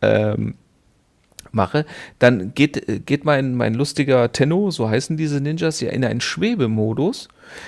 ähm, 0.01 0.55
mache, 1.53 1.85
dann 2.19 2.53
geht, 2.53 3.05
geht 3.05 3.25
mein, 3.25 3.55
mein 3.55 3.73
lustiger 3.73 4.31
Tenno, 4.31 4.71
so 4.71 4.89
heißen 4.89 5.17
diese 5.17 5.41
Ninjas, 5.41 5.79
ja 5.81 5.91
in 5.91 6.03
einen 6.03 6.21
Schwebemodus. 6.21 7.27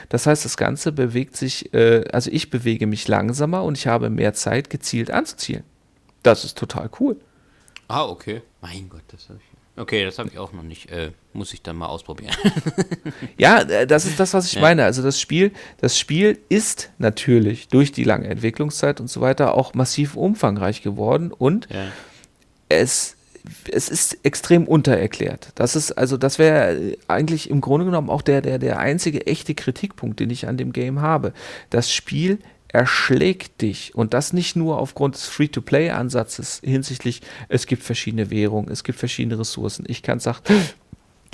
Das 0.09 0.25
heißt, 0.25 0.45
das 0.45 0.57
Ganze 0.57 0.91
bewegt 0.91 1.37
sich, 1.37 1.73
äh, 1.73 2.05
also 2.11 2.31
ich 2.31 2.49
bewege 2.49 2.87
mich 2.87 3.07
langsamer 3.07 3.63
und 3.63 3.77
ich 3.77 3.87
habe 3.87 4.09
mehr 4.09 4.33
Zeit, 4.33 4.69
gezielt 4.69 5.11
anzuzielen. 5.11 5.63
Das 6.23 6.43
ist 6.43 6.57
total 6.57 6.89
cool. 6.99 7.17
Ah, 7.87 8.05
okay. 8.05 8.41
Mein 8.61 8.89
Gott, 8.89 9.03
das 9.09 9.29
habe 9.29 9.39
ich. 9.39 9.55
Okay, 9.77 10.05
das 10.05 10.17
habe 10.19 10.29
ich 10.29 10.37
auch 10.37 10.53
noch 10.53 10.63
nicht. 10.63 10.89
Äh, 10.89 11.11
muss 11.33 11.53
ich 11.53 11.61
dann 11.61 11.75
mal 11.75 11.87
ausprobieren. 11.87 12.33
ja, 13.37 13.59
äh, 13.59 13.85
das 13.85 14.05
ist 14.05 14.19
das, 14.19 14.33
was 14.33 14.47
ich 14.47 14.53
ja. 14.53 14.61
meine. 14.61 14.85
Also 14.85 15.03
das 15.03 15.19
Spiel, 15.19 15.51
das 15.81 15.99
Spiel 15.99 16.39
ist 16.47 16.91
natürlich 16.97 17.67
durch 17.67 17.91
die 17.91 18.05
lange 18.05 18.27
Entwicklungszeit 18.27 19.01
und 19.01 19.09
so 19.09 19.19
weiter 19.19 19.53
auch 19.53 19.73
massiv 19.73 20.15
umfangreich 20.15 20.81
geworden 20.81 21.31
und 21.31 21.67
ja. 21.69 21.87
es, 22.69 23.14
es 23.71 23.89
ist 23.89 24.17
extrem 24.23 24.67
untererklärt. 24.67 25.49
Das 25.55 25.75
ist, 25.75 25.91
also 25.93 26.17
das 26.17 26.39
wäre 26.39 26.95
eigentlich 27.07 27.49
im 27.49 27.61
Grunde 27.61 27.85
genommen 27.85 28.09
auch 28.09 28.21
der, 28.21 28.41
der, 28.41 28.59
der 28.59 28.79
einzige 28.79 29.27
echte 29.27 29.55
Kritikpunkt, 29.55 30.19
den 30.19 30.29
ich 30.29 30.47
an 30.47 30.57
dem 30.57 30.73
Game 30.73 31.01
habe. 31.01 31.33
Das 31.69 31.91
Spiel 31.91 32.39
erschlägt 32.67 33.61
dich 33.61 33.95
und 33.95 34.13
das 34.13 34.33
nicht 34.33 34.55
nur 34.55 34.79
aufgrund 34.79 35.15
des 35.15 35.27
Free-to-Play-Ansatzes 35.27 36.61
hinsichtlich, 36.63 37.21
es 37.47 37.67
gibt 37.67 37.83
verschiedene 37.83 38.29
Währungen, 38.29 38.69
es 38.69 38.83
gibt 38.83 38.99
verschiedene 38.99 39.39
Ressourcen. 39.39 39.85
Ich 39.87 40.03
kann 40.03 40.19
sagen, 40.19 40.39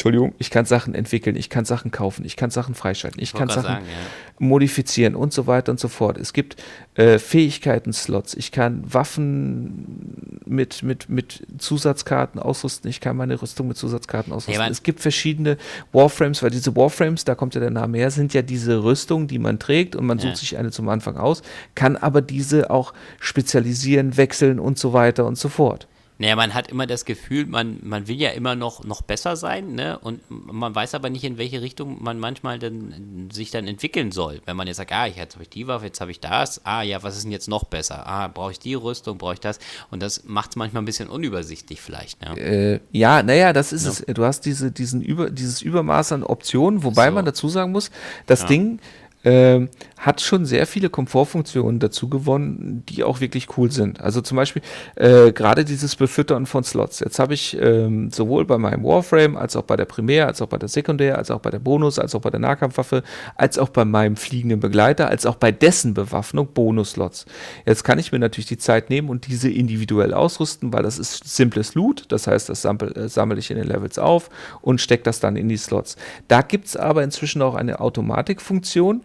Entschuldigung, 0.01 0.33
ich 0.39 0.49
kann 0.49 0.65
Sachen 0.65 0.95
entwickeln, 0.95 1.35
ich 1.35 1.51
kann 1.51 1.63
Sachen 1.63 1.91
kaufen, 1.91 2.25
ich 2.25 2.35
kann 2.35 2.49
Sachen 2.49 2.73
freischalten, 2.73 3.21
ich, 3.21 3.33
kann 3.33 3.49
Sachen 3.49 3.61
sagen, 3.61 3.85
ja. 3.85 4.35
modifizieren 4.39 5.13
und 5.13 5.31
so 5.31 5.45
weiter 5.45 5.71
und 5.71 5.79
so 5.79 5.89
fort. 5.89 6.17
Es 6.17 6.33
gibt 6.33 6.55
äh, 6.95 7.19
Fähigkeiten-Slots, 7.19 8.33
ich 8.33 8.51
kann 8.51 8.83
Waffen 8.91 10.39
mit, 10.43 10.81
mit, 10.81 11.07
mit 11.07 11.45
Zusatzkarten 11.59 12.41
ausrüsten, 12.41 12.89
ich 12.89 12.99
kann 12.99 13.15
meine 13.15 13.39
Rüstung 13.39 13.67
mit 13.67 13.77
Zusatzkarten 13.77 14.33
ausrüsten. 14.33 14.59
Ja, 14.59 14.67
es 14.71 14.81
gibt 14.81 15.01
verschiedene 15.01 15.57
Warframes, 15.91 16.41
weil 16.41 16.49
diese 16.49 16.75
Warframes, 16.75 17.23
da 17.23 17.35
kommt 17.35 17.53
ja 17.53 17.61
der 17.61 17.69
Name 17.69 17.99
her, 17.99 18.09
sind 18.09 18.33
ja 18.33 18.41
diese 18.41 18.83
Rüstungen, 18.83 19.27
die 19.27 19.37
man 19.37 19.59
trägt 19.59 19.95
und 19.95 20.07
man 20.07 20.17
ja. 20.17 20.29
sucht 20.29 20.37
sich 20.37 20.57
eine 20.57 20.71
zum 20.71 20.89
Anfang 20.89 21.15
aus, 21.15 21.43
kann 21.75 21.95
aber 21.95 22.23
diese 22.23 22.71
auch 22.71 22.95
spezialisieren, 23.19 24.17
wechseln 24.17 24.59
und 24.59 24.79
so 24.79 24.93
weiter 24.93 25.27
und 25.27 25.37
so 25.37 25.47
fort. 25.47 25.87
Naja, 26.21 26.35
man 26.35 26.53
hat 26.53 26.67
immer 26.69 26.85
das 26.85 27.05
Gefühl, 27.05 27.47
man, 27.47 27.79
man 27.81 28.07
will 28.07 28.15
ja 28.15 28.29
immer 28.29 28.53
noch, 28.53 28.83
noch 28.83 29.01
besser 29.01 29.35
sein, 29.35 29.73
ne? 29.73 29.97
Und 29.97 30.21
man 30.29 30.75
weiß 30.75 30.93
aber 30.93 31.09
nicht, 31.09 31.23
in 31.23 31.39
welche 31.39 31.63
Richtung 31.63 31.97
man 32.03 32.19
manchmal 32.19 32.59
dann 32.59 33.29
sich 33.33 33.49
dann 33.49 33.65
entwickeln 33.65 34.11
soll. 34.11 34.39
Wenn 34.45 34.55
man 34.55 34.67
jetzt 34.67 34.77
sagt, 34.77 34.91
ah, 34.91 35.07
jetzt 35.07 35.33
habe 35.33 35.41
ich 35.41 35.49
die 35.49 35.65
Waffe, 35.65 35.87
jetzt 35.87 35.99
habe 35.99 36.11
ich 36.11 36.19
das, 36.19 36.63
ah 36.63 36.83
ja, 36.83 37.01
was 37.01 37.17
ist 37.17 37.23
denn 37.23 37.31
jetzt 37.31 37.49
noch 37.49 37.63
besser? 37.63 38.05
Ah, 38.05 38.27
brauche 38.27 38.51
ich 38.51 38.59
die 38.59 38.75
Rüstung, 38.75 39.17
brauche 39.17 39.33
ich 39.33 39.39
das? 39.39 39.57
Und 39.89 40.03
das 40.03 40.23
macht 40.25 40.51
es 40.51 40.55
manchmal 40.57 40.83
ein 40.83 40.85
bisschen 40.85 41.09
unübersichtlich 41.09 41.81
vielleicht. 41.81 42.21
Ne? 42.21 42.39
Äh, 42.39 42.79
ja, 42.91 43.23
naja, 43.23 43.51
das 43.51 43.73
ist 43.73 43.85
ja. 43.85 43.89
es. 43.89 44.05
Du 44.05 44.23
hast 44.23 44.41
diese, 44.45 44.71
diesen 44.71 45.01
Über, 45.01 45.31
dieses 45.31 45.63
Übermaß 45.63 46.11
an 46.11 46.21
Optionen, 46.21 46.83
wobei 46.83 47.07
so. 47.07 47.15
man 47.15 47.25
dazu 47.25 47.49
sagen 47.49 47.71
muss, 47.71 47.89
das 48.27 48.41
ja. 48.41 48.47
Ding 48.47 48.79
äh, 49.23 49.67
hat 50.01 50.19
schon 50.19 50.45
sehr 50.45 50.65
viele 50.65 50.89
Komfortfunktionen 50.89 51.79
dazu 51.79 52.09
gewonnen, 52.09 52.83
die 52.89 53.03
auch 53.03 53.21
wirklich 53.21 53.55
cool 53.57 53.71
sind. 53.71 54.01
Also 54.01 54.21
zum 54.21 54.35
Beispiel 54.35 54.63
äh, 54.95 55.31
gerade 55.31 55.63
dieses 55.63 55.95
Befüttern 55.95 56.47
von 56.47 56.63
Slots. 56.63 57.01
Jetzt 57.01 57.19
habe 57.19 57.35
ich 57.35 57.55
ähm, 57.61 58.09
sowohl 58.09 58.45
bei 58.45 58.57
meinem 58.57 58.83
Warframe 58.83 59.37
als 59.37 59.55
auch 59.55 59.61
bei 59.61 59.77
der 59.77 59.85
Primär, 59.85 60.25
als 60.25 60.41
auch 60.41 60.47
bei 60.47 60.57
der 60.57 60.69
Sekundär, 60.69 61.19
als 61.19 61.29
auch 61.29 61.39
bei 61.39 61.51
der 61.51 61.59
Bonus, 61.59 61.99
als 61.99 62.15
auch 62.15 62.21
bei 62.21 62.31
der 62.31 62.39
Nahkampfwaffe, 62.39 63.03
als 63.35 63.59
auch 63.59 63.69
bei 63.69 63.85
meinem 63.85 64.15
fliegenden 64.15 64.59
Begleiter, 64.59 65.07
als 65.07 65.27
auch 65.27 65.35
bei 65.35 65.51
dessen 65.51 65.93
Bewaffnung 65.93 66.47
Bonus-Slots. 66.51 67.27
Jetzt 67.67 67.83
kann 67.83 67.99
ich 67.99 68.11
mir 68.11 68.17
natürlich 68.17 68.47
die 68.47 68.57
Zeit 68.57 68.89
nehmen 68.89 69.07
und 69.07 69.27
diese 69.27 69.51
individuell 69.51 70.15
ausrüsten, 70.15 70.73
weil 70.73 70.81
das 70.81 70.97
ist 70.97 71.27
simples 71.27 71.75
Loot. 71.75 72.05
Das 72.07 72.25
heißt, 72.25 72.49
das 72.49 72.63
sammle, 72.63 72.95
äh, 72.95 73.07
sammle 73.07 73.37
ich 73.37 73.51
in 73.51 73.57
den 73.57 73.67
Levels 73.67 73.99
auf 73.99 74.31
und 74.61 74.81
stecke 74.81 75.03
das 75.03 75.19
dann 75.19 75.35
in 75.35 75.47
die 75.47 75.57
Slots. 75.57 75.95
Da 76.27 76.41
gibt 76.41 76.65
es 76.65 76.75
aber 76.75 77.03
inzwischen 77.03 77.43
auch 77.43 77.53
eine 77.53 77.79
Automatikfunktion 77.79 79.03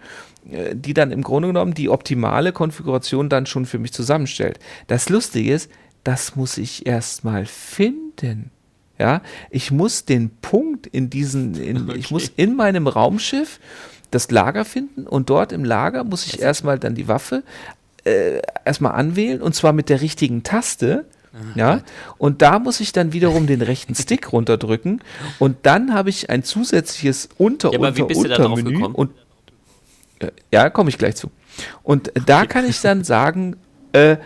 die 0.74 0.94
dann 0.94 1.10
im 1.10 1.22
Grunde 1.22 1.48
genommen 1.48 1.74
die 1.74 1.88
optimale 1.88 2.52
Konfiguration 2.52 3.28
dann 3.28 3.46
schon 3.46 3.66
für 3.66 3.78
mich 3.78 3.92
zusammenstellt. 3.92 4.58
Das 4.86 5.08
Lustige 5.08 5.52
ist, 5.52 5.70
das 6.04 6.36
muss 6.36 6.56
ich 6.56 6.86
erstmal 6.86 7.46
finden. 7.46 8.50
Ja, 8.98 9.20
ich 9.50 9.70
muss 9.70 10.04
den 10.04 10.30
Punkt 10.30 10.86
in 10.86 11.10
diesen, 11.10 11.54
in, 11.56 11.82
okay. 11.90 11.98
ich 11.98 12.10
muss 12.10 12.30
in 12.36 12.56
meinem 12.56 12.86
Raumschiff 12.86 13.60
das 14.10 14.30
Lager 14.30 14.64
finden 14.64 15.06
und 15.06 15.28
dort 15.28 15.52
im 15.52 15.64
Lager 15.64 16.04
muss 16.04 16.26
ich 16.26 16.40
erstmal 16.40 16.78
dann 16.78 16.94
die 16.94 17.08
Waffe 17.08 17.42
äh, 18.04 18.40
erstmal 18.64 18.92
anwählen 18.92 19.42
und 19.42 19.54
zwar 19.54 19.72
mit 19.72 19.88
der 19.88 20.00
richtigen 20.00 20.42
Taste. 20.42 21.06
Ja, 21.54 21.82
und 22.16 22.40
da 22.40 22.58
muss 22.58 22.80
ich 22.80 22.92
dann 22.92 23.12
wiederum 23.12 23.46
den 23.46 23.60
rechten 23.60 23.94
Stick 23.96 24.32
runterdrücken 24.32 25.02
und 25.38 25.58
dann 25.64 25.92
habe 25.92 26.08
ich 26.08 26.30
ein 26.30 26.42
zusätzliches 26.42 27.28
Unter, 27.36 27.74
ja, 27.74 27.78
Unter, 27.78 28.06
Untermenü 28.06 28.84
und 28.84 29.10
äh, 29.10 29.25
ja, 30.52 30.70
komme 30.70 30.90
ich 30.90 30.98
gleich 30.98 31.16
zu. 31.16 31.30
Und 31.82 32.12
da 32.26 32.46
kann 32.46 32.64
ich 32.64 32.80
dann 32.80 33.04
sagen, 33.04 33.56
äh, 33.92 34.16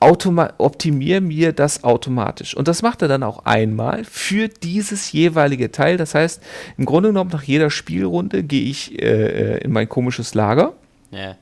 optimiere 0.00 1.20
mir 1.20 1.52
das 1.52 1.84
automatisch. 1.84 2.56
Und 2.56 2.66
das 2.66 2.82
macht 2.82 3.02
er 3.02 3.08
dann 3.08 3.22
auch 3.22 3.44
einmal 3.44 4.04
für 4.04 4.48
dieses 4.48 5.12
jeweilige 5.12 5.70
Teil. 5.70 5.96
Das 5.96 6.14
heißt, 6.14 6.42
im 6.76 6.86
Grunde 6.86 7.10
genommen 7.10 7.30
nach 7.30 7.44
jeder 7.44 7.70
Spielrunde 7.70 8.42
gehe 8.42 8.64
ich 8.64 9.00
äh, 9.00 9.56
äh 9.56 9.58
in 9.58 9.72
mein 9.72 9.88
komisches 9.88 10.34
Lager. 10.34 10.74
Ja. 11.10 11.36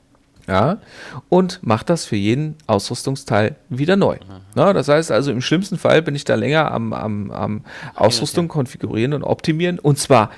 Ja, 0.47 0.79
und 1.29 1.59
mache 1.61 1.85
das 1.85 2.05
für 2.05 2.15
jeden 2.15 2.55
Ausrüstungsteil 2.67 3.55
wieder 3.69 3.95
neu. 3.95 4.17
Na, 4.55 4.73
das 4.73 4.87
heißt 4.87 5.11
also, 5.11 5.31
im 5.31 5.39
schlimmsten 5.39 5.77
Fall 5.77 6.01
bin 6.01 6.15
ich 6.15 6.25
da 6.25 6.35
länger 6.35 6.71
am, 6.71 6.93
am, 6.93 7.31
am 7.31 7.63
Ausrüstung 7.95 8.47
konfigurieren 8.47 9.13
und 9.13 9.23
optimieren. 9.23 9.79
Und 9.79 9.99
zwar 9.99 10.31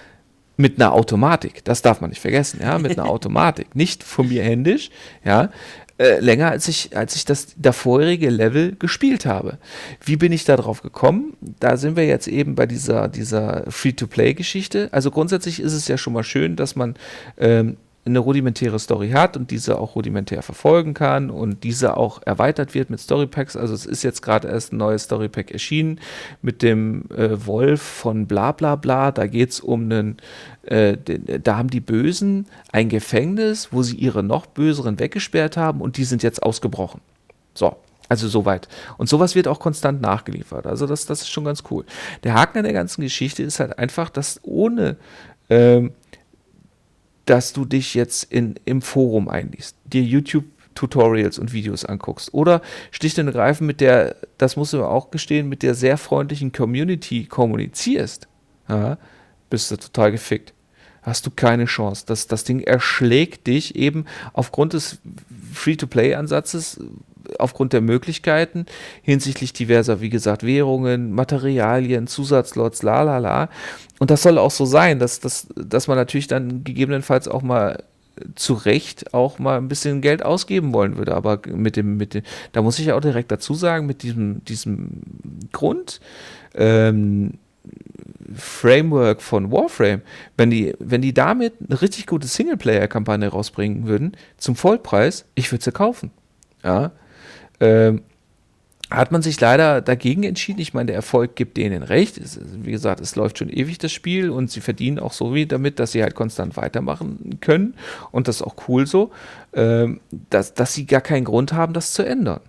mit 0.57 0.79
einer 0.79 0.93
Automatik. 0.93 1.63
Das 1.63 1.81
darf 1.81 2.01
man 2.01 2.09
nicht 2.09 2.21
vergessen, 2.21 2.59
ja, 2.61 2.77
mit 2.77 2.97
einer 2.97 3.09
Automatik. 3.09 3.75
Nicht 3.75 4.03
von 4.03 4.29
mir 4.29 4.43
händisch, 4.43 4.91
ja, 5.23 5.49
äh, 5.99 6.19
länger 6.19 6.49
als 6.49 6.67
ich, 6.67 6.97
als 6.97 7.15
ich 7.15 7.23
das 7.23 7.53
davorige 7.55 8.29
Level 8.29 8.75
gespielt 8.75 9.25
habe. 9.25 9.59
Wie 10.03 10.17
bin 10.17 10.31
ich 10.31 10.43
da 10.43 10.57
drauf 10.57 10.81
gekommen? 10.81 11.33
Da 11.59 11.77
sind 11.77 11.95
wir 11.95 12.05
jetzt 12.05 12.27
eben 12.27 12.55
bei 12.55 12.65
dieser, 12.65 13.07
dieser 13.07 13.65
Free-to-Play-Geschichte. 13.69 14.89
Also 14.91 15.11
grundsätzlich 15.11 15.59
ist 15.59 15.73
es 15.73 15.87
ja 15.87 15.97
schon 15.97 16.13
mal 16.13 16.23
schön, 16.23 16.55
dass 16.55 16.75
man 16.75 16.95
ähm, 17.37 17.77
eine 18.05 18.19
rudimentäre 18.19 18.79
Story 18.79 19.11
hat 19.11 19.37
und 19.37 19.49
diese 19.49 19.79
auch 19.79 19.95
rudimentär 19.95 20.41
verfolgen 20.41 20.93
kann 20.93 21.29
und 21.29 21.63
diese 21.63 21.95
auch 21.95 22.21
erweitert 22.25 22.73
wird 22.73 22.89
mit 22.89 22.99
Storypacks. 22.99 23.55
Also 23.55 23.73
es 23.73 23.85
ist 23.85 24.03
jetzt 24.03 24.21
gerade 24.21 24.49
erst 24.49 24.73
ein 24.73 24.77
neues 24.77 25.03
Storypack 25.03 25.51
erschienen 25.51 25.99
mit 26.41 26.61
dem 26.61 27.05
äh, 27.15 27.45
Wolf 27.45 27.81
von 27.81 28.27
bla 28.27 28.51
bla 28.51 28.75
bla. 28.75 29.11
Da 29.11 29.27
geht 29.27 29.51
es 29.51 29.61
um 29.61 29.83
einen, 29.83 30.17
äh, 30.63 30.97
da 30.97 31.57
haben 31.57 31.69
die 31.69 31.79
Bösen 31.79 32.47
ein 32.73 32.89
Gefängnis, 32.89 33.69
wo 33.71 33.83
sie 33.83 33.95
ihre 33.95 34.21
noch 34.21 34.47
Böseren 34.47 34.99
weggesperrt 34.99 35.55
haben 35.55 35.79
und 35.79 35.95
die 35.95 36.03
sind 36.03 36.23
jetzt 36.23 36.43
ausgebrochen. 36.43 36.99
So, 37.53 37.77
also 38.09 38.27
soweit. 38.27 38.67
Und 38.97 39.07
sowas 39.07 39.33
wird 39.33 39.47
auch 39.47 39.59
konstant 39.59 40.01
nachgeliefert. 40.01 40.67
Also 40.67 40.87
das, 40.87 41.05
das 41.05 41.21
ist 41.21 41.29
schon 41.29 41.45
ganz 41.45 41.63
cool. 41.71 41.85
Der 42.23 42.33
Haken 42.33 42.57
an 42.57 42.63
der 42.65 42.73
ganzen 42.73 43.01
Geschichte 43.01 43.43
ist 43.43 43.61
halt 43.61 43.79
einfach, 43.79 44.09
dass 44.09 44.41
ohne 44.43 44.97
ähm, 45.49 45.93
dass 47.25 47.53
du 47.53 47.65
dich 47.65 47.93
jetzt 47.93 48.31
in, 48.31 48.55
im 48.65 48.81
Forum 48.81 49.29
einliest, 49.29 49.75
dir 49.85 50.01
YouTube 50.01 50.45
Tutorials 50.75 51.39
und 51.39 51.53
Videos 51.53 51.85
anguckst 51.85 52.33
oder 52.33 52.61
schlicht 52.91 53.19
und 53.19 53.27
ergreifend 53.27 53.67
mit 53.67 53.81
der, 53.81 54.15
das 54.37 54.55
musst 54.55 54.73
du 54.73 54.83
auch 54.83 55.11
gestehen, 55.11 55.47
mit 55.47 55.63
der 55.63 55.75
sehr 55.75 55.97
freundlichen 55.97 56.51
Community 56.51 57.25
kommunizierst, 57.25 58.27
ja, 58.67 58.97
bist 59.49 59.69
du 59.71 59.77
total 59.77 60.11
gefickt. 60.11 60.53
Hast 61.03 61.25
du 61.25 61.31
keine 61.31 61.65
Chance. 61.65 62.05
Das, 62.07 62.27
das 62.27 62.45
Ding 62.45 62.61
erschlägt 62.61 63.47
dich 63.47 63.75
eben 63.75 64.05
aufgrund 64.31 64.73
des 64.73 64.99
Free-to-Play-Ansatzes, 65.53 66.79
aufgrund 67.39 67.73
der 67.73 67.81
Möglichkeiten 67.81 68.65
hinsichtlich 69.01 69.53
diverser, 69.53 70.01
wie 70.01 70.09
gesagt, 70.09 70.43
Währungen, 70.43 71.13
Materialien, 71.13 72.07
Zusatzlots, 72.07 72.83
la 72.83 73.03
la 73.03 73.17
la. 73.17 73.49
Und 73.99 74.11
das 74.11 74.23
soll 74.23 74.37
auch 74.37 74.51
so 74.51 74.65
sein, 74.65 74.99
dass, 74.99 75.19
dass, 75.19 75.47
dass 75.55 75.87
man 75.87 75.97
natürlich 75.97 76.27
dann 76.27 76.63
gegebenenfalls 76.63 77.27
auch 77.27 77.41
mal 77.41 77.83
zu 78.35 78.53
Recht 78.53 79.13
auch 79.13 79.39
mal 79.39 79.57
ein 79.57 79.67
bisschen 79.67 80.01
Geld 80.01 80.23
ausgeben 80.23 80.73
wollen 80.73 80.97
würde. 80.97 81.15
Aber 81.15 81.39
mit 81.47 81.75
dem, 81.75 81.97
mit 81.97 82.13
dem, 82.13 82.23
da 82.51 82.61
muss 82.61 82.79
ich 82.79 82.87
ja 82.87 82.95
auch 82.95 83.01
direkt 83.01 83.31
dazu 83.31 83.53
sagen, 83.53 83.85
mit 83.85 84.03
diesem, 84.03 84.43
diesem 84.45 85.01
Grund, 85.51 85.99
ähm, 86.53 87.33
Framework 88.35 89.21
von 89.21 89.51
Warframe, 89.51 90.01
wenn 90.37 90.49
die, 90.49 90.73
wenn 90.79 91.01
die 91.01 91.13
damit 91.13 91.53
eine 91.67 91.81
richtig 91.81 92.07
gute 92.07 92.27
Singleplayer-Kampagne 92.27 93.27
rausbringen 93.27 93.87
würden, 93.87 94.17
zum 94.37 94.55
Vollpreis, 94.55 95.25
ich 95.35 95.51
würde 95.51 95.63
sie 95.63 95.71
kaufen. 95.71 96.11
Ja. 96.63 96.91
Ähm, 97.59 98.01
hat 98.89 99.11
man 99.11 99.21
sich 99.21 99.39
leider 99.39 99.81
dagegen 99.81 100.23
entschieden. 100.23 100.59
Ich 100.59 100.73
meine, 100.73 100.87
der 100.87 100.95
Erfolg 100.95 101.35
gibt 101.35 101.57
denen 101.57 101.81
recht. 101.81 102.17
Es, 102.17 102.39
wie 102.41 102.71
gesagt, 102.71 103.01
es 103.01 103.15
läuft 103.15 103.39
schon 103.39 103.49
ewig 103.49 103.79
das 103.79 103.91
Spiel 103.91 104.29
und 104.29 104.51
sie 104.51 104.61
verdienen 104.61 104.99
auch 104.99 105.13
so 105.13 105.33
wie 105.33 105.47
damit, 105.47 105.79
dass 105.79 105.93
sie 105.93 106.03
halt 106.03 106.13
konstant 106.13 106.57
weitermachen 106.57 107.39
können. 107.41 107.75
Und 108.11 108.27
das 108.27 108.37
ist 108.37 108.41
auch 108.43 108.55
cool 108.67 108.85
so, 108.85 109.11
ähm, 109.53 109.99
dass, 110.29 110.53
dass 110.53 110.73
sie 110.73 110.85
gar 110.85 111.01
keinen 111.01 111.23
Grund 111.23 111.53
haben, 111.53 111.73
das 111.73 111.93
zu 111.93 112.05
ändern. 112.05 112.41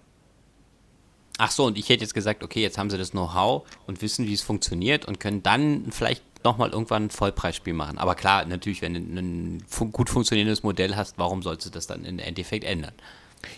Ach 1.38 1.50
so, 1.50 1.64
und 1.64 1.78
ich 1.78 1.88
hätte 1.88 2.02
jetzt 2.02 2.14
gesagt, 2.14 2.44
okay, 2.44 2.60
jetzt 2.60 2.78
haben 2.78 2.90
sie 2.90 2.98
das 2.98 3.10
Know-how 3.10 3.62
und 3.86 4.02
wissen, 4.02 4.26
wie 4.26 4.34
es 4.34 4.42
funktioniert 4.42 5.04
und 5.06 5.18
können 5.18 5.42
dann 5.42 5.86
vielleicht 5.90 6.22
nochmal 6.44 6.70
irgendwann 6.70 7.04
ein 7.04 7.10
Vollpreisspiel 7.10 7.72
machen. 7.72 7.98
Aber 7.98 8.14
klar, 8.14 8.44
natürlich, 8.44 8.82
wenn 8.82 8.94
du 8.94 9.00
ein, 9.00 9.62
ein 9.80 9.92
gut 9.92 10.10
funktionierendes 10.10 10.62
Modell 10.62 10.94
hast, 10.94 11.18
warum 11.18 11.42
sollst 11.42 11.66
du 11.66 11.70
das 11.70 11.86
dann 11.86 12.04
im 12.04 12.18
Endeffekt 12.18 12.64
ändern? 12.64 12.92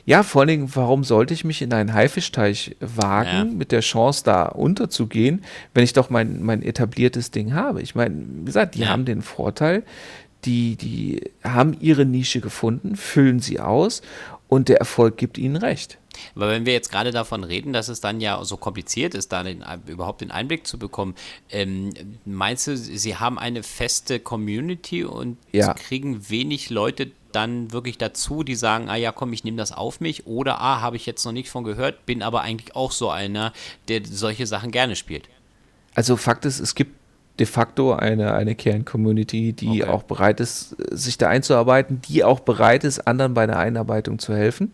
Ja, 0.04 0.22
vor 0.22 0.42
allen 0.42 0.48
Dingen, 0.48 0.70
warum 0.74 1.04
sollte 1.04 1.34
ich 1.34 1.44
mich 1.44 1.62
in 1.62 1.72
einen 1.72 1.92
Haifischteich 1.92 2.76
wagen, 2.80 3.28
ja. 3.28 3.44
mit 3.44 3.72
der 3.72 3.80
Chance, 3.80 4.22
da 4.24 4.46
unterzugehen, 4.46 5.44
wenn 5.74 5.84
ich 5.84 5.92
doch 5.92 6.10
mein, 6.10 6.42
mein 6.42 6.62
etabliertes 6.62 7.30
Ding 7.30 7.54
habe? 7.54 7.82
Ich 7.82 7.94
meine, 7.94 8.24
wie 8.40 8.44
gesagt, 8.44 8.74
die 8.74 8.80
ja. 8.80 8.88
haben 8.88 9.04
den 9.04 9.22
Vorteil, 9.22 9.82
die, 10.44 10.76
die 10.76 11.22
haben 11.42 11.76
ihre 11.80 12.04
Nische 12.04 12.40
gefunden, 12.40 12.96
füllen 12.96 13.40
sie 13.40 13.60
aus 13.60 14.02
und 14.48 14.68
der 14.68 14.78
Erfolg 14.78 15.16
gibt 15.16 15.38
ihnen 15.38 15.56
recht. 15.56 15.98
Aber 16.34 16.48
wenn 16.48 16.66
wir 16.66 16.72
jetzt 16.72 16.90
gerade 16.90 17.10
davon 17.10 17.44
reden, 17.44 17.72
dass 17.72 17.88
es 17.88 18.00
dann 18.00 18.20
ja 18.20 18.42
so 18.44 18.56
kompliziert 18.56 19.14
ist, 19.14 19.32
da 19.32 19.42
den, 19.42 19.64
überhaupt 19.86 20.20
den 20.20 20.30
Einblick 20.30 20.66
zu 20.66 20.78
bekommen, 20.78 21.14
ähm, 21.50 21.92
meinst 22.24 22.66
du, 22.66 22.76
sie 22.76 23.16
haben 23.16 23.38
eine 23.38 23.62
feste 23.62 24.18
Community 24.20 25.04
und 25.04 25.36
ja. 25.52 25.74
kriegen 25.74 26.28
wenig 26.28 26.70
Leute 26.70 27.10
dann 27.36 27.72
wirklich 27.72 27.98
dazu, 27.98 28.42
die 28.42 28.54
sagen, 28.54 28.88
ah 28.88 28.96
ja, 28.96 29.12
komm, 29.12 29.32
ich 29.32 29.44
nehme 29.44 29.58
das 29.58 29.70
auf 29.70 30.00
mich 30.00 30.26
oder 30.26 30.60
ah, 30.60 30.80
habe 30.80 30.96
ich 30.96 31.06
jetzt 31.06 31.24
noch 31.24 31.32
nicht 31.32 31.50
von 31.50 31.64
gehört, 31.64 32.06
bin 32.06 32.22
aber 32.22 32.40
eigentlich 32.40 32.74
auch 32.74 32.90
so 32.90 33.10
einer, 33.10 33.52
der 33.88 34.00
solche 34.04 34.46
Sachen 34.46 34.70
gerne 34.70 34.96
spielt. 34.96 35.28
Also 35.94 36.16
Fakt 36.16 36.46
ist, 36.46 36.60
es 36.60 36.74
gibt 36.74 36.96
de 37.38 37.46
facto 37.46 37.92
eine, 37.92 38.32
eine 38.32 38.54
Kern-Community, 38.54 39.52
die 39.52 39.82
okay. 39.82 39.90
auch 39.90 40.04
bereit 40.04 40.40
ist, 40.40 40.76
sich 40.90 41.18
da 41.18 41.28
einzuarbeiten, 41.28 42.00
die 42.00 42.24
auch 42.24 42.40
bereit 42.40 42.84
ist, 42.84 43.06
anderen 43.06 43.34
bei 43.34 43.46
der 43.46 43.58
Einarbeitung 43.58 44.18
zu 44.18 44.34
helfen. 44.34 44.72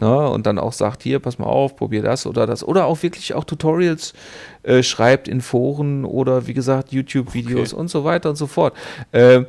Na, 0.00 0.26
und 0.28 0.46
dann 0.46 0.58
auch 0.58 0.72
sagt, 0.72 1.02
hier, 1.02 1.18
pass 1.18 1.38
mal 1.38 1.46
auf, 1.46 1.74
probier 1.76 2.02
das 2.02 2.26
oder 2.26 2.46
das. 2.46 2.62
Oder 2.62 2.86
auch 2.86 3.02
wirklich 3.02 3.34
auch 3.34 3.44
Tutorials 3.44 4.14
äh, 4.62 4.84
schreibt 4.84 5.26
in 5.26 5.40
Foren 5.40 6.04
oder 6.04 6.46
wie 6.46 6.54
gesagt, 6.54 6.92
YouTube-Videos 6.92 7.72
okay. 7.72 7.80
und 7.80 7.88
so 7.88 8.04
weiter 8.04 8.30
und 8.30 8.36
so 8.36 8.46
fort. 8.46 8.74
Äh, 9.10 9.42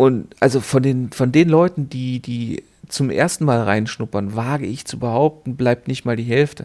und 0.00 0.34
also 0.40 0.60
von 0.60 0.82
den, 0.82 1.12
von 1.12 1.30
den 1.30 1.50
Leuten, 1.50 1.90
die, 1.90 2.20
die 2.20 2.64
zum 2.88 3.10
ersten 3.10 3.44
Mal 3.44 3.62
reinschnuppern, 3.64 4.34
wage 4.34 4.64
ich 4.64 4.86
zu 4.86 4.98
behaupten, 4.98 5.56
bleibt 5.56 5.88
nicht 5.88 6.06
mal 6.06 6.16
die 6.16 6.22
Hälfte. 6.22 6.64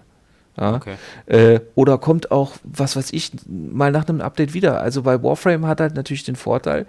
Ja? 0.56 0.76
Okay. 0.76 0.96
Äh, 1.26 1.60
oder 1.76 1.98
kommt 1.98 2.32
auch, 2.32 2.54
was 2.64 2.96
weiß 2.96 3.12
ich, 3.12 3.34
mal 3.46 3.92
nach 3.92 4.08
einem 4.08 4.22
Update 4.22 4.54
wieder. 4.54 4.80
Also 4.80 5.02
bei 5.02 5.22
Warframe 5.22 5.68
hat 5.68 5.82
halt 5.82 5.96
natürlich 5.96 6.24
den 6.24 6.38
Vorteil, 6.38 6.86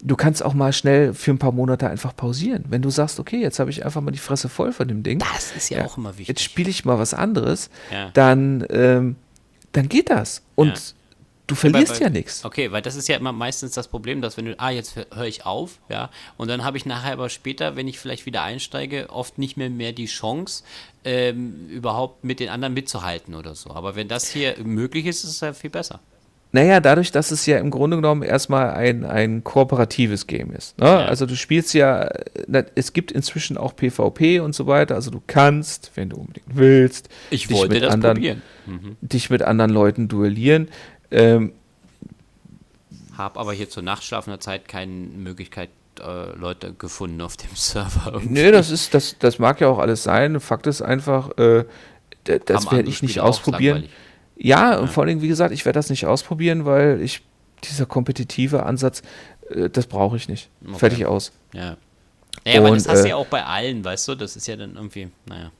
du 0.00 0.14
kannst 0.14 0.44
auch 0.44 0.54
mal 0.54 0.72
schnell 0.72 1.14
für 1.14 1.32
ein 1.32 1.38
paar 1.40 1.50
Monate 1.50 1.90
einfach 1.90 2.14
pausieren. 2.14 2.66
Wenn 2.68 2.80
du 2.80 2.90
sagst, 2.90 3.18
okay, 3.18 3.40
jetzt 3.40 3.58
habe 3.58 3.70
ich 3.70 3.84
einfach 3.84 4.00
mal 4.00 4.12
die 4.12 4.18
Fresse 4.18 4.48
voll 4.48 4.70
von 4.70 4.86
dem 4.86 5.02
Ding. 5.02 5.18
Das 5.18 5.50
ist 5.56 5.68
ja, 5.68 5.78
ja 5.78 5.84
auch 5.84 5.98
immer 5.98 6.10
wichtig. 6.10 6.28
Jetzt 6.28 6.42
spiele 6.42 6.70
ich 6.70 6.84
mal 6.84 7.00
was 7.00 7.12
anderes, 7.12 7.70
ja. 7.90 8.10
dann, 8.12 8.64
ähm, 8.70 9.16
dann 9.72 9.88
geht 9.88 10.10
das. 10.10 10.42
Und. 10.54 10.94
Du 11.48 11.54
verlierst 11.54 11.94
weil, 11.94 12.00
weil, 12.00 12.06
ja 12.06 12.10
nichts. 12.10 12.44
Okay, 12.44 12.70
weil 12.70 12.82
das 12.82 12.94
ist 12.94 13.08
ja 13.08 13.16
immer 13.16 13.32
meistens 13.32 13.72
das 13.72 13.88
Problem, 13.88 14.20
dass 14.20 14.36
wenn 14.36 14.44
du, 14.44 14.60
ah, 14.60 14.70
jetzt 14.70 14.96
höre 14.96 15.24
ich 15.24 15.46
auf, 15.46 15.80
ja, 15.88 16.10
und 16.36 16.48
dann 16.48 16.62
habe 16.62 16.76
ich 16.76 16.86
nachher 16.86 17.14
aber 17.14 17.30
später, 17.30 17.74
wenn 17.74 17.88
ich 17.88 17.98
vielleicht 17.98 18.26
wieder 18.26 18.42
einsteige, 18.42 19.08
oft 19.08 19.38
nicht 19.38 19.56
mehr 19.56 19.70
mehr 19.70 19.92
die 19.92 20.06
Chance, 20.06 20.62
ähm, 21.04 21.68
überhaupt 21.70 22.22
mit 22.22 22.38
den 22.38 22.50
anderen 22.50 22.74
mitzuhalten 22.74 23.34
oder 23.34 23.54
so. 23.54 23.70
Aber 23.70 23.96
wenn 23.96 24.08
das 24.08 24.28
hier 24.28 24.56
möglich 24.62 25.06
ist, 25.06 25.24
ist 25.24 25.30
es 25.30 25.40
ja 25.40 25.54
viel 25.54 25.70
besser. 25.70 26.00
Naja, 26.50 26.80
dadurch, 26.80 27.12
dass 27.12 27.30
es 27.30 27.44
ja 27.44 27.58
im 27.58 27.70
Grunde 27.70 27.96
genommen 27.96 28.22
erstmal 28.22 28.70
ein, 28.70 29.04
ein 29.04 29.44
kooperatives 29.44 30.26
Game 30.26 30.50
ist. 30.52 30.78
Ne? 30.78 30.86
Ja. 30.86 31.04
Also 31.04 31.26
du 31.26 31.36
spielst 31.36 31.74
ja, 31.74 32.08
es 32.74 32.94
gibt 32.94 33.12
inzwischen 33.12 33.58
auch 33.58 33.76
PvP 33.76 34.40
und 34.40 34.54
so 34.54 34.66
weiter, 34.66 34.94
also 34.94 35.10
du 35.10 35.20
kannst, 35.26 35.92
wenn 35.94 36.08
du 36.08 36.16
unbedingt 36.16 36.46
willst, 36.54 37.10
ich 37.28 37.50
wollte 37.50 37.80
das 37.80 37.92
anderen, 37.92 38.14
probieren. 38.16 38.42
Mhm. 38.66 38.96
dich 39.02 39.28
mit 39.28 39.42
anderen 39.42 39.70
Leuten 39.70 40.08
duellieren. 40.08 40.68
Ähm, 41.10 41.52
habe 43.16 43.40
aber 43.40 43.52
hier 43.52 43.68
zur 43.68 43.82
nachtschlafender 43.82 44.40
Zeit 44.40 44.68
keine 44.68 44.92
Möglichkeit, 44.92 45.70
äh, 46.00 46.32
Leute 46.36 46.72
gefunden 46.72 47.20
auf 47.20 47.36
dem 47.36 47.50
Server. 47.54 48.12
Irgendwie. 48.12 48.32
Nee, 48.32 48.50
das 48.50 48.70
ist, 48.70 48.94
das, 48.94 49.16
das 49.18 49.38
mag 49.38 49.60
ja 49.60 49.68
auch 49.68 49.78
alles 49.78 50.02
sein. 50.02 50.40
Fakt 50.40 50.66
ist 50.66 50.82
einfach, 50.82 51.36
äh, 51.38 51.64
das 52.24 52.70
werde 52.70 52.88
ich 52.88 53.02
nicht 53.02 53.20
ausprobieren. 53.20 53.84
Ja, 54.36 54.72
ja, 54.72 54.78
und 54.78 54.88
vor 54.88 55.04
allem, 55.04 55.20
wie 55.20 55.28
gesagt, 55.28 55.52
ich 55.52 55.64
werde 55.64 55.78
das 55.78 55.90
nicht 55.90 56.06
ausprobieren, 56.06 56.64
weil 56.64 57.00
ich, 57.02 57.22
dieser 57.64 57.86
kompetitive 57.86 58.64
Ansatz, 58.64 59.02
äh, 59.50 59.68
das 59.68 59.86
brauche 59.86 60.16
ich 60.16 60.28
nicht. 60.28 60.48
Okay. 60.64 60.78
Fertig 60.78 61.06
aus. 61.06 61.32
Ja. 61.52 61.76
Naja, 62.44 62.60
aber 62.60 62.70
das 62.70 62.88
hast 62.88 63.02
du 63.02 63.06
äh, 63.06 63.10
ja 63.10 63.16
auch 63.16 63.26
bei 63.26 63.44
allen, 63.44 63.84
weißt 63.84 64.08
du, 64.08 64.14
das 64.14 64.36
ist 64.36 64.46
ja 64.46 64.56
dann 64.56 64.76
irgendwie, 64.76 65.10
naja. 65.26 65.50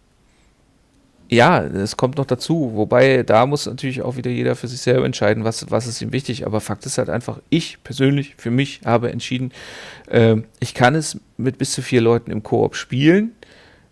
Ja, 1.31 1.63
es 1.63 1.97
kommt 1.97 2.17
noch 2.17 2.25
dazu. 2.25 2.73
Wobei, 2.75 3.23
da 3.23 3.45
muss 3.45 3.67
natürlich 3.67 4.01
auch 4.03 4.17
wieder 4.17 4.31
jeder 4.31 4.57
für 4.57 4.67
sich 4.67 4.81
selber 4.81 5.05
entscheiden, 5.05 5.45
was, 5.45 5.71
was 5.71 5.87
ist 5.87 6.01
ihm 6.01 6.13
wichtig. 6.13 6.47
Aber 6.47 6.61
Fakt 6.61 6.87
ist 6.87 6.97
halt 6.97 7.11
einfach, 7.11 7.41
ich 7.51 7.83
persönlich, 7.85 8.35
für 8.39 8.51
mich 8.51 8.81
habe 8.85 9.11
entschieden, 9.11 9.53
äh, 10.09 10.37
ich 10.61 10.75
kann 10.75 10.95
es 10.95 11.21
mit 11.37 11.59
bis 11.59 11.73
zu 11.73 11.83
vier 11.83 12.01
Leuten 12.01 12.31
im 12.31 12.43
Koop 12.43 12.77
spielen. 12.77 13.33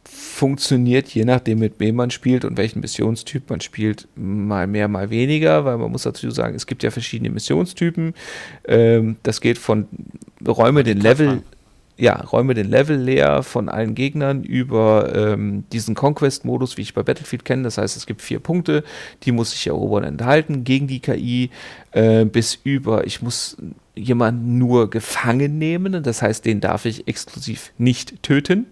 Funktioniert 0.05 1.09
je 1.09 1.25
nachdem, 1.25 1.59
mit 1.59 1.79
wem 1.79 1.97
man 1.97 2.11
spielt 2.11 2.45
und 2.45 2.57
welchen 2.57 2.81
Missionstyp 2.81 3.51
man 3.51 3.61
spielt, 3.61 4.09
mal 4.15 4.67
mehr, 4.67 4.89
mal 4.89 5.11
weniger, 5.11 5.65
weil 5.65 5.77
man 5.79 5.91
muss 5.91 6.05
dazu 6.05 6.31
sagen, 6.31 6.55
es 6.55 6.67
gibt 6.67 6.83
ja 6.85 6.91
verschiedene 6.91 7.31
Missionstypen. 7.31 8.15
Ähm, 8.67 9.17
das 9.25 9.41
geht 9.41 9.59
von 9.59 9.89
Räume 10.47 10.85
den 10.85 11.01
Level 11.01 11.43
ja, 11.99 12.21
räume 12.21 12.55
den 12.55 12.69
Level 12.69 12.97
leer 12.97 13.43
von 13.43 13.69
allen 13.69 13.95
Gegnern 13.95 14.45
über 14.45 15.15
ähm, 15.15 15.65
diesen 15.73 15.95
Conquest-Modus, 15.95 16.77
wie 16.77 16.83
ich 16.83 16.93
bei 16.93 17.03
Battlefield 17.03 17.45
kenne. 17.45 17.63
Das 17.63 17.79
heißt, 17.79 17.97
es 17.97 18.07
gibt 18.07 18.21
vier 18.21 18.39
Punkte, 18.39 18.85
die 19.23 19.33
muss 19.33 19.55
ich 19.55 19.67
erobern 19.67 20.05
enthalten 20.05 20.65
gegen 20.65 20.89
die 20.89 21.01
KI, 21.01 21.51
äh, 21.93 22.27
bis 22.27 22.59
über, 22.65 23.07
ich 23.07 23.23
muss 23.23 23.57
jemanden 23.95 24.59
nur 24.59 24.91
gefangen 24.91 25.59
nehmen. 25.59 26.03
Das 26.03 26.21
heißt, 26.21 26.45
den 26.45 26.61
darf 26.61 26.85
ich 26.85 27.09
exklusiv 27.09 27.73
nicht 27.79 28.23
töten. 28.23 28.67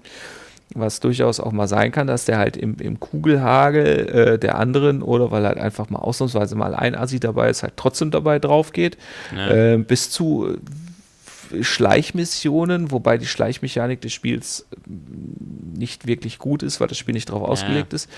Was 0.75 1.01
durchaus 1.01 1.41
auch 1.41 1.53
mal 1.53 1.69
sein 1.69 1.93
kann, 1.93 2.07
dass 2.07 2.25
der 2.25 2.39
halt 2.39 2.57
im, 2.57 2.77
im 2.79 2.99
Kugelhagel 2.99 4.09
äh, 4.09 4.39
der 4.39 4.59
anderen 4.59 5.03
oder 5.03 5.31
weil 5.31 5.47
halt 5.47 5.59
einfach 5.59 5.89
mal 5.89 6.01
ausnahmsweise 6.01 6.57
mal 6.57 6.75
ein 6.75 6.95
Assi 6.95 7.21
dabei 7.21 7.49
ist, 7.49 7.63
halt 7.63 7.75
trotzdem 7.77 8.11
dabei 8.11 8.39
drauf 8.39 8.73
geht. 8.73 8.99
Ja. 9.35 9.51
Äh, 9.51 9.79
bis 9.79 10.11
zu 10.11 10.59
Schleichmissionen, 11.63 12.91
wobei 12.91 13.19
die 13.19 13.27
Schleichmechanik 13.27 14.01
des 14.01 14.13
Spiels 14.13 14.67
äh, 14.73 14.91
nicht 15.79 16.07
wirklich 16.07 16.39
gut 16.39 16.63
ist, 16.63 16.81
weil 16.81 16.89
das 16.89 16.99
Spiel 16.99 17.15
nicht 17.15 17.29
darauf 17.29 17.43
ja. 17.43 17.49
ausgelegt 17.49 17.93
ist. 17.93 18.09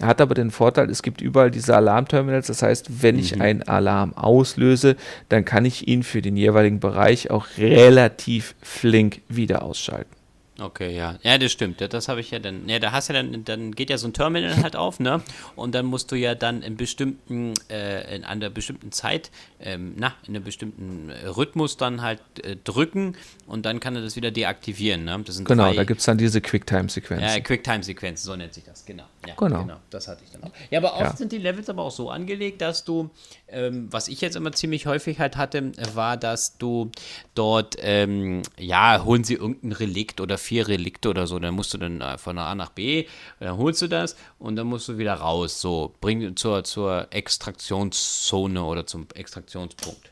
Hat 0.00 0.20
aber 0.20 0.34
den 0.34 0.50
Vorteil, 0.50 0.90
es 0.90 1.02
gibt 1.02 1.20
überall 1.20 1.50
diese 1.50 1.76
Alarmterminals. 1.76 2.46
Das 2.46 2.62
heißt, 2.62 3.02
wenn 3.02 3.16
mhm. 3.16 3.20
ich 3.20 3.40
einen 3.40 3.62
Alarm 3.62 4.14
auslöse, 4.14 4.96
dann 5.28 5.44
kann 5.44 5.64
ich 5.64 5.88
ihn 5.88 6.02
für 6.02 6.22
den 6.22 6.36
jeweiligen 6.36 6.80
Bereich 6.80 7.30
auch 7.30 7.46
relativ 7.58 8.54
flink 8.60 9.22
wieder 9.28 9.62
ausschalten. 9.62 10.16
Okay, 10.58 10.96
ja. 10.96 11.18
Ja, 11.22 11.36
das 11.36 11.52
stimmt. 11.52 11.80
Das 11.80 12.08
habe 12.08 12.20
ich 12.20 12.30
ja 12.30 12.38
dann. 12.38 12.68
Ja, 12.68 12.78
da 12.78 12.92
hast 12.92 13.08
ja 13.08 13.14
dann, 13.14 13.44
dann 13.44 13.72
geht 13.72 13.90
ja 13.90 13.98
so 13.98 14.08
ein 14.08 14.14
Terminal 14.14 14.62
halt 14.62 14.74
auf, 14.74 15.00
ne? 15.00 15.22
Und 15.54 15.74
dann 15.74 15.84
musst 15.86 16.10
du 16.10 16.16
ja 16.16 16.34
dann 16.34 16.62
in 16.62 16.76
bestimmten, 16.76 17.52
äh, 17.68 18.16
in 18.16 18.24
einer 18.24 18.48
bestimmten 18.48 18.90
Zeit, 18.90 19.30
ähm, 19.60 19.94
na, 19.96 20.14
in 20.26 20.34
einem 20.34 20.44
bestimmten 20.44 21.10
Rhythmus 21.10 21.76
dann 21.76 22.00
halt 22.00 22.20
äh, 22.42 22.56
drücken 22.56 23.16
und 23.46 23.66
dann 23.66 23.80
kann 23.80 23.96
er 23.96 24.02
das 24.02 24.16
wieder 24.16 24.30
deaktivieren, 24.30 25.04
ne? 25.04 25.22
genau, 25.44 25.64
drei, 25.64 25.74
da 25.74 25.84
gibt 25.84 26.00
es 26.00 26.06
dann 26.06 26.18
diese 26.18 26.40
Quicktime-Sequenzen. 26.40 27.26
Ja, 27.26 27.40
Quicktime-Sequenzen, 27.40 28.24
so 28.24 28.36
nennt 28.36 28.54
sich 28.54 28.64
das, 28.64 28.84
genau. 28.84 29.04
Ja, 29.26 29.34
genau. 29.36 29.62
genau. 29.62 29.76
Das 29.90 30.08
hatte 30.08 30.22
ich 30.24 30.30
dann 30.30 30.44
auch. 30.44 30.50
Ja, 30.70 30.78
aber 30.78 30.94
oft 30.94 31.02
ja. 31.02 31.16
sind 31.16 31.32
die 31.32 31.38
Levels 31.38 31.68
aber 31.68 31.82
auch 31.82 31.90
so 31.90 32.10
angelegt, 32.10 32.60
dass 32.60 32.84
du, 32.84 33.10
ähm, 33.48 33.88
was 33.90 34.08
ich 34.08 34.20
jetzt 34.20 34.36
immer 34.36 34.52
ziemlich 34.52 34.86
häufig 34.86 35.18
halt 35.18 35.36
hatte, 35.36 35.72
war, 35.94 36.16
dass 36.16 36.58
du 36.58 36.90
dort, 37.34 37.76
ähm, 37.80 38.42
ja, 38.58 39.04
holen 39.04 39.24
sie 39.24 39.34
irgendein 39.34 39.72
Relikt 39.72 40.20
oder 40.20 40.38
vier 40.38 40.68
Relikte 40.68 41.08
oder 41.08 41.26
so, 41.26 41.38
dann 41.38 41.54
musst 41.54 41.74
du 41.74 41.78
dann 41.78 42.00
äh, 42.00 42.18
von 42.18 42.38
A 42.38 42.54
nach 42.54 42.70
B, 42.70 43.06
dann 43.40 43.56
holst 43.56 43.82
du 43.82 43.88
das 43.88 44.16
und 44.38 44.56
dann 44.56 44.66
musst 44.66 44.88
du 44.88 44.98
wieder 44.98 45.14
raus, 45.14 45.60
so, 45.60 45.94
bring 46.00 46.36
zur, 46.36 46.64
zur 46.64 47.08
Extraktionszone 47.10 48.62
oder 48.62 48.86
zum 48.86 49.06
Extraktionspunkt. 49.14 50.10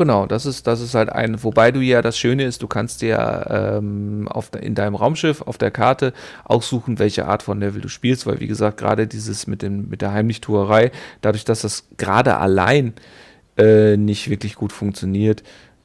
Genau, 0.00 0.24
das 0.24 0.46
ist, 0.46 0.66
das 0.66 0.80
ist 0.80 0.94
halt 0.94 1.10
ein, 1.10 1.44
wobei 1.44 1.72
du 1.72 1.80
ja 1.80 2.00
das 2.00 2.16
Schöne 2.16 2.44
ist, 2.44 2.62
du 2.62 2.66
kannst 2.66 3.02
dir 3.02 3.44
ähm, 3.50 4.28
auf, 4.28 4.50
in 4.58 4.74
deinem 4.74 4.94
Raumschiff 4.94 5.42
auf 5.42 5.58
der 5.58 5.70
Karte 5.70 6.14
aussuchen, 6.44 6.98
welche 6.98 7.26
Art 7.26 7.42
von 7.42 7.60
Level 7.60 7.82
du 7.82 7.88
spielst, 7.88 8.26
weil 8.26 8.40
wie 8.40 8.46
gesagt, 8.46 8.78
gerade 8.78 9.06
dieses 9.06 9.46
mit, 9.46 9.60
dem, 9.60 9.90
mit 9.90 10.00
der 10.00 10.12
Heimlichtuerei, 10.12 10.90
dadurch, 11.20 11.44
dass 11.44 11.60
das 11.60 11.84
gerade 11.98 12.38
allein 12.38 12.94
äh, 13.58 13.98
nicht 13.98 14.30
wirklich 14.30 14.54
gut 14.54 14.72
funktioniert, 14.72 15.42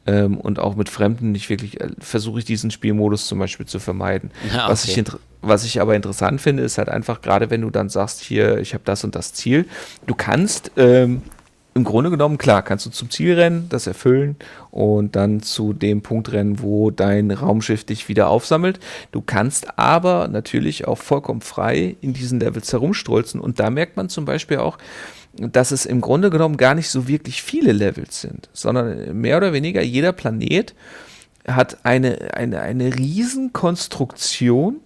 ähm, 0.08 0.38
und 0.38 0.60
auch 0.60 0.78
mit 0.78 0.88
Fremden 0.88 1.34
nicht 1.34 1.50
wirklich, 1.50 1.82
äh, 1.82 1.90
versuche 2.00 2.40
ich 2.40 2.46
diesen 2.46 2.72
Spielmodus 2.72 3.28
zum 3.28 3.40
Beispiel 3.40 3.66
zu 3.66 3.80
vermeiden. 3.80 4.32
Ja, 4.54 4.60
okay. 4.64 4.72
was, 4.72 4.86
ich 4.86 5.04
was 5.42 5.66
ich 5.66 5.82
aber 5.82 5.94
interessant 5.94 6.40
finde, 6.40 6.64
ist 6.64 6.78
halt 6.78 6.88
einfach, 6.88 7.22
gerade 7.22 7.50
wenn 7.50 7.62
du 7.62 7.70
dann 7.70 7.90
sagst, 7.90 8.22
hier, 8.22 8.60
ich 8.60 8.74
habe 8.74 8.84
das 8.86 9.04
und 9.04 9.14
das 9.14 9.34
Ziel, 9.34 9.66
du 10.08 10.16
kannst 10.16 10.72
ähm, 10.78 11.22
im 11.78 11.84
Grunde 11.84 12.10
genommen, 12.10 12.38
klar, 12.38 12.64
kannst 12.64 12.86
du 12.86 12.90
zum 12.90 13.10
Ziel 13.10 13.34
rennen, 13.34 13.68
das 13.68 13.86
erfüllen 13.86 14.38
und 14.72 15.18
dann 15.18 15.42
zu 15.42 15.74
dem 15.74 16.02
Punkt 16.02 16.32
rennen, 16.32 16.62
wo 16.62 16.90
dein 16.90 17.32
Raumschiff 17.32 17.84
dich 17.84 18.08
wieder 18.08 18.30
aufsammelt. 18.30 18.80
Du 19.12 19.22
kannst 19.22 19.78
aber 19.78 20.30
natürlich 20.30 20.88
auch 20.88 20.98
vollkommen 20.98 21.42
frei 21.42 21.98
in 22.00 22.14
diesen 22.14 22.40
Levels 22.40 22.72
herumstrolzen 22.72 23.42
und 23.42 23.60
da 23.60 23.70
merkt 23.70 23.98
man 23.98 24.08
zum 24.08 24.24
Beispiel 24.24 24.58
auch, 24.58 24.78
dass 25.34 25.72
es 25.72 25.86
im 25.86 26.00
Grunde 26.00 26.30
genommen 26.30 26.56
gar 26.56 26.76
nicht 26.76 26.90
so 26.90 27.10
wirklich 27.10 27.44
viele 27.44 27.74
Levels 27.74 28.22
sind, 28.22 28.48
sondern 28.54 29.20
mehr 29.20 29.36
oder 29.36 29.52
weniger 29.52 29.82
jeder 29.82 30.14
Planet 30.14 30.74
hat 31.46 31.80
eine, 31.84 32.34
eine, 32.36 32.62
eine 32.62 32.96
Riesenkonstruktion 32.96 34.78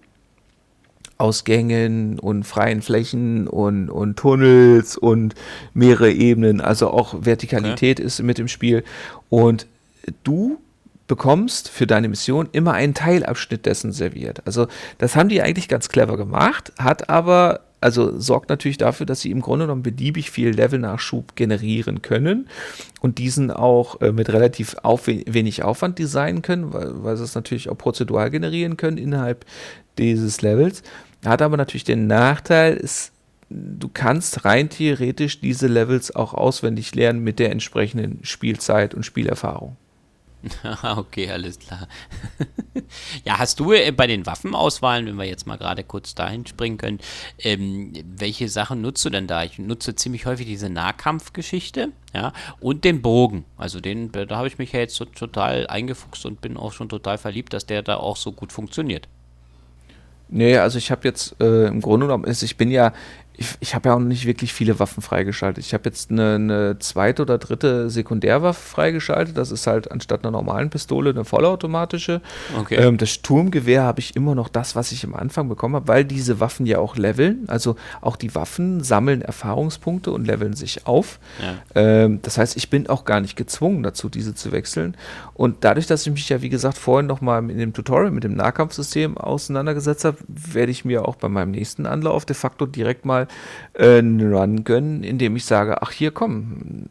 aus 1.20 1.44
Gängen 1.44 2.18
und 2.18 2.44
freien 2.44 2.82
Flächen 2.82 3.46
und, 3.46 3.90
und 3.90 4.16
Tunnels 4.16 4.96
und 4.96 5.34
mehrere 5.74 6.10
Ebenen. 6.10 6.60
Also 6.60 6.90
auch 6.90 7.14
Vertikalität 7.20 7.98
okay. 7.98 8.06
ist 8.06 8.22
mit 8.22 8.38
im 8.38 8.48
Spiel. 8.48 8.84
Und 9.28 9.66
du 10.24 10.58
bekommst 11.06 11.68
für 11.68 11.86
deine 11.86 12.08
Mission 12.08 12.48
immer 12.52 12.72
einen 12.72 12.94
Teilabschnitt 12.94 13.66
dessen 13.66 13.92
serviert. 13.92 14.42
Also 14.46 14.68
das 14.98 15.16
haben 15.16 15.28
die 15.28 15.42
eigentlich 15.42 15.68
ganz 15.68 15.88
clever 15.88 16.16
gemacht, 16.16 16.72
hat 16.78 17.10
aber 17.10 17.60
also 17.80 18.18
sorgt 18.18 18.50
natürlich 18.50 18.76
dafür, 18.76 19.06
dass 19.06 19.20
sie 19.20 19.30
im 19.30 19.40
Grunde 19.40 19.64
genommen 19.64 19.82
beliebig 19.82 20.30
viel 20.30 20.50
Levelnachschub 20.50 21.34
generieren 21.34 22.02
können 22.02 22.48
und 23.00 23.18
diesen 23.18 23.50
auch 23.50 24.00
äh, 24.02 24.12
mit 24.12 24.30
relativ 24.30 24.76
auf, 24.82 25.06
wenig 25.06 25.62
Aufwand 25.62 25.98
designen 25.98 26.42
können, 26.42 26.72
weil, 26.72 27.02
weil 27.02 27.16
sie 27.16 27.24
es 27.24 27.34
natürlich 27.34 27.70
auch 27.70 27.78
prozedural 27.78 28.30
generieren 28.30 28.76
können 28.76 28.98
innerhalb 28.98 29.46
dieses 29.98 30.42
Levels. 30.42 30.82
Hat 31.24 31.42
aber 31.42 31.56
natürlich 31.56 31.84
den 31.84 32.06
Nachteil, 32.06 32.76
ist, 32.76 33.12
du 33.50 33.88
kannst 33.88 34.44
rein 34.44 34.70
theoretisch 34.70 35.40
diese 35.40 35.66
Levels 35.66 36.14
auch 36.14 36.34
auswendig 36.34 36.94
lernen 36.94 37.22
mit 37.22 37.38
der 37.38 37.50
entsprechenden 37.50 38.24
Spielzeit 38.24 38.94
und 38.94 39.04
Spielerfahrung. 39.04 39.76
okay, 40.96 41.30
alles 41.30 41.58
klar. 41.58 41.86
ja, 43.24 43.38
hast 43.38 43.60
du 43.60 43.72
äh, 43.72 43.92
bei 43.92 44.06
den 44.06 44.24
Waffenauswahlen, 44.24 45.06
wenn 45.06 45.16
wir 45.16 45.26
jetzt 45.26 45.46
mal 45.46 45.58
gerade 45.58 45.84
kurz 45.84 46.14
dahin 46.14 46.46
springen 46.46 46.78
können, 46.78 46.98
ähm, 47.38 47.92
welche 48.16 48.48
Sachen 48.48 48.80
nutzt 48.80 49.04
du 49.04 49.10
denn 49.10 49.26
da? 49.26 49.44
Ich 49.44 49.58
nutze 49.58 49.94
ziemlich 49.94 50.26
häufig 50.26 50.46
diese 50.46 50.70
Nahkampfgeschichte, 50.70 51.92
ja, 52.14 52.32
und 52.58 52.84
den 52.84 53.02
Bogen. 53.02 53.44
Also 53.58 53.80
den, 53.80 54.12
da 54.12 54.36
habe 54.36 54.48
ich 54.48 54.58
mich 54.58 54.72
ja 54.72 54.80
jetzt 54.80 54.96
so 54.96 55.04
total 55.04 55.66
eingefuchst 55.66 56.24
und 56.24 56.40
bin 56.40 56.56
auch 56.56 56.72
schon 56.72 56.88
total 56.88 57.18
verliebt, 57.18 57.52
dass 57.52 57.66
der 57.66 57.82
da 57.82 57.96
auch 57.96 58.16
so 58.16 58.32
gut 58.32 58.52
funktioniert. 58.52 59.08
Nee, 60.30 60.56
also 60.56 60.78
ich 60.78 60.90
habe 60.90 61.06
jetzt 61.06 61.34
äh, 61.40 61.66
im 61.66 61.80
Grunde 61.80 62.06
genommen, 62.06 62.24
ich 62.28 62.56
bin 62.56 62.70
ja 62.70 62.92
ich, 63.40 63.54
ich 63.60 63.74
habe 63.74 63.88
ja 63.88 63.94
auch 63.94 64.00
nicht 64.00 64.26
wirklich 64.26 64.52
viele 64.52 64.78
Waffen 64.78 65.02
freigeschaltet. 65.02 65.64
Ich 65.64 65.72
habe 65.72 65.84
jetzt 65.86 66.10
eine, 66.10 66.34
eine, 66.34 66.78
zweite 66.78 67.22
oder 67.22 67.38
dritte 67.38 67.88
Sekundärwaffe 67.88 68.60
freigeschaltet. 68.60 69.38
Das 69.38 69.50
ist 69.50 69.66
halt 69.66 69.90
anstatt 69.90 70.24
einer 70.24 70.30
normalen 70.30 70.68
Pistole 70.68 71.10
eine 71.10 71.24
vollautomatische. 71.24 72.20
Okay. 72.58 72.74
Ähm, 72.74 72.98
das 72.98 73.10
Sturmgewehr 73.10 73.82
habe 73.82 74.00
ich 74.00 74.14
immer 74.14 74.34
noch 74.34 74.48
das, 74.48 74.76
was 74.76 74.92
ich 74.92 75.04
am 75.04 75.14
Anfang 75.14 75.48
bekommen 75.48 75.76
habe, 75.76 75.88
weil 75.88 76.04
diese 76.04 76.38
Waffen 76.38 76.66
ja 76.66 76.78
auch 76.78 76.96
leveln. 76.96 77.44
Also 77.46 77.76
auch 78.02 78.16
die 78.16 78.34
Waffen 78.34 78.82
sammeln 78.82 79.22
Erfahrungspunkte 79.22 80.12
und 80.12 80.26
leveln 80.26 80.52
sich 80.52 80.86
auf. 80.86 81.18
Ja. 81.40 81.80
Ähm, 81.80 82.20
das 82.20 82.36
heißt, 82.36 82.58
ich 82.58 82.68
bin 82.68 82.88
auch 82.88 83.06
gar 83.06 83.22
nicht 83.22 83.36
gezwungen 83.36 83.82
dazu, 83.82 84.10
diese 84.10 84.34
zu 84.34 84.52
wechseln. 84.52 84.96
Und 85.32 85.64
dadurch, 85.64 85.86
dass 85.86 86.06
ich 86.06 86.12
mich 86.12 86.28
ja, 86.28 86.42
wie 86.42 86.50
gesagt, 86.50 86.76
vorhin 86.76 87.06
nochmal 87.06 87.48
in 87.48 87.56
dem 87.56 87.72
Tutorial 87.72 88.10
mit 88.10 88.24
dem 88.24 88.34
Nahkampfsystem 88.34 89.16
auseinandergesetzt 89.16 90.04
habe, 90.04 90.18
werde 90.28 90.72
ich 90.72 90.84
mir 90.84 91.08
auch 91.08 91.16
bei 91.16 91.30
meinem 91.30 91.52
nächsten 91.52 91.86
Anlauf 91.86 92.26
de 92.26 92.36
facto 92.36 92.66
direkt 92.66 93.06
mal 93.06 93.19
äh, 93.74 93.98
einen 93.98 94.32
Run 94.32 94.64
gönnen, 94.64 95.02
indem 95.02 95.36
ich 95.36 95.44
sage, 95.44 95.82
ach 95.82 95.92
hier 95.92 96.10
komm, 96.10 96.86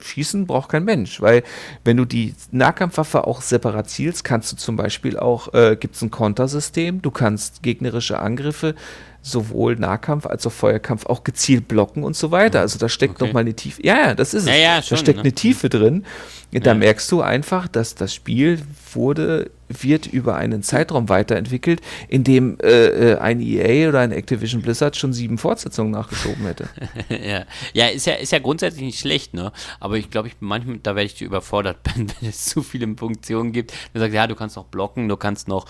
schießen 0.00 0.46
braucht 0.46 0.70
kein 0.70 0.84
Mensch, 0.84 1.20
weil 1.20 1.42
wenn 1.84 1.96
du 1.96 2.04
die 2.04 2.34
Nahkampfwaffe 2.50 3.26
auch 3.26 3.42
separat 3.42 3.90
zielst, 3.90 4.24
kannst 4.24 4.52
du 4.52 4.56
zum 4.56 4.76
Beispiel 4.76 5.18
auch, 5.18 5.52
äh, 5.54 5.76
gibt 5.78 5.96
es 5.96 6.02
ein 6.02 6.10
Kontersystem, 6.10 7.02
du 7.02 7.10
kannst 7.10 7.62
gegnerische 7.62 8.18
Angriffe 8.18 8.74
sowohl 9.20 9.76
Nahkampf 9.76 10.26
als 10.26 10.46
auch 10.46 10.52
Feuerkampf 10.52 11.06
auch 11.06 11.24
gezielt 11.24 11.68
blocken 11.68 12.04
und 12.04 12.16
so 12.16 12.30
weiter. 12.30 12.60
Also 12.60 12.78
da 12.78 12.88
steckt 12.88 13.16
okay. 13.16 13.26
nochmal 13.26 13.42
eine 13.42 13.54
Tiefe. 13.54 13.84
Ja, 13.84 13.98
ja, 13.98 14.14
das 14.14 14.32
ist 14.32 14.44
es. 14.44 14.48
Ja, 14.48 14.54
ja, 14.54 14.82
schon, 14.82 14.96
da 14.96 15.00
steckt 15.00 15.16
ne? 15.18 15.24
eine 15.24 15.32
Tiefe 15.32 15.68
drin. 15.68 16.04
Da 16.52 16.74
merkst 16.74 17.10
du 17.12 17.20
einfach, 17.20 17.68
dass 17.68 17.94
das 17.94 18.14
Spiel 18.14 18.60
wurde 18.94 19.50
wird 19.68 20.06
über 20.06 20.36
einen 20.36 20.62
Zeitraum 20.62 21.08
weiterentwickelt, 21.08 21.80
in 22.08 22.24
dem 22.24 22.58
äh, 22.60 23.12
äh 23.12 23.18
ein 23.18 23.40
EA 23.40 23.88
oder 23.88 24.00
ein 24.00 24.12
Activision 24.12 24.62
Blizzard 24.62 24.96
schon 24.96 25.12
sieben 25.12 25.38
Fortsetzungen 25.38 25.90
nachgeschoben 25.90 26.46
hätte. 26.46 26.68
ja. 27.08 27.44
ja, 27.74 27.86
ist 27.86 28.06
ja, 28.06 28.14
ist 28.14 28.32
ja 28.32 28.38
grundsätzlich 28.38 28.82
nicht 28.82 28.98
schlecht, 28.98 29.34
ne? 29.34 29.52
Aber 29.80 29.96
ich 29.96 30.10
glaube, 30.10 30.28
ich 30.28 30.36
manchmal, 30.40 30.78
da 30.78 30.96
werde 30.96 31.10
ich 31.12 31.20
überfordert, 31.20 31.78
wenn 31.94 32.08
es 32.22 32.46
zu 32.46 32.62
viele 32.62 32.88
Funktionen 32.96 33.52
gibt. 33.52 33.72
Du 33.92 34.00
sagst, 34.00 34.14
ja, 34.14 34.26
du 34.26 34.34
kannst 34.34 34.56
noch 34.56 34.64
blocken, 34.64 35.08
du 35.08 35.16
kannst 35.16 35.48
noch 35.48 35.66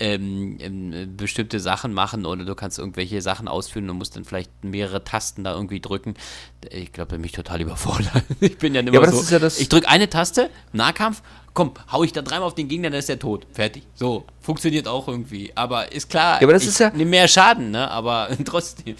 ähm, 0.00 0.56
ähm, 0.60 1.16
bestimmte 1.16 1.60
Sachen 1.60 1.92
machen 1.92 2.24
oder 2.24 2.44
du 2.44 2.54
kannst 2.54 2.78
irgendwelche 2.78 3.20
Sachen 3.20 3.48
ausführen 3.48 3.88
und 3.90 3.98
musst 3.98 4.16
dann 4.16 4.24
vielleicht 4.24 4.64
mehrere 4.64 5.04
Tasten 5.04 5.44
da 5.44 5.54
irgendwie 5.54 5.80
drücken. 5.80 6.14
Ich 6.70 6.92
glaube, 6.92 7.18
mich 7.18 7.32
total 7.32 7.60
überfordert. 7.60 8.12
Ich 8.40 8.58
bin 8.58 8.74
ja 8.74 8.80
immer 8.80 8.92
ja, 9.02 9.12
so. 9.12 9.36
Ja 9.36 9.46
ich 9.46 9.68
drücke 9.68 9.88
eine 9.88 10.10
Taste, 10.10 10.21
Nahkampf, 10.72 11.22
komm, 11.54 11.72
hau 11.90 12.02
ich 12.02 12.12
da 12.12 12.22
dreimal 12.22 12.46
auf 12.46 12.54
den 12.54 12.68
Gegner, 12.68 12.90
dann 12.90 12.98
ist 12.98 13.10
er 13.10 13.18
tot. 13.18 13.46
Fertig. 13.52 13.82
So, 13.94 14.24
funktioniert 14.40 14.88
auch 14.88 15.06
irgendwie. 15.08 15.52
Aber 15.54 15.92
ist 15.92 16.08
klar, 16.08 16.36
ja, 16.40 16.42
aber 16.42 16.52
das 16.54 16.62
ich 16.62 16.70
ist 16.70 16.78
ja 16.78 16.90
nehme 16.90 17.10
mehr 17.10 17.28
Schaden, 17.28 17.70
ne? 17.70 17.90
Aber 17.90 18.28
trotzdem. 18.44 18.96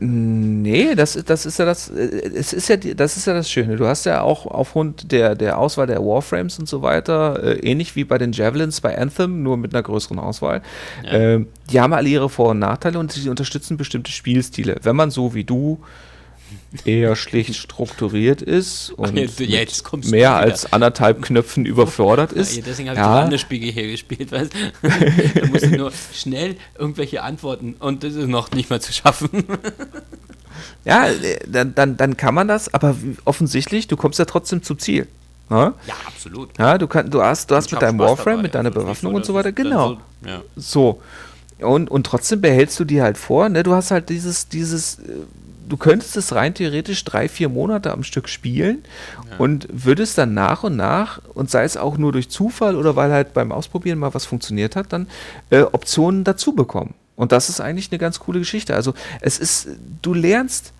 Nee, 0.00 0.94
das, 0.94 1.12
das 1.24 1.46
ist 1.46 1.58
ja 1.58 1.64
das, 1.64 1.88
es 1.88 2.52
ist 2.52 2.68
ja, 2.68 2.76
das 2.76 3.16
ist 3.16 3.26
ja 3.26 3.34
das 3.34 3.48
Schöne. 3.48 3.76
Du 3.76 3.86
hast 3.86 4.06
ja 4.06 4.22
auch 4.22 4.46
aufgrund 4.46 5.12
der, 5.12 5.34
der 5.34 5.58
Auswahl 5.58 5.86
der 5.86 6.04
Warframes 6.04 6.58
und 6.58 6.68
so 6.68 6.82
weiter, 6.82 7.42
äh, 7.42 7.58
ähnlich 7.60 7.94
wie 7.96 8.04
bei 8.04 8.18
den 8.18 8.32
Javelins 8.32 8.80
bei 8.80 8.98
Anthem, 8.98 9.42
nur 9.42 9.56
mit 9.56 9.74
einer 9.74 9.82
größeren 9.82 10.18
Auswahl. 10.18 10.62
Ja. 11.04 11.12
Äh, 11.12 11.46
die 11.70 11.80
haben 11.80 11.92
alle 11.92 12.08
ihre 12.08 12.28
Vor- 12.28 12.50
und 12.50 12.58
Nachteile 12.58 12.98
und 12.98 13.12
sie 13.12 13.28
unterstützen 13.28 13.76
bestimmte 13.76 14.10
Spielstile. 14.10 14.76
Wenn 14.82 14.96
man 14.96 15.10
so 15.10 15.34
wie 15.34 15.44
du 15.44 15.80
eher 16.84 17.14
schlicht 17.16 17.54
strukturiert 17.54 18.42
ist 18.42 18.90
und 18.90 19.16
jetzt, 19.16 19.40
jetzt 19.40 20.04
mehr 20.06 20.34
als 20.34 20.72
anderthalb 20.72 21.22
Knöpfen 21.22 21.66
überfordert 21.66 22.32
ist. 22.32 22.56
Ja, 22.56 22.62
deswegen 22.66 22.88
habe 22.88 22.98
ich 22.98 23.04
ja. 23.04 23.14
Wanderspiegel 23.14 23.70
hier 23.70 23.90
gespielt, 23.90 24.32
weißt 24.32 24.52
da 24.82 25.46
muss 25.46 25.62
ich 25.62 25.70
nur 25.70 25.92
schnell 26.12 26.56
irgendwelche 26.78 27.22
Antworten 27.22 27.74
und 27.78 28.02
das 28.02 28.14
ist 28.14 28.28
noch 28.28 28.50
nicht 28.50 28.70
mal 28.70 28.80
zu 28.80 28.92
schaffen. 28.92 29.30
ja, 30.84 31.06
dann, 31.46 31.74
dann, 31.74 31.96
dann 31.96 32.16
kann 32.16 32.34
man 32.34 32.48
das, 32.48 32.72
aber 32.74 32.96
offensichtlich, 33.24 33.86
du 33.86 33.96
kommst 33.96 34.18
ja 34.18 34.24
trotzdem 34.24 34.62
zum 34.62 34.78
Ziel. 34.78 35.06
Ja, 35.50 35.74
ja 35.86 35.94
absolut. 36.06 36.50
Ja, 36.58 36.78
du, 36.78 36.86
kann, 36.88 37.10
du 37.10 37.22
hast, 37.22 37.50
du 37.50 37.54
hast 37.54 37.70
mit 37.70 37.82
deinem 37.82 37.98
Warframe, 37.98 38.42
mit 38.42 38.54
deiner 38.54 38.70
Bewaffnung 38.70 39.12
so, 39.12 39.16
und 39.16 39.26
so 39.26 39.34
weiter, 39.34 39.52
genau. 39.52 39.98
So, 40.22 40.28
ja. 40.28 40.42
so. 40.56 41.02
Und, 41.60 41.90
und 41.90 42.04
trotzdem 42.04 42.40
behältst 42.40 42.80
du 42.80 42.84
dir 42.84 43.04
halt 43.04 43.16
vor, 43.16 43.48
ne, 43.48 43.62
du 43.62 43.74
hast 43.74 43.90
halt 43.90 44.08
dieses, 44.08 44.48
dieses 44.48 44.98
äh, 44.98 45.02
du 45.68 45.76
könntest 45.76 46.16
es 46.16 46.34
rein 46.34 46.54
theoretisch 46.54 47.04
drei, 47.04 47.28
vier 47.28 47.48
Monate 47.48 47.92
am 47.92 48.02
Stück 48.02 48.28
spielen 48.28 48.84
ja. 49.30 49.36
und 49.38 49.66
würdest 49.70 50.18
dann 50.18 50.34
nach 50.34 50.62
und 50.62 50.76
nach, 50.76 51.20
und 51.34 51.50
sei 51.50 51.64
es 51.64 51.76
auch 51.76 51.98
nur 51.98 52.12
durch 52.12 52.28
Zufall 52.28 52.76
oder 52.76 52.96
weil 52.96 53.12
halt 53.12 53.34
beim 53.34 53.52
Ausprobieren 53.52 53.98
mal 53.98 54.14
was 54.14 54.24
funktioniert 54.26 54.76
hat, 54.76 54.92
dann 54.92 55.08
äh, 55.50 55.62
Optionen 55.62 56.24
dazu 56.24 56.54
bekommen. 56.54 56.94
Und 57.16 57.32
das 57.32 57.48
ist 57.48 57.60
eigentlich 57.60 57.90
eine 57.90 57.98
ganz 57.98 58.18
coole 58.18 58.40
Geschichte. 58.40 58.74
Also 58.74 58.94
es 59.20 59.38
ist, 59.38 59.68
du 60.02 60.14
lernst 60.14 60.72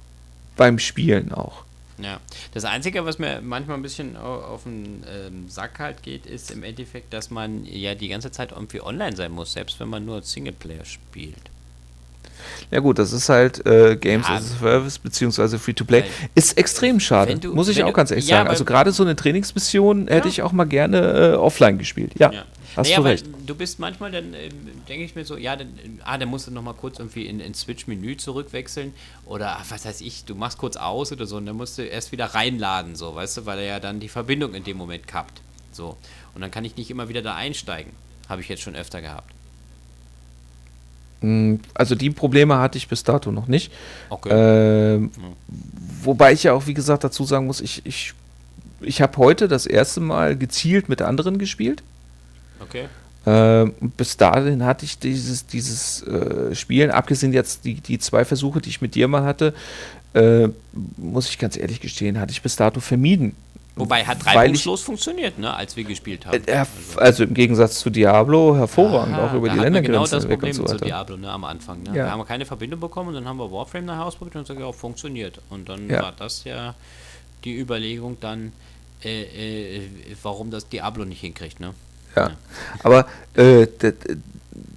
beim 0.56 0.78
Spielen 0.78 1.32
auch. 1.32 1.64
Ja, 1.98 2.18
das 2.52 2.64
Einzige, 2.64 3.04
was 3.04 3.20
mir 3.20 3.40
manchmal 3.40 3.76
ein 3.76 3.82
bisschen 3.82 4.16
auf 4.16 4.64
den 4.64 5.04
ähm, 5.08 5.48
Sack 5.48 5.78
halt 5.78 6.02
geht, 6.02 6.26
ist 6.26 6.50
im 6.50 6.64
Endeffekt, 6.64 7.12
dass 7.12 7.30
man 7.30 7.64
ja 7.64 7.94
die 7.94 8.08
ganze 8.08 8.32
Zeit 8.32 8.50
irgendwie 8.50 8.80
online 8.80 9.14
sein 9.14 9.30
muss, 9.30 9.52
selbst 9.52 9.78
wenn 9.78 9.88
man 9.88 10.04
nur 10.04 10.22
Singleplayer 10.22 10.84
spielt. 10.84 11.53
Ja 12.70 12.80
gut, 12.80 12.98
das 12.98 13.12
ist 13.12 13.28
halt 13.28 13.64
äh, 13.66 13.96
Games 13.96 14.28
ja. 14.28 14.36
as 14.36 14.52
a 14.52 14.58
Service 14.58 14.98
beziehungsweise 14.98 15.58
Free-to-Play. 15.58 16.04
Ist 16.34 16.58
extrem 16.58 17.00
schade, 17.00 17.38
du, 17.38 17.54
muss 17.54 17.68
ich 17.68 17.82
auch 17.82 17.88
du, 17.88 17.92
ganz 17.92 18.10
ehrlich 18.10 18.26
ja, 18.26 18.38
sagen. 18.38 18.48
Also 18.48 18.64
gerade 18.64 18.92
so 18.92 19.02
eine 19.02 19.16
Trainingsmission 19.16 20.08
hätte 20.08 20.28
ich 20.28 20.42
auch 20.42 20.52
mal 20.52 20.64
gerne 20.64 21.32
äh, 21.32 21.34
offline 21.34 21.78
gespielt. 21.78 22.12
Ja, 22.18 22.32
hast 22.76 22.88
naja, 22.88 22.96
du 22.98 23.02
recht. 23.04 23.26
Du 23.46 23.54
bist 23.54 23.78
manchmal 23.78 24.10
dann, 24.10 24.34
äh, 24.34 24.48
denke 24.88 25.04
ich 25.04 25.14
mir 25.14 25.24
so, 25.24 25.36
ja, 25.36 25.56
dann, 25.56 25.68
ah, 26.04 26.18
dann 26.18 26.28
musst 26.28 26.46
du 26.46 26.50
nochmal 26.50 26.74
kurz 26.74 26.98
irgendwie 26.98 27.26
in, 27.26 27.40
in 27.40 27.54
Switch-Menü 27.54 28.16
zurückwechseln 28.16 28.94
oder 29.26 29.58
ach, 29.58 29.64
was 29.68 29.84
weiß 29.84 30.00
ich, 30.00 30.24
du 30.24 30.34
machst 30.34 30.58
kurz 30.58 30.76
aus 30.76 31.12
oder 31.12 31.26
so 31.26 31.36
und 31.36 31.46
dann 31.46 31.56
musst 31.56 31.78
du 31.78 31.82
erst 31.82 32.12
wieder 32.12 32.26
reinladen, 32.26 32.96
so, 32.96 33.14
weißt 33.14 33.38
du, 33.38 33.46
weil 33.46 33.58
er 33.58 33.66
ja 33.66 33.80
dann 33.80 34.00
die 34.00 34.08
Verbindung 34.08 34.54
in 34.54 34.64
dem 34.64 34.76
Moment 34.76 35.06
kappt. 35.06 35.40
So. 35.72 35.96
Und 36.34 36.40
dann 36.40 36.50
kann 36.50 36.64
ich 36.64 36.76
nicht 36.76 36.90
immer 36.90 37.08
wieder 37.08 37.22
da 37.22 37.34
einsteigen. 37.34 37.92
Habe 38.28 38.40
ich 38.40 38.48
jetzt 38.48 38.62
schon 38.62 38.74
öfter 38.74 39.00
gehabt. 39.00 39.32
Hm, 41.20 41.60
also 41.74 41.94
die 41.94 42.10
Probleme 42.10 42.58
hatte 42.58 42.78
ich 42.78 42.88
bis 42.88 43.02
dato 43.02 43.32
noch 43.32 43.46
nicht. 43.46 43.72
Okay. 44.10 44.98
Ja. 45.00 45.08
Wobei 46.02 46.32
ich 46.32 46.42
ja 46.42 46.52
auch, 46.52 46.66
wie 46.66 46.74
gesagt, 46.74 47.04
dazu 47.04 47.24
sagen 47.24 47.46
muss, 47.46 47.60
ich, 47.60 47.84
ich, 47.86 48.12
ich 48.80 49.00
habe 49.00 49.16
heute 49.18 49.48
das 49.48 49.66
erste 49.66 50.00
Mal 50.00 50.36
gezielt 50.36 50.88
mit 50.88 51.02
anderen 51.02 51.38
gespielt. 51.38 51.82
Okay. 52.60 52.86
Ähm, 53.26 53.72
bis 53.96 54.16
dahin 54.18 54.64
hatte 54.64 54.84
ich 54.84 54.98
dieses, 54.98 55.46
dieses 55.46 56.02
äh, 56.02 56.54
Spielen, 56.54 56.90
abgesehen 56.90 57.32
jetzt 57.32 57.64
die, 57.64 57.74
die 57.74 57.98
zwei 57.98 58.24
Versuche, 58.24 58.60
die 58.60 58.68
ich 58.68 58.82
mit 58.82 58.94
dir 58.94 59.08
mal 59.08 59.24
hatte, 59.24 59.54
äh, 60.12 60.48
muss 60.96 61.28
ich 61.28 61.38
ganz 61.38 61.56
ehrlich 61.56 61.80
gestehen, 61.80 62.20
hatte 62.20 62.32
ich 62.32 62.42
bis 62.42 62.56
dato 62.56 62.80
vermieden. 62.80 63.34
Wobei 63.76 64.04
hat 64.04 64.24
reibungslos 64.24 64.82
funktioniert, 64.82 65.38
ne, 65.38 65.52
als 65.52 65.76
wir 65.76 65.82
gespielt 65.82 66.26
haben. 66.26 66.44
Äh, 66.46 66.64
also, 66.96 67.24
im 67.24 67.34
Gegensatz 67.34 67.80
zu 67.80 67.90
Diablo 67.90 68.56
hervorragend, 68.56 69.16
Aha, 69.16 69.26
auch 69.26 69.34
über 69.34 69.48
die 69.48 69.58
Ländergrenzen 69.58 69.92
genau 69.92 70.06
das 70.06 70.26
Problem 70.26 70.52
so 70.52 70.64
zu 70.64 70.76
Diablo, 70.76 71.16
ne, 71.16 71.28
am 71.28 71.42
Anfang. 71.42 71.82
Ne? 71.82 71.88
Ja. 71.88 71.94
Wir 72.04 72.10
haben 72.12 72.24
keine 72.24 72.46
Verbindung 72.46 72.78
bekommen 72.78 73.08
und 73.08 73.14
dann 73.14 73.26
haben 73.26 73.38
wir 73.38 73.50
Warframe 73.50 73.86
nachher 73.86 74.04
ausprobiert 74.04 74.36
und 74.36 74.42
gesagt, 74.42 74.60
ja, 74.60 74.70
funktioniert. 74.70 75.40
Und 75.50 75.68
dann 75.68 75.90
ja. 75.90 76.02
war 76.02 76.12
das 76.16 76.44
ja 76.44 76.74
die 77.42 77.58
Überlegung 77.58 78.16
dann, 78.20 78.52
äh, 79.02 79.78
äh, 79.78 79.88
warum 80.22 80.52
das 80.52 80.68
Diablo 80.68 81.04
nicht 81.04 81.20
hinkriegt, 81.20 81.58
ne? 81.58 81.74
Ja, 82.14 82.28
ja. 82.28 82.36
aber 82.84 83.06
äh, 83.34 83.66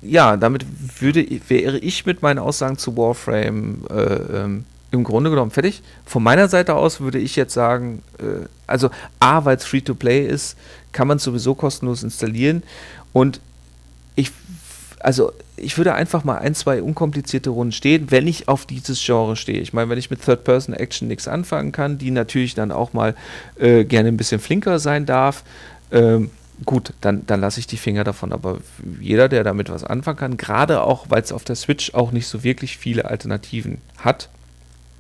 ja, 0.02 0.38
damit 0.38 0.66
würde, 1.00 1.24
wäre 1.48 1.78
ich 1.78 2.08
mit 2.08 2.24
meinen 2.24 2.40
Aussagen 2.40 2.80
zu 2.80 2.98
Warframe 2.98 3.86
äh, 3.92 3.94
ähm, 3.94 4.66
im 4.92 5.04
Grunde 5.04 5.30
genommen 5.30 5.52
fertig. 5.52 5.82
Von 6.06 6.24
meiner 6.24 6.48
Seite 6.48 6.76
aus 6.76 7.02
würde 7.02 7.20
ich 7.20 7.36
jetzt 7.36 7.54
sagen, 7.54 8.02
äh, 8.20 8.46
also 8.66 8.90
A, 9.20 9.46
weil 9.46 9.58
es 9.58 9.66
Free-to-Play 9.66 10.26
ist, 10.26 10.58
kann 10.92 11.08
man 11.08 11.20
sowieso 11.20 11.56
kostenlos 11.56 12.04
installieren. 12.04 12.64
Und 13.14 13.40
ich, 14.16 14.32
also 15.00 15.34
ich 15.58 15.78
würde 15.78 15.94
einfach 15.94 16.24
mal 16.24 16.38
ein, 16.38 16.56
zwei 16.56 16.82
unkomplizierte 16.82 17.50
Runden 17.50 17.72
stehen, 17.72 18.12
wenn 18.12 18.28
ich 18.28 18.48
auf 18.48 18.66
dieses 18.66 19.04
Genre 19.04 19.36
stehe. 19.36 19.60
Ich 19.60 19.74
meine, 19.74 19.90
wenn 19.90 19.98
ich 19.98 20.10
mit 20.10 20.24
Third-Person-Action 20.24 21.08
nichts 21.08 21.28
anfangen 21.28 21.72
kann, 21.72 21.98
die 21.98 22.12
natürlich 22.12 22.56
dann 22.56 22.72
auch 22.72 22.94
mal 22.94 23.16
äh, 23.58 23.84
gerne 23.84 24.10
ein 24.10 24.18
bisschen 24.18 24.40
flinker 24.40 24.80
sein 24.80 25.06
darf, 25.06 25.44
ähm, 25.92 26.32
gut, 26.66 26.94
dann, 27.02 27.26
dann 27.28 27.42
lasse 27.42 27.60
ich 27.60 27.68
die 27.68 27.78
Finger 27.78 28.04
davon. 28.04 28.32
Aber 28.32 28.60
jeder, 29.00 29.30
der 29.30 29.44
damit 29.44 29.70
was 29.70 29.84
anfangen 29.84 30.18
kann, 30.18 30.38
gerade 30.38 30.82
auch, 30.82 31.08
weil 31.10 31.22
es 31.22 31.32
auf 31.32 31.44
der 31.44 31.56
Switch 31.56 31.94
auch 31.94 32.12
nicht 32.12 32.28
so 32.28 32.44
wirklich 32.44 32.78
viele 32.78 33.06
Alternativen 33.06 33.82
hat, 33.98 34.30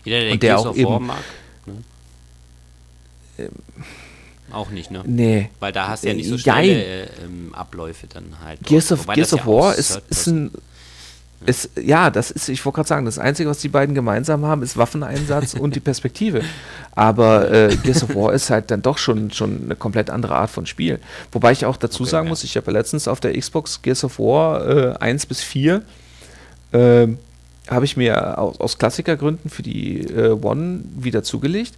jeder, 0.08 0.22
der, 0.22 0.32
und 0.32 0.44
der 0.44 0.60
auch 0.60 0.76
eben, 0.76 1.06
mag. 1.06 1.24
Ne? 1.66 1.74
Ähm, 3.40 3.52
auch 4.52 4.70
nicht, 4.70 4.92
ne? 4.92 5.04
Nee. 5.06 5.50
Weil 5.60 5.74
da 5.74 5.90
hast 5.90 6.04
du 6.04 6.08
ja 6.08 6.14
nicht 6.14 6.30
so 6.30 6.38
schnelle 6.38 6.84
äh, 6.84 7.08
ähm, 7.24 7.54
Abläufe 7.54 8.08
dann 8.08 8.38
halt. 8.44 8.64
Gears 8.64 8.92
of, 8.92 9.06
Gears 9.08 9.34
of 9.34 9.42
ja 9.42 9.46
War 9.48 9.76
ist, 9.76 10.02
ist 10.10 10.28
ein. 10.28 10.52
Ist, 11.46 11.70
ja, 11.80 12.10
das 12.10 12.32
ist, 12.32 12.50
ich 12.50 12.66
wollte 12.66 12.78
gerade 12.78 12.90
sagen, 12.90 13.06
das 13.06 13.20
Einzige, 13.20 13.48
was 13.48 13.60
die 13.60 13.70
beiden 13.70 13.94
gemeinsam 13.94 14.44
haben, 14.44 14.64
ist 14.64 14.76
Waffeneinsatz 14.76 15.54
und 15.54 15.76
die 15.76 15.80
Perspektive. 15.80 16.42
Aber 16.96 17.52
äh, 17.52 17.76
Gears 17.76 18.04
of 18.04 18.16
War 18.16 18.34
ist 18.34 18.50
halt 18.50 18.72
dann 18.72 18.82
doch 18.82 18.98
schon, 18.98 19.30
schon 19.32 19.66
eine 19.66 19.76
komplett 19.76 20.10
andere 20.10 20.36
Art 20.36 20.50
von 20.50 20.66
Spiel. 20.66 21.00
Wobei 21.32 21.52
ich 21.52 21.66
auch 21.66 21.78
dazu 21.78 22.04
okay, 22.04 22.10
sagen 22.10 22.26
ja. 22.26 22.30
muss, 22.30 22.44
ich 22.44 22.58
habe 22.58 22.68
ja 22.68 22.74
letztens 22.74 23.08
auf 23.08 23.20
der 23.20 23.38
Xbox 23.38 23.84
Gears 23.84 24.04
of 24.04 24.18
War 24.18 24.68
äh, 24.68 24.98
1 24.98 25.28
bis 25.28 25.42
4 25.42 25.84
äh, 26.72 27.08
habe 27.70 27.86
ich 27.86 27.98
mir 27.98 28.38
aus, 28.38 28.60
aus 28.60 28.78
Klassikergründen 28.78 29.50
für 29.50 29.64
die 29.64 30.02
äh, 30.02 30.30
One 30.32 30.82
wieder 30.98 31.24
zugelegt. 31.24 31.74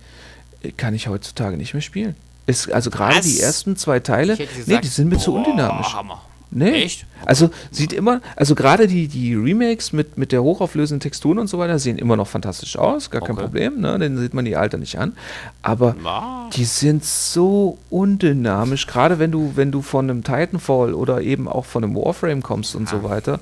Äh, 0.63 0.71
Kann 0.71 0.93
ich 0.93 1.07
heutzutage 1.07 1.57
nicht 1.57 1.73
mehr 1.73 1.81
spielen. 1.81 2.15
Ist, 2.47 2.71
also 2.71 2.89
gerade 2.89 3.21
die 3.21 3.39
ersten 3.39 3.75
zwei 3.75 3.99
Teile, 3.99 4.33
hätte 4.33 4.51
nee, 4.53 4.59
gesagt, 4.65 4.83
die 4.83 4.87
sind 4.87 5.09
mir 5.09 5.17
zu 5.19 5.31
boah, 5.31 5.37
undynamisch. 5.39 5.93
Hammer. 5.93 6.21
Nee. 6.51 6.81
Echt? 6.83 7.05
Also 7.25 7.51
sieht 7.69 7.93
immer, 7.93 8.21
also 8.35 8.55
gerade 8.55 8.87
die, 8.87 9.07
die 9.07 9.35
Remakes 9.35 9.93
mit, 9.93 10.17
mit 10.17 10.31
der 10.31 10.41
hochauflösenden 10.41 10.99
Texturen 10.99 11.37
und 11.37 11.45
so 11.45 11.59
weiter 11.59 11.77
sehen 11.77 11.99
immer 11.99 12.15
noch 12.17 12.27
fantastisch 12.27 12.75
aus, 12.75 13.11
gar 13.11 13.21
kein 13.21 13.35
Okay. 13.35 13.43
Problem, 13.43 13.79
ne? 13.81 13.99
Den 13.99 14.17
sieht 14.17 14.33
man 14.33 14.45
die 14.45 14.55
Alter 14.55 14.79
nicht 14.79 14.97
an. 14.97 15.15
Aber 15.61 15.95
Wow. 16.01 16.49
die 16.55 16.65
sind 16.65 17.05
so 17.05 17.77
undynamisch, 17.91 18.87
gerade 18.87 19.19
wenn 19.19 19.31
du, 19.31 19.51
wenn 19.55 19.71
du 19.71 19.83
von 19.83 20.09
einem 20.09 20.23
Titanfall 20.23 20.95
oder 20.95 21.21
eben 21.21 21.47
auch 21.47 21.65
von 21.65 21.83
einem 21.83 21.95
Warframe 21.95 22.41
kommst 22.41 22.75
und 22.75 22.89
so 22.89 23.03
weiter. 23.03 23.39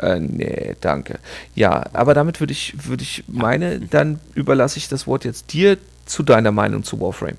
Äh, 0.00 0.18
nee, 0.20 0.76
danke. 0.80 1.18
Ja, 1.54 1.84
aber 1.92 2.14
damit 2.14 2.40
würde 2.40 2.52
ich, 2.52 2.74
würde 2.86 3.02
ich 3.02 3.24
meine, 3.28 3.80
dann 3.80 4.20
überlasse 4.34 4.78
ich 4.78 4.88
das 4.88 5.06
Wort 5.06 5.24
jetzt 5.24 5.52
dir 5.52 5.78
zu 6.06 6.22
deiner 6.22 6.52
Meinung 6.52 6.84
zu 6.84 7.00
Warframe. 7.00 7.36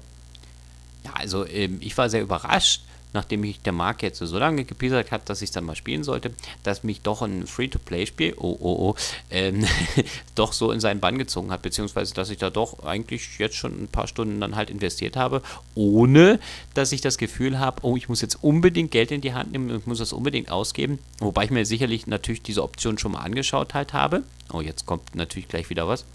Ja, 1.04 1.12
also 1.16 1.48
ähm, 1.48 1.78
ich 1.82 1.98
war 1.98 2.10
sehr 2.10 2.22
überrascht, 2.22 2.84
nachdem 3.14 3.44
ich 3.44 3.62
der 3.62 3.74
Marke 3.74 4.06
jetzt 4.06 4.20
so 4.20 4.38
lange 4.38 4.64
gepiesert 4.64 5.12
hat, 5.12 5.30
dass 5.30 5.42
ich 5.42 5.50
es 5.50 5.54
dann 5.54 5.66
mal 5.66 5.76
spielen 5.76 6.04
sollte, 6.04 6.32
dass 6.64 6.84
mich 6.84 7.02
doch 7.02 7.22
ein 7.22 7.48
Free-to-Play-Spiel, 7.48 8.36
oh, 8.38 8.58
oh, 8.60 8.90
oh, 8.90 8.96
ähm, 9.30 9.66
doch 10.36 10.54
so 10.54 10.72
in 10.72 10.80
seinen 10.80 11.00
Bann 11.00 11.18
gezogen 11.18 11.52
hat, 11.52 11.62
beziehungsweise 11.62 12.14
dass 12.14 12.30
ich 12.30 12.38
da 12.38 12.50
doch 12.50 12.84
eigentlich 12.84 13.40
jetzt 13.40 13.56
schon 13.56 13.84
ein 13.84 13.88
paar 13.88 14.08
Stunden 14.08 14.40
dann 14.40 14.56
halt 14.56 14.70
investiert 14.70 15.16
habe, 15.16 15.42
ohne 15.76 16.40
dass 16.74 16.92
ich 16.92 17.02
das 17.02 17.18
Gefühl 17.18 17.60
habe, 17.60 17.84
oh, 17.84 17.98
ich 17.98 18.10
muss 18.10 18.22
jetzt 18.22 18.44
unbedingt 18.44 18.92
Geld 18.92 19.12
in 19.12 19.22
die 19.22 19.34
Hand 19.34 19.52
nehmen 19.52 19.72
und 19.72 19.88
muss 19.88 20.00
das 20.00 20.14
unbedingt 20.14 20.52
ausgeben, 20.52 21.00
wobei 21.20 21.46
ich 21.46 21.52
mir 21.52 21.66
sicherlich 21.66 22.08
natürlich 22.08 22.42
diese 22.42 22.64
Option 22.64 22.98
schon 22.98 23.14
mal 23.14 23.20
angeschaut 23.20 23.74
halt 23.74 23.94
habe. 23.94 24.24
Oh, 24.54 24.62
jetzt 24.62 24.86
kommt 24.86 25.16
natürlich 25.16 25.48
gleich 25.48 25.70
wieder 25.70 25.88
was. 25.88 26.06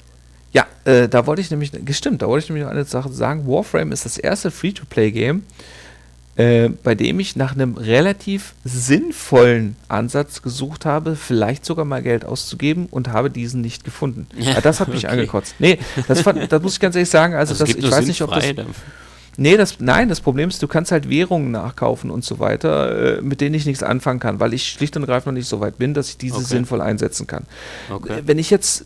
Ja, 0.53 0.67
äh, 0.85 1.09
da 1.09 1.27
wollte 1.27 1.43
ich 1.43 1.51
nämlich, 1.51 1.73
gestimmt, 1.85 2.23
da 2.23 2.29
wollte 2.29 2.45
ich 2.45 2.49
nämlich 2.49 2.65
noch 2.65 2.71
eine 2.71 2.85
Sache 2.85 3.13
sagen. 3.13 3.47
Warframe 3.47 3.93
ist 3.93 4.05
das 4.05 4.17
erste 4.17 4.51
Free-to-Play-Game, 4.51 5.45
äh, 6.37 6.69
bei 6.69 6.95
dem 6.95 7.19
ich 7.21 7.35
nach 7.37 7.55
einem 7.55 7.77
relativ 7.77 8.55
sinnvollen 8.65 9.77
Ansatz 9.89 10.43
gesucht 10.43 10.85
habe, 10.85 11.17
vielleicht 11.17 11.65
sogar 11.65 11.85
mal 11.85 12.03
Geld 12.03 12.25
auszugeben 12.25 12.87
und 12.91 13.09
habe 13.09 13.31
diesen 13.31 13.61
nicht 13.61 13.85
gefunden. 13.85 14.27
Ja, 14.39 14.61
das 14.63 14.81
hat 14.81 14.89
mich 14.89 15.05
Okay. 15.07 15.13
angekotzt. 15.15 15.55
Nee, 15.59 15.79
das, 16.09 16.21
fand, 16.21 16.51
das 16.53 16.63
muss 16.63 16.75
ich 16.75 16.81
ganz 16.81 16.95
ehrlich 16.95 17.11
sagen. 17.11 17.35
Also, 17.35 17.53
Also 17.53 17.65
das, 17.65 17.75
ich 17.75 17.91
weiß 17.91 18.07
nicht, 18.07 18.23
ob 18.23 18.33
das. 18.33 18.45
Nee, 19.39 19.59
das, 19.59 19.81
nein, 19.81 20.09
das 20.09 20.23
Problem 20.23 20.49
ist, 20.49 20.63
du 20.63 20.67
kannst 20.67 20.93
halt 20.93 21.11
Währungen 21.11 21.51
nachkaufen 21.51 22.11
und 22.11 22.25
so 22.25 22.39
weiter, 22.39 23.19
äh, 23.19 23.21
mit 23.21 23.43
denen 23.43 23.55
ich 23.55 23.67
nichts 23.67 23.83
anfangen 23.83 24.19
kann, 24.19 24.41
weil 24.41 24.55
ich 24.55 24.67
schlicht 24.67 24.97
und 24.97 25.03
ergreifend 25.03 25.27
noch 25.27 25.33
nicht 25.39 25.47
so 25.49 25.61
weit 25.61 25.77
bin, 25.77 25.93
dass 25.93 26.09
ich 26.09 26.17
diese 26.17 26.37
Okay. 26.37 26.45
sinnvoll 26.47 26.81
einsetzen 26.81 27.27
kann. 27.27 27.45
Okay. 27.91 28.23
Wenn 28.25 28.39
ich 28.39 28.49
jetzt, 28.49 28.85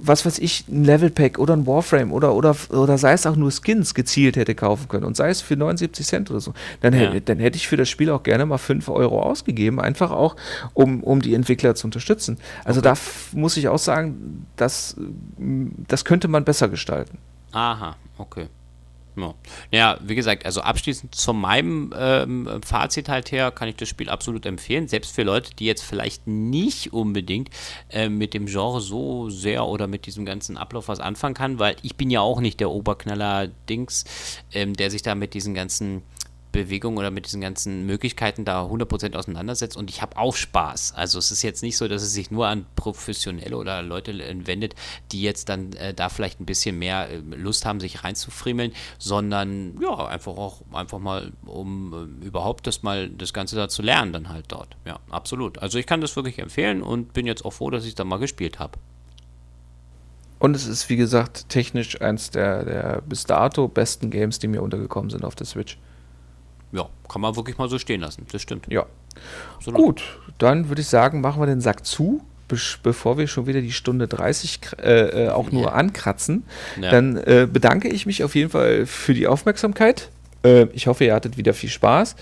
was 0.00 0.24
weiß 0.26 0.38
ich, 0.38 0.66
ein 0.68 0.84
Level 0.84 1.10
Pack 1.10 1.38
oder 1.38 1.54
ein 1.54 1.66
Warframe 1.66 2.12
oder, 2.12 2.34
oder, 2.34 2.54
oder 2.70 2.98
sei 2.98 3.12
es 3.12 3.26
auch 3.26 3.36
nur 3.36 3.50
Skins 3.50 3.94
gezielt 3.94 4.36
hätte 4.36 4.54
kaufen 4.54 4.88
können 4.88 5.04
und 5.04 5.16
sei 5.16 5.28
es 5.30 5.40
für 5.40 5.56
79 5.56 6.06
Cent 6.06 6.30
oder 6.30 6.40
so, 6.40 6.54
dann, 6.80 6.94
Ja. 6.94 7.00
hätte, 7.10 7.20
dann 7.22 7.38
hätte 7.38 7.56
ich 7.56 7.68
für 7.68 7.76
das 7.76 7.88
Spiel 7.88 8.10
auch 8.10 8.22
gerne 8.22 8.46
mal 8.46 8.58
5 8.58 8.88
Euro 8.88 9.22
ausgegeben, 9.22 9.80
einfach 9.80 10.10
auch, 10.10 10.36
um, 10.74 11.02
um 11.02 11.20
die 11.22 11.34
Entwickler 11.34 11.74
zu 11.74 11.86
unterstützen. 11.86 12.38
Also 12.64 12.80
da 12.80 12.92
f- 12.92 13.30
muss 13.32 13.56
ich 13.56 13.68
auch 13.68 13.78
sagen, 13.78 14.46
das, 14.56 14.96
das 15.36 16.04
könnte 16.04 16.28
man 16.28 16.44
besser 16.44 16.68
gestalten. 16.68 17.18
Aha, 17.52 17.96
okay. 18.18 18.46
Ja. 19.70 19.98
wie 20.02 20.14
gesagt, 20.14 20.44
also 20.46 20.60
abschließend 20.60 21.14
zu 21.14 21.32
meinem 21.32 21.92
ähm, 21.96 22.60
Fazit 22.64 23.08
halt 23.08 23.32
her 23.32 23.50
kann 23.50 23.68
ich 23.68 23.76
das 23.76 23.88
Spiel 23.88 24.08
absolut 24.08 24.46
empfehlen, 24.46 24.88
selbst 24.88 25.14
für 25.14 25.22
Leute, 25.22 25.54
die 25.54 25.66
jetzt 25.66 25.82
vielleicht 25.82 26.26
nicht 26.26 26.92
unbedingt 26.92 27.50
äh, 27.90 28.08
mit 28.08 28.34
dem 28.34 28.46
Genre 28.46 28.80
so 28.80 29.30
sehr 29.30 29.66
oder 29.66 29.86
mit 29.86 30.06
diesem 30.06 30.24
ganzen 30.24 30.56
Ablauf 30.56 30.88
was 30.88 31.00
anfangen 31.00 31.34
kann, 31.34 31.58
weil 31.58 31.76
ich 31.82 31.96
bin 31.96 32.10
ja 32.10 32.20
auch 32.20 32.40
nicht 32.40 32.60
der 32.60 32.70
Oberknaller-Dings, 32.70 34.04
ähm, 34.52 34.74
der 34.74 34.90
sich 34.90 35.02
da 35.02 35.14
mit 35.14 35.34
diesen 35.34 35.54
ganzen 35.54 36.02
Bewegungen 36.52 36.98
oder 36.98 37.10
mit 37.10 37.26
diesen 37.26 37.40
ganzen 37.40 37.86
Möglichkeiten 37.86 38.44
da 38.44 38.64
100% 38.64 39.14
auseinandersetzt 39.16 39.76
und 39.76 39.90
ich 39.90 40.02
habe 40.02 40.16
auch 40.16 40.34
Spaß. 40.34 40.94
Also 40.94 41.18
es 41.18 41.30
ist 41.30 41.42
jetzt 41.42 41.62
nicht 41.62 41.76
so, 41.76 41.88
dass 41.88 42.02
es 42.02 42.12
sich 42.12 42.30
nur 42.30 42.46
an 42.46 42.66
Professionelle 42.76 43.56
oder 43.56 43.82
Leute 43.82 44.18
wendet, 44.46 44.74
die 45.12 45.22
jetzt 45.22 45.48
dann 45.48 45.72
äh, 45.74 45.94
da 45.94 46.08
vielleicht 46.08 46.40
ein 46.40 46.46
bisschen 46.46 46.78
mehr 46.78 47.08
äh, 47.10 47.18
Lust 47.36 47.66
haben, 47.66 47.80
sich 47.80 48.04
reinzufriemeln, 48.04 48.72
sondern 48.98 49.78
ja, 49.80 50.06
einfach 50.06 50.36
auch 50.36 50.62
einfach 50.72 50.98
mal, 50.98 51.32
um 51.44 52.20
äh, 52.22 52.26
überhaupt 52.26 52.66
das 52.66 52.82
mal 52.82 53.08
das 53.08 53.32
Ganze 53.32 53.56
da 53.56 53.68
zu 53.68 53.82
lernen 53.82 54.12
dann 54.12 54.28
halt 54.28 54.46
dort. 54.48 54.76
Ja, 54.86 54.98
absolut. 55.10 55.58
Also 55.58 55.78
ich 55.78 55.86
kann 55.86 56.00
das 56.00 56.16
wirklich 56.16 56.38
empfehlen 56.38 56.82
und 56.82 57.12
bin 57.12 57.26
jetzt 57.26 57.44
auch 57.44 57.52
froh, 57.52 57.70
dass 57.70 57.84
ich 57.84 57.94
da 57.94 58.04
mal 58.04 58.18
gespielt 58.18 58.58
habe. 58.58 58.78
Und 60.38 60.54
es 60.54 60.66
ist, 60.66 60.88
wie 60.88 60.96
gesagt, 60.96 61.48
technisch 61.48 62.00
eins 62.00 62.30
der, 62.30 62.64
der 62.64 63.02
bis 63.02 63.24
dato 63.24 63.66
besten 63.66 64.10
Games, 64.10 64.38
die 64.38 64.48
mir 64.48 64.62
untergekommen 64.62 65.10
sind 65.10 65.24
auf 65.24 65.34
der 65.34 65.46
Switch. 65.46 65.78
Ja, 66.72 66.88
kann 67.08 67.22
man 67.22 67.34
wirklich 67.36 67.56
mal 67.58 67.68
so 67.68 67.78
stehen 67.78 68.00
lassen. 68.02 68.26
Das 68.30 68.42
stimmt. 68.42 68.66
Ja. 68.70 68.86
Absolut. 69.56 69.80
Gut, 69.80 70.02
dann 70.38 70.68
würde 70.68 70.80
ich 70.82 70.88
sagen, 70.88 71.20
machen 71.20 71.40
wir 71.42 71.46
den 71.46 71.60
Sack 71.60 71.84
zu, 71.86 72.22
bevor 72.82 73.18
wir 73.18 73.26
schon 73.26 73.46
wieder 73.46 73.60
die 73.60 73.72
Stunde 73.72 74.06
30 74.08 74.60
kr- 74.62 74.78
äh, 74.80 75.26
äh, 75.26 75.28
auch 75.30 75.50
nur 75.50 75.64
Ja. 75.64 75.68
ankratzen. 75.72 76.44
Ja. 76.80 76.90
Dann 76.90 77.16
äh, 77.16 77.46
bedanke 77.50 77.88
ich 77.88 78.06
mich 78.06 78.22
auf 78.24 78.34
jeden 78.34 78.50
Fall 78.50 78.86
für 78.86 79.14
die 79.14 79.26
Aufmerksamkeit. 79.26 80.10
Äh, 80.44 80.64
ich 80.72 80.86
hoffe, 80.86 81.04
ihr 81.04 81.14
hattet 81.14 81.36
wieder 81.36 81.52
viel 81.54 81.70
Spaß. 81.70 82.14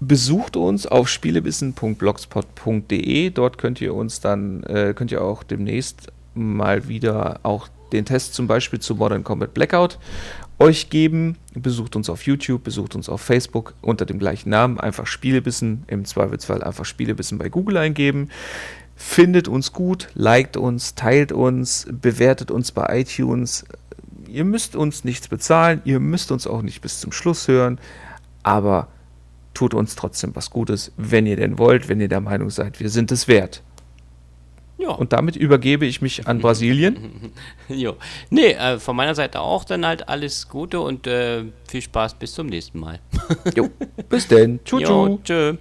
Besucht 0.00 0.56
uns 0.56 0.86
auf 0.86 1.08
spielebissen.blogspot.de. 1.08 3.30
Dort 3.30 3.58
könnt 3.58 3.80
ihr 3.80 3.94
uns 3.94 4.20
dann, 4.20 4.62
äh, 4.64 4.92
könnt 4.94 5.10
ihr 5.12 5.22
auch 5.22 5.42
demnächst 5.42 6.12
mal 6.34 6.88
wieder 6.88 7.40
auch 7.42 7.68
den 7.92 8.04
Test 8.04 8.34
zum 8.34 8.46
Beispiel 8.46 8.78
zu 8.80 8.94
Modern 8.94 9.24
Combat 9.24 9.52
Blackout 9.54 9.98
euch 10.58 10.90
geben. 10.90 11.36
Besucht 11.54 11.96
uns 11.96 12.10
auf 12.10 12.22
YouTube, 12.22 12.64
besucht 12.64 12.94
uns 12.94 13.08
auf 13.08 13.20
Facebook 13.20 13.74
unter 13.80 14.06
dem 14.06 14.18
gleichen 14.18 14.50
Namen. 14.50 14.78
Einfach 14.78 15.06
Spielebissen, 15.06 15.84
im 15.86 16.04
Zweifelsfall 16.04 16.62
einfach 16.62 16.84
Spielebissen 16.84 17.38
bei 17.38 17.48
Google 17.48 17.76
eingeben. 17.76 18.28
Findet 18.96 19.46
uns 19.46 19.72
gut, 19.72 20.08
liked 20.14 20.56
uns, 20.56 20.94
teilt 20.96 21.30
uns, 21.30 21.86
bewertet 21.90 22.50
uns 22.50 22.72
bei 22.72 23.00
iTunes. 23.00 23.64
Ihr 24.26 24.44
müsst 24.44 24.74
uns 24.74 25.04
nichts 25.04 25.28
bezahlen, 25.28 25.80
ihr 25.84 26.00
müsst 26.00 26.32
uns 26.32 26.46
auch 26.46 26.62
nicht 26.62 26.82
bis 26.82 27.00
zum 27.00 27.12
Schluss 27.12 27.48
hören, 27.48 27.78
aber 28.42 28.88
tut 29.54 29.72
uns 29.72 29.94
trotzdem 29.94 30.34
was 30.34 30.50
Gutes, 30.50 30.92
wenn 30.96 31.26
ihr 31.26 31.36
denn 31.36 31.58
wollt, 31.58 31.88
wenn 31.88 32.00
ihr 32.00 32.08
der 32.08 32.20
Meinung 32.20 32.50
seid, 32.50 32.80
wir 32.80 32.90
sind 32.90 33.10
es 33.12 33.28
wert. 33.28 33.62
Ja. 34.78 34.90
Und 34.90 35.12
damit 35.12 35.34
übergebe 35.36 35.86
ich 35.86 36.00
mich 36.00 36.26
an 36.26 36.38
Brasilien. 36.38 37.32
Jo. 37.68 37.96
Nee, 38.30 38.52
äh, 38.52 38.78
von 38.78 38.96
meiner 38.96 39.14
Seite 39.14 39.40
auch 39.40 39.64
dann 39.64 39.84
halt 39.84 40.08
alles 40.08 40.48
Gute 40.48 40.80
und 40.80 41.06
äh, 41.06 41.44
viel 41.68 41.82
Spaß 41.82 42.14
bis 42.14 42.32
zum 42.32 42.46
nächsten 42.46 42.78
Mal. 42.78 43.00
Jo, 43.54 43.68
bis 44.08 44.26
denn. 44.26 44.60
Tschö. 44.64 45.58